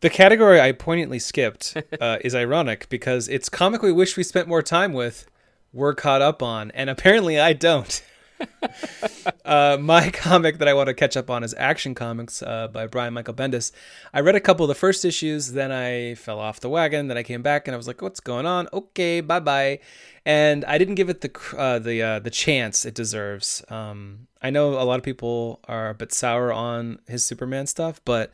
The 0.00 0.10
category 0.10 0.60
I 0.60 0.72
poignantly 0.72 1.18
skipped 1.18 1.76
uh, 2.00 2.18
is 2.24 2.34
ironic 2.34 2.88
because 2.88 3.28
it's 3.28 3.48
comic 3.48 3.82
we 3.82 3.92
wish 3.92 4.16
we 4.16 4.22
spent 4.22 4.48
more 4.48 4.62
time 4.62 4.92
with. 4.92 5.26
We're 5.72 5.94
caught 5.94 6.22
up 6.22 6.42
on, 6.42 6.70
and 6.72 6.88
apparently 6.90 7.38
I 7.38 7.52
don't. 7.52 8.02
uh, 9.44 9.76
my 9.80 10.10
comic 10.12 10.58
that 10.58 10.68
I 10.68 10.74
want 10.74 10.88
to 10.88 10.94
catch 10.94 11.16
up 11.16 11.30
on 11.30 11.42
is 11.42 11.54
Action 11.58 11.94
Comics 11.94 12.42
uh, 12.42 12.68
by 12.68 12.86
Brian 12.86 13.14
Michael 13.14 13.34
Bendis. 13.34 13.72
I 14.12 14.20
read 14.20 14.34
a 14.34 14.40
couple 14.40 14.64
of 14.64 14.68
the 14.68 14.74
first 14.74 15.04
issues, 15.04 15.52
then 15.52 15.72
I 15.72 16.14
fell 16.14 16.38
off 16.38 16.60
the 16.60 16.68
wagon. 16.68 17.08
Then 17.08 17.16
I 17.16 17.22
came 17.22 17.42
back 17.42 17.66
and 17.66 17.74
I 17.74 17.76
was 17.76 17.86
like, 17.86 18.02
"What's 18.02 18.20
going 18.20 18.46
on?" 18.46 18.68
Okay, 18.72 19.20
bye 19.20 19.40
bye. 19.40 19.80
And 20.24 20.64
I 20.66 20.78
didn't 20.78 20.96
give 20.96 21.08
it 21.08 21.20
the 21.20 21.56
uh, 21.56 21.78
the 21.78 22.02
uh, 22.02 22.18
the 22.18 22.30
chance 22.30 22.84
it 22.84 22.94
deserves. 22.94 23.64
Um, 23.68 24.26
I 24.42 24.50
know 24.50 24.74
a 24.74 24.84
lot 24.84 24.98
of 24.98 25.02
people 25.02 25.60
are 25.64 25.90
a 25.90 25.94
bit 25.94 26.12
sour 26.12 26.52
on 26.52 27.00
his 27.06 27.24
Superman 27.24 27.66
stuff, 27.66 28.00
but 28.04 28.32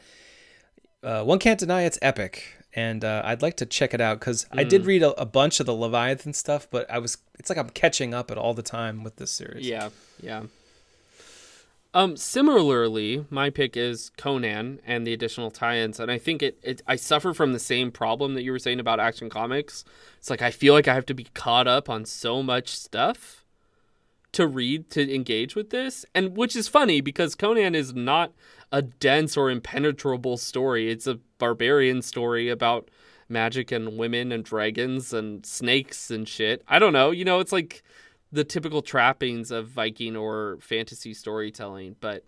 uh, 1.03 1.23
one 1.23 1.39
can't 1.39 1.61
deny 1.61 1.83
it's 1.83 1.99
epic, 2.03 2.56
and 2.77 3.03
uh, 3.05 3.23
I'd 3.25 3.41
like 3.41 3.57
to 3.57 3.67
check 3.67 3.95
it 3.95 4.03
out 4.03 4.21
because 4.21 4.47
I 4.53 4.63
did 4.63 4.85
read 4.85 5.03
a, 5.03 5.19
a 5.21 5.25
bunch 5.25 5.61
of 5.61 5.67
the 5.67 5.75
Leviathan 5.75 6.35
stuff, 6.35 6.69
but 6.71 6.89
I 6.91 6.99
was 6.99 7.17
it's 7.39 7.49
like 7.49 7.59
I'm 7.59 7.71
catching 7.71 8.13
up 8.13 8.31
at 8.31 8.37
all 8.37 8.53
the 8.53 8.63
time 8.63 9.03
with 9.03 9.17
this 9.17 9.31
series. 9.31 9.67
Yeah, 9.67 9.89
yeah. 10.21 10.43
Um, 11.95 12.15
similarly, 12.15 13.25
my 13.31 13.49
pick 13.49 13.75
is 13.75 14.11
Conan 14.19 14.81
and 14.85 15.07
the 15.07 15.15
additional 15.15 15.51
tie-ins, 15.51 15.99
and 15.99 16.11
I 16.11 16.19
think 16.19 16.43
it, 16.43 16.59
it. 16.63 16.83
I 16.87 16.97
suffer 16.97 17.33
from 17.33 17.55
the 17.55 17.59
same 17.59 17.91
problem 17.91 18.35
that 18.35 18.43
you 18.43 18.53
were 18.53 18.59
saying 18.59 18.79
about 18.79 19.01
Action 19.01 19.31
Comics. 19.31 19.83
It's 20.19 20.29
like 20.29 20.43
I 20.43 20.51
feel 20.51 20.75
like 20.75 20.87
I 20.87 20.95
have 20.95 21.07
to 21.07 21.15
be 21.15 21.25
caught 21.33 21.67
up 21.67 21.89
on 21.89 22.05
so 22.05 22.43
much 22.43 22.69
stuff 22.69 23.46
to 24.37 24.47
read 24.47 24.91
to 24.91 25.15
engage 25.15 25.55
with 25.55 25.71
this, 25.71 26.05
and 26.15 26.37
which 26.37 26.55
is 26.55 26.69
funny 26.69 27.01
because 27.01 27.35
Conan 27.35 27.75
is 27.75 27.95
not 27.95 28.33
a 28.71 28.83
dense 28.83 29.37
or 29.37 29.51
impenetrable 29.51 30.37
story. 30.37 30.91
It's 30.91 31.07
a 31.07 31.19
barbarian 31.39 32.03
story 32.03 32.49
about 32.49 32.91
magic 33.29 33.73
and 33.73 33.97
women 33.97 34.33
and 34.33 34.45
dragons 34.45 35.13
and 35.13 35.45
snakes 35.45 36.11
and 36.11 36.29
shit. 36.29 36.63
I 36.69 36.79
don't 36.79 36.93
know. 36.93 37.11
You 37.11 37.25
know, 37.25 37.41
it's 37.41 37.53
like 37.53 37.83
the 38.31 38.45
typical 38.45 38.83
trappings 38.83 39.51
of 39.51 39.69
Viking 39.69 40.17
or 40.17 40.59
fantasy 40.61 41.15
storytelling, 41.15 41.97
but 42.01 42.25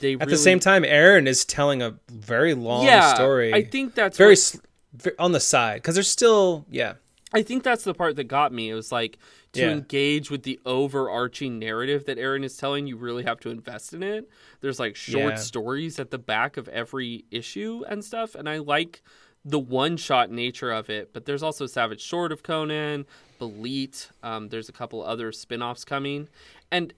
they 0.00 0.12
At 0.14 0.20
really, 0.20 0.30
the 0.30 0.38
same 0.38 0.60
time, 0.60 0.84
Aaron 0.84 1.26
is 1.26 1.44
telling 1.44 1.82
a 1.82 1.98
very 2.08 2.54
long 2.54 2.84
yeah, 2.86 3.14
story. 3.14 3.52
I 3.52 3.64
think 3.64 3.94
that's 3.94 4.16
very 4.16 4.36
what- 4.36 5.14
on 5.18 5.32
the 5.32 5.40
side 5.40 5.76
because 5.76 5.94
there's 5.96 6.08
still 6.08 6.66
yeah 6.70 6.94
I 7.32 7.42
think 7.42 7.62
that's 7.62 7.84
the 7.84 7.94
part 7.94 8.16
that 8.16 8.24
got 8.24 8.52
me. 8.52 8.70
It 8.70 8.74
was 8.74 8.92
like 8.92 9.18
to 9.52 9.60
Yeah. 9.62 9.70
engage 9.70 10.30
with 10.30 10.42
the 10.42 10.60
overarching 10.66 11.58
narrative 11.58 12.04
that 12.06 12.18
Aaron 12.18 12.44
is 12.44 12.56
telling, 12.56 12.86
you 12.86 12.96
really 12.96 13.22
have 13.24 13.40
to 13.40 13.50
invest 13.50 13.94
in 13.94 14.02
it. 14.02 14.28
There's 14.60 14.78
like 14.78 14.96
short 14.96 15.34
Yeah. 15.34 15.38
stories 15.38 15.98
at 15.98 16.10
the 16.10 16.18
back 16.18 16.56
of 16.56 16.68
every 16.68 17.24
issue 17.30 17.84
and 17.88 18.04
stuff, 18.04 18.34
and 18.34 18.48
I 18.48 18.58
like 18.58 19.02
the 19.44 19.58
one 19.58 19.96
shot 19.96 20.30
nature 20.30 20.70
of 20.70 20.88
it. 20.88 21.12
But 21.12 21.24
there's 21.24 21.42
also 21.42 21.66
Savage 21.66 22.06
Sword 22.08 22.32
of 22.32 22.42
Conan, 22.42 23.06
Belit. 23.40 24.10
Um, 24.22 24.50
there's 24.50 24.68
a 24.68 24.72
couple 24.72 25.02
other 25.02 25.32
spin 25.32 25.62
offs 25.62 25.84
coming. 25.84 26.28
And 26.70 26.92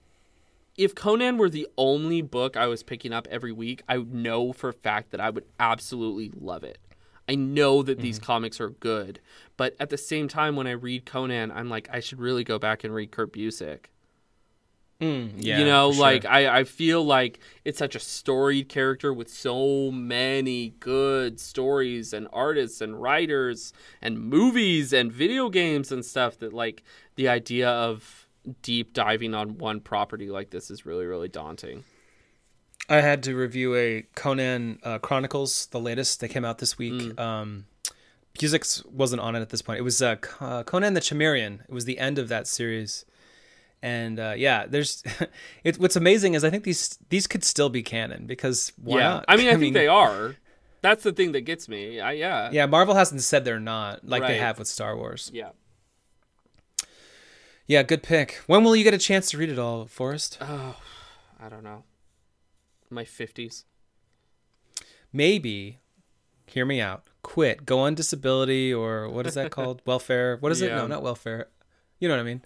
if 0.77 0.93
Conan 0.93 1.37
were 1.37 1.49
the 1.49 1.67
only 1.77 2.21
book 2.21 2.55
I 2.57 2.67
was 2.67 2.83
picking 2.83 3.13
up 3.13 3.27
every 3.31 3.51
week, 3.51 3.81
I 3.87 3.97
would 3.97 4.13
know 4.13 4.51
for 4.53 4.69
a 4.69 4.73
fact 4.73 5.11
that 5.11 5.19
I 5.21 5.29
would 5.29 5.45
absolutely 5.59 6.31
love 6.39 6.63
it. 6.63 6.77
I 7.27 7.35
know 7.35 7.81
that 7.83 8.01
these 8.01 8.19
Mm-hmm. 8.19 8.25
comics 8.25 8.59
are 8.61 8.69
good, 8.69 9.19
but 9.57 9.75
at 9.79 9.89
the 9.89 9.97
same 9.97 10.27
time, 10.27 10.55
when 10.55 10.67
I 10.67 10.71
read 10.71 11.05
Conan, 11.05 11.51
I'm 11.51 11.69
like, 11.69 11.87
I 11.91 11.99
should 11.99 12.19
really 12.19 12.43
go 12.43 12.59
back 12.59 12.83
and 12.83 12.93
read 12.93 13.11
Kurt 13.11 13.33
Busiek. 13.33 13.85
Mm, 15.01 15.33
yeah 15.35 15.57
you 15.57 15.65
know, 15.65 15.91
for 15.91 15.93
sure. 15.93 16.01
like 16.01 16.25
I, 16.25 16.59
I 16.59 16.63
feel 16.63 17.03
like 17.03 17.39
it's 17.65 17.77
such 17.77 17.95
a 17.95 17.99
storied 17.99 18.69
character 18.69 19.13
with 19.13 19.29
so 19.29 19.91
many 19.91 20.69
good 20.79 21.37
stories 21.39 22.13
and 22.13 22.29
artists 22.31 22.79
and 22.79 23.01
writers 23.01 23.73
and 24.01 24.17
movies 24.17 24.93
and 24.93 25.11
video 25.11 25.49
games 25.49 25.91
and 25.91 26.05
stuff 26.05 26.37
that 26.39 26.53
like 26.53 26.81
the 27.15 27.27
idea 27.27 27.69
of 27.69 28.29
deep 28.61 28.93
diving 28.93 29.33
on 29.33 29.57
one 29.57 29.81
property 29.81 30.29
like 30.29 30.51
this 30.51 30.71
is 30.71 30.85
really 30.85 31.05
really 31.05 31.27
daunting. 31.27 31.83
I 32.87 33.01
had 33.01 33.23
to 33.23 33.35
review 33.35 33.75
a 33.75 34.05
Conan 34.15 34.79
uh, 34.83 34.99
Chronicles, 34.99 35.67
the 35.67 35.79
latest 35.79 36.19
that 36.19 36.29
came 36.29 36.45
out 36.45 36.59
this 36.59 36.77
week. 36.77 36.93
Mm. 36.93 37.19
Um, 37.19 37.65
Busiek 38.37 38.85
wasn't 38.85 39.21
on 39.21 39.35
it 39.35 39.41
at 39.41 39.49
this 39.49 39.61
point. 39.61 39.79
It 39.79 39.83
was 39.83 40.01
uh, 40.01 40.17
uh, 40.39 40.63
Conan 40.63 40.93
the 40.93 41.01
Cimmerian. 41.01 41.63
It 41.67 41.73
was 41.73 41.85
the 41.85 41.97
end 41.97 42.19
of 42.19 42.27
that 42.29 42.47
series, 42.47 43.05
and 43.81 44.19
uh, 44.19 44.33
yeah, 44.37 44.65
there's. 44.67 45.03
it, 45.63 45.79
what's 45.79 45.95
amazing 45.95 46.33
is 46.33 46.43
I 46.43 46.49
think 46.49 46.63
these 46.63 46.99
these 47.09 47.27
could 47.27 47.43
still 47.43 47.69
be 47.69 47.81
canon 47.81 48.25
because 48.27 48.71
why 48.81 48.99
yeah, 48.99 49.09
not? 49.09 49.25
I 49.27 49.37
mean, 49.37 49.47
I, 49.47 49.55
think 49.57 49.73
they 49.73 49.87
are. 49.87 50.35
That's 50.81 51.03
the 51.03 51.13
thing 51.13 51.31
that 51.31 51.41
gets 51.41 51.67
me. 51.67 51.99
I, 51.99 52.11
yeah, 52.11 52.51
Yeah, 52.51 52.67
Marvel 52.67 52.93
hasn't 52.93 53.23
said 53.23 53.45
they're 53.45 53.59
not 53.59 54.07
like 54.07 54.27
they 54.27 54.37
have 54.37 54.59
with 54.59 54.67
Star 54.67 54.95
Wars. 54.95 55.31
yeah. 55.33 55.49
Yeah, 57.67 57.81
good 57.81 58.03
pick. 58.03 58.43
When 58.45 58.63
will 58.63 58.75
you 58.75 58.83
get 58.83 58.93
a 58.93 58.99
chance 58.99 59.31
to 59.31 59.39
read 59.39 59.49
it 59.49 59.57
all, 59.57 59.87
Forrest? 59.87 60.37
Oh, 60.39 60.75
I 61.41 61.49
don't 61.49 61.63
know. 61.63 61.83
My 62.89 63.03
fifties. 63.05 63.65
Maybe. 65.11 65.79
Hear 66.47 66.65
me 66.65 66.81
out. 66.81 67.03
Quit. 67.23 67.65
Go 67.65 67.79
on 67.79 67.95
disability 67.95 68.73
or 68.73 69.09
what 69.09 69.25
is 69.25 69.33
that 69.33 69.51
called? 69.55 69.81
welfare. 69.85 70.37
What 70.39 70.51
is 70.51 70.61
it? 70.61 70.69
No, 70.69 70.87
not 70.87 71.01
welfare. 71.01 71.47
You 71.99 72.07
know 72.07 72.15
what 72.15 72.21
I 72.21 72.25
mean. 72.25 72.41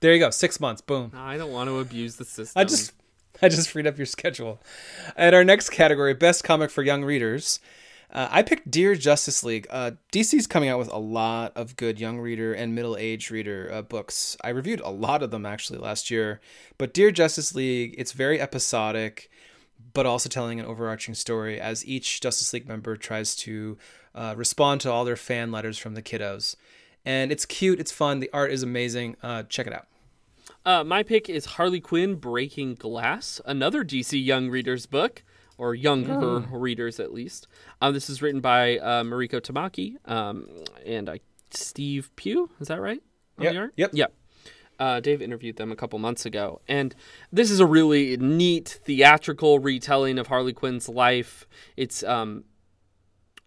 There 0.00 0.12
you 0.12 0.18
go. 0.18 0.30
Six 0.30 0.60
months. 0.60 0.82
Boom. 0.82 1.12
I 1.14 1.36
don't 1.36 1.52
want 1.52 1.68
to 1.70 1.78
abuse 1.78 2.16
the 2.16 2.24
system. 2.24 2.60
I 2.60 2.64
just 2.64 2.92
I 3.40 3.48
just 3.48 3.70
freed 3.70 3.86
up 3.86 3.96
your 3.96 4.06
schedule. 4.06 4.60
At 5.16 5.32
our 5.32 5.44
next 5.44 5.70
category, 5.70 6.12
best 6.14 6.44
comic 6.44 6.70
for 6.70 6.82
young 6.82 7.04
readers. 7.04 7.60
Uh, 8.12 8.28
I 8.30 8.42
picked 8.42 8.70
Dear 8.70 8.94
Justice 8.94 9.42
League. 9.42 9.66
Uh, 9.70 9.92
DC's 10.12 10.46
coming 10.46 10.68
out 10.68 10.78
with 10.78 10.92
a 10.92 10.98
lot 10.98 11.56
of 11.56 11.76
good 11.76 11.98
young 11.98 12.18
reader 12.18 12.52
and 12.52 12.74
middle 12.74 12.94
age 12.98 13.30
reader 13.30 13.70
uh, 13.72 13.80
books. 13.80 14.36
I 14.44 14.50
reviewed 14.50 14.80
a 14.80 14.90
lot 14.90 15.22
of 15.22 15.30
them 15.30 15.46
actually 15.46 15.78
last 15.78 16.10
year. 16.10 16.40
But 16.76 16.92
Dear 16.92 17.10
Justice 17.10 17.54
League, 17.54 17.94
it's 17.96 18.12
very 18.12 18.38
episodic, 18.38 19.30
but 19.92 20.06
also 20.06 20.28
telling 20.28 20.60
an 20.60 20.66
overarching 20.66 21.14
story 21.14 21.60
as 21.60 21.86
each 21.86 22.20
Justice 22.20 22.52
League 22.52 22.68
member 22.68 22.96
tries 22.96 23.34
to 23.36 23.78
uh, 24.14 24.34
respond 24.36 24.80
to 24.82 24.90
all 24.90 25.04
their 25.04 25.16
fan 25.16 25.52
letters 25.52 25.78
from 25.78 25.94
the 25.94 26.02
kiddos. 26.02 26.56
And 27.04 27.32
it's 27.32 27.44
cute, 27.44 27.80
it's 27.80 27.92
fun, 27.92 28.20
the 28.20 28.30
art 28.32 28.52
is 28.52 28.62
amazing. 28.62 29.16
Uh, 29.22 29.42
check 29.44 29.66
it 29.66 29.72
out. 29.72 29.86
Uh, 30.64 30.84
my 30.84 31.02
pick 31.02 31.28
is 31.28 31.44
Harley 31.44 31.80
Quinn 31.80 32.14
Breaking 32.14 32.74
Glass, 32.74 33.40
another 33.44 33.84
DC 33.84 34.24
young 34.24 34.48
readers 34.48 34.86
book, 34.86 35.24
or 35.58 35.74
younger 35.74 36.40
readers 36.52 37.00
at 37.00 37.12
least. 37.12 37.48
Uh, 37.80 37.90
this 37.90 38.08
is 38.08 38.22
written 38.22 38.40
by 38.40 38.78
uh, 38.78 39.02
Mariko 39.02 39.40
Tamaki 39.40 39.96
um, 40.10 40.46
and 40.84 41.08
uh, 41.08 41.16
Steve 41.50 42.10
Pugh. 42.16 42.50
Is 42.60 42.68
that 42.68 42.80
right? 42.80 43.02
On 43.38 43.44
Yep, 43.44 43.54
yep. 43.76 43.90
Yep. 43.94 44.12
Uh, 44.82 44.98
Dave 44.98 45.22
interviewed 45.22 45.58
them 45.58 45.70
a 45.70 45.76
couple 45.76 45.96
months 46.00 46.26
ago, 46.26 46.60
and 46.66 46.92
this 47.30 47.52
is 47.52 47.60
a 47.60 47.66
really 47.66 48.16
neat 48.16 48.80
theatrical 48.84 49.60
retelling 49.60 50.18
of 50.18 50.26
Harley 50.26 50.52
Quinn's 50.52 50.88
life. 50.88 51.46
It's 51.76 52.02
um, 52.02 52.42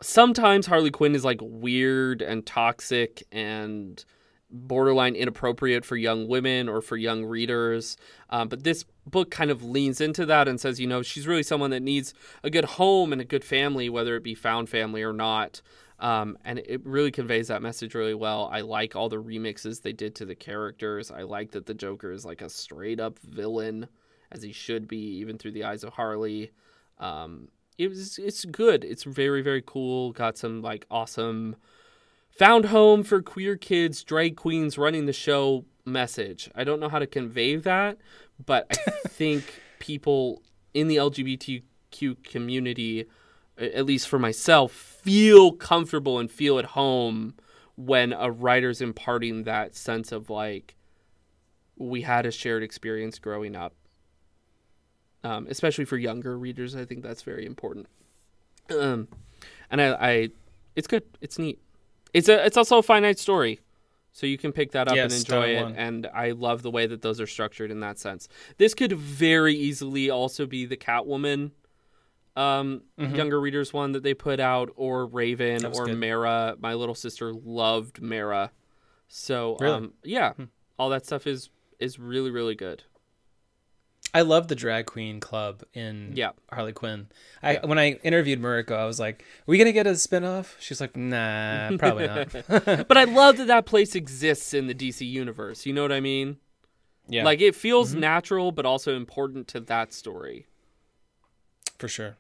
sometimes 0.02 0.66
Harley 0.66 0.92
Quinn 0.92 1.14
is 1.14 1.26
like 1.26 1.40
weird 1.42 2.22
and 2.22 2.46
toxic 2.46 3.24
and 3.34 4.06
borderline 4.50 5.14
inappropriate 5.14 5.84
for 5.84 5.98
young 5.98 6.30
women 6.30 6.70
or 6.70 6.82
for 6.82 6.96
young 6.96 7.26
readers. 7.26 7.98
Um, 8.30 8.48
but 8.48 8.64
this 8.64 8.86
book 9.06 9.30
kind 9.30 9.52
of 9.52 9.62
leans 9.62 10.00
into 10.00 10.26
that 10.28 10.48
and 10.48 10.58
says, 10.62 10.80
you 10.80 10.88
know, 10.88 11.02
she's 11.02 11.28
really 11.28 11.44
someone 11.44 11.72
that 11.72 11.84
needs 11.84 12.14
a 12.44 12.50
good 12.50 12.66
home 12.66 13.12
and 13.12 13.20
a 13.20 13.26
good 13.26 13.44
family, 13.44 13.90
whether 13.90 14.16
it 14.16 14.24
be 14.24 14.36
found 14.36 14.70
family 14.70 15.04
or 15.04 15.12
not. 15.12 15.62
Um, 16.06 16.38
and 16.46 16.60
it 16.60 16.86
really 16.86 17.10
conveys 17.10 17.48
that 17.48 17.64
message 17.64 17.96
really 17.96 18.14
well. 18.14 18.48
I 18.52 18.62
like 18.62 18.96
all 18.96 19.10
the 19.10 19.16
remixes 19.22 19.82
they 19.82 19.92
did 19.92 20.14
to 20.16 20.26
the 20.26 20.36
characters. 20.36 21.10
I 21.10 21.24
like 21.24 21.50
that 21.54 21.66
the 21.66 21.74
Joker 21.74 22.12
is 22.12 22.24
like 22.24 22.44
a 22.44 22.50
straight 22.50 23.00
up 23.00 23.18
villain, 23.18 23.88
as 24.32 24.44
he 24.44 24.52
should 24.52 24.88
be, 24.88 25.18
even 25.18 25.40
through 25.40 25.54
the 25.54 25.64
eyes 25.64 25.84
of 25.84 25.94
Harley. 25.94 26.52
Um, 27.00 27.48
it 27.80 27.88
was 27.88 28.20
it's 28.20 28.46
good. 28.46 28.84
It's 28.84 29.04
very 29.04 29.42
very 29.42 29.64
cool. 29.66 30.12
Got 30.12 30.38
some 30.38 30.62
like 30.62 30.86
awesome 30.92 31.56
found 32.30 32.66
home 32.66 33.02
for 33.02 33.24
queer 33.24 33.58
kids, 33.58 34.04
drag 34.04 34.36
queens 34.36 34.78
running 34.78 35.08
the 35.08 35.14
show 35.14 35.66
message. 35.86 36.52
I 36.54 36.66
don't 36.66 36.80
know 36.80 36.90
how 36.90 37.00
to 37.00 37.08
convey 37.08 37.56
that, 37.56 37.98
but 38.46 38.68
I 38.88 38.92
think 39.08 39.60
people 39.80 40.44
in 40.72 40.88
the 40.88 40.98
LGBTQ 40.98 42.24
community, 42.24 43.08
at 43.58 43.86
least 43.86 44.08
for 44.08 44.20
myself, 44.20 44.72
feel 44.72 45.52
comfortable 45.52 46.20
and 46.20 46.30
feel 46.30 46.60
at 46.60 46.66
home 46.66 47.36
when 47.76 48.14
a 48.14 48.32
writer's 48.32 48.82
imparting 48.82 49.44
that 49.44 49.76
sense 49.76 50.12
of 50.12 50.30
like 50.30 50.76
we 51.78 52.02
had 52.02 52.26
a 52.26 52.32
shared 52.32 52.64
experience 52.64 53.20
growing 53.20 53.56
up. 53.56 53.74
Um, 55.24 55.48
especially 55.50 55.86
for 55.86 55.98
younger 55.98 56.38
readers, 56.38 56.76
I 56.76 56.86
think 56.86 57.02
that's 57.02 57.24
very 57.24 57.46
important. 57.46 57.88
Um, 58.70 59.08
and 59.72 59.82
I, 59.82 59.94
I, 59.94 60.30
it's 60.76 60.88
good. 60.88 61.04
It's 61.20 61.40
neat. 61.40 61.60
It's 62.14 62.30
a 62.30 62.46
it's 62.46 62.58
also 62.58 62.78
a 62.78 62.84
finite 62.84 63.20
story. 63.20 63.60
So 64.12 64.26
you 64.26 64.38
can 64.38 64.54
pick 64.54 64.72
that 64.72 64.88
up 64.88 64.96
Yes, 64.96 65.12
and 65.12 65.20
enjoy 65.20 65.56
it. 65.58 65.64
One. 65.64 65.76
And 65.76 66.08
I 66.14 66.32
love 66.32 66.62
the 66.62 66.72
way 66.72 66.86
that 66.88 67.02
those 67.02 67.20
are 67.20 67.28
structured 67.28 67.70
in 67.70 67.82
that 67.82 68.00
sense. 68.00 68.30
This 68.58 68.74
could 68.74 68.94
very 68.94 69.54
easily 69.54 70.10
also 70.10 70.46
be 70.46 70.66
the 70.66 70.78
Catwoman 70.78 71.52
um, 72.36 72.82
younger 72.98 73.40
readers 73.40 73.72
one 73.74 73.94
that 73.94 74.04
they 74.04 74.14
put 74.14 74.40
out, 74.40 74.70
or 74.76 75.06
Raven, 75.06 75.62
Mm-hmm. 75.62 75.74
Or 75.76 75.86
good. 75.86 75.98
Mara. 75.98 76.56
My 76.60 76.74
little 76.74 76.96
sister 76.96 77.34
loved 77.34 78.02
Mara. 78.02 78.52
So 79.08 79.58
Really? 79.60 79.78
Hmm. 79.78 79.84
um, 79.86 79.94
yeah, 80.04 80.34
all 80.78 80.90
that 80.90 81.06
stuff 81.06 81.28
is 81.28 81.50
is 81.80 81.98
really 82.00 82.32
really 82.32 82.56
good. 82.56 82.84
I 84.14 84.22
love 84.22 84.48
the 84.48 84.56
drag 84.56 84.86
queen 84.86 85.20
club 85.20 85.64
in 85.74 86.14
Yeah. 86.16 86.32
Harley 86.52 86.72
Quinn. 86.72 87.08
I 87.44 87.60
when 87.64 87.78
I 87.78 87.94
interviewed 88.04 88.42
Mariko, 88.42 88.72
I 88.72 88.86
was 88.86 89.00
like, 89.00 89.22
"Are 89.22 89.46
we 89.48 89.58
gonna 89.58 89.74
get 89.74 89.88
a 89.88 89.92
spinoff?" 89.92 90.56
She's 90.60 90.80
like, 90.80 90.96
"Nah, 90.96 91.76
probably 91.78 92.08
not." 92.08 92.32
but 92.88 92.98
I 92.98 93.04
love 93.04 93.38
that 93.38 93.48
that 93.48 93.66
place 93.66 93.94
exists 93.94 94.54
in 94.54 94.68
the 94.68 94.74
DC 94.76 95.06
universe. 95.08 95.66
You 95.66 95.74
know 95.74 95.82
what 95.82 95.92
I 95.92 96.00
mean? 96.00 96.38
yeah, 97.10 97.24
Like 97.26 97.42
it 97.42 97.56
feels 97.56 97.92
Mm-hmm. 97.92 98.00
natural, 98.00 98.52
but 98.54 98.66
also 98.66 98.96
important 98.96 99.48
to 99.50 99.60
that 99.62 99.94
story. 99.94 100.48
for 101.78 101.88
sure. 101.90 102.16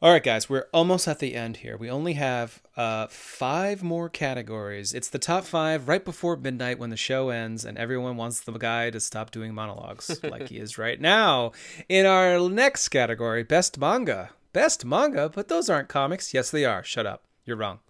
Yeah. 0.00 0.06
All 0.08 0.12
right, 0.12 0.22
guys, 0.22 0.50
we're 0.50 0.66
almost 0.72 1.08
at 1.08 1.18
the 1.18 1.34
end 1.34 1.58
here. 1.58 1.76
We 1.76 1.88
only 1.90 2.14
have 2.14 2.60
uh, 2.76 3.06
five 3.08 3.82
more 3.82 4.08
categories. 4.08 4.92
It's 4.92 5.08
the 5.08 5.18
top 5.18 5.44
five 5.44 5.88
right 5.88 6.04
before 6.04 6.36
midnight 6.36 6.78
when 6.78 6.90
the 6.90 6.96
show 6.96 7.30
ends, 7.30 7.64
and 7.64 7.78
everyone 7.78 8.16
wants 8.16 8.40
the 8.40 8.52
guy 8.52 8.90
to 8.90 9.00
stop 9.00 9.30
doing 9.30 9.54
monologues 9.54 10.20
like 10.22 10.48
he 10.48 10.58
is 10.58 10.76
right 10.78 11.00
now. 11.00 11.52
In 11.88 12.06
our 12.06 12.48
next 12.50 12.88
category, 12.88 13.42
best 13.44 13.78
manga. 13.78 14.30
Best 14.52 14.84
manga, 14.84 15.28
but 15.28 15.48
those 15.48 15.70
aren't 15.70 15.88
comics. 15.88 16.34
Yes, 16.34 16.50
they 16.50 16.64
are. 16.64 16.84
Shut 16.84 17.06
up. 17.06 17.22
You're 17.44 17.56
wrong. 17.56 17.80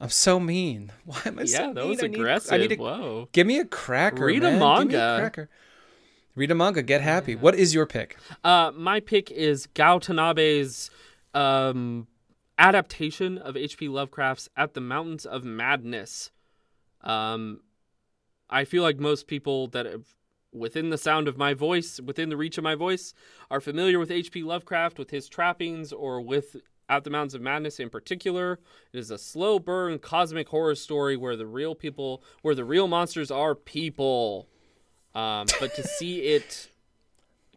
I'm 0.00 0.10
so 0.10 0.38
mean. 0.38 0.92
Why 1.04 1.20
am 1.26 1.38
I 1.38 1.44
so 1.44 1.58
mean? 1.58 1.68
Yeah, 1.68 1.72
that 1.74 1.86
was? 1.86 2.02
I 2.02 2.06
need- 2.08 2.14
aggressive. 2.18 2.52
I 2.52 2.56
need 2.58 2.68
to 2.68 2.76
Whoa. 2.76 3.28
give 3.32 3.46
me 3.46 3.58
a 3.58 3.64
cracker. 3.64 4.24
Read 4.26 4.42
a 4.44 4.50
man. 4.50 4.52
Give 4.52 4.88
me 4.88 4.94
manga. 4.96 5.16
cracker. 5.20 5.48
Read 6.38 6.52
a 6.52 6.54
manga. 6.54 6.82
Get 6.82 7.00
happy. 7.00 7.34
What 7.34 7.56
is 7.56 7.74
your 7.74 7.84
pick? 7.84 8.16
Uh, 8.44 8.70
my 8.72 9.00
pick 9.00 9.28
is 9.32 9.66
Gou 9.66 9.98
Tanabe's 9.98 10.88
um, 11.34 12.06
adaptation 12.56 13.38
of 13.38 13.56
H.P. 13.56 13.88
Lovecraft's 13.88 14.48
At 14.56 14.74
the 14.74 14.80
Mountains 14.80 15.26
of 15.26 15.42
Madness. 15.42 16.30
Um, 17.02 17.62
I 18.48 18.64
feel 18.64 18.84
like 18.84 19.00
most 19.00 19.26
people 19.26 19.66
that 19.68 19.84
have 19.84 20.14
within 20.52 20.90
the 20.90 20.96
sound 20.96 21.26
of 21.26 21.36
my 21.36 21.54
voice, 21.54 21.98
within 21.98 22.28
the 22.28 22.36
reach 22.36 22.56
of 22.56 22.62
my 22.62 22.76
voice, 22.76 23.14
are 23.50 23.60
familiar 23.60 23.98
with 23.98 24.12
H.P. 24.12 24.44
Lovecraft, 24.44 24.96
with 24.96 25.10
his 25.10 25.28
trappings, 25.28 25.92
or 25.92 26.20
with 26.20 26.54
At 26.88 27.02
the 27.02 27.10
Mountains 27.10 27.34
of 27.34 27.42
Madness 27.42 27.80
in 27.80 27.90
particular. 27.90 28.60
It 28.92 29.00
is 29.00 29.10
a 29.10 29.18
slow 29.18 29.58
burn 29.58 29.98
cosmic 29.98 30.50
horror 30.50 30.76
story 30.76 31.16
where 31.16 31.34
the 31.34 31.48
real 31.48 31.74
people, 31.74 32.22
where 32.42 32.54
the 32.54 32.64
real 32.64 32.86
monsters 32.86 33.32
are 33.32 33.56
people. 33.56 34.48
Um, 35.18 35.46
but 35.58 35.74
to 35.74 35.82
see 35.82 36.20
it 36.20 36.68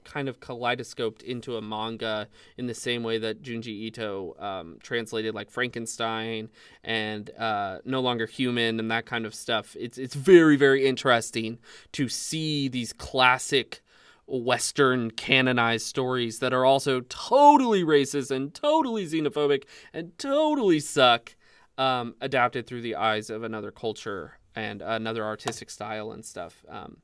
kind 0.03 0.27
of 0.27 0.39
kaleidoscoped 0.39 1.21
into 1.21 1.57
a 1.57 1.61
manga 1.61 2.27
in 2.57 2.65
the 2.65 2.73
same 2.73 3.03
way 3.03 3.19
that 3.19 3.43
Junji 3.43 3.67
Ito 3.67 4.35
um, 4.39 4.77
translated 4.81 5.35
like 5.35 5.51
Frankenstein 5.51 6.49
and 6.83 7.29
uh, 7.37 7.77
No 7.85 8.01
Longer 8.01 8.25
Human 8.25 8.79
and 8.79 8.89
that 8.89 9.05
kind 9.05 9.27
of 9.27 9.35
stuff. 9.35 9.75
It's 9.79 9.99
it's 9.99 10.15
very 10.15 10.55
very 10.55 10.87
interesting 10.87 11.59
to 11.91 12.09
see 12.09 12.67
these 12.67 12.93
classic 12.93 13.83
Western 14.25 15.11
canonized 15.11 15.85
stories 15.85 16.39
that 16.39 16.53
are 16.53 16.65
also 16.65 17.01
totally 17.01 17.83
racist 17.83 18.31
and 18.31 18.53
totally 18.55 19.05
xenophobic 19.05 19.65
and 19.93 20.17
totally 20.17 20.79
suck, 20.79 21.35
um, 21.77 22.15
adapted 22.21 22.65
through 22.65 22.81
the 22.81 22.95
eyes 22.95 23.29
of 23.29 23.43
another 23.43 23.69
culture 23.71 24.39
and 24.55 24.81
another 24.81 25.23
artistic 25.23 25.69
style 25.69 26.11
and 26.11 26.25
stuff. 26.25 26.65
Um, 26.67 26.97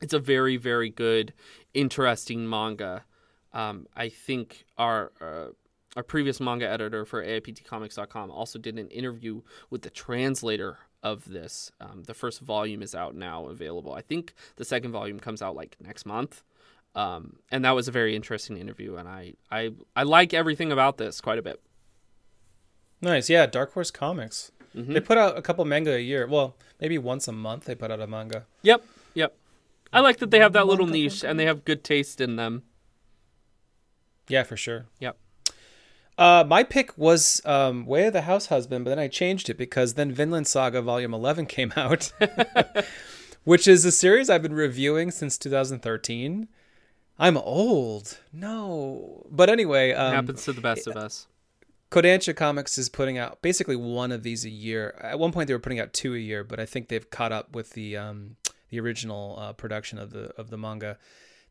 it's 0.00 0.12
a 0.12 0.18
very 0.18 0.56
very 0.56 0.90
good 0.90 1.32
interesting 1.74 2.48
manga 2.48 3.04
um, 3.52 3.86
i 3.96 4.08
think 4.08 4.64
our 4.76 5.12
uh, 5.20 5.46
our 5.96 6.02
previous 6.02 6.40
manga 6.40 6.68
editor 6.68 7.04
for 7.04 7.24
aiptcomics.com 7.24 8.30
also 8.30 8.58
did 8.58 8.78
an 8.78 8.88
interview 8.88 9.40
with 9.70 9.82
the 9.82 9.90
translator 9.90 10.78
of 11.02 11.24
this 11.28 11.72
um, 11.80 12.02
the 12.04 12.14
first 12.14 12.40
volume 12.40 12.82
is 12.82 12.94
out 12.94 13.14
now 13.14 13.46
available 13.46 13.92
i 13.92 14.00
think 14.02 14.34
the 14.56 14.64
second 14.64 14.92
volume 14.92 15.18
comes 15.20 15.40
out 15.42 15.54
like 15.56 15.76
next 15.80 16.04
month 16.06 16.42
um, 16.94 17.36
and 17.52 17.64
that 17.64 17.72
was 17.72 17.86
a 17.86 17.92
very 17.92 18.16
interesting 18.16 18.56
interview 18.56 18.96
and 18.96 19.08
I, 19.08 19.34
I 19.50 19.72
i 19.94 20.02
like 20.02 20.34
everything 20.34 20.72
about 20.72 20.96
this 20.98 21.20
quite 21.20 21.38
a 21.38 21.42
bit 21.42 21.60
Nice, 23.00 23.30
yeah. 23.30 23.46
Dark 23.46 23.74
Horse 23.74 23.90
Comics. 23.92 24.50
Mhm. 24.74 24.92
They 24.92 25.00
put 25.00 25.16
out 25.18 25.38
a 25.38 25.42
couple 25.42 25.64
manga 25.64 25.94
a 25.94 26.00
year. 26.00 26.26
Well, 26.26 26.56
maybe 26.80 26.98
once 26.98 27.28
a 27.28 27.32
month 27.32 27.64
they 27.64 27.74
put 27.76 27.90
out 27.90 28.00
a 28.00 28.06
manga. 28.06 28.46
yep 28.62 28.84
yep 29.14 29.34
i 29.92 30.00
like 30.00 30.18
that 30.18 30.30
they 30.30 30.40
have 30.40 30.52
that 30.52 30.66
little 30.66 30.86
Manga, 30.86 30.98
niche 30.98 31.24
and 31.24 31.38
they 31.38 31.46
have 31.46 31.64
good 31.64 31.84
taste 31.84 32.20
in 32.20 32.36
them 32.36 32.62
Yeah, 34.28 34.42
for 34.42 34.56
sure. 34.56 34.86
Yep. 35.00 35.16
Uh, 36.18 36.44
my 36.46 36.64
pick 36.64 36.98
was 36.98 37.40
um, 37.44 37.86
Way 37.86 38.06
of 38.06 38.12
the 38.12 38.22
House 38.22 38.46
Husband, 38.46 38.84
but 38.84 38.90
then 38.90 38.98
I 38.98 39.06
changed 39.06 39.48
it 39.48 39.56
because 39.56 39.94
then 39.94 40.10
Vinland 40.10 40.48
Saga 40.48 40.82
Volume 40.82 41.14
11 41.14 41.46
came 41.56 41.72
out, 41.76 42.12
which 43.44 43.68
is 43.68 43.84
a 43.84 43.92
series 43.92 44.28
I've 44.28 44.42
been 44.42 44.52
reviewing 44.52 45.12
since 45.12 45.38
2013. 45.38 46.48
I'm 47.20 47.36
old. 47.36 48.18
No. 48.32 49.26
But 49.30 49.48
anyway, 49.48 49.92
um, 49.92 50.12
happens 50.12 50.44
to 50.44 50.52
the 50.52 50.60
best 50.60 50.86
of 50.86 50.96
us 50.96 51.26
Kodansha 51.90 52.36
Comics 52.36 52.76
is 52.76 52.88
putting 52.88 53.16
out 53.16 53.40
basically 53.40 53.76
one 53.76 54.12
of 54.12 54.22
these 54.22 54.44
a 54.44 54.50
year. 54.50 54.94
At 55.00 55.18
one 55.18 55.32
point, 55.32 55.48
they 55.48 55.54
were 55.54 55.58
putting 55.58 55.80
out 55.80 55.92
two 55.92 56.14
a 56.14 56.18
year, 56.18 56.44
but 56.44 56.60
I 56.60 56.66
think 56.66 56.88
they've 56.88 57.08
caught 57.08 57.32
up 57.32 57.54
with 57.54 57.70
the 57.70 57.96
um, 57.96 58.36
the 58.70 58.80
original 58.80 59.36
uh, 59.38 59.52
production 59.52 59.98
of 59.98 60.10
the 60.10 60.32
of 60.36 60.50
the 60.50 60.58
manga. 60.58 60.98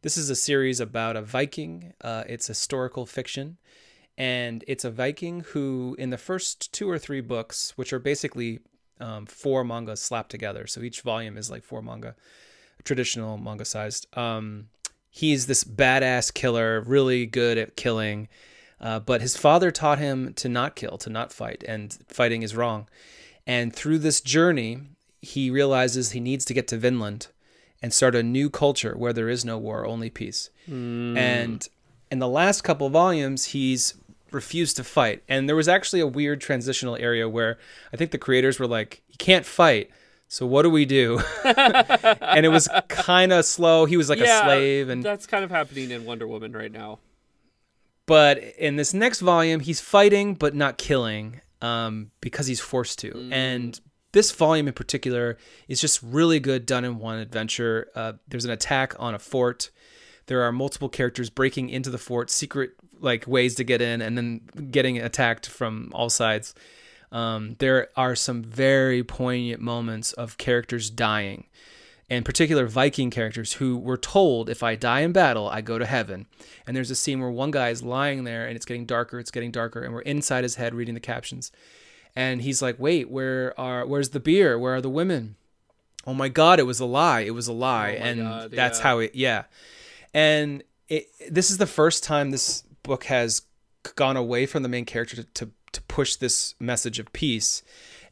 This 0.01 0.17
is 0.17 0.29
a 0.29 0.35
series 0.35 0.79
about 0.79 1.15
a 1.15 1.21
Viking. 1.21 1.93
Uh, 2.01 2.23
it's 2.27 2.47
historical 2.47 3.05
fiction, 3.05 3.57
and 4.17 4.63
it's 4.67 4.85
a 4.85 4.91
Viking 4.91 5.41
who, 5.41 5.95
in 5.97 6.11
the 6.11 6.17
first 6.17 6.71
two 6.71 6.89
or 6.89 6.99
three 6.99 7.21
books, 7.21 7.73
which 7.75 7.91
are 7.91 7.99
basically 7.99 8.59
um, 8.99 9.25
four 9.25 9.63
manga 9.63 9.97
slapped 9.97 10.29
together, 10.29 10.67
so 10.67 10.81
each 10.81 11.01
volume 11.01 11.37
is 11.37 11.49
like 11.49 11.63
four 11.63 11.81
manga, 11.81 12.15
traditional 12.83 13.37
manga 13.37 13.65
sized. 13.65 14.07
Um, 14.17 14.69
he's 15.09 15.47
this 15.47 15.63
badass 15.63 16.33
killer, 16.33 16.81
really 16.81 17.25
good 17.25 17.57
at 17.57 17.75
killing. 17.75 18.27
Uh, 18.79 18.99
but 18.99 19.21
his 19.21 19.35
father 19.35 19.71
taught 19.71 19.97
him 19.97 20.33
to 20.35 20.47
not 20.47 20.75
kill, 20.75 20.97
to 20.99 21.09
not 21.09 21.33
fight, 21.33 21.63
and 21.67 21.97
fighting 22.07 22.43
is 22.43 22.55
wrong. 22.55 22.87
And 23.47 23.73
through 23.73 23.99
this 23.99 24.21
journey, 24.21 24.81
he 25.33 25.49
realizes 25.49 26.11
he 26.11 26.19
needs 26.19 26.43
to 26.45 26.53
get 26.53 26.67
to 26.69 26.77
Vinland 26.77 27.27
and 27.81 27.93
start 27.93 28.15
a 28.15 28.23
new 28.23 28.49
culture 28.49 28.93
where 28.97 29.13
there 29.13 29.29
is 29.29 29.43
no 29.45 29.57
war, 29.57 29.85
only 29.85 30.09
peace. 30.09 30.49
And 30.67 31.67
in 32.11 32.19
the 32.19 32.27
last 32.27 32.63
couple 32.63 32.89
volumes, 32.89 33.45
he's 33.55 33.93
refused 34.31 34.75
to 34.77 34.83
fight. 34.83 35.23
And 35.29 35.47
there 35.47 35.55
was 35.55 35.67
actually 35.67 36.01
a 36.01 36.07
weird 36.07 36.41
transitional 36.41 36.95
area 36.97 37.27
where 37.29 37.57
I 37.93 37.97
think 37.97 38.11
the 38.11 38.17
creators 38.17 38.59
were 38.59 38.67
like, 38.67 39.01
he 39.07 39.15
can't 39.17 39.45
fight. 39.45 39.89
So 40.27 40.45
what 40.45 40.63
do 40.63 40.69
we 40.69 40.85
do? 40.85 41.21
and 41.45 42.45
it 42.45 42.49
was 42.49 42.67
kind 42.89 43.31
of 43.31 43.45
slow. 43.45 43.85
He 43.85 43.95
was 43.95 44.09
like 44.09 44.19
a 44.19 44.25
slave 44.45 44.89
and 44.89 45.03
that's 45.03 45.25
kind 45.27 45.43
of 45.45 45.51
happening 45.51 45.91
in 45.91 46.03
Wonder 46.05 46.27
Woman 46.27 46.51
right 46.51 46.71
now. 46.71 46.99
but 48.05 48.37
in 48.57 48.75
this 48.77 48.93
next 48.93 49.19
volume 49.21 49.59
he's 49.61 49.79
fighting 49.81 50.33
but 50.33 50.53
not 50.55 50.77
killing 50.77 51.41
um, 51.61 52.11
because 52.21 52.47
he's 52.47 52.59
forced 52.61 52.99
to 52.99 53.09
and 53.31 53.79
this 54.17 54.31
volume 54.31 54.67
in 54.67 54.73
particular 54.73 55.37
is 55.67 55.79
just 55.79 56.01
really 56.01 56.39
good 56.39 56.65
done 56.65 56.83
in 56.83 56.97
one 56.97 57.19
adventure 57.19 57.87
uh, 57.93 58.13
there's 58.27 58.45
an 58.45 58.51
attack 58.51 58.95
on 58.97 59.13
a 59.13 59.19
fort 59.19 59.69
there 60.25 60.41
are 60.41 60.51
multiple 60.51 60.89
characters 60.89 61.29
breaking 61.29 61.69
into 61.69 61.91
the 61.91 61.99
fort 61.99 62.31
secret 62.31 62.71
like 62.99 63.27
ways 63.27 63.53
to 63.53 63.63
get 63.63 63.79
in 63.79 64.01
and 64.01 64.17
then 64.17 64.41
getting 64.71 64.97
attacked 64.97 65.45
from 65.45 65.91
all 65.93 66.09
sides 66.09 66.55
um, 67.11 67.55
there 67.59 67.89
are 67.95 68.15
some 68.15 68.41
very 68.41 69.03
poignant 69.03 69.61
moments 69.61 70.13
of 70.13 70.39
characters 70.39 70.89
dying 70.89 71.45
in 72.09 72.23
particular 72.23 72.65
Viking 72.65 73.11
characters 73.11 73.53
who 73.53 73.77
were 73.77 73.97
told 73.97 74.49
if 74.49 74.63
I 74.63 74.75
die 74.75 75.01
in 75.01 75.11
battle, 75.11 75.49
I 75.49 75.59
go 75.59 75.77
to 75.77 75.85
heaven. 75.85 76.25
And 76.65 76.73
there's 76.73 76.89
a 76.89 76.95
scene 76.95 77.19
where 77.19 77.29
one 77.29 77.51
guy 77.51 77.67
is 77.67 77.83
lying 77.83 78.23
there 78.23 78.47
and 78.47 78.55
it's 78.55 78.65
getting 78.65 78.85
darker, 78.85 79.19
it's 79.19 79.29
getting 79.29 79.51
darker, 79.51 79.81
and 79.83 79.93
we're 79.93 80.01
inside 80.01 80.45
his 80.45 80.55
head 80.55 80.73
reading 80.73 80.93
the 80.93 81.01
captions. 81.01 81.51
And 82.17 82.41
he's 82.41 82.63
like, 82.63 82.79
"Wait, 82.79 83.11
where 83.11 83.57
are 83.59 83.85
where's 83.85 84.09
the 84.09 84.19
beer? 84.19 84.57
Where 84.57 84.73
are 84.73 84.81
the 84.81 84.89
women?" 84.89 85.35
Oh 86.07 86.15
my 86.15 86.29
god, 86.29 86.59
it 86.59 86.63
was 86.63 86.79
a 86.79 86.85
lie. 86.85 87.19
It 87.19 87.35
was 87.35 87.47
a 87.47 87.53
lie. 87.53 87.91
Oh 87.91 88.03
and 88.03 88.19
God, 88.21 88.51
that's 88.51 88.79
yeah. 88.79 88.83
how 88.83 88.99
it 88.99 89.13
yeah. 89.13 89.43
And 90.15 90.63
it, 90.89 91.05
this 91.29 91.51
is 91.51 91.59
the 91.59 91.67
first 91.67 92.03
time 92.03 92.31
this 92.31 92.63
book 92.81 93.03
has 93.03 93.43
gone 93.95 94.17
away 94.17 94.47
from 94.47 94.63
the 94.63 94.69
main 94.69 94.85
character 94.85 95.17
to, 95.17 95.23
to, 95.23 95.49
to 95.73 95.81
push 95.83 96.15
this 96.15 96.55
message 96.59 96.97
of 96.97 97.11
peace 97.13 97.61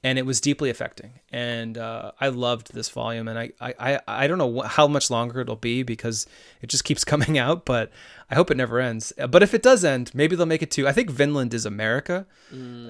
and 0.05 0.19
it 0.19 0.25
was 0.25 0.39
deeply 0.39 0.69
affecting 0.69 1.11
and 1.31 1.77
uh, 1.77 2.11
i 2.21 2.27
loved 2.27 2.73
this 2.73 2.89
volume 2.89 3.27
and 3.27 3.37
I, 3.43 3.51
I, 3.59 3.73
I- 3.79 4.01
I 4.23 4.27
don't 4.27 4.37
know 4.37 4.51
wh- 4.61 4.67
how 4.77 4.87
much 4.87 5.09
longer 5.09 5.41
it'll 5.41 5.55
be 5.71 5.83
because 5.83 6.27
it 6.61 6.67
just 6.73 6.83
keeps 6.83 7.03
coming 7.13 7.37
out 7.45 7.65
but 7.65 7.91
i 8.29 8.35
hope 8.35 8.51
it 8.51 8.57
never 8.57 8.79
ends 8.79 9.11
but 9.29 9.41
if 9.43 9.53
it 9.53 9.63
does 9.63 9.83
end 9.83 10.11
maybe 10.13 10.35
they'll 10.35 10.45
make 10.55 10.61
it 10.61 10.71
to 10.77 10.87
i 10.87 10.91
think 10.91 11.09
vinland 11.09 11.53
is 11.53 11.65
america 11.65 12.25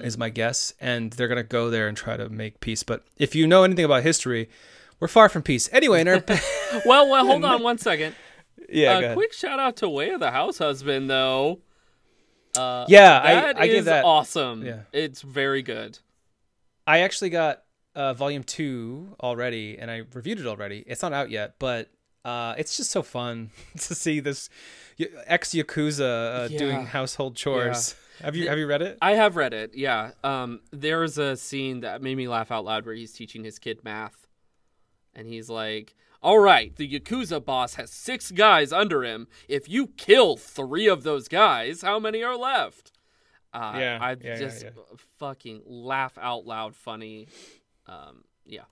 is 0.08 0.16
my 0.18 0.28
guess 0.28 0.74
and 0.80 1.12
they're 1.14 1.28
going 1.28 1.44
to 1.46 1.56
go 1.58 1.70
there 1.70 1.88
and 1.88 1.96
try 1.96 2.16
to 2.16 2.28
make 2.28 2.60
peace 2.60 2.82
but 2.82 3.04
if 3.16 3.34
you 3.34 3.46
know 3.46 3.64
anything 3.64 3.84
about 3.84 4.02
history 4.02 4.48
we're 5.00 5.08
far 5.08 5.28
from 5.28 5.42
peace 5.42 5.68
anyway 5.72 6.00
in 6.02 6.08
our 6.08 6.14
Well, 6.86 7.08
well, 7.10 7.26
hold 7.26 7.44
on 7.44 7.62
one 7.62 7.78
second. 7.78 8.14
yeah 8.68 8.98
uh, 8.98 9.14
quick 9.14 9.32
shout 9.32 9.58
out 9.60 9.76
to 9.78 9.88
Way 9.88 10.10
of 10.10 10.20
the 10.20 10.30
House 10.30 10.58
Husband, 10.58 11.08
though. 11.10 11.60
Uh, 12.56 12.84
Yeah, 12.88 13.20
I- 13.22 13.34
that 13.34 13.60
I 13.60 13.66
give 13.66 13.76
is 13.80 13.84
that- 13.86 14.04
awesome. 14.04 14.64
yeah. 14.64 14.80
It's 14.92 15.20
very 15.22 15.62
good. 15.62 15.98
I 16.86 17.00
actually 17.00 17.30
got 17.30 17.62
uh, 17.94 18.14
volume 18.14 18.44
two 18.44 19.16
already, 19.20 19.78
and 19.78 19.90
I 19.90 20.02
reviewed 20.12 20.38
it 20.40 20.46
already. 20.46 20.84
It's 20.86 21.02
not 21.02 21.12
out 21.12 21.30
yet, 21.30 21.54
but 21.58 21.88
uh, 22.24 22.54
it's 22.58 22.76
just 22.76 22.90
so 22.90 23.02
fun 23.02 23.50
to 23.76 23.94
see 23.94 24.20
this 24.20 24.48
ex 25.26 25.50
yakuza 25.50 26.44
uh, 26.44 26.48
Yeah. 26.50 26.58
doing 26.58 26.86
household 26.86 27.36
chores. 27.36 27.94
Have 28.22 28.34
you 28.34 28.48
have 28.48 28.58
you 28.58 28.66
read 28.66 28.82
it? 28.82 28.96
I 29.02 29.12
have 29.12 29.36
read 29.36 29.52
it. 29.52 29.72
Yeah. 29.74 30.12
Um, 30.24 30.60
there's 30.72 31.18
a 31.18 31.36
scene 31.36 31.80
that 31.80 32.00
made 32.02 32.16
me 32.16 32.28
laugh 32.28 32.50
out 32.50 32.64
loud 32.64 32.86
where 32.86 32.94
he's 32.94 33.12
teaching 33.12 33.44
his 33.44 33.58
kid 33.58 33.80
math, 33.84 34.26
and 35.14 35.26
he's 35.28 35.50
like, 35.50 35.94
"All 36.22 36.38
right, 36.38 36.74
the 36.76 36.88
yakuza 36.88 37.44
boss 37.44 37.74
has 37.74 37.90
six 37.90 38.30
guys 38.30 38.72
under 38.72 39.04
him. 39.04 39.28
If 39.48 39.68
you 39.68 39.88
kill 39.98 40.36
three 40.38 40.86
of 40.88 41.02
those 41.02 41.28
guys, 41.28 41.82
how 41.82 41.98
many 41.98 42.22
are 42.22 42.36
left?" 42.38 42.85
Uh, 43.56 43.78
Yeah, 43.78 43.98
I 44.00 44.10
yeah, 44.10 44.16
yeah, 44.22 44.36
just 44.36 44.62
yeah. 44.64 44.70
fucking 45.18 45.62
laugh 45.66 46.18
out 46.20 46.46
loud 46.46 46.76
funny. 46.76 47.28
Um, 47.86 48.24
yeah. 48.44 48.62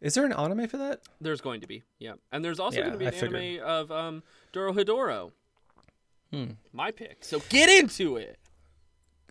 Is 0.00 0.14
there 0.14 0.26
an 0.26 0.32
anime 0.32 0.66
for 0.66 0.76
that? 0.78 1.00
There's 1.20 1.40
going 1.40 1.60
to 1.62 1.66
be, 1.66 1.82
yeah, 1.98 2.14
and 2.32 2.44
there's 2.44 2.60
also 2.60 2.78
Yeah, 2.78 2.88
going 2.88 2.92
to 2.92 2.98
be 2.98 3.06
an 3.06 3.14
anime 3.14 3.64
of 3.64 3.90
um, 3.90 4.22
Dorohedoro. 4.52 5.30
Hmm. 6.32 6.44
My 6.72 6.90
pick. 6.90 7.24
So 7.24 7.40
get 7.48 7.68
into 7.70 8.16
it. 8.16 8.38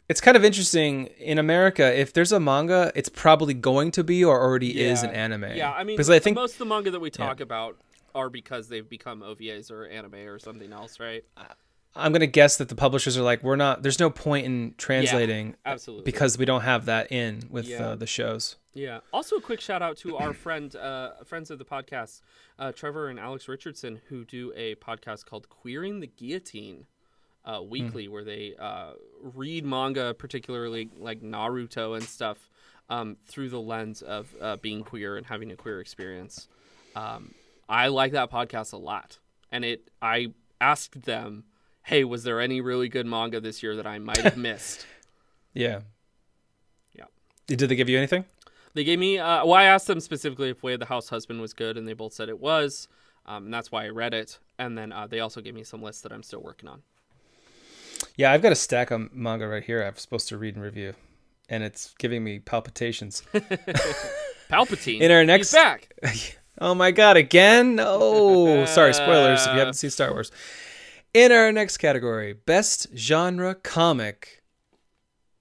It's 0.09 0.21
kind 0.21 0.35
of 0.35 0.43
interesting 0.43 1.07
in 1.17 1.37
America. 1.37 1.97
If 1.97 2.13
there's 2.13 2.31
a 2.31 2.39
manga, 2.39 2.91
it's 2.95 3.09
probably 3.09 3.53
going 3.53 3.91
to 3.91 4.03
be 4.03 4.23
or 4.23 4.39
already 4.39 4.81
is 4.81 5.03
an 5.03 5.11
anime. 5.11 5.55
Yeah, 5.55 5.71
I 5.71 5.83
mean, 5.83 5.95
because 5.95 6.09
I 6.09 6.19
think 6.19 6.35
most 6.35 6.53
of 6.53 6.59
the 6.59 6.65
manga 6.65 6.91
that 6.91 6.99
we 6.99 7.09
talk 7.09 7.39
about 7.39 7.77
are 8.15 8.29
because 8.29 8.67
they've 8.67 8.87
become 8.87 9.21
OVAs 9.21 9.71
or 9.71 9.85
anime 9.87 10.15
or 10.15 10.39
something 10.39 10.71
else, 10.71 10.99
right? 10.99 11.23
I'm 11.95 12.11
gonna 12.11 12.25
guess 12.27 12.57
that 12.57 12.69
the 12.69 12.75
publishers 12.75 13.17
are 13.17 13.21
like, 13.21 13.43
we're 13.43 13.55
not. 13.55 13.83
There's 13.83 13.99
no 13.99 14.09
point 14.09 14.45
in 14.45 14.73
translating 14.77 15.55
Absolutely. 15.65 16.03
because 16.05 16.37
we 16.37 16.45
don't 16.45 16.61
have 16.61 16.85
that 16.85 17.11
in 17.11 17.43
with 17.49 17.67
Yeah. 17.67 17.89
uh, 17.89 17.95
the 17.95 18.07
shows. 18.07 18.55
Yeah. 18.73 19.01
Also, 19.11 19.35
a 19.35 19.41
quick 19.41 19.61
shout 19.61 19.83
out 19.83 19.97
to 19.97 20.17
our 20.17 20.33
friend, 20.33 20.75
uh, 20.75 21.11
friends 21.23 21.51
of 21.51 21.59
the 21.59 21.65
podcast, 21.65 22.21
uh, 22.57 22.71
Trevor 22.71 23.09
and 23.09 23.19
Alex 23.19 23.47
Richardson, 23.47 24.01
who 24.09 24.25
do 24.25 24.51
a 24.55 24.73
podcast 24.75 25.25
called 25.27 25.47
"Queering 25.49 25.99
the 25.99 26.07
Guillotine" 26.07 26.87
uh, 27.45 27.61
weekly, 27.61 28.07
where 28.07 28.23
they 28.23 28.55
uh, 28.57 28.93
read 29.21 29.63
manga, 29.65 30.15
particularly 30.15 30.89
like 30.97 31.21
Naruto 31.21 31.95
and 31.95 32.03
stuff, 32.03 32.49
um, 32.89 33.17
through 33.25 33.49
the 33.49 33.61
lens 33.61 34.01
of 34.01 34.33
uh, 34.41 34.55
being 34.57 34.83
queer 34.83 35.17
and 35.17 35.27
having 35.27 35.51
a 35.51 35.55
queer 35.55 35.79
experience. 35.79 36.47
Um, 36.95 37.35
I 37.69 37.89
like 37.89 38.13
that 38.13 38.31
podcast 38.31 38.73
a 38.73 38.77
lot, 38.77 39.19
and 39.51 39.63
it. 39.63 39.89
I 40.01 40.33
asked 40.59 41.03
them, 41.03 41.43
"Hey, 41.83 42.03
was 42.03 42.23
there 42.23 42.39
any 42.41 42.61
really 42.61 42.89
good 42.89 43.05
manga 43.05 43.39
this 43.39 43.61
year 43.63 43.75
that 43.75 43.87
I 43.87 43.99
might 43.99 44.17
have 44.17 44.37
missed?" 44.49 44.85
Yeah. 45.53 45.81
Yeah. 46.93 47.05
Did 47.47 47.59
they 47.59 47.75
give 47.75 47.89
you 47.89 47.97
anything? 47.97 48.25
They 48.73 48.83
gave 48.83 48.97
me. 48.99 49.19
Uh, 49.19 49.45
well, 49.45 49.53
I 49.53 49.65
asked 49.65 49.87
them 49.87 49.99
specifically 49.99 50.49
if 50.49 50.63
Way 50.63 50.73
of 50.73 50.79
the 50.79 50.87
House 50.87 51.09
Husband 51.09 51.39
was 51.39 51.53
good, 51.53 51.77
and 51.77 51.87
they 51.87 51.93
both 51.93 52.13
said 52.13 52.27
it 52.29 52.39
was, 52.39 52.87
um, 53.25 53.45
and 53.45 53.53
that's 53.53 53.71
why 53.71 53.85
I 53.85 53.89
read 53.89 54.13
it. 54.13 54.39
And 54.57 54.77
then 54.77 54.91
uh, 54.91 55.07
they 55.07 55.19
also 55.19 55.41
gave 55.41 55.53
me 55.53 55.63
some 55.63 55.81
lists 55.81 56.01
that 56.01 56.11
I'm 56.11 56.23
still 56.23 56.41
working 56.41 56.69
on. 56.69 56.81
Yeah, 58.15 58.31
I've 58.31 58.41
got 58.41 58.51
a 58.51 58.55
stack 58.55 58.91
of 58.91 59.13
manga 59.13 59.47
right 59.47 59.63
here. 59.63 59.83
I'm 59.83 59.95
supposed 59.95 60.27
to 60.29 60.37
read 60.37 60.55
and 60.55 60.63
review, 60.63 60.93
and 61.49 61.63
it's 61.63 61.93
giving 61.99 62.23
me 62.23 62.39
palpitations. 62.39 63.21
Palpatine. 64.49 65.01
In 65.01 65.11
our 65.11 65.21
he's 65.21 65.27
next- 65.27 65.51
back. 65.53 65.89
Oh 66.59 66.75
my 66.75 66.91
god, 66.91 67.17
again? 67.17 67.79
Oh, 67.81 68.65
sorry, 68.65 68.93
spoilers 68.93 69.41
if 69.45 69.53
you 69.53 69.59
haven't 69.59 69.73
seen 69.73 69.89
Star 69.89 70.11
Wars. 70.11 70.31
In 71.13 71.31
our 71.31 71.51
next 71.51 71.77
category, 71.77 72.33
best 72.33 72.87
genre 72.95 73.53
comic. 73.55 74.41
yeah, 74.71 74.77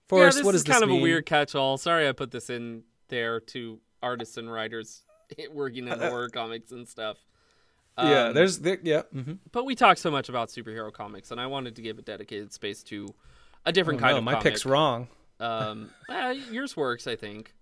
Forrest, 0.08 0.36
this 0.38 0.44
what 0.44 0.54
is 0.54 0.60
does 0.62 0.64
this 0.66 0.72
kind 0.74 0.82
of 0.84 0.90
mean? 0.90 1.00
a 1.00 1.02
weird 1.02 1.24
catch-all. 1.26 1.78
Sorry, 1.78 2.06
I 2.08 2.12
put 2.12 2.30
this 2.30 2.50
in 2.50 2.82
there 3.08 3.40
to 3.40 3.78
artists 4.02 4.36
and 4.36 4.52
writers 4.52 5.02
working 5.52 5.88
in 5.88 5.98
horror 5.98 6.28
comics 6.32 6.72
and 6.72 6.86
stuff. 6.86 7.16
yeah, 7.96 8.24
Um, 8.26 8.34
there's 8.34 8.58
there, 8.58 8.78
yeah. 8.82 9.02
hmm 9.12 9.34
But 9.50 9.64
we 9.64 9.74
talk 9.74 9.96
so 9.96 10.10
much 10.10 10.28
about 10.28 10.48
superhero 10.50 10.92
comics, 10.92 11.30
and 11.30 11.40
I 11.40 11.46
wanted 11.46 11.76
to 11.76 11.82
give 11.82 11.98
a 11.98 12.02
dedicated 12.02 12.52
space 12.52 12.82
to 12.84 13.08
a 13.64 13.72
different 13.72 14.00
kind 14.00 14.10
Oh, 14.12 14.14
no, 14.16 14.18
of 14.18 14.24
my 14.24 14.32
comic. 14.32 14.44
pick's 14.44 14.66
wrong. 14.66 15.08
Um, 15.40 15.90
eh, 16.10 16.32
yours 16.50 16.76
works, 16.76 17.06
I 17.06 17.16
think, 17.16 17.54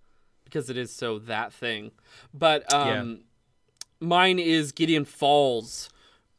because 0.43 0.69
it 0.69 0.75
is 0.77 0.93
so 0.93 1.19
that 1.19 1.53
thing. 1.53 1.91
But 2.33 2.71
um, 2.73 3.21
mine 4.01 4.37
is 4.39 4.71
Gideon 4.73 5.05
Falls, 5.05 5.89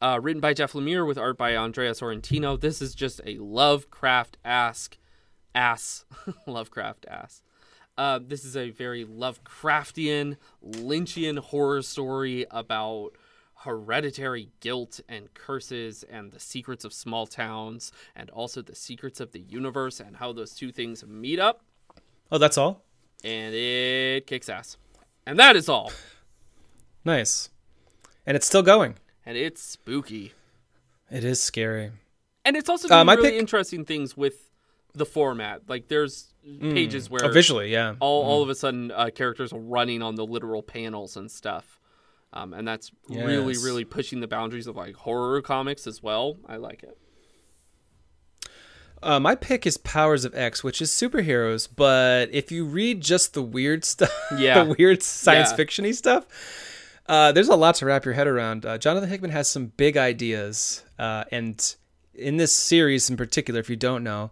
uh, 0.03 0.19
written 0.21 0.41
by 0.41 0.53
Jeff 0.53 0.73
Lemire 0.73 1.07
with 1.07 1.17
art 1.17 1.37
by 1.37 1.55
Andrea 1.55 1.91
Sorrentino. 1.91 2.59
This 2.59 2.81
is 2.81 2.93
just 2.93 3.21
a 3.25 3.37
Lovecraft 3.37 4.37
ask 4.43 4.97
ass 5.55 6.03
Lovecraft 6.47 7.05
ass. 7.09 7.41
Uh, 7.97 8.19
this 8.21 8.43
is 8.43 8.57
a 8.57 8.69
very 8.71 9.05
Lovecraftian, 9.05 10.35
Lynchian 10.63 11.37
horror 11.39 11.81
story 11.81 12.45
about 12.51 13.11
hereditary 13.59 14.49
guilt 14.59 14.99
and 15.07 15.33
curses 15.35 16.03
and 16.03 16.31
the 16.33 16.39
secrets 16.39 16.83
of 16.83 16.91
small 16.91 17.25
towns 17.25 17.93
and 18.13 18.29
also 18.31 18.61
the 18.61 18.75
secrets 18.75 19.21
of 19.21 19.31
the 19.31 19.39
universe 19.39 20.01
and 20.01 20.17
how 20.17 20.33
those 20.33 20.53
two 20.53 20.69
things 20.71 21.05
meet 21.07 21.39
up 21.39 21.63
Oh, 22.29 22.37
that's 22.39 22.57
all. 22.57 22.83
and 23.23 23.55
it 23.55 24.27
kicks 24.27 24.49
ass. 24.49 24.75
And 25.25 25.39
that 25.39 25.55
is 25.55 25.69
all. 25.69 25.91
Nice, 27.05 27.49
and 28.25 28.37
it's 28.37 28.47
still 28.47 28.63
going. 28.63 28.95
And 29.25 29.37
it's 29.37 29.61
spooky. 29.61 30.33
It 31.11 31.23
is 31.23 31.41
scary. 31.41 31.91
And 32.45 32.55
it's 32.57 32.67
also 32.69 32.87
Uh, 32.87 32.97
doing 32.97 33.05
my 33.05 33.13
really 33.15 33.31
pick- 33.31 33.39
interesting 33.39 33.85
things 33.85 34.17
with 34.17 34.49
the 34.93 35.05
format. 35.05 35.61
Like 35.67 35.87
there's 35.87 36.33
pages 36.61 37.09
where 37.09 37.23
Oh, 37.25 37.31
visually, 37.31 37.71
yeah. 37.71 37.95
all, 37.99 38.23
all 38.23 38.41
of 38.43 38.49
a 38.49 38.55
sudden 38.55 38.91
uh, 38.91 39.09
characters 39.15 39.53
are 39.53 39.59
running 39.59 40.01
on 40.01 40.15
the 40.15 40.25
literal 40.25 40.61
panels 40.61 41.15
and 41.15 41.31
stuff. 41.31 41.79
Um, 42.33 42.53
and 42.53 42.67
that's 42.67 42.91
really, 43.09 43.53
Yes. 43.53 43.63
really 43.63 43.85
pushing 43.85 44.19
the 44.19 44.27
boundaries 44.27 44.67
of 44.67 44.75
like 44.75 44.95
horror 44.95 45.41
comics 45.41 45.87
as 45.87 46.01
well. 46.03 46.37
I 46.47 46.57
like 46.57 46.83
it. 46.83 46.97
Uh, 49.01 49.19
my 49.19 49.35
pick 49.35 49.65
is 49.67 49.77
Powers 49.77 50.23
of 50.23 50.33
X, 50.33 50.63
which 50.63 50.81
is 50.81 50.89
superheroes. 50.89 51.67
But 51.73 52.29
if 52.31 52.51
you 52.51 52.65
read 52.65 53.01
just 53.01 53.33
the 53.33 53.41
weird 53.41 53.83
stuff, 53.85 54.11
Yeah. 54.37 54.63
the 54.63 54.75
weird 54.77 55.03
science 55.03 55.49
Yeah. 55.51 55.55
fiction-y 55.57 55.91
stuff, 55.91 56.25
uh, 57.07 57.31
there's 57.31 57.49
a 57.49 57.55
lot 57.55 57.75
to 57.75 57.85
wrap 57.85 58.05
your 58.05 58.13
head 58.13 58.27
around. 58.27 58.65
Uh, 58.65 58.77
Jonathan 58.77 59.09
Hickman 59.09 59.31
has 59.31 59.49
some 59.49 59.67
big 59.67 59.97
ideas, 59.97 60.83
uh, 60.97 61.25
and 61.31 61.75
in 62.13 62.37
this 62.37 62.53
series 62.53 63.09
in 63.09 63.17
particular, 63.17 63.59
if 63.59 63.69
you 63.69 63.75
don't 63.75 64.03
know, 64.03 64.31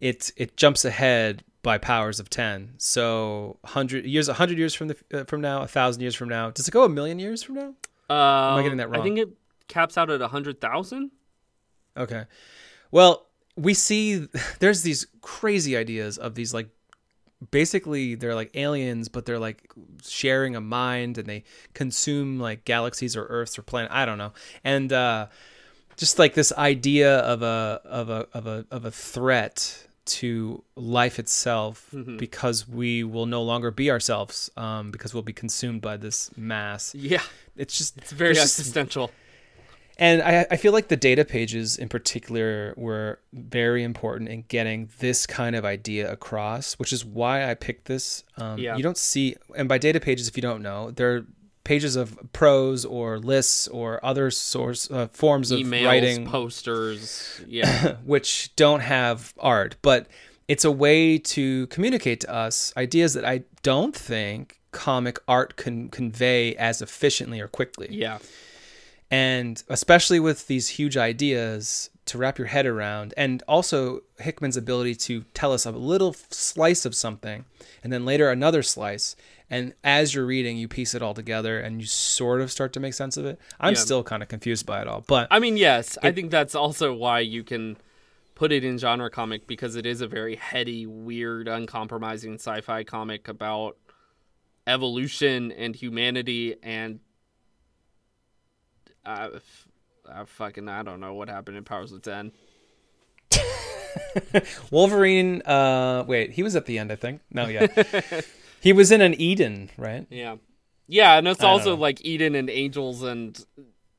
it 0.00 0.32
it 0.36 0.56
jumps 0.56 0.84
ahead 0.84 1.44
by 1.62 1.78
powers 1.78 2.20
of 2.20 2.28
ten. 2.28 2.74
So 2.78 3.58
hundred 3.64 4.04
years, 4.04 4.28
hundred 4.28 4.58
years 4.58 4.74
from 4.74 4.88
the 4.88 4.96
uh, 5.12 5.24
from 5.24 5.40
now, 5.40 5.62
a 5.62 5.66
thousand 5.66 6.02
years 6.02 6.14
from 6.14 6.28
now. 6.28 6.50
Does 6.50 6.68
it 6.68 6.72
go 6.72 6.84
a 6.84 6.88
million 6.88 7.18
years 7.18 7.42
from 7.42 7.54
now? 7.56 7.74
Um, 8.10 8.58
I 8.58 8.62
getting 8.62 8.78
that 8.78 8.90
wrong? 8.90 9.00
I 9.00 9.02
think 9.04 9.18
it 9.18 9.28
caps 9.68 9.96
out 9.96 10.10
at 10.10 10.20
a 10.20 10.28
hundred 10.28 10.60
thousand. 10.60 11.12
Okay. 11.96 12.24
Well, 12.90 13.26
we 13.56 13.74
see 13.74 14.26
there's 14.58 14.82
these 14.82 15.06
crazy 15.20 15.76
ideas 15.76 16.18
of 16.18 16.34
these 16.34 16.52
like 16.52 16.68
basically 17.50 18.14
they're 18.14 18.34
like 18.34 18.50
aliens 18.54 19.08
but 19.08 19.24
they're 19.24 19.38
like 19.38 19.70
sharing 20.02 20.54
a 20.56 20.60
mind 20.60 21.16
and 21.18 21.26
they 21.26 21.42
consume 21.74 22.38
like 22.38 22.64
galaxies 22.64 23.16
or 23.16 23.24
earths 23.26 23.58
or 23.58 23.62
planet 23.62 23.90
I 23.92 24.04
don't 24.04 24.18
know. 24.18 24.32
And 24.64 24.92
uh 24.92 25.26
just 25.96 26.18
like 26.18 26.34
this 26.34 26.52
idea 26.52 27.18
of 27.20 27.42
a 27.42 27.80
of 27.84 28.08
a 28.10 28.26
of 28.34 28.46
a 28.46 28.64
of 28.70 28.84
a 28.84 28.90
threat 28.90 29.86
to 30.06 30.62
life 30.74 31.18
itself 31.18 31.94
because 32.18 32.66
we 32.68 33.04
will 33.04 33.26
no 33.26 33.42
longer 33.42 33.70
be 33.70 33.90
ourselves 33.90 34.50
um 34.56 34.90
because 34.90 35.14
we'll 35.14 35.22
be 35.22 35.32
consumed 35.32 35.80
by 35.80 35.96
this 35.96 36.30
mass. 36.36 36.94
Yeah, 36.94 37.22
It's 37.56 37.76
just 37.78 37.96
it's 37.98 38.10
very 38.12 38.34
there's 38.34 38.44
just- 38.44 38.58
existential. 38.60 39.10
And 40.00 40.22
I, 40.22 40.46
I 40.50 40.56
feel 40.56 40.72
like 40.72 40.88
the 40.88 40.96
data 40.96 41.24
pages 41.24 41.76
in 41.76 41.88
particular 41.88 42.74
were 42.76 43.20
very 43.32 43.84
important 43.84 44.30
in 44.30 44.44
getting 44.48 44.88
this 44.98 45.26
kind 45.26 45.54
of 45.54 45.64
idea 45.64 46.10
across, 46.10 46.74
which 46.74 46.92
is 46.92 47.04
why 47.04 47.48
I 47.48 47.54
picked 47.54 47.84
this. 47.84 48.24
Um, 48.38 48.58
Yeah. 48.58 48.76
You 48.76 48.82
don't 48.82 48.96
see, 48.96 49.36
and 49.56 49.68
by 49.68 49.78
data 49.78 50.00
pages, 50.00 50.26
if 50.26 50.36
you 50.36 50.42
don't 50.42 50.62
know, 50.62 50.90
they're 50.90 51.26
pages 51.64 51.94
of 51.94 52.18
prose 52.32 52.84
or 52.86 53.18
lists 53.18 53.68
or 53.68 54.04
other 54.04 54.30
source 54.30 54.90
uh, 54.90 55.08
forms 55.12 55.50
of 55.50 55.60
Emails, 55.60 55.86
writing 55.86 56.26
posters. 56.30 57.40
Yeah, 57.46 57.96
which 58.04 58.56
don't 58.56 58.80
have 58.80 59.34
art, 59.38 59.76
but 59.82 60.08
it's 60.48 60.64
a 60.64 60.70
way 60.70 61.18
to 61.18 61.66
communicate 61.68 62.20
to 62.20 62.32
us 62.32 62.72
ideas 62.76 63.14
that 63.14 63.24
I 63.24 63.42
don't 63.62 63.94
think 63.94 64.58
comic 64.72 65.18
art 65.28 65.56
can 65.56 65.88
convey 65.90 66.54
as 66.56 66.80
efficiently 66.80 67.40
or 67.40 67.48
quickly 67.48 67.88
yeah. 67.90 68.18
And 69.10 69.62
especially 69.68 70.20
with 70.20 70.46
these 70.46 70.68
huge 70.68 70.96
ideas 70.96 71.90
to 72.06 72.18
wrap 72.18 72.38
your 72.38 72.46
head 72.48 72.66
around 72.66 73.14
and 73.16 73.42
also 73.46 74.00
hickman's 74.18 74.56
ability 74.56 74.94
to 74.94 75.24
tell 75.34 75.52
us 75.52 75.64
a 75.66 75.70
little 75.70 76.14
slice 76.30 76.84
of 76.84 76.94
something 76.94 77.44
and 77.84 77.92
then 77.92 78.04
later 78.04 78.30
another 78.30 78.62
slice 78.62 79.14
and 79.48 79.74
as 79.84 80.14
you're 80.14 80.26
reading 80.26 80.56
you 80.56 80.66
piece 80.68 80.94
it 80.94 81.02
all 81.02 81.14
together 81.14 81.60
and 81.60 81.80
you 81.80 81.86
sort 81.86 82.40
of 82.40 82.50
start 82.50 82.72
to 82.72 82.80
make 82.80 82.94
sense 82.94 83.16
of 83.16 83.24
it 83.26 83.38
i'm 83.60 83.74
Yeah. 83.74 83.80
still 83.80 84.02
kind 84.02 84.22
of 84.22 84.28
confused 84.28 84.66
by 84.66 84.80
it 84.80 84.88
all 84.88 85.04
but 85.06 85.28
I 85.30 85.38
mean, 85.38 85.56
yes, 85.56 85.96
I 86.02 86.10
think 86.12 86.30
that's 86.30 86.54
also 86.54 86.92
why 86.94 87.20
you 87.20 87.44
can 87.44 87.76
put 88.34 88.50
it 88.52 88.64
in 88.64 88.78
genre 88.78 89.10
comic 89.10 89.46
because 89.46 89.76
it 89.76 89.84
is 89.86 90.00
a 90.00 90.06
very 90.08 90.34
heady, 90.36 90.86
weird, 90.86 91.46
uncompromising 91.46 92.34
sci-fi 92.34 92.84
comic 92.84 93.28
about 93.28 93.76
evolution 94.66 95.52
and 95.52 95.74
humanity 95.76 96.56
and 96.62 97.00
f- 99.36 99.68
uh, 100.08 100.24
fucking 100.24 100.68
I 100.68 100.82
don't 100.82 101.00
know 101.00 101.14
what 101.14 101.28
happened 101.28 101.56
in 101.56 101.64
Powers 101.64 101.92
of 101.92 102.02
Ten. 102.02 102.32
wolverine 104.70 105.42
uh 105.42 106.04
wait 106.06 106.30
he 106.32 106.42
was 106.42 106.54
at 106.54 106.66
the 106.66 106.78
end 106.78 106.92
i 106.92 106.96
think 106.96 107.20
no 107.32 107.46
yeah 107.48 107.66
he 108.60 108.72
was 108.72 108.92
in 108.92 109.00
an 109.00 109.14
eden 109.20 109.68
right 109.76 110.06
Yeah, 110.10 110.36
yeah, 110.86 111.16
and 111.18 111.26
it's 111.28 111.42
I 111.42 111.48
also 111.48 111.76
like 111.76 112.04
Eden 112.04 112.34
and 112.34 112.50
angels 112.50 113.02
and 113.02 113.38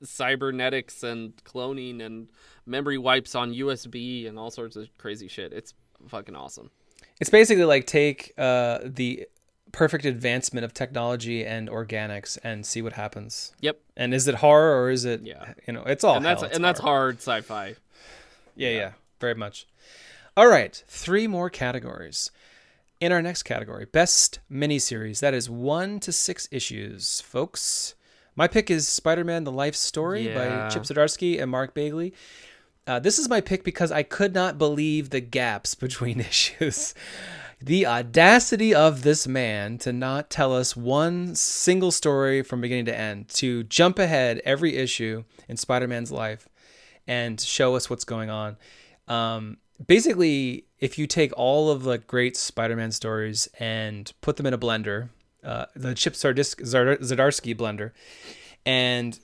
cybernetics 0.03 1.03
and 1.03 1.33
cloning 1.45 2.01
and 2.01 2.27
memory 2.65 2.97
wipes 2.97 3.33
on 3.33 3.53
USB 3.53 4.27
and 4.27 4.37
all 4.37 4.51
sorts 4.51 4.75
of 4.75 4.89
crazy 4.97 5.29
shit. 5.29 5.53
It's 5.53 5.73
fucking 6.09 6.35
awesome. 6.35 6.69
It's 7.21 7.29
basically 7.29 7.63
like 7.63 7.87
take 7.87 8.33
uh, 8.37 8.79
the 8.83 9.25
perfect 9.71 10.05
advancement 10.05 10.65
of 10.65 10.73
technology 10.73 11.45
and 11.45 11.69
organics 11.69 12.37
and 12.43 12.65
see 12.65 12.81
what 12.81 12.93
happens. 12.93 13.53
Yep. 13.61 13.79
And 13.95 14.13
is 14.13 14.27
it 14.27 14.35
horror 14.35 14.81
or 14.81 14.89
is 14.89 15.05
it? 15.05 15.21
Yeah. 15.23 15.53
You 15.67 15.73
know, 15.73 15.83
it's 15.83 16.03
all 16.03 16.15
and 16.15 16.25
that's 16.25 16.41
hell, 16.41 16.51
and 16.53 16.63
that's 16.63 16.79
hard 16.79 17.17
sci-fi. 17.17 17.75
Yeah, 18.55 18.69
yeah, 18.69 18.91
very 19.19 19.35
much. 19.35 19.65
All 20.35 20.47
right, 20.47 20.83
three 20.87 21.27
more 21.27 21.49
categories. 21.49 22.31
In 22.99 23.11
our 23.11 23.21
next 23.21 23.43
category, 23.43 23.85
best 23.85 24.39
miniseries. 24.51 25.21
That 25.21 25.33
is 25.33 25.49
one 25.49 25.99
to 26.01 26.11
six 26.11 26.47
issues, 26.51 27.19
folks. 27.21 27.95
My 28.35 28.47
pick 28.47 28.69
is 28.69 28.87
Spider-Man: 28.87 29.43
The 29.43 29.51
Life 29.51 29.75
Story 29.75 30.27
by 30.27 30.69
Chip 30.69 30.83
Zdarsky 30.83 31.41
and 31.41 31.49
Mark 31.49 31.73
Bagley. 31.73 32.13
Uh, 32.87 32.99
this 32.99 33.19
is 33.19 33.29
my 33.29 33.41
pick 33.41 33.63
because 33.63 33.91
I 33.91 34.03
could 34.03 34.33
not 34.33 34.57
believe 34.57 35.09
the 35.09 35.19
gaps 35.19 35.75
between 35.85 36.19
issues. 36.19 36.93
The 37.61 37.85
audacity 37.85 38.73
of 38.73 39.03
this 39.03 39.27
man 39.27 39.77
to 39.79 39.93
not 39.93 40.29
tell 40.29 40.55
us 40.55 40.75
one 40.75 41.35
single 41.35 41.91
story 41.91 42.41
from 42.41 42.61
beginning 42.61 42.85
to 42.85 42.97
end, 42.97 43.29
to 43.29 43.63
jump 43.63 43.99
ahead 43.99 44.41
every 44.43 44.75
issue 44.75 45.23
in 45.47 45.57
Spider 45.57 45.87
Man's 45.87 46.11
life 46.11 46.49
and 47.07 47.39
show 47.39 47.75
us 47.75 47.89
what's 47.89 48.03
going 48.03 48.29
on. 48.29 48.57
Um, 49.07 49.57
basically, 49.85 50.65
if 50.79 50.97
you 50.97 51.07
take 51.07 51.31
all 51.37 51.69
of 51.69 51.83
the 51.83 51.99
great 51.99 52.35
Spider 52.35 52.75
Man 52.75 52.91
stories 52.91 53.47
and 53.59 54.11
put 54.21 54.37
them 54.37 54.45
in 54.45 54.53
a 54.53 54.57
blender, 54.57 55.09
uh, 55.43 55.65
the 55.75 55.93
Chip 55.93 56.13
Zdarsky 56.13 57.55
blender, 57.55 57.91
and 58.65 59.19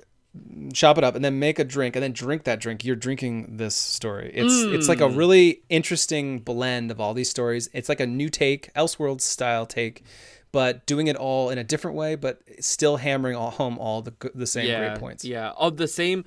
chop 0.74 0.98
it 0.98 1.04
up 1.04 1.16
and 1.16 1.24
then 1.24 1.40
make 1.40 1.60
a 1.60 1.64
drink 1.64 1.96
and 1.96 2.04
then 2.04 2.12
drink 2.12 2.44
that 2.44 2.60
drink 2.60 2.84
you're 2.84 2.96
drinking 2.96 3.58
this 3.58 3.76
story 3.76 4.32
it's 4.34 4.54
mm. 4.54 4.74
it's 4.74 4.88
like 4.88 5.02
a 5.02 5.10
hmm. 5.10 5.16
really 5.16 5.62
interesting 5.70 6.40
blend 6.40 6.92
of 6.92 7.00
all 7.00 7.14
these 7.14 7.30
stories 7.30 7.70
it's 7.74 7.90
like 7.90 8.00
a 8.00 8.06
new 8.06 8.30
take 8.30 8.72
elseworld 8.74 9.22
style 9.22 9.66
take 9.66 10.04
but 10.52 10.86
doing 10.86 11.08
it 11.08 11.16
all 11.16 11.50
in 11.50 11.58
a 11.58 11.64
different 11.64 11.96
way 11.96 12.16
but 12.16 12.42
still 12.60 12.98
hammering 12.98 13.36
all 13.36 13.52
home 13.52 13.78
all 13.80 14.02
the 14.02 14.14
the 14.36 14.48
same 14.48 14.68
yeah, 14.68 14.90
great 14.90 15.00
points 15.00 15.26
yeah 15.26 15.52
of 15.58 15.78
the 15.78 15.88
same 15.88 16.24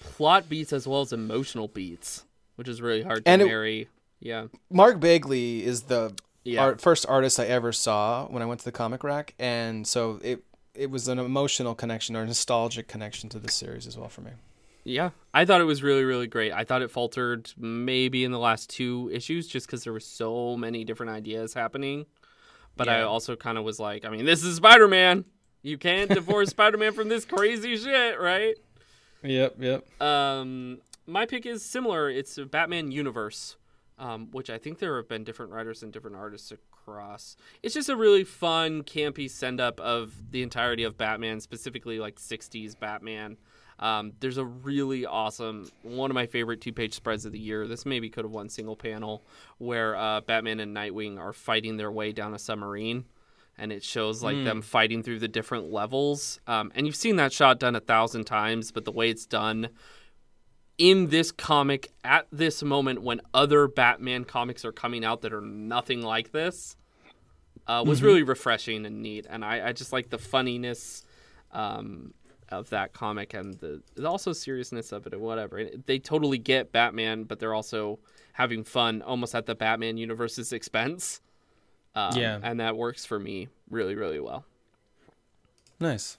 plot 0.00 0.48
beats 0.48 0.72
as 0.72 0.86
well 0.86 1.00
as 1.00 1.12
emotional 1.12 1.68
beats 1.68 2.24
which 2.56 2.68
is 2.68 2.80
really 2.80 3.02
hard 3.02 3.24
to 3.24 3.30
and 3.30 3.44
marry 3.44 3.82
it, 3.82 3.88
yeah 4.20 4.46
mark 4.70 5.00
bagley 5.00 5.64
is 5.64 5.82
the 5.82 6.14
yeah. 6.44 6.62
art, 6.62 6.80
first 6.80 7.04
artist 7.08 7.38
i 7.38 7.44
ever 7.44 7.72
saw 7.72 8.26
when 8.28 8.42
i 8.42 8.46
went 8.46 8.60
to 8.60 8.64
the 8.64 8.72
comic 8.72 9.04
rack 9.04 9.34
and 9.38 9.86
so 9.86 10.18
it 10.22 10.42
it 10.78 10.90
was 10.90 11.08
an 11.08 11.18
emotional 11.18 11.74
connection 11.74 12.16
or 12.16 12.24
nostalgic 12.24 12.86
connection 12.86 13.28
to 13.30 13.38
the 13.38 13.50
series 13.50 13.86
as 13.86 13.98
well 13.98 14.08
for 14.08 14.20
me. 14.20 14.30
Yeah, 14.84 15.10
I 15.34 15.44
thought 15.44 15.60
it 15.60 15.64
was 15.64 15.82
really, 15.82 16.04
really 16.04 16.28
great. 16.28 16.52
I 16.52 16.64
thought 16.64 16.80
it 16.80 16.90
faltered 16.90 17.50
maybe 17.58 18.24
in 18.24 18.32
the 18.32 18.38
last 18.38 18.70
two 18.70 19.10
issues 19.12 19.46
just 19.48 19.66
because 19.66 19.84
there 19.84 19.92
were 19.92 20.00
so 20.00 20.56
many 20.56 20.84
different 20.84 21.12
ideas 21.12 21.52
happening. 21.52 22.06
But 22.76 22.86
yeah. 22.86 22.98
I 22.98 23.02
also 23.02 23.36
kind 23.36 23.58
of 23.58 23.64
was 23.64 23.80
like, 23.80 24.04
I 24.04 24.08
mean, 24.08 24.24
this 24.24 24.44
is 24.44 24.56
Spider 24.56 24.88
Man. 24.88 25.24
You 25.62 25.76
can't 25.76 26.08
divorce 26.08 26.50
Spider 26.50 26.78
Man 26.78 26.92
from 26.92 27.08
this 27.08 27.24
crazy 27.24 27.76
shit, 27.76 28.18
right? 28.18 28.54
Yep, 29.22 29.56
yep. 29.58 30.00
Um, 30.00 30.78
my 31.06 31.26
pick 31.26 31.44
is 31.44 31.64
similar. 31.64 32.08
It's 32.08 32.38
a 32.38 32.46
Batman 32.46 32.92
universe, 32.92 33.56
um, 33.98 34.28
which 34.30 34.48
I 34.48 34.58
think 34.58 34.78
there 34.78 34.96
have 34.96 35.08
been 35.08 35.24
different 35.24 35.52
writers 35.52 35.82
and 35.82 35.92
different 35.92 36.16
artists 36.16 36.52
It's 37.62 37.74
just 37.74 37.88
a 37.88 37.96
really 37.96 38.24
fun, 38.24 38.82
campy 38.82 39.30
send 39.30 39.60
up 39.60 39.80
of 39.80 40.14
the 40.30 40.42
entirety 40.42 40.84
of 40.84 40.96
Batman, 40.96 41.40
specifically 41.40 41.98
like 41.98 42.16
60s 42.16 42.78
Batman. 42.78 43.36
Um, 43.78 44.12
there's 44.20 44.38
a 44.38 44.44
really 44.44 45.06
awesome, 45.06 45.70
one 45.82 46.10
of 46.10 46.14
my 46.14 46.26
favorite 46.26 46.60
two 46.60 46.72
page 46.72 46.94
spreads 46.94 47.24
of 47.24 47.32
the 47.32 47.38
year. 47.38 47.68
This 47.68 47.86
maybe 47.86 48.10
could 48.10 48.24
have 48.24 48.32
won 48.32 48.48
single 48.48 48.76
panel, 48.76 49.22
where 49.58 49.94
uh, 49.96 50.20
Batman 50.20 50.60
and 50.60 50.76
Nightwing 50.76 51.18
are 51.18 51.32
fighting 51.32 51.76
their 51.76 51.92
way 51.92 52.12
down 52.12 52.34
a 52.34 52.38
submarine. 52.38 53.04
And 53.60 53.72
it 53.72 53.82
shows 53.82 54.22
like 54.22 54.36
mm. 54.36 54.44
them 54.44 54.62
fighting 54.62 55.02
through 55.02 55.18
the 55.18 55.26
different 55.26 55.72
levels. 55.72 56.38
Um, 56.46 56.70
and 56.76 56.86
you've 56.86 56.94
seen 56.94 57.16
that 57.16 57.32
shot 57.32 57.58
done 57.58 57.74
a 57.74 57.80
thousand 57.80 58.24
times, 58.24 58.70
but 58.70 58.84
the 58.84 58.92
way 58.92 59.10
it's 59.10 59.26
done 59.26 59.70
in 60.78 61.08
this 61.08 61.32
comic 61.32 61.90
at 62.04 62.26
this 62.30 62.62
moment 62.62 63.02
when 63.02 63.20
other 63.34 63.66
Batman 63.66 64.24
comics 64.24 64.64
are 64.64 64.72
coming 64.72 65.04
out 65.04 65.22
that 65.22 65.32
are 65.32 65.40
nothing 65.40 66.02
like 66.02 66.32
this 66.32 66.76
uh, 67.66 67.82
was 67.84 67.98
mm-hmm. 67.98 68.06
really 68.06 68.22
refreshing 68.22 68.86
and 68.86 69.02
neat. 69.02 69.26
And 69.28 69.44
I, 69.44 69.68
I 69.68 69.72
just 69.72 69.92
like 69.92 70.08
the 70.08 70.18
funniness 70.18 71.04
um, 71.52 72.14
of 72.48 72.70
that 72.70 72.92
comic 72.92 73.34
and 73.34 73.54
the, 73.58 73.82
also 74.06 74.32
seriousness 74.32 74.92
of 74.92 75.06
it 75.06 75.12
and 75.12 75.20
whatever. 75.20 75.64
They 75.86 75.98
totally 75.98 76.38
get 76.38 76.72
Batman, 76.72 77.24
but 77.24 77.40
they're 77.40 77.54
also 77.54 77.98
having 78.32 78.62
fun 78.62 79.02
almost 79.02 79.34
at 79.34 79.46
the 79.46 79.54
Batman 79.54 79.96
universe's 79.96 80.52
expense. 80.52 81.20
Um, 81.94 82.16
yeah. 82.16 82.38
And 82.42 82.60
that 82.60 82.76
works 82.76 83.04
for 83.04 83.18
me 83.18 83.48
really, 83.68 83.96
really 83.96 84.20
well. 84.20 84.44
Nice. 85.80 86.18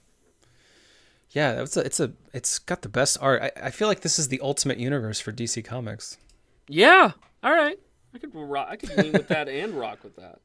Yeah, 1.32 1.62
it's 1.62 1.78
a, 1.78 1.82
it's 1.82 2.00
a 2.00 2.12
it's 2.34 2.60
got 2.60 2.82
the 2.82 2.90
best 2.90 3.18
art. 3.22 3.42
I, 3.42 3.68
I 3.68 3.70
feel 3.70 3.88
like 3.88 4.02
this 4.02 4.18
is 4.18 4.30
the 4.30 4.40
ultimate 4.42 4.80
universe 4.80 5.20
for 5.20 5.32
DC 5.32 5.64
Comics. 5.64 6.18
Yeah. 6.68 7.12
All 7.44 7.54
right. 7.54 7.78
I 8.14 8.18
could 8.18 8.34
rock, 8.34 8.68
I 8.70 8.76
could 8.76 8.98
lean 8.98 9.14
with 9.14 9.28
that 9.28 9.48
and 9.48 9.74
rock 9.80 10.04
with 10.04 10.16
that. 10.16 10.40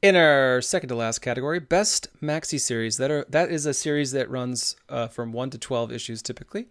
In 0.00 0.16
our 0.16 0.60
second 0.60 0.88
to 0.88 0.94
last 0.94 1.20
category, 1.20 1.60
best 1.60 2.08
maxi 2.20 2.60
series. 2.60 2.96
That 2.96 3.10
are 3.10 3.24
that 3.28 3.50
is 3.50 3.66
a 3.66 3.74
series 3.74 4.12
that 4.12 4.30
runs 4.30 4.76
uh, 4.88 5.08
from 5.08 5.32
one 5.32 5.50
to 5.50 5.58
twelve 5.58 5.92
issues 5.92 6.22
typically. 6.22 6.68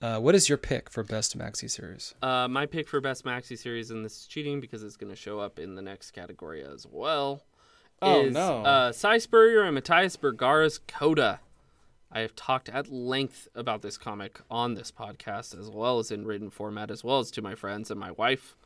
Uh, 0.00 0.20
what 0.20 0.34
is 0.36 0.48
your 0.48 0.58
pick 0.58 0.88
for 0.88 1.02
best 1.02 1.36
maxi 1.36 1.68
series? 1.68 2.14
Uh, 2.22 2.46
my 2.46 2.66
pick 2.66 2.88
for 2.88 3.00
best 3.00 3.24
maxi 3.24 3.58
series, 3.58 3.90
and 3.90 4.04
this 4.04 4.20
is 4.20 4.26
cheating 4.26 4.60
because 4.60 4.84
it's 4.84 4.96
going 4.96 5.10
to 5.10 5.16
show 5.16 5.40
up 5.40 5.58
in 5.58 5.74
the 5.74 5.82
next 5.82 6.12
category 6.12 6.64
as 6.64 6.86
well. 6.88 7.42
Oh 8.00 8.26
is, 8.26 8.34
no! 8.34 8.64
Uh, 8.64 8.92
Si 8.92 9.18
Spurrier 9.18 9.62
and 9.62 9.74
Matthias 9.74 10.16
Bergara's 10.16 10.78
Coda. 10.86 11.40
I 12.10 12.20
have 12.20 12.34
talked 12.34 12.68
at 12.68 12.90
length 12.90 13.48
about 13.54 13.82
this 13.82 13.98
comic 13.98 14.40
on 14.50 14.74
this 14.74 14.90
podcast, 14.90 15.58
as 15.58 15.68
well 15.70 15.98
as 15.98 16.10
in 16.10 16.24
written 16.24 16.50
format, 16.50 16.90
as 16.90 17.04
well 17.04 17.18
as 17.18 17.30
to 17.32 17.42
my 17.42 17.54
friends 17.54 17.90
and 17.90 18.00
my 18.00 18.12
wife. 18.12 18.56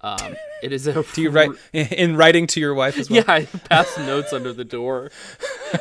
Um, 0.00 0.34
it 0.62 0.72
is 0.72 0.86
a. 0.86 1.02
Do 1.14 1.22
you 1.22 1.30
write 1.30 1.50
in 1.72 2.16
writing 2.16 2.46
to 2.48 2.60
your 2.60 2.74
wife 2.74 2.96
as 2.96 3.10
well? 3.10 3.22
Yeah, 3.26 3.32
I 3.32 3.44
pass 3.44 3.98
notes 3.98 4.32
under 4.32 4.52
the 4.52 4.64
door. 4.64 5.10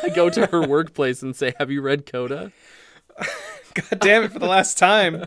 I 0.03 0.09
go 0.09 0.29
to 0.29 0.47
her 0.47 0.67
workplace 0.67 1.21
and 1.21 1.35
say, 1.35 1.53
"Have 1.57 1.71
you 1.71 1.81
read 1.81 2.05
Coda?" 2.05 2.51
God 3.73 3.99
damn 3.99 4.23
it! 4.23 4.33
For 4.33 4.39
the 4.39 4.47
last 4.47 4.77
time. 4.77 5.23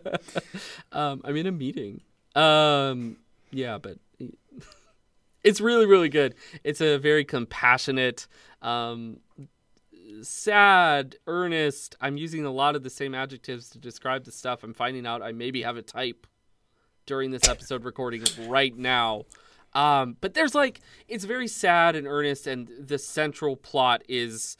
um, 0.92 1.22
I'm 1.24 1.36
in 1.36 1.46
a 1.46 1.52
meeting. 1.52 2.02
Um, 2.34 3.16
yeah, 3.50 3.78
but 3.78 3.96
it's 5.42 5.60
really, 5.60 5.86
really 5.86 6.08
good. 6.08 6.34
It's 6.64 6.80
a 6.80 6.98
very 6.98 7.24
compassionate, 7.24 8.26
um, 8.60 9.20
sad, 10.22 11.16
earnest. 11.26 11.96
I'm 12.00 12.16
using 12.16 12.44
a 12.44 12.50
lot 12.50 12.76
of 12.76 12.82
the 12.82 12.90
same 12.90 13.14
adjectives 13.14 13.70
to 13.70 13.78
describe 13.78 14.24
the 14.24 14.32
stuff. 14.32 14.62
I'm 14.62 14.74
finding 14.74 15.06
out 15.06 15.22
I 15.22 15.32
maybe 15.32 15.62
have 15.62 15.76
a 15.76 15.82
type 15.82 16.26
during 17.06 17.30
this 17.30 17.48
episode 17.48 17.84
recording 17.84 18.22
right 18.48 18.76
now. 18.76 19.24
Um, 19.74 20.16
but 20.20 20.34
there's 20.34 20.54
like 20.54 20.80
it's 21.08 21.24
very 21.24 21.48
sad 21.48 21.96
and 21.96 22.06
earnest, 22.06 22.46
and 22.46 22.68
the 22.78 22.98
central 22.98 23.56
plot 23.56 24.02
is 24.08 24.56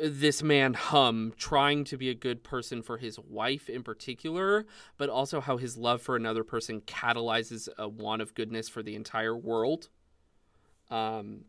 this 0.00 0.42
man 0.42 0.74
Hum 0.74 1.32
trying 1.36 1.84
to 1.84 1.96
be 1.96 2.08
a 2.08 2.14
good 2.14 2.42
person 2.42 2.82
for 2.82 2.98
his 2.98 3.18
wife 3.18 3.68
in 3.68 3.82
particular, 3.82 4.66
but 4.96 5.08
also 5.08 5.40
how 5.40 5.56
his 5.56 5.76
love 5.76 6.02
for 6.02 6.16
another 6.16 6.44
person 6.44 6.80
catalyzes 6.80 7.68
a 7.78 7.88
want 7.88 8.22
of 8.22 8.34
goodness 8.34 8.68
for 8.68 8.82
the 8.82 8.94
entire 8.94 9.36
world. 9.36 9.88
Um, 10.90 11.44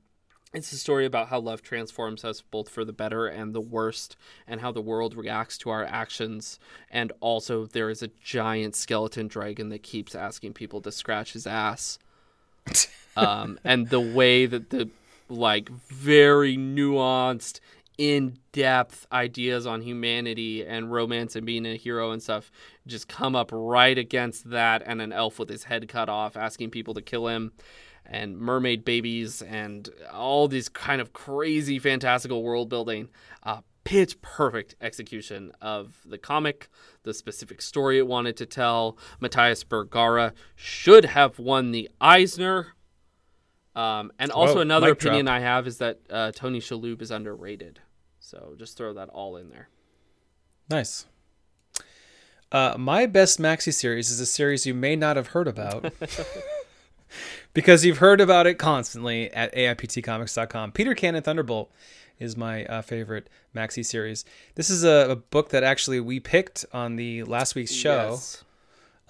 it's 0.54 0.72
a 0.72 0.78
story 0.78 1.06
about 1.06 1.30
how 1.30 1.40
love 1.40 1.62
transforms 1.62 2.24
us 2.24 2.42
both 2.42 2.70
for 2.70 2.86
the 2.86 2.94
better 2.94 3.28
and 3.28 3.54
the 3.54 3.62
worst, 3.62 4.16
and 4.48 4.62
how 4.62 4.72
the 4.72 4.82
world 4.82 5.16
reacts 5.16 5.58
to 5.60 5.70
our 5.70 5.84
actions. 5.84 6.60
And 6.92 7.12
also, 7.20 7.66
there 7.66 7.90
is 7.90 8.04
a 8.04 8.10
giant 8.24 8.76
skeleton 8.76 9.28
dragon 9.28 9.70
that 9.70 9.84
keeps 9.84 10.14
asking 10.14 10.54
people 10.54 10.82
to 10.82 10.92
scratch 10.92 11.34
his 11.34 11.48
ass. 11.48 11.98
um, 13.18 13.60
and 13.64 13.90
the 13.90 14.00
way 14.00 14.46
that 14.46 14.70
the 14.70 14.90
like 15.30 15.70
very 15.70 16.56
nuanced, 16.56 17.60
in 17.98 18.38
depth 18.52 19.06
ideas 19.12 19.68
on 19.68 19.82
humanity 19.82 20.66
and 20.66 20.92
romance 20.92 21.36
and 21.36 21.46
being 21.46 21.66
a 21.66 21.76
hero 21.76 22.12
and 22.12 22.24
stuff 22.24 22.52
just 22.88 23.08
come 23.08 23.36
up 23.36 23.50
right 23.52 23.98
against 23.98 24.50
that, 24.50 24.82
and 24.86 25.02
an 25.02 25.12
elf 25.12 25.40
with 25.40 25.50
his 25.50 25.66
head 25.66 25.88
cut 25.88 26.10
off 26.10 26.36
asking 26.36 26.70
people 26.70 26.94
to 26.94 27.02
kill 27.02 27.28
him 27.28 27.52
and 28.06 28.38
mermaid 28.38 28.86
babies 28.86 29.42
and 29.42 29.90
all 30.12 30.48
these 30.48 30.70
kind 30.70 31.02
of 31.02 31.14
crazy 31.14 31.80
fantastical 31.80 32.44
world 32.44 32.70
building. 32.70 33.10
Uh, 33.44 33.62
pitch 33.84 34.22
perfect 34.22 34.76
execution 34.82 35.52
of 35.62 35.98
the 36.06 36.18
comic, 36.18 36.70
the 37.04 37.14
specific 37.14 37.62
story 37.62 37.98
it 37.98 38.08
wanted 38.08 38.38
to 38.38 38.46
tell. 38.46 38.98
Matías 39.22 39.68
Bergara 39.68 40.34
should 40.56 41.06
have 41.06 41.40
won 41.40 41.72
the 41.72 41.90
Eisner. 42.00 42.74
Um, 43.76 44.12
and 44.20 44.32
also, 44.32 44.60
another 44.60 44.92
opinion 44.92 45.26
drop. 45.26 45.36
I 45.36 45.40
have 45.40 45.66
is 45.68 45.80
that 45.80 46.00
uh, 46.10 46.32
Tony 46.32 46.60
Shalhoub 46.60 47.02
is 47.02 47.10
underrated. 47.10 47.80
So 48.20 48.54
just 48.58 48.78
throw 48.78 48.94
that 48.94 49.10
all 49.10 49.36
in 49.36 49.50
there. 49.50 49.70
Nice. 50.70 51.08
Uh, 52.52 52.76
my 52.78 53.08
best 53.08 53.40
maxi 53.40 53.74
series 53.74 54.12
is 54.12 54.20
a 54.20 54.28
series 54.28 54.68
you 54.68 54.76
may 54.76 54.96
not 54.96 55.18
have 55.18 55.28
heard 55.28 55.48
about. 55.48 55.92
because 57.54 57.86
you've 57.86 58.00
heard 58.00 58.22
about 58.22 58.48
it 58.48 58.56
constantly 58.56 59.32
at 59.32 59.54
AIPTcomics.com. 59.56 60.72
Peter 60.72 60.94
Cannon 60.96 61.24
Thunderbolt 61.24 61.72
is 62.20 62.38
my 62.38 62.66
uh, 62.66 62.82
favorite 62.82 63.30
maxi 63.56 63.86
series. 63.86 64.26
This 64.56 64.70
is 64.70 64.84
a, 64.84 65.12
a, 65.12 65.16
book 65.16 65.50
that 65.50 65.64
actually 65.64 66.00
we 66.00 66.20
picked 66.20 66.66
on 66.74 66.96
the 66.96 67.24
last 67.24 67.56
week's 67.56 67.74
show 67.74 68.12
yes. 68.12 68.44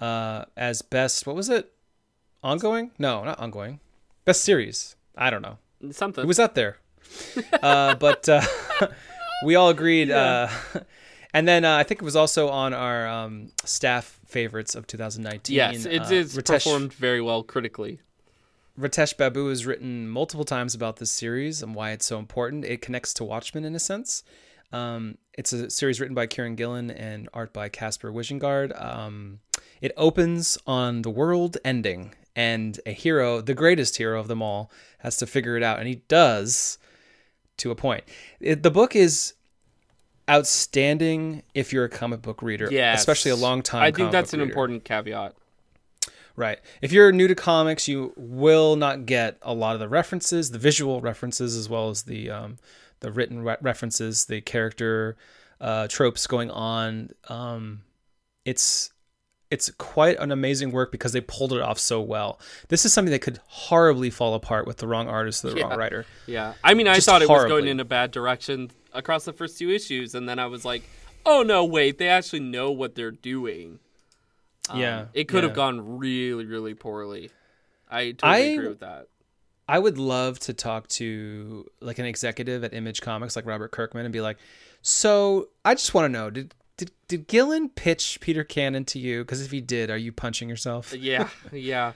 uh, 0.00 0.44
as 0.56 0.82
best. 0.82 1.26
What 1.26 1.36
was 1.36 1.48
it? 1.48 1.72
Ongoing? 2.42 2.90
No, 2.98 3.24
not 3.24 3.38
ongoing. 3.38 3.80
Best 4.24 4.42
series. 4.44 4.96
I 5.16 5.30
don't 5.30 5.42
know. 5.42 5.58
Something. 5.90 6.24
It 6.24 6.26
was 6.26 6.38
up 6.38 6.54
there. 6.54 6.78
uh, 7.62 7.94
but 7.94 8.28
uh, 8.28 8.42
we 9.44 9.54
all 9.54 9.68
agreed. 9.68 10.08
Yeah. 10.08 10.50
Uh, 10.74 10.80
And 11.34 11.48
then 11.48 11.64
uh, 11.64 11.76
I 11.76 11.82
think 11.82 12.00
it 12.00 12.04
was 12.04 12.14
also 12.14 12.48
on 12.48 12.72
our 12.72 13.08
um, 13.08 13.48
staff 13.64 14.20
favorites 14.24 14.76
of 14.76 14.86
2019. 14.86 15.56
Yes, 15.56 15.84
it 15.84 16.12
is 16.12 16.36
Ritesh, 16.36 16.46
performed 16.46 16.92
very 16.92 17.20
well 17.20 17.42
critically. 17.42 18.00
Ritesh 18.78 19.16
Babu 19.16 19.48
has 19.48 19.66
written 19.66 20.08
multiple 20.08 20.44
times 20.44 20.74
about 20.74 20.96
this 20.96 21.10
series 21.10 21.62
and 21.62 21.74
why 21.74 21.90
it's 21.92 22.06
so 22.06 22.18
important. 22.18 22.64
It 22.64 22.82
connects 22.82 23.14
to 23.14 23.24
Watchmen 23.24 23.64
in 23.64 23.74
a 23.74 23.78
sense. 23.78 24.24
Um, 24.72 25.18
it's 25.34 25.52
a 25.52 25.70
series 25.70 26.00
written 26.00 26.14
by 26.14 26.26
Kieron 26.26 26.56
Gillen 26.56 26.90
and 26.90 27.28
art 27.32 27.52
by 27.52 27.68
Caspar 27.68 28.10
Wijngaard. 28.10 28.80
Um, 28.84 29.38
it 29.80 29.92
opens 29.96 30.58
on 30.66 31.02
the 31.02 31.10
world 31.10 31.56
ending, 31.64 32.14
and 32.34 32.80
a 32.84 32.90
hero, 32.90 33.40
the 33.40 33.54
greatest 33.54 33.96
hero 33.98 34.18
of 34.18 34.26
them 34.26 34.42
all, 34.42 34.72
has 34.98 35.16
to 35.18 35.26
figure 35.26 35.56
it 35.56 35.62
out, 35.62 35.78
and 35.78 35.86
he 35.86 35.96
does 36.08 36.78
to 37.58 37.70
a 37.70 37.76
point. 37.76 38.02
It, 38.40 38.64
the 38.64 38.70
book 38.72 38.96
is 38.96 39.34
outstanding 40.28 41.42
if 41.54 41.72
you're 41.72 41.84
a 41.84 41.88
comic 41.88 42.22
book 42.22 42.42
reader, 42.42 42.68
Yes. 42.72 42.98
especially 42.98 43.30
a 43.30 43.36
long 43.36 43.62
time. 43.62 43.82
I 43.82 43.92
think 43.92 44.10
that's 44.10 44.32
an 44.32 44.40
reader. 44.40 44.50
important 44.50 44.84
caveat. 44.84 45.34
Right. 46.36 46.58
If 46.82 46.90
you're 46.92 47.12
new 47.12 47.28
to 47.28 47.34
comics, 47.34 47.86
you 47.86 48.12
will 48.16 48.74
not 48.76 49.06
get 49.06 49.38
a 49.42 49.54
lot 49.54 49.74
of 49.74 49.80
the 49.80 49.88
references, 49.88 50.50
the 50.50 50.58
visual 50.58 51.00
references, 51.00 51.56
as 51.56 51.68
well 51.68 51.90
as 51.90 52.02
the 52.02 52.28
um, 52.30 52.58
the 53.00 53.12
written 53.12 53.42
re- 53.44 53.56
references, 53.60 54.24
the 54.24 54.40
character 54.40 55.16
uh, 55.60 55.86
tropes 55.86 56.26
going 56.26 56.50
on. 56.50 57.10
Um, 57.28 57.82
it's 58.44 58.90
it's 59.50 59.70
quite 59.78 60.18
an 60.18 60.32
amazing 60.32 60.72
work 60.72 60.90
because 60.90 61.12
they 61.12 61.20
pulled 61.20 61.52
it 61.52 61.60
off 61.60 61.78
so 61.78 62.00
well. 62.00 62.40
This 62.68 62.84
is 62.84 62.92
something 62.92 63.12
that 63.12 63.20
could 63.20 63.38
horribly 63.46 64.10
fall 64.10 64.34
apart 64.34 64.66
with 64.66 64.78
the 64.78 64.88
wrong 64.88 65.06
artist 65.06 65.44
or 65.44 65.50
the 65.50 65.58
Yeah. 65.58 65.68
wrong 65.68 65.78
writer. 65.78 66.06
Yeah. 66.26 66.54
I 66.64 66.74
mean, 66.74 66.88
I 66.88 66.94
Just 66.96 67.06
thought 67.06 67.22
it 67.22 67.28
was 67.28 67.44
going 67.44 67.68
in 67.68 67.78
a 67.78 67.84
bad 67.84 68.10
direction 68.10 68.72
across 68.92 69.24
the 69.24 69.32
first 69.32 69.56
two 69.58 69.70
issues, 69.70 70.16
and 70.16 70.28
then 70.28 70.40
I 70.40 70.46
was 70.46 70.64
like, 70.64 70.82
oh, 71.24 71.42
no, 71.44 71.64
wait, 71.64 71.98
they 71.98 72.08
actually 72.08 72.40
know 72.40 72.72
what 72.72 72.96
they're 72.96 73.12
doing. 73.12 73.78
Um, 74.70 74.80
Yeah, 74.80 75.06
It 75.14 75.28
could 75.28 75.44
have 75.44 75.54
gone 75.54 75.98
really, 75.98 76.44
really 76.46 76.74
poorly. 76.74 77.30
I 77.90 78.12
totally 78.12 78.32
I- 78.32 78.38
agree 78.38 78.68
with 78.68 78.80
that. 78.80 79.08
I 79.66 79.78
would 79.78 79.96
love 79.96 80.38
to 80.40 80.52
talk 80.52 80.88
to 80.88 81.66
like 81.80 81.98
an 81.98 82.04
executive 82.04 82.64
at 82.64 82.74
Image 82.74 83.00
Comics, 83.00 83.34
like 83.34 83.46
Robert 83.46 83.70
Kirkman, 83.72 84.04
and 84.04 84.12
be 84.12 84.20
like, 84.20 84.36
"So 84.82 85.48
I 85.64 85.74
just 85.74 85.94
want 85.94 86.04
to 86.06 86.08
know 86.10 86.30
did." 86.30 86.54
Did, 86.76 86.90
did 87.06 87.28
Gillen 87.28 87.68
pitch 87.68 88.18
Peter 88.20 88.42
Cannon 88.42 88.84
to 88.86 88.98
you? 88.98 89.22
Because 89.22 89.40
if 89.40 89.52
he 89.52 89.60
did, 89.60 89.90
are 89.90 89.96
you 89.96 90.10
punching 90.10 90.48
yourself? 90.48 90.92
Yeah, 90.92 91.28
yeah. 91.52 91.92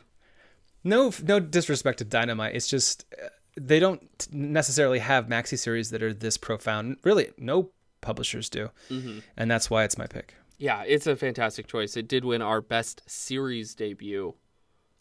No, 0.85 1.13
no 1.25 1.41
disrespect 1.41 1.99
to 1.99 2.05
Dynamite. 2.05 2.55
It's 2.55 2.69
just 2.69 3.05
uh, 3.23 3.27
they 3.61 3.81
don't 3.81 4.29
necessarily 4.33 5.01
have 5.01 5.27
maxi 5.27 5.59
series 5.59 5.91
that 5.91 6.01
are 6.03 6.15
this 6.15 6.37
profound. 6.37 6.99
Really, 7.03 7.33
no 7.37 7.71
publishers 8.01 8.49
do, 8.49 8.71
Mm-hmm. 8.89 9.19
and 9.37 9.51
that's 9.51 9.69
why 9.69 9.83
it's 9.83 9.99
my 9.99 10.07
pick. 10.07 10.37
Yeah, 10.59 10.83
it's 10.87 11.07
a 11.07 11.15
fantastic 11.17 11.67
choice. 11.69 11.97
It 11.97 12.09
did 12.09 12.25
win 12.25 12.43
our 12.43 12.61
best 12.61 13.03
series 13.07 13.75
debut 13.75 14.35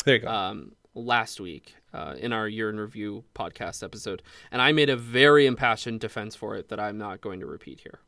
There 0.05 0.15
you 0.15 0.21
go. 0.21 0.27
um, 0.27 0.73
last 0.93 1.39
week 1.39 1.75
uh, 1.93 2.13
in 2.19 2.31
our 2.31 2.47
year 2.47 2.69
in 2.69 2.79
review 2.79 3.23
podcast 3.33 3.81
episode, 3.83 4.21
and 4.51 4.61
I 4.61 4.71
made 4.71 4.89
a 4.89 4.95
very 4.95 5.45
impassioned 5.47 5.99
defense 5.99 6.35
for 6.35 6.55
it 6.55 6.69
that 6.69 6.79
I'm 6.79 6.97
not 6.99 7.21
going 7.21 7.39
to 7.39 7.45
repeat 7.47 7.79
here. 7.81 7.99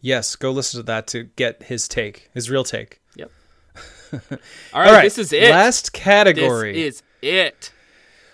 yes, 0.00 0.34
go 0.36 0.50
listen 0.50 0.80
to 0.80 0.82
that 0.86 1.06
to 1.08 1.22
get 1.24 1.62
his 1.64 1.86
take, 1.88 2.30
his 2.34 2.50
real 2.50 2.64
take. 2.64 3.00
Yep. 3.16 3.30
All 4.72 4.82
right, 4.82 5.02
this 5.02 5.18
is 5.18 5.32
it. 5.32 5.50
Last 5.50 5.92
category. 5.92 6.72
This 6.74 6.96
is 6.96 7.02
it. 7.22 7.72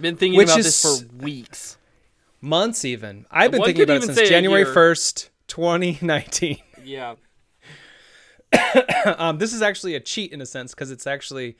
Been 0.00 0.16
thinking 0.16 0.38
Which 0.38 0.48
about 0.48 0.60
is- 0.60 0.64
this 0.82 0.82
for 1.06 1.06
weeks. 1.22 1.76
months 2.40 2.84
even. 2.86 3.26
I've 3.30 3.50
been 3.50 3.60
One 3.60 3.66
thinking 3.68 3.84
about 3.84 3.98
it 3.98 4.14
since 4.14 4.28
January 4.28 4.64
1st, 4.64 5.28
2019. 5.48 6.58
Yeah. 6.82 7.14
um, 9.18 9.38
this 9.38 9.52
is 9.52 9.62
actually 9.62 9.94
a 9.94 10.00
cheat 10.00 10.32
in 10.32 10.40
a 10.40 10.46
sense 10.46 10.74
because 10.74 10.90
it's 10.90 11.06
actually 11.06 11.56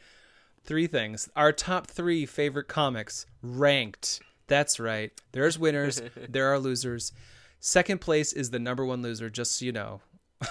three 0.64 0.86
things. 0.86 1.28
Our 1.36 1.52
top 1.52 1.86
three 1.86 2.26
favorite 2.26 2.68
comics 2.68 3.26
ranked. 3.42 4.20
That's 4.46 4.80
right. 4.80 5.12
There's 5.32 5.58
winners, 5.58 6.02
there 6.28 6.52
are 6.52 6.58
losers. 6.58 7.12
Second 7.60 8.00
place 8.00 8.32
is 8.32 8.50
the 8.50 8.58
number 8.58 8.84
one 8.84 9.02
loser, 9.02 9.30
just 9.30 9.56
so 9.56 9.64
you 9.64 9.72
know. 9.72 10.00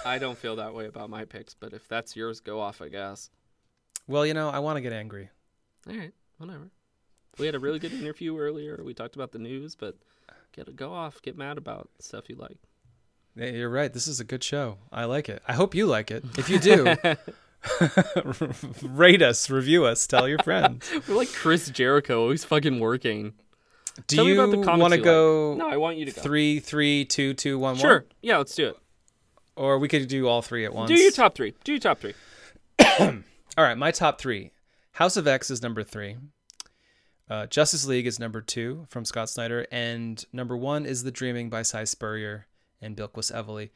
I 0.05 0.19
don't 0.19 0.37
feel 0.37 0.55
that 0.57 0.75
way 0.75 0.85
about 0.85 1.09
my 1.09 1.25
picks, 1.25 1.55
but 1.55 1.73
if 1.73 1.87
that's 1.87 2.15
yours, 2.15 2.39
go 2.39 2.59
off, 2.59 2.81
I 2.81 2.89
guess. 2.89 3.31
Well, 4.07 4.25
you 4.25 4.35
know, 4.35 4.49
I 4.49 4.59
want 4.59 4.77
to 4.77 4.81
get 4.81 4.93
angry. 4.93 5.29
All 5.89 5.95
right, 5.95 6.13
whatever. 6.37 6.69
We 7.39 7.45
had 7.45 7.55
a 7.55 7.59
really 7.59 7.79
good 7.79 7.93
interview 7.93 8.37
earlier. 8.37 8.81
We 8.83 8.93
talked 8.93 9.15
about 9.15 9.31
the 9.31 9.39
news, 9.39 9.75
but 9.75 9.95
get 10.51 10.75
go 10.75 10.93
off, 10.93 11.21
get 11.21 11.37
mad 11.37 11.57
about 11.57 11.89
stuff 11.99 12.29
you 12.29 12.35
like. 12.35 12.57
Yeah, 13.39 13.51
You're 13.51 13.69
right. 13.69 13.91
This 13.93 14.07
is 14.07 14.19
a 14.19 14.25
good 14.25 14.43
show. 14.43 14.77
I 14.91 15.05
like 15.05 15.29
it. 15.29 15.41
I 15.47 15.53
hope 15.53 15.73
you 15.73 15.85
like 15.85 16.11
it. 16.11 16.25
If 16.37 16.49
you 16.49 16.59
do, 16.59 16.95
rate 18.89 19.21
us, 19.21 19.49
review 19.49 19.85
us, 19.85 20.05
tell 20.07 20.27
your 20.27 20.39
friends. 20.39 20.91
We're 21.07 21.15
like 21.15 21.31
Chris 21.31 21.69
Jericho, 21.69 22.21
always 22.21 22.43
fucking 22.43 22.81
working. 22.81 23.33
Do 24.07 24.15
Tell 24.17 24.27
you 24.27 24.41
about 24.41 24.51
the 24.51 24.63
comics 24.63 24.81
want 24.81 24.93
to 24.93 24.99
go 24.99 25.51
like. 25.51 25.57
No, 25.59 25.69
I 25.69 25.77
want 25.77 25.97
you 25.97 26.05
to 26.05 26.11
go. 26.11 26.21
three, 26.21 26.59
three, 26.59 27.05
two, 27.05 27.33
two, 27.33 27.57
one, 27.57 27.75
one? 27.75 27.79
Sure. 27.79 28.05
Yeah, 28.21 28.37
let's 28.37 28.55
do 28.55 28.69
it. 28.69 28.77
Or 29.55 29.79
we 29.79 29.87
could 29.87 30.07
do 30.09 30.27
all 30.27 30.41
three 30.41 30.65
at 30.65 30.73
once. 30.73 30.89
Do 30.89 30.95
your 30.95 31.11
top 31.11 31.35
three. 31.35 31.53
Do 31.63 31.71
your 31.71 31.79
top 31.79 31.99
three. 31.99 32.13
All 32.99 33.65
right, 33.65 33.77
my 33.77 33.91
top 33.91 34.19
three. 34.21 34.51
House 34.93 35.17
of 35.17 35.27
X 35.27 35.49
is 35.51 35.61
number 35.61 35.83
three. 35.83 36.15
Uh, 37.29 37.45
Justice 37.45 37.85
League 37.85 38.07
is 38.07 38.19
number 38.19 38.39
two 38.41 38.85
from 38.89 39.03
Scott 39.03 39.29
Snyder, 39.29 39.67
and 39.69 40.23
number 40.31 40.55
one 40.55 40.85
is 40.85 41.03
The 41.03 41.11
Dreaming 41.11 41.49
by 41.49 41.63
Si 41.63 41.85
Spurrier 41.85 42.47
and 42.81 42.95
Bilquis 42.95 43.31
Evely. 43.31 43.69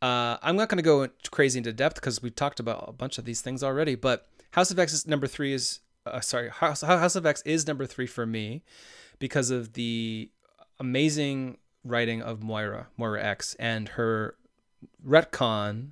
Uh, 0.00 0.38
I'm 0.42 0.56
not 0.56 0.68
going 0.68 0.78
to 0.78 0.82
go 0.82 1.08
crazy 1.30 1.58
into 1.58 1.72
depth 1.72 1.96
because 1.96 2.22
we 2.22 2.30
talked 2.30 2.60
about 2.60 2.84
a 2.88 2.92
bunch 2.92 3.18
of 3.18 3.24
these 3.24 3.40
things 3.40 3.62
already. 3.62 3.94
But 3.94 4.28
House 4.52 4.70
of 4.70 4.78
X 4.78 4.92
is 4.92 5.06
number 5.06 5.26
three 5.26 5.52
is 5.52 5.80
uh, 6.06 6.20
sorry 6.20 6.50
House, 6.50 6.82
House 6.82 7.16
of 7.16 7.26
X 7.26 7.42
is 7.42 7.66
number 7.66 7.86
three 7.86 8.06
for 8.06 8.26
me 8.26 8.62
because 9.18 9.50
of 9.50 9.72
the 9.72 10.30
amazing 10.78 11.58
writing 11.84 12.22
of 12.22 12.42
Moira 12.42 12.88
Moira 12.96 13.22
X 13.22 13.54
and 13.58 13.90
her 13.90 14.36
retcon 15.04 15.90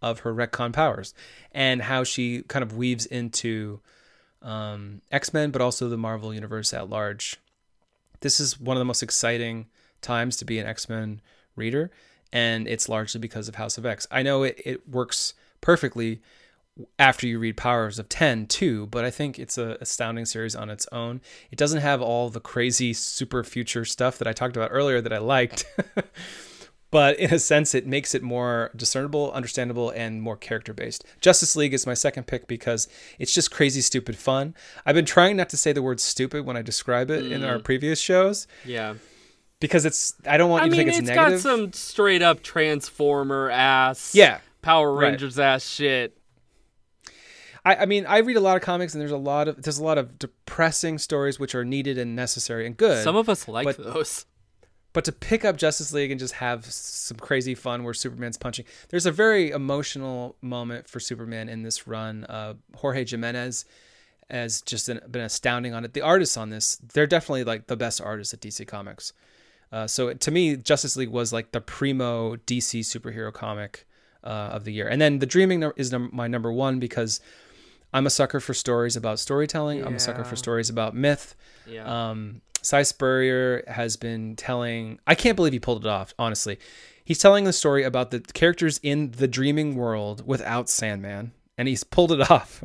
of 0.00 0.20
her 0.20 0.34
retcon 0.34 0.72
powers 0.72 1.14
and 1.52 1.82
how 1.82 2.04
she 2.04 2.42
kind 2.42 2.62
of 2.62 2.76
weaves 2.76 3.06
into 3.06 3.80
um, 4.42 5.00
X 5.10 5.32
Men, 5.32 5.50
but 5.50 5.62
also 5.62 5.88
the 5.88 5.96
Marvel 5.96 6.34
Universe 6.34 6.72
at 6.72 6.90
large. 6.90 7.38
This 8.20 8.40
is 8.40 8.60
one 8.60 8.76
of 8.76 8.80
the 8.80 8.84
most 8.84 9.02
exciting 9.02 9.66
times 10.00 10.36
to 10.36 10.44
be 10.44 10.58
an 10.58 10.66
X 10.66 10.88
Men 10.88 11.20
reader, 11.56 11.90
and 12.32 12.66
it's 12.66 12.88
largely 12.88 13.20
because 13.20 13.48
of 13.48 13.56
House 13.56 13.78
of 13.78 13.86
X. 13.86 14.06
I 14.10 14.22
know 14.22 14.42
it, 14.42 14.60
it 14.64 14.88
works 14.88 15.34
perfectly 15.60 16.20
after 16.98 17.26
you 17.26 17.38
read 17.38 17.56
Powers 17.56 17.98
of 17.98 18.08
10 18.08 18.46
too, 18.46 18.86
but 18.86 19.04
I 19.04 19.10
think 19.10 19.38
it's 19.38 19.58
a 19.58 19.76
astounding 19.80 20.24
series 20.24 20.56
on 20.56 20.70
its 20.70 20.86
own. 20.90 21.20
It 21.50 21.58
doesn't 21.58 21.80
have 21.80 22.00
all 22.00 22.30
the 22.30 22.40
crazy 22.40 22.92
super 22.92 23.44
future 23.44 23.84
stuff 23.84 24.18
that 24.18 24.26
I 24.26 24.32
talked 24.32 24.56
about 24.56 24.70
earlier 24.72 25.00
that 25.00 25.12
I 25.12 25.18
liked. 25.18 25.66
but 26.90 27.18
in 27.18 27.32
a 27.32 27.38
sense 27.38 27.74
it 27.74 27.86
makes 27.86 28.14
it 28.14 28.22
more 28.22 28.70
discernible, 28.74 29.32
understandable 29.32 29.90
and 29.90 30.22
more 30.22 30.36
character 30.36 30.72
based. 30.72 31.04
Justice 31.20 31.56
League 31.56 31.74
is 31.74 31.86
my 31.86 31.94
second 31.94 32.26
pick 32.26 32.46
because 32.46 32.88
it's 33.18 33.34
just 33.34 33.50
crazy 33.50 33.80
stupid 33.80 34.16
fun. 34.16 34.54
I've 34.86 34.94
been 34.94 35.04
trying 35.04 35.36
not 35.36 35.50
to 35.50 35.56
say 35.56 35.72
the 35.72 35.82
word 35.82 36.00
stupid 36.00 36.46
when 36.46 36.56
I 36.56 36.62
describe 36.62 37.10
it 37.10 37.30
in 37.30 37.44
our 37.44 37.58
mm. 37.58 37.64
previous 37.64 38.00
shows 38.00 38.46
Yeah. 38.64 38.94
Because 39.62 39.86
it's 39.86 40.14
I 40.26 40.36
don't 40.36 40.50
want 40.50 40.62
I 40.62 40.66
you 40.66 40.72
to 40.72 40.76
mean, 40.76 40.86
think 40.88 41.00
it's 41.00 41.08
it's, 41.08 41.16
got 41.16 41.38
some 41.40 41.72
straight 41.72 42.20
up 42.20 42.42
Transformer 42.42 43.48
ass, 43.50 44.14
Yeah. 44.14 44.40
Power 44.60 44.92
Right. 44.92 45.08
Rangers 45.12 45.38
ass 45.38 45.64
shit. 45.66 46.16
I, 47.64 47.76
I 47.76 47.86
mean, 47.86 48.06
I 48.06 48.18
read 48.18 48.36
a 48.36 48.40
lot 48.40 48.56
of 48.56 48.62
comics, 48.62 48.92
and 48.94 49.00
there's 49.00 49.12
a 49.12 49.16
lot 49.16 49.48
of 49.48 49.62
there's 49.62 49.78
a 49.78 49.84
lot 49.84 49.96
of 49.98 50.18
depressing 50.18 50.98
stories 50.98 51.38
which 51.38 51.54
are 51.54 51.64
needed 51.64 51.96
and 51.96 52.14
necessary 52.16 52.66
and 52.66 52.76
good. 52.76 53.02
Some 53.04 53.16
of 53.16 53.28
us 53.28 53.46
like 53.48 53.64
but- 53.64 53.76
those. 53.78 54.26
but 54.92 55.04
to 55.04 55.12
pick 55.12 55.44
up 55.44 55.56
Justice 55.56 55.92
League 55.92 56.10
and 56.10 56.18
just 56.20 56.34
have 56.34 56.64
some 56.66 57.16
crazy 57.18 57.54
fun 57.54 57.84
where 57.84 57.94
Superman's 57.94 58.36
punching, 58.36 58.64
there's 58.88 59.06
a 59.06 59.12
very 59.12 59.50
emotional 59.50 60.36
moment 60.42 60.88
for 60.88 60.98
Superman 61.00 61.48
in 61.48 61.62
this 61.62 61.86
run. 61.86 62.24
Uh, 62.24 62.54
Jorge 62.76 63.06
Jimenez 63.06 63.64
has 64.28 64.60
just 64.62 64.88
an, 64.88 65.00
been 65.10 65.22
astounding 65.22 65.72
on 65.74 65.84
it. 65.84 65.92
The 65.92 66.00
artists 66.00 66.36
on 66.36 66.50
this, 66.50 66.76
they're 66.94 67.06
definitely 67.06 67.44
like 67.44 67.68
the 67.68 67.76
best 67.76 68.00
artists 68.00 68.34
at 68.34 68.40
DC 68.40 68.66
Comics. 68.66 69.12
Uh, 69.72 69.86
so 69.86 70.12
to 70.12 70.30
me, 70.30 70.56
Justice 70.56 70.96
League 70.96 71.08
was 71.08 71.32
like 71.32 71.52
the 71.52 71.60
primo 71.60 72.36
DC 72.36 72.80
superhero 72.80 73.32
comic 73.32 73.86
uh, 74.22 74.50
of 74.52 74.64
the 74.64 74.72
year. 74.72 74.86
And 74.86 75.00
then 75.00 75.18
The 75.18 75.26
Dreaming 75.26 75.72
is 75.76 75.90
num- 75.90 76.10
my 76.12 76.28
number 76.28 76.52
one 76.52 76.78
because 76.78 77.20
I'm 77.92 78.06
a 78.06 78.10
sucker 78.10 78.38
for 78.38 78.54
stories 78.54 78.96
about 78.96 79.18
storytelling. 79.18 79.84
I'm 79.84 79.96
a 79.96 79.98
sucker 79.98 80.24
for 80.24 80.36
stories 80.36 80.70
about 80.70 80.94
myth. 80.94 81.34
Yeah. 81.66 82.10
Um, 82.10 82.42
Si 82.62 82.84
Spurrier 82.84 83.64
has 83.66 83.96
been 83.96 84.36
telling. 84.36 85.00
I 85.06 85.14
can't 85.14 85.36
believe 85.36 85.52
he 85.52 85.58
pulled 85.58 85.84
it 85.84 85.88
off. 85.88 86.14
Honestly, 86.18 86.58
he's 87.04 87.18
telling 87.18 87.44
the 87.44 87.52
story 87.52 87.82
about 87.82 88.12
the 88.12 88.20
characters 88.20 88.78
in 88.82 89.10
the 89.10 89.26
dreaming 89.26 89.74
world 89.74 90.26
without 90.26 90.68
Sandman, 90.68 91.32
and 91.58 91.66
he's 91.66 91.82
pulled 91.82 92.12
it 92.12 92.30
off. 92.30 92.62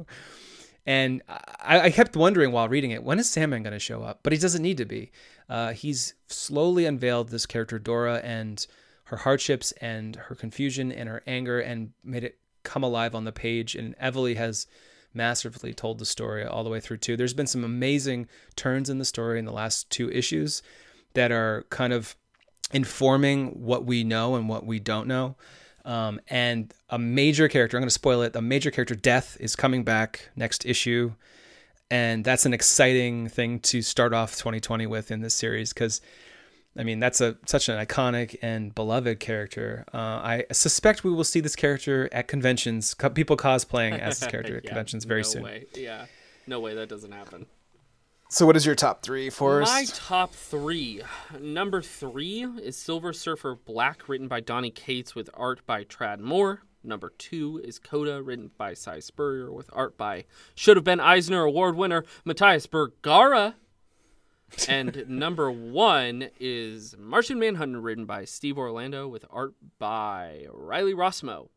And 0.86 1.22
I, 1.60 1.82
I 1.82 1.90
kept 1.90 2.16
wondering 2.16 2.52
while 2.52 2.70
reading 2.70 2.92
it, 2.92 3.04
when 3.04 3.20
is 3.20 3.30
Sandman 3.30 3.64
going 3.64 3.74
to 3.74 3.80
show 3.80 4.04
up? 4.04 4.20
But 4.24 4.34
he 4.34 4.40
doesn't 4.40 4.62
need 4.62 4.78
to 4.78 4.86
be. 4.86 5.12
Uh, 5.50 5.74
he's 5.74 6.14
slowly 6.28 6.86
unveiled 6.86 7.30
this 7.30 7.46
character 7.46 7.80
Dora, 7.80 8.22
and 8.24 8.66
her 9.06 9.18
hardships 9.18 9.72
and 9.74 10.16
her 10.16 10.36
confusion 10.36 10.92
and 10.92 11.08
her 11.08 11.24
anger 11.26 11.60
and 11.60 11.92
made 12.04 12.24
it 12.26 12.40
come 12.64 12.84
alive 12.84 13.16
on 13.16 13.24
the 13.24 13.32
page. 13.32 13.74
And 13.76 13.98
Evely 13.98 14.36
has 14.36 14.68
masterfully 15.14 15.74
told 15.74 16.00
the 16.00 16.06
story 16.06 16.46
all 16.46 16.64
the 16.64 16.70
way 16.70 16.82
through 16.82 16.98
too. 16.98 17.16
There's 17.16 17.34
been 17.34 17.48
some 17.48 17.64
amazing 17.64 18.28
turns 18.56 18.90
in 18.90 18.98
the 18.98 19.06
story 19.06 19.40
in 19.40 19.46
the 19.46 19.54
last 19.54 19.90
two 19.90 20.12
issues 20.12 20.62
that 21.14 21.32
are 21.32 21.66
kind 21.70 21.94
of 21.94 22.16
informing 22.74 23.64
what 23.64 23.86
we 23.86 24.04
know 24.04 24.36
and 24.36 24.50
what 24.50 24.66
we 24.66 24.80
don't 24.80 25.08
know. 25.08 25.38
Um, 25.86 26.20
and 26.28 26.74
a 26.90 27.00
major 27.00 27.48
character, 27.48 27.78
I'm 27.78 27.82
going 27.82 27.88
to 27.88 27.94
spoil 27.94 28.22
it, 28.22 28.36
a 28.36 28.42
major 28.42 28.72
character, 28.72 28.94
Death, 28.94 29.38
is 29.40 29.56
coming 29.56 29.84
back 29.84 30.30
next 30.36 30.66
issue. 30.66 31.14
And 31.90 32.26
that's 32.26 32.46
an 32.46 32.54
exciting 32.54 33.30
thing 33.30 33.60
to 33.62 33.82
start 33.82 34.14
off 34.14 34.36
2020 34.38 34.88
with 34.88 35.10
in 35.10 35.22
this 35.22 35.34
series 35.34 35.74
because 35.74 36.02
I 36.78 36.84
mean, 36.84 37.00
that's 37.00 37.22
a 37.22 37.38
such 37.46 37.70
an 37.70 37.84
iconic 37.84 38.36
and 38.42 38.74
beloved 38.74 39.20
character. 39.20 39.84
Uh, 39.94 39.98
I 39.98 40.46
suspect 40.52 41.04
we 41.04 41.12
will 41.12 41.24
see 41.24 41.40
this 41.40 41.56
character 41.56 42.08
at 42.12 42.28
conventions. 42.28 42.94
Co- 42.94 43.10
people 43.10 43.36
cosplaying 43.36 43.98
as 43.98 44.20
this 44.20 44.30
character 44.30 44.58
at 44.58 44.64
Yeah, 44.66 44.70
conventions 44.70 45.06
very 45.06 45.22
no 45.22 45.28
soon. 45.28 45.44
Way. 45.44 45.66
Yeah, 45.74 46.06
no 46.46 46.60
way 46.60 46.76
that 46.76 46.88
doesn't 46.88 47.12
happen. 47.12 47.48
So, 48.30 48.46
what 48.46 48.56
is 48.58 48.66
your 48.66 48.76
top 48.76 49.02
three, 49.02 49.30
Forrest? 49.30 49.72
My 49.72 49.86
top 49.86 50.34
three. 50.34 51.02
Number 51.40 51.82
three 51.82 52.44
is 52.62 52.78
Silver 52.78 53.14
Surfer 53.14 53.56
Black, 53.56 54.08
written 54.08 54.28
by 54.28 54.42
Donny 54.42 54.70
Cates 54.70 55.16
with 55.16 55.30
art 55.34 55.66
by 55.66 55.84
Tradd 55.86 56.20
Moore. 56.20 56.62
Number 56.88 57.12
two 57.18 57.62
is 57.64 57.80
Coda, 57.80 58.24
written 58.24 58.52
by 58.58 58.74
Si 58.74 59.02
Spurrier 59.02 59.52
with 59.52 59.70
art 59.74 59.98
by 59.98 60.24
should 60.56 60.78
have 60.78 60.86
been 60.86 61.02
Eisner 61.02 61.44
Award 61.44 61.76
winner 61.76 62.06
Matthias 62.24 62.66
Bergara. 62.66 63.56
and 64.70 65.04
number 65.10 65.52
one 65.52 66.30
is 66.40 66.96
Martian 66.98 67.38
Manhunter, 67.38 67.82
written 67.82 68.06
by 68.06 68.24
Steve 68.24 68.58
Orlando 68.58 69.06
with 69.08 69.26
art 69.30 69.54
by 69.78 70.46
Riley 70.54 70.94
Rossmo. 70.94 71.50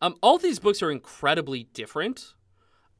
Um, 0.00 0.14
all 0.22 0.38
these 0.38 0.60
books 0.60 0.82
are 0.82 0.92
incredibly 0.92 1.64
different 1.64 2.34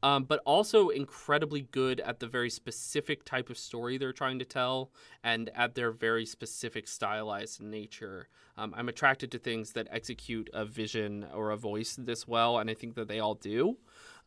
um, 0.03 0.23
but 0.23 0.41
also 0.45 0.89
incredibly 0.89 1.61
good 1.71 1.99
at 1.99 2.19
the 2.19 2.27
very 2.27 2.49
specific 2.49 3.23
type 3.23 3.49
of 3.49 3.57
story 3.57 3.97
they're 3.97 4.13
trying 4.13 4.39
to 4.39 4.45
tell 4.45 4.91
and 5.23 5.49
at 5.55 5.75
their 5.75 5.91
very 5.91 6.25
specific 6.25 6.87
stylized 6.87 7.61
nature. 7.61 8.27
Um, 8.57 8.73
I'm 8.75 8.89
attracted 8.89 9.31
to 9.31 9.39
things 9.39 9.73
that 9.73 9.87
execute 9.91 10.49
a 10.53 10.65
vision 10.65 11.25
or 11.33 11.51
a 11.51 11.57
voice 11.57 11.95
this 11.97 12.27
well, 12.27 12.57
and 12.57 12.69
I 12.69 12.73
think 12.73 12.95
that 12.95 13.07
they 13.07 13.19
all 13.19 13.35
do. 13.35 13.77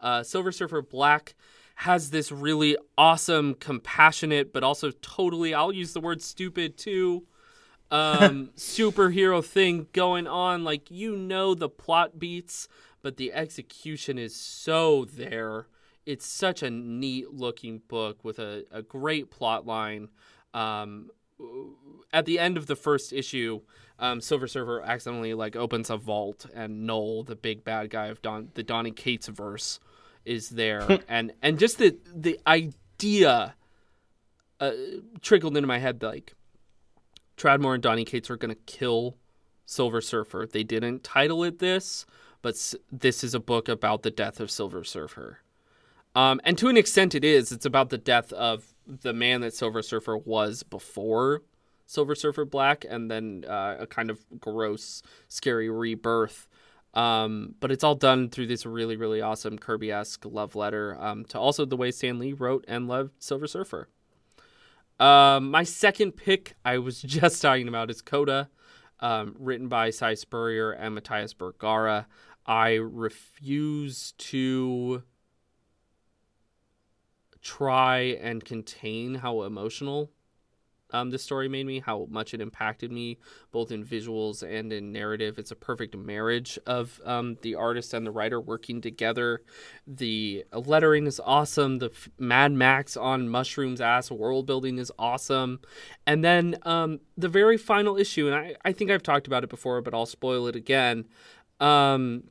Uh, 0.01 0.23
Silver 0.23 0.53
Surfer 0.53 0.83
Black 0.83 1.35
has 1.77 2.11
this 2.11 2.31
really 2.31 2.77
awesome, 2.97 3.55
compassionate, 3.55 4.53
but 4.53 4.63
also 4.63 4.91
totally, 5.03 5.55
I'll 5.55 5.73
use 5.73 5.93
the 5.93 6.01
word 6.01 6.23
stupid 6.23 6.77
too, 6.77 7.27
um, 7.91 8.51
superhero 8.57 9.45
thing 9.45 9.89
going 9.93 10.27
on. 10.27 10.65
Like, 10.65 10.91
you 10.91 11.17
know, 11.17 11.55
the 11.55 11.69
plot 11.69 12.19
beats, 12.19 12.69
but 13.05 13.19
the 13.19 13.35
execution 13.35 14.17
is 14.17 14.35
so 14.35 15.05
there. 15.05 15.67
It's 16.07 16.27
such 16.27 16.63
a 16.63 16.71
neat 16.71 17.35
looking 17.35 17.83
book 17.87 18.25
with 18.25 18.39
a, 18.39 18.65
a 18.73 18.81
great 18.81 19.31
plot 19.31 19.67
line. 19.67 20.09
Um, 20.55 21.11
at 22.15 22.25
the 22.25 22.39
end 22.39 22.57
of 22.57 22.67
the 22.67 22.75
first 22.75 23.13
issue, 23.13 23.61
um, 23.99 24.23
Silver 24.23 24.49
Surfer 24.49 24.81
accidentally 24.81 25.35
like 25.35 25.55
opens 25.55 25.91
a 25.91 25.99
vault, 25.99 26.47
and 26.55 26.87
Knull, 26.87 27.25
the 27.25 27.37
big 27.37 27.63
bad 27.63 27.91
guy 27.91 28.07
of 28.07 28.23
Don, 28.23 28.49
the 28.55 28.63
Donny 28.63 28.91
Cates 28.91 29.29
verse, 29.29 29.81
is 30.25 30.49
there, 30.49 31.01
and 31.09 31.35
and 31.43 31.59
just 31.59 31.77
the 31.77 31.99
the 32.11 32.41
idea 32.47 33.55
uh, 34.61 34.71
trickled 35.21 35.59
into 35.59 35.67
my 35.67 35.79
head 35.79 36.03
like 36.03 36.33
Tradd 37.37 37.61
Moore 37.61 37.75
and 37.75 37.83
Donny 37.83 38.07
Cates 38.07 38.31
are 38.31 38.39
gonna 38.39 38.55
kill 38.55 39.19
Silver 39.67 40.01
Surfer. 40.01 40.49
They 40.51 40.63
didn't 40.63 41.05
title 41.05 41.45
it 41.45 41.59
this, 41.59 42.07
but 42.45 42.75
this 42.93 43.25
is 43.25 43.35
a 43.35 43.41
book 43.41 43.71
about 43.71 44.03
the 44.03 44.11
death 44.11 44.39
of 44.39 44.51
Silver 44.51 44.85
Surfer. 44.85 45.39
Um, 46.15 46.43
and 46.45 46.59
to 46.59 46.69
an 46.69 46.77
extent, 46.77 47.15
it 47.15 47.25
is. 47.25 47.51
It's 47.51 47.65
about 47.65 47.89
the 47.89 47.97
death 47.97 48.35
of 48.35 48.75
the 48.87 49.15
man 49.15 49.41
that 49.41 49.55
Silver 49.55 49.81
Surfer 49.81 50.19
was 50.19 50.63
before 50.63 51.41
Silver 51.87 52.15
Surfer 52.15 52.45
Black, 52.45 52.85
and 52.87 53.11
then 53.11 53.47
uh, 53.49 53.77
a 53.81 53.87
kind 53.87 54.11
of 54.11 54.21
gross, 54.39 55.03
scary 55.27 55.71
rebirth. 55.71 56.47
Um, 56.93 57.55
but 57.61 57.73
it's 57.73 57.83
all 57.83 57.95
done 57.95 58.29
through 58.29 58.49
this 58.49 58.67
really, 58.67 58.97
really 58.97 59.23
awesome 59.23 59.59
Kirby 59.59 59.91
esque 59.91 60.27
love 60.27 60.55
letter 60.55 60.99
um, 61.01 61.25
to 61.31 61.39
also 61.41 61.65
the 61.65 61.79
way 61.79 61.91
Stan 61.91 62.19
Lee 62.19 62.35
wrote 62.35 62.67
and 62.69 62.87
loved 62.87 63.23
Silver 63.23 63.47
Surfer. 63.47 63.89
Um, 65.01 65.51
my 65.51 65.63
second 65.63 66.13
pick, 66.13 66.57
I 66.63 66.77
was 66.77 67.01
just 67.03 67.41
talking 67.41 67.69
about, 67.69 67.91
is 67.91 68.03
Coda, 68.03 68.51
um, 69.01 69.35
written 69.39 69.69
by 69.69 69.89
Si 69.89 70.15
Spurrier 70.15 70.73
and 70.73 70.95
Matthias 70.95 71.33
Bergara. 71.33 72.07
I 72.47 72.75
refuse 72.75 74.13
to 74.19 75.03
try 77.41 77.99
and 78.21 78.45
contain 78.45 79.17
how 79.17 79.43
emotional 79.43 80.11
um, 80.95 81.11
this 81.11 81.25
story 81.25 81.49
made 81.49 81.67
me, 81.67 81.81
how 81.81 82.07
much 82.09 82.35
it 82.35 82.41
impacted 82.41 82.93
me, 82.93 83.19
both 83.51 83.73
in 83.73 83.85
visuals 83.85 84.43
and 84.49 84.73
in 84.73 84.93
narrative. 84.93 85.39
It's 85.39 85.51
a 85.51 85.57
perfect 85.57 85.97
marriage 85.97 86.57
of 86.67 87.01
um, 87.05 87.37
the 87.43 87.57
artist 87.57 87.93
and 87.95 88.07
the 88.07 88.13
writer 88.13 88.41
working 88.41 88.81
together. 88.81 89.43
The 89.87 90.45
lettering 90.53 91.07
is 91.07 91.21
awesome. 91.25 91.79
The 91.79 91.91
f- 91.91 92.09
Mad 92.19 92.53
Max 92.53 92.97
on 92.97 93.29
mushrooms 93.29 93.81
ass 93.81 94.11
world 94.11 94.47
building 94.47 94.79
is 94.79 94.93
awesome. 94.97 95.61
And 96.07 96.23
then 96.23 96.57
um, 96.63 97.01
the 97.17 97.29
very 97.29 97.57
final 97.57 97.97
issue, 97.97 98.29
and 98.29 98.37
I, 98.37 98.55
I 98.65 98.73
think 98.73 98.91
I've 98.93 99.03
talked 99.03 99.27
about 99.27 99.43
it 99.43 99.51
before, 99.51 99.81
but 99.81 99.95
I'll 99.95 100.07
spoil 100.07 100.47
it 100.47 100.55
again. 100.55 101.07
Um, 101.59 102.25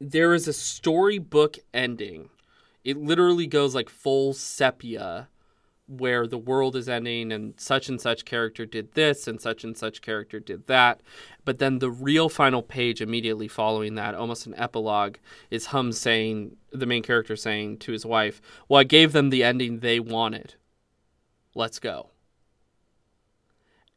there 0.00 0.34
is 0.34 0.48
a 0.48 0.52
storybook 0.52 1.58
ending. 1.72 2.30
It 2.84 2.96
literally 2.96 3.46
goes 3.46 3.74
like 3.74 3.88
full 3.88 4.32
sepia 4.32 5.28
where 5.88 6.26
the 6.26 6.38
world 6.38 6.74
is 6.74 6.88
ending 6.88 7.30
and 7.30 7.54
such 7.58 7.88
and 7.88 8.00
such 8.00 8.24
character 8.24 8.66
did 8.66 8.92
this 8.94 9.28
and 9.28 9.40
such 9.40 9.62
and 9.62 9.76
such 9.76 10.02
character 10.02 10.40
did 10.40 10.66
that. 10.66 11.00
But 11.44 11.58
then 11.58 11.78
the 11.78 11.90
real 11.90 12.28
final 12.28 12.62
page 12.62 13.00
immediately 13.00 13.46
following 13.46 13.94
that, 13.94 14.14
almost 14.14 14.46
an 14.46 14.54
epilogue, 14.56 15.16
is 15.50 15.66
Hum 15.66 15.92
saying, 15.92 16.56
the 16.72 16.86
main 16.86 17.02
character 17.02 17.36
saying 17.36 17.78
to 17.78 17.92
his 17.92 18.04
wife, 18.04 18.40
Well, 18.68 18.80
I 18.80 18.84
gave 18.84 19.12
them 19.12 19.30
the 19.30 19.44
ending 19.44 19.78
they 19.78 20.00
wanted. 20.00 20.54
Let's 21.54 21.78
go. 21.78 22.10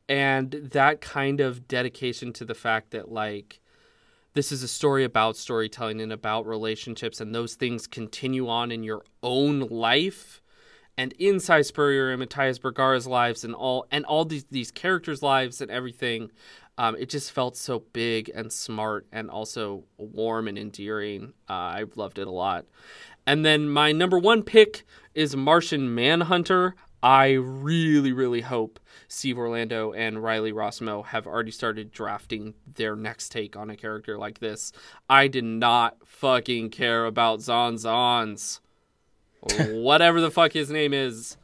And 0.08 0.52
that 0.52 1.02
kind 1.02 1.40
of 1.40 1.68
dedication 1.68 2.34
to 2.34 2.46
the 2.46 2.56
fact 2.56 2.92
that, 2.92 3.12
like, 3.12 3.60
this 4.34 4.51
is 4.51 4.64
a 4.64 4.68
story 4.68 5.03
about 5.03 5.38
storytelling 5.38 6.01
and 6.01 6.14
about 6.14 6.45
relationships, 6.45 7.19
and 7.19 7.34
those 7.34 7.56
things 7.56 7.88
continue 7.88 8.47
on 8.47 8.72
in 8.72 8.84
your 8.84 9.03
own 9.23 9.61
life 9.61 10.41
and 10.99 11.14
inside 11.14 11.65
Spurrier 11.65 12.11
and 12.11 12.19
Matthias 12.19 12.60
Bergara's 12.60 13.07
lives 13.07 13.45
and 13.45 13.56
all 13.56 13.88
and 13.89 14.06
all 14.06 14.26
these 14.26 14.43
these 14.51 14.69
characters' 14.69 15.23
lives 15.23 15.61
and 15.61 15.72
everything. 15.72 16.30
Um, 16.77 16.95
it 16.97 17.10
just 17.10 17.31
felt 17.31 17.57
so 17.57 17.80
big 17.93 18.30
and 18.34 18.51
smart 18.51 19.06
and 19.11 19.30
also 19.30 19.84
warm 19.97 20.47
and 20.47 20.57
endearing. 20.57 21.34
Uh, 21.49 21.53
I 21.53 21.85
loved 21.95 22.19
it 22.19 22.27
a 22.27 22.31
lot. 22.31 22.65
And 23.26 23.45
then 23.45 23.69
my 23.69 23.91
number 23.91 24.18
one 24.18 24.43
pick 24.43 24.85
is 25.14 25.35
Martian 25.35 25.93
Manhunter. 25.93 26.76
I 27.02 27.32
really, 27.32 28.12
really 28.12 28.42
hope 28.42 28.80
Steve 29.08 29.38
Orlando 29.38 29.94
and 29.94 30.22
Riley 30.22 30.52
Rossmo 30.52 31.06
have 31.06 31.26
already 31.26 31.52
started 31.52 31.92
drafting 31.92 32.54
their 32.76 32.96
next 32.96 33.30
take 33.32 33.56
on 33.56 33.70
a 33.70 33.78
character 33.78 34.18
like 34.18 34.40
this. 34.40 34.72
I 35.10 35.28
did 35.28 35.46
not 35.46 35.98
fucking 36.06 36.70
care 36.72 37.06
about 37.06 37.42
Zon 37.42 37.76
Zons 37.76 38.60
whatever 39.70 40.20
the 40.20 40.32
fuck 40.32 40.52
his 40.52 40.70
name 40.70 40.94
is. 40.94 41.38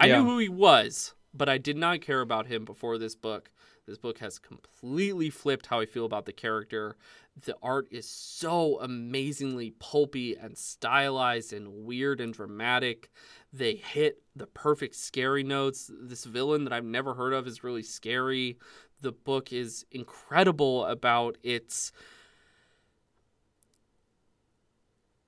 I 0.00 0.06
Yeah. 0.06 0.18
knew 0.22 0.24
who 0.30 0.38
he 0.38 0.48
was, 0.48 1.14
but 1.34 1.48
I 1.48 1.58
did 1.58 1.76
not 1.76 2.00
care 2.00 2.20
about 2.22 2.46
him 2.46 2.64
before 2.64 2.96
this 2.98 3.14
book. 3.14 3.50
This 3.86 3.98
book 3.98 4.18
has 4.18 4.40
completely 4.40 5.30
flipped 5.30 5.66
how 5.66 5.78
I 5.78 5.86
feel 5.86 6.06
about 6.06 6.26
the 6.26 6.32
character. 6.32 6.96
The 7.44 7.56
art 7.62 7.86
is 7.92 8.08
so 8.08 8.80
amazingly 8.80 9.70
pulpy 9.78 10.34
and 10.34 10.58
stylized 10.58 11.52
and 11.52 11.84
weird 11.84 12.20
and 12.20 12.34
dramatic. 12.34 13.10
They 13.52 13.76
hit 13.76 14.22
the 14.34 14.48
perfect 14.48 14.96
scary 14.96 15.44
notes. 15.44 15.88
This 16.02 16.24
villain 16.24 16.64
that 16.64 16.72
I've 16.72 16.84
never 16.84 17.14
heard 17.14 17.32
of 17.32 17.46
is 17.46 17.62
really 17.62 17.84
scary. 17.84 18.58
The 19.02 19.12
book 19.12 19.52
is 19.52 19.86
incredible 19.92 20.84
about 20.86 21.38
its 21.44 21.92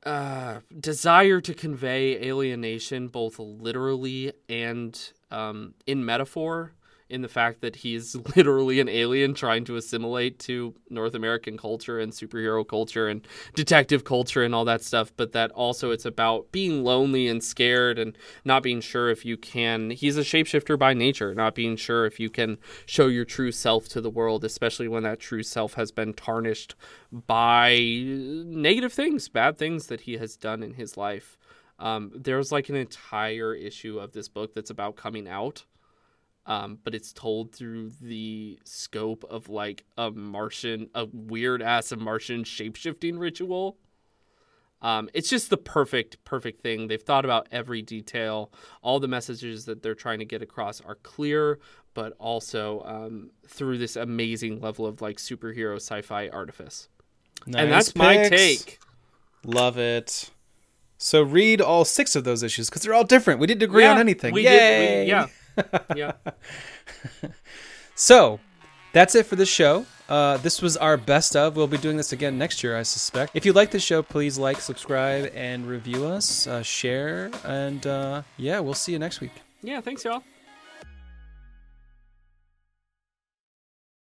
uh, 0.02 0.60
desire 0.80 1.40
to 1.42 1.54
convey 1.54 2.16
alienation 2.28 3.06
both 3.06 3.38
literally 3.38 4.32
and 4.48 5.12
um, 5.30 5.74
in 5.86 6.04
metaphor. 6.04 6.72
In 7.10 7.22
the 7.22 7.28
fact 7.28 7.60
that 7.60 7.76
he's 7.76 8.14
literally 8.36 8.80
an 8.80 8.88
alien 8.88 9.34
trying 9.34 9.64
to 9.64 9.76
assimilate 9.76 10.38
to 10.38 10.74
North 10.90 11.14
American 11.14 11.56
culture 11.56 11.98
and 11.98 12.12
superhero 12.12 12.66
culture 12.66 13.08
and 13.08 13.26
detective 13.54 14.04
culture 14.04 14.42
and 14.42 14.54
all 14.54 14.64
that 14.64 14.82
stuff, 14.82 15.12
but 15.16 15.32
that 15.32 15.50
also 15.52 15.90
it's 15.90 16.04
about 16.04 16.50
being 16.52 16.84
lonely 16.84 17.28
and 17.28 17.42
scared 17.42 17.98
and 17.98 18.16
not 18.44 18.62
being 18.62 18.80
sure 18.80 19.10
if 19.10 19.24
you 19.24 19.36
can. 19.36 19.90
He's 19.90 20.16
a 20.16 20.22
shapeshifter 20.22 20.78
by 20.78 20.94
nature, 20.94 21.34
not 21.34 21.54
being 21.54 21.76
sure 21.76 22.06
if 22.06 22.20
you 22.20 22.30
can 22.30 22.58
show 22.86 23.06
your 23.06 23.24
true 23.24 23.52
self 23.52 23.88
to 23.88 24.00
the 24.00 24.10
world, 24.10 24.44
especially 24.44 24.88
when 24.88 25.02
that 25.04 25.20
true 25.20 25.42
self 25.42 25.74
has 25.74 25.90
been 25.90 26.12
tarnished 26.12 26.74
by 27.10 27.78
negative 27.78 28.92
things, 28.92 29.28
bad 29.28 29.56
things 29.56 29.86
that 29.86 30.02
he 30.02 30.18
has 30.18 30.36
done 30.36 30.62
in 30.62 30.74
his 30.74 30.96
life. 30.96 31.38
Um, 31.78 32.10
there's 32.14 32.50
like 32.50 32.68
an 32.68 32.76
entire 32.76 33.54
issue 33.54 33.98
of 34.00 34.12
this 34.12 34.28
book 34.28 34.54
that's 34.54 34.70
about 34.70 34.96
coming 34.96 35.28
out 35.28 35.64
um, 36.48 36.78
but 36.82 36.94
it's 36.94 37.12
told 37.12 37.52
through 37.54 37.90
the 38.00 38.58
scope 38.64 39.22
of 39.30 39.48
like 39.48 39.84
a 39.96 40.10
Martian, 40.10 40.88
a 40.94 41.06
weird 41.12 41.62
ass 41.62 41.94
Martian 41.96 42.42
shapeshifting 42.42 43.18
ritual. 43.18 43.76
Um, 44.80 45.10
it's 45.12 45.28
just 45.28 45.50
the 45.50 45.56
perfect, 45.56 46.24
perfect 46.24 46.60
thing. 46.62 46.88
They've 46.88 47.02
thought 47.02 47.24
about 47.24 47.48
every 47.52 47.82
detail. 47.82 48.50
All 48.80 48.98
the 48.98 49.08
messages 49.08 49.66
that 49.66 49.82
they're 49.82 49.94
trying 49.94 50.20
to 50.20 50.24
get 50.24 50.40
across 50.40 50.80
are 50.80 50.94
clear, 50.96 51.58
but 51.94 52.14
also 52.18 52.82
um, 52.86 53.30
through 53.46 53.78
this 53.78 53.96
amazing 53.96 54.60
level 54.60 54.86
of 54.86 55.02
like 55.02 55.18
superhero 55.18 55.76
sci-fi 55.76 56.28
artifice. 56.28 56.88
Nice 57.46 57.62
and 57.62 57.72
that's 57.72 57.88
picks. 57.88 57.96
my 57.96 58.28
take. 58.28 58.78
Love 59.44 59.78
it. 59.78 60.30
So 60.96 61.22
read 61.22 61.60
all 61.60 61.84
six 61.84 62.16
of 62.16 62.24
those 62.24 62.42
issues 62.42 62.70
because 62.70 62.82
they're 62.82 62.94
all 62.94 63.04
different. 63.04 63.38
We 63.40 63.46
didn't 63.46 63.62
agree 63.64 63.82
Yeah, 63.82 63.92
on 63.92 63.98
anything. 63.98 64.32
We 64.32 64.44
Yay! 64.44 64.50
did. 64.50 65.04
We, 65.04 65.10
yeah. 65.10 65.26
Yeah. 65.96 66.12
So 67.98 68.38
that's 68.92 69.16
it 69.16 69.26
for 69.26 69.34
this 69.34 69.48
show. 69.48 69.84
Uh, 70.08 70.36
this 70.38 70.62
was 70.62 70.76
our 70.76 70.96
best 70.96 71.34
of. 71.34 71.56
We'll 71.56 71.66
be 71.66 71.78
doing 71.78 71.96
this 71.96 72.12
again 72.12 72.38
next 72.38 72.62
year, 72.62 72.78
I 72.78 72.84
suspect. 72.84 73.32
If 73.34 73.44
you 73.44 73.52
like 73.52 73.72
the 73.72 73.80
show, 73.80 74.02
please 74.02 74.38
like, 74.38 74.60
subscribe, 74.60 75.32
and 75.34 75.66
review 75.66 76.06
us, 76.06 76.46
uh, 76.46 76.62
share, 76.62 77.30
and 77.44 77.84
uh, 77.86 78.22
yeah, 78.36 78.60
we'll 78.60 78.74
see 78.74 78.92
you 78.92 79.00
next 79.00 79.20
week. 79.20 79.32
Yeah. 79.62 79.80
Thanks, 79.80 80.04
y'all. 80.04 80.22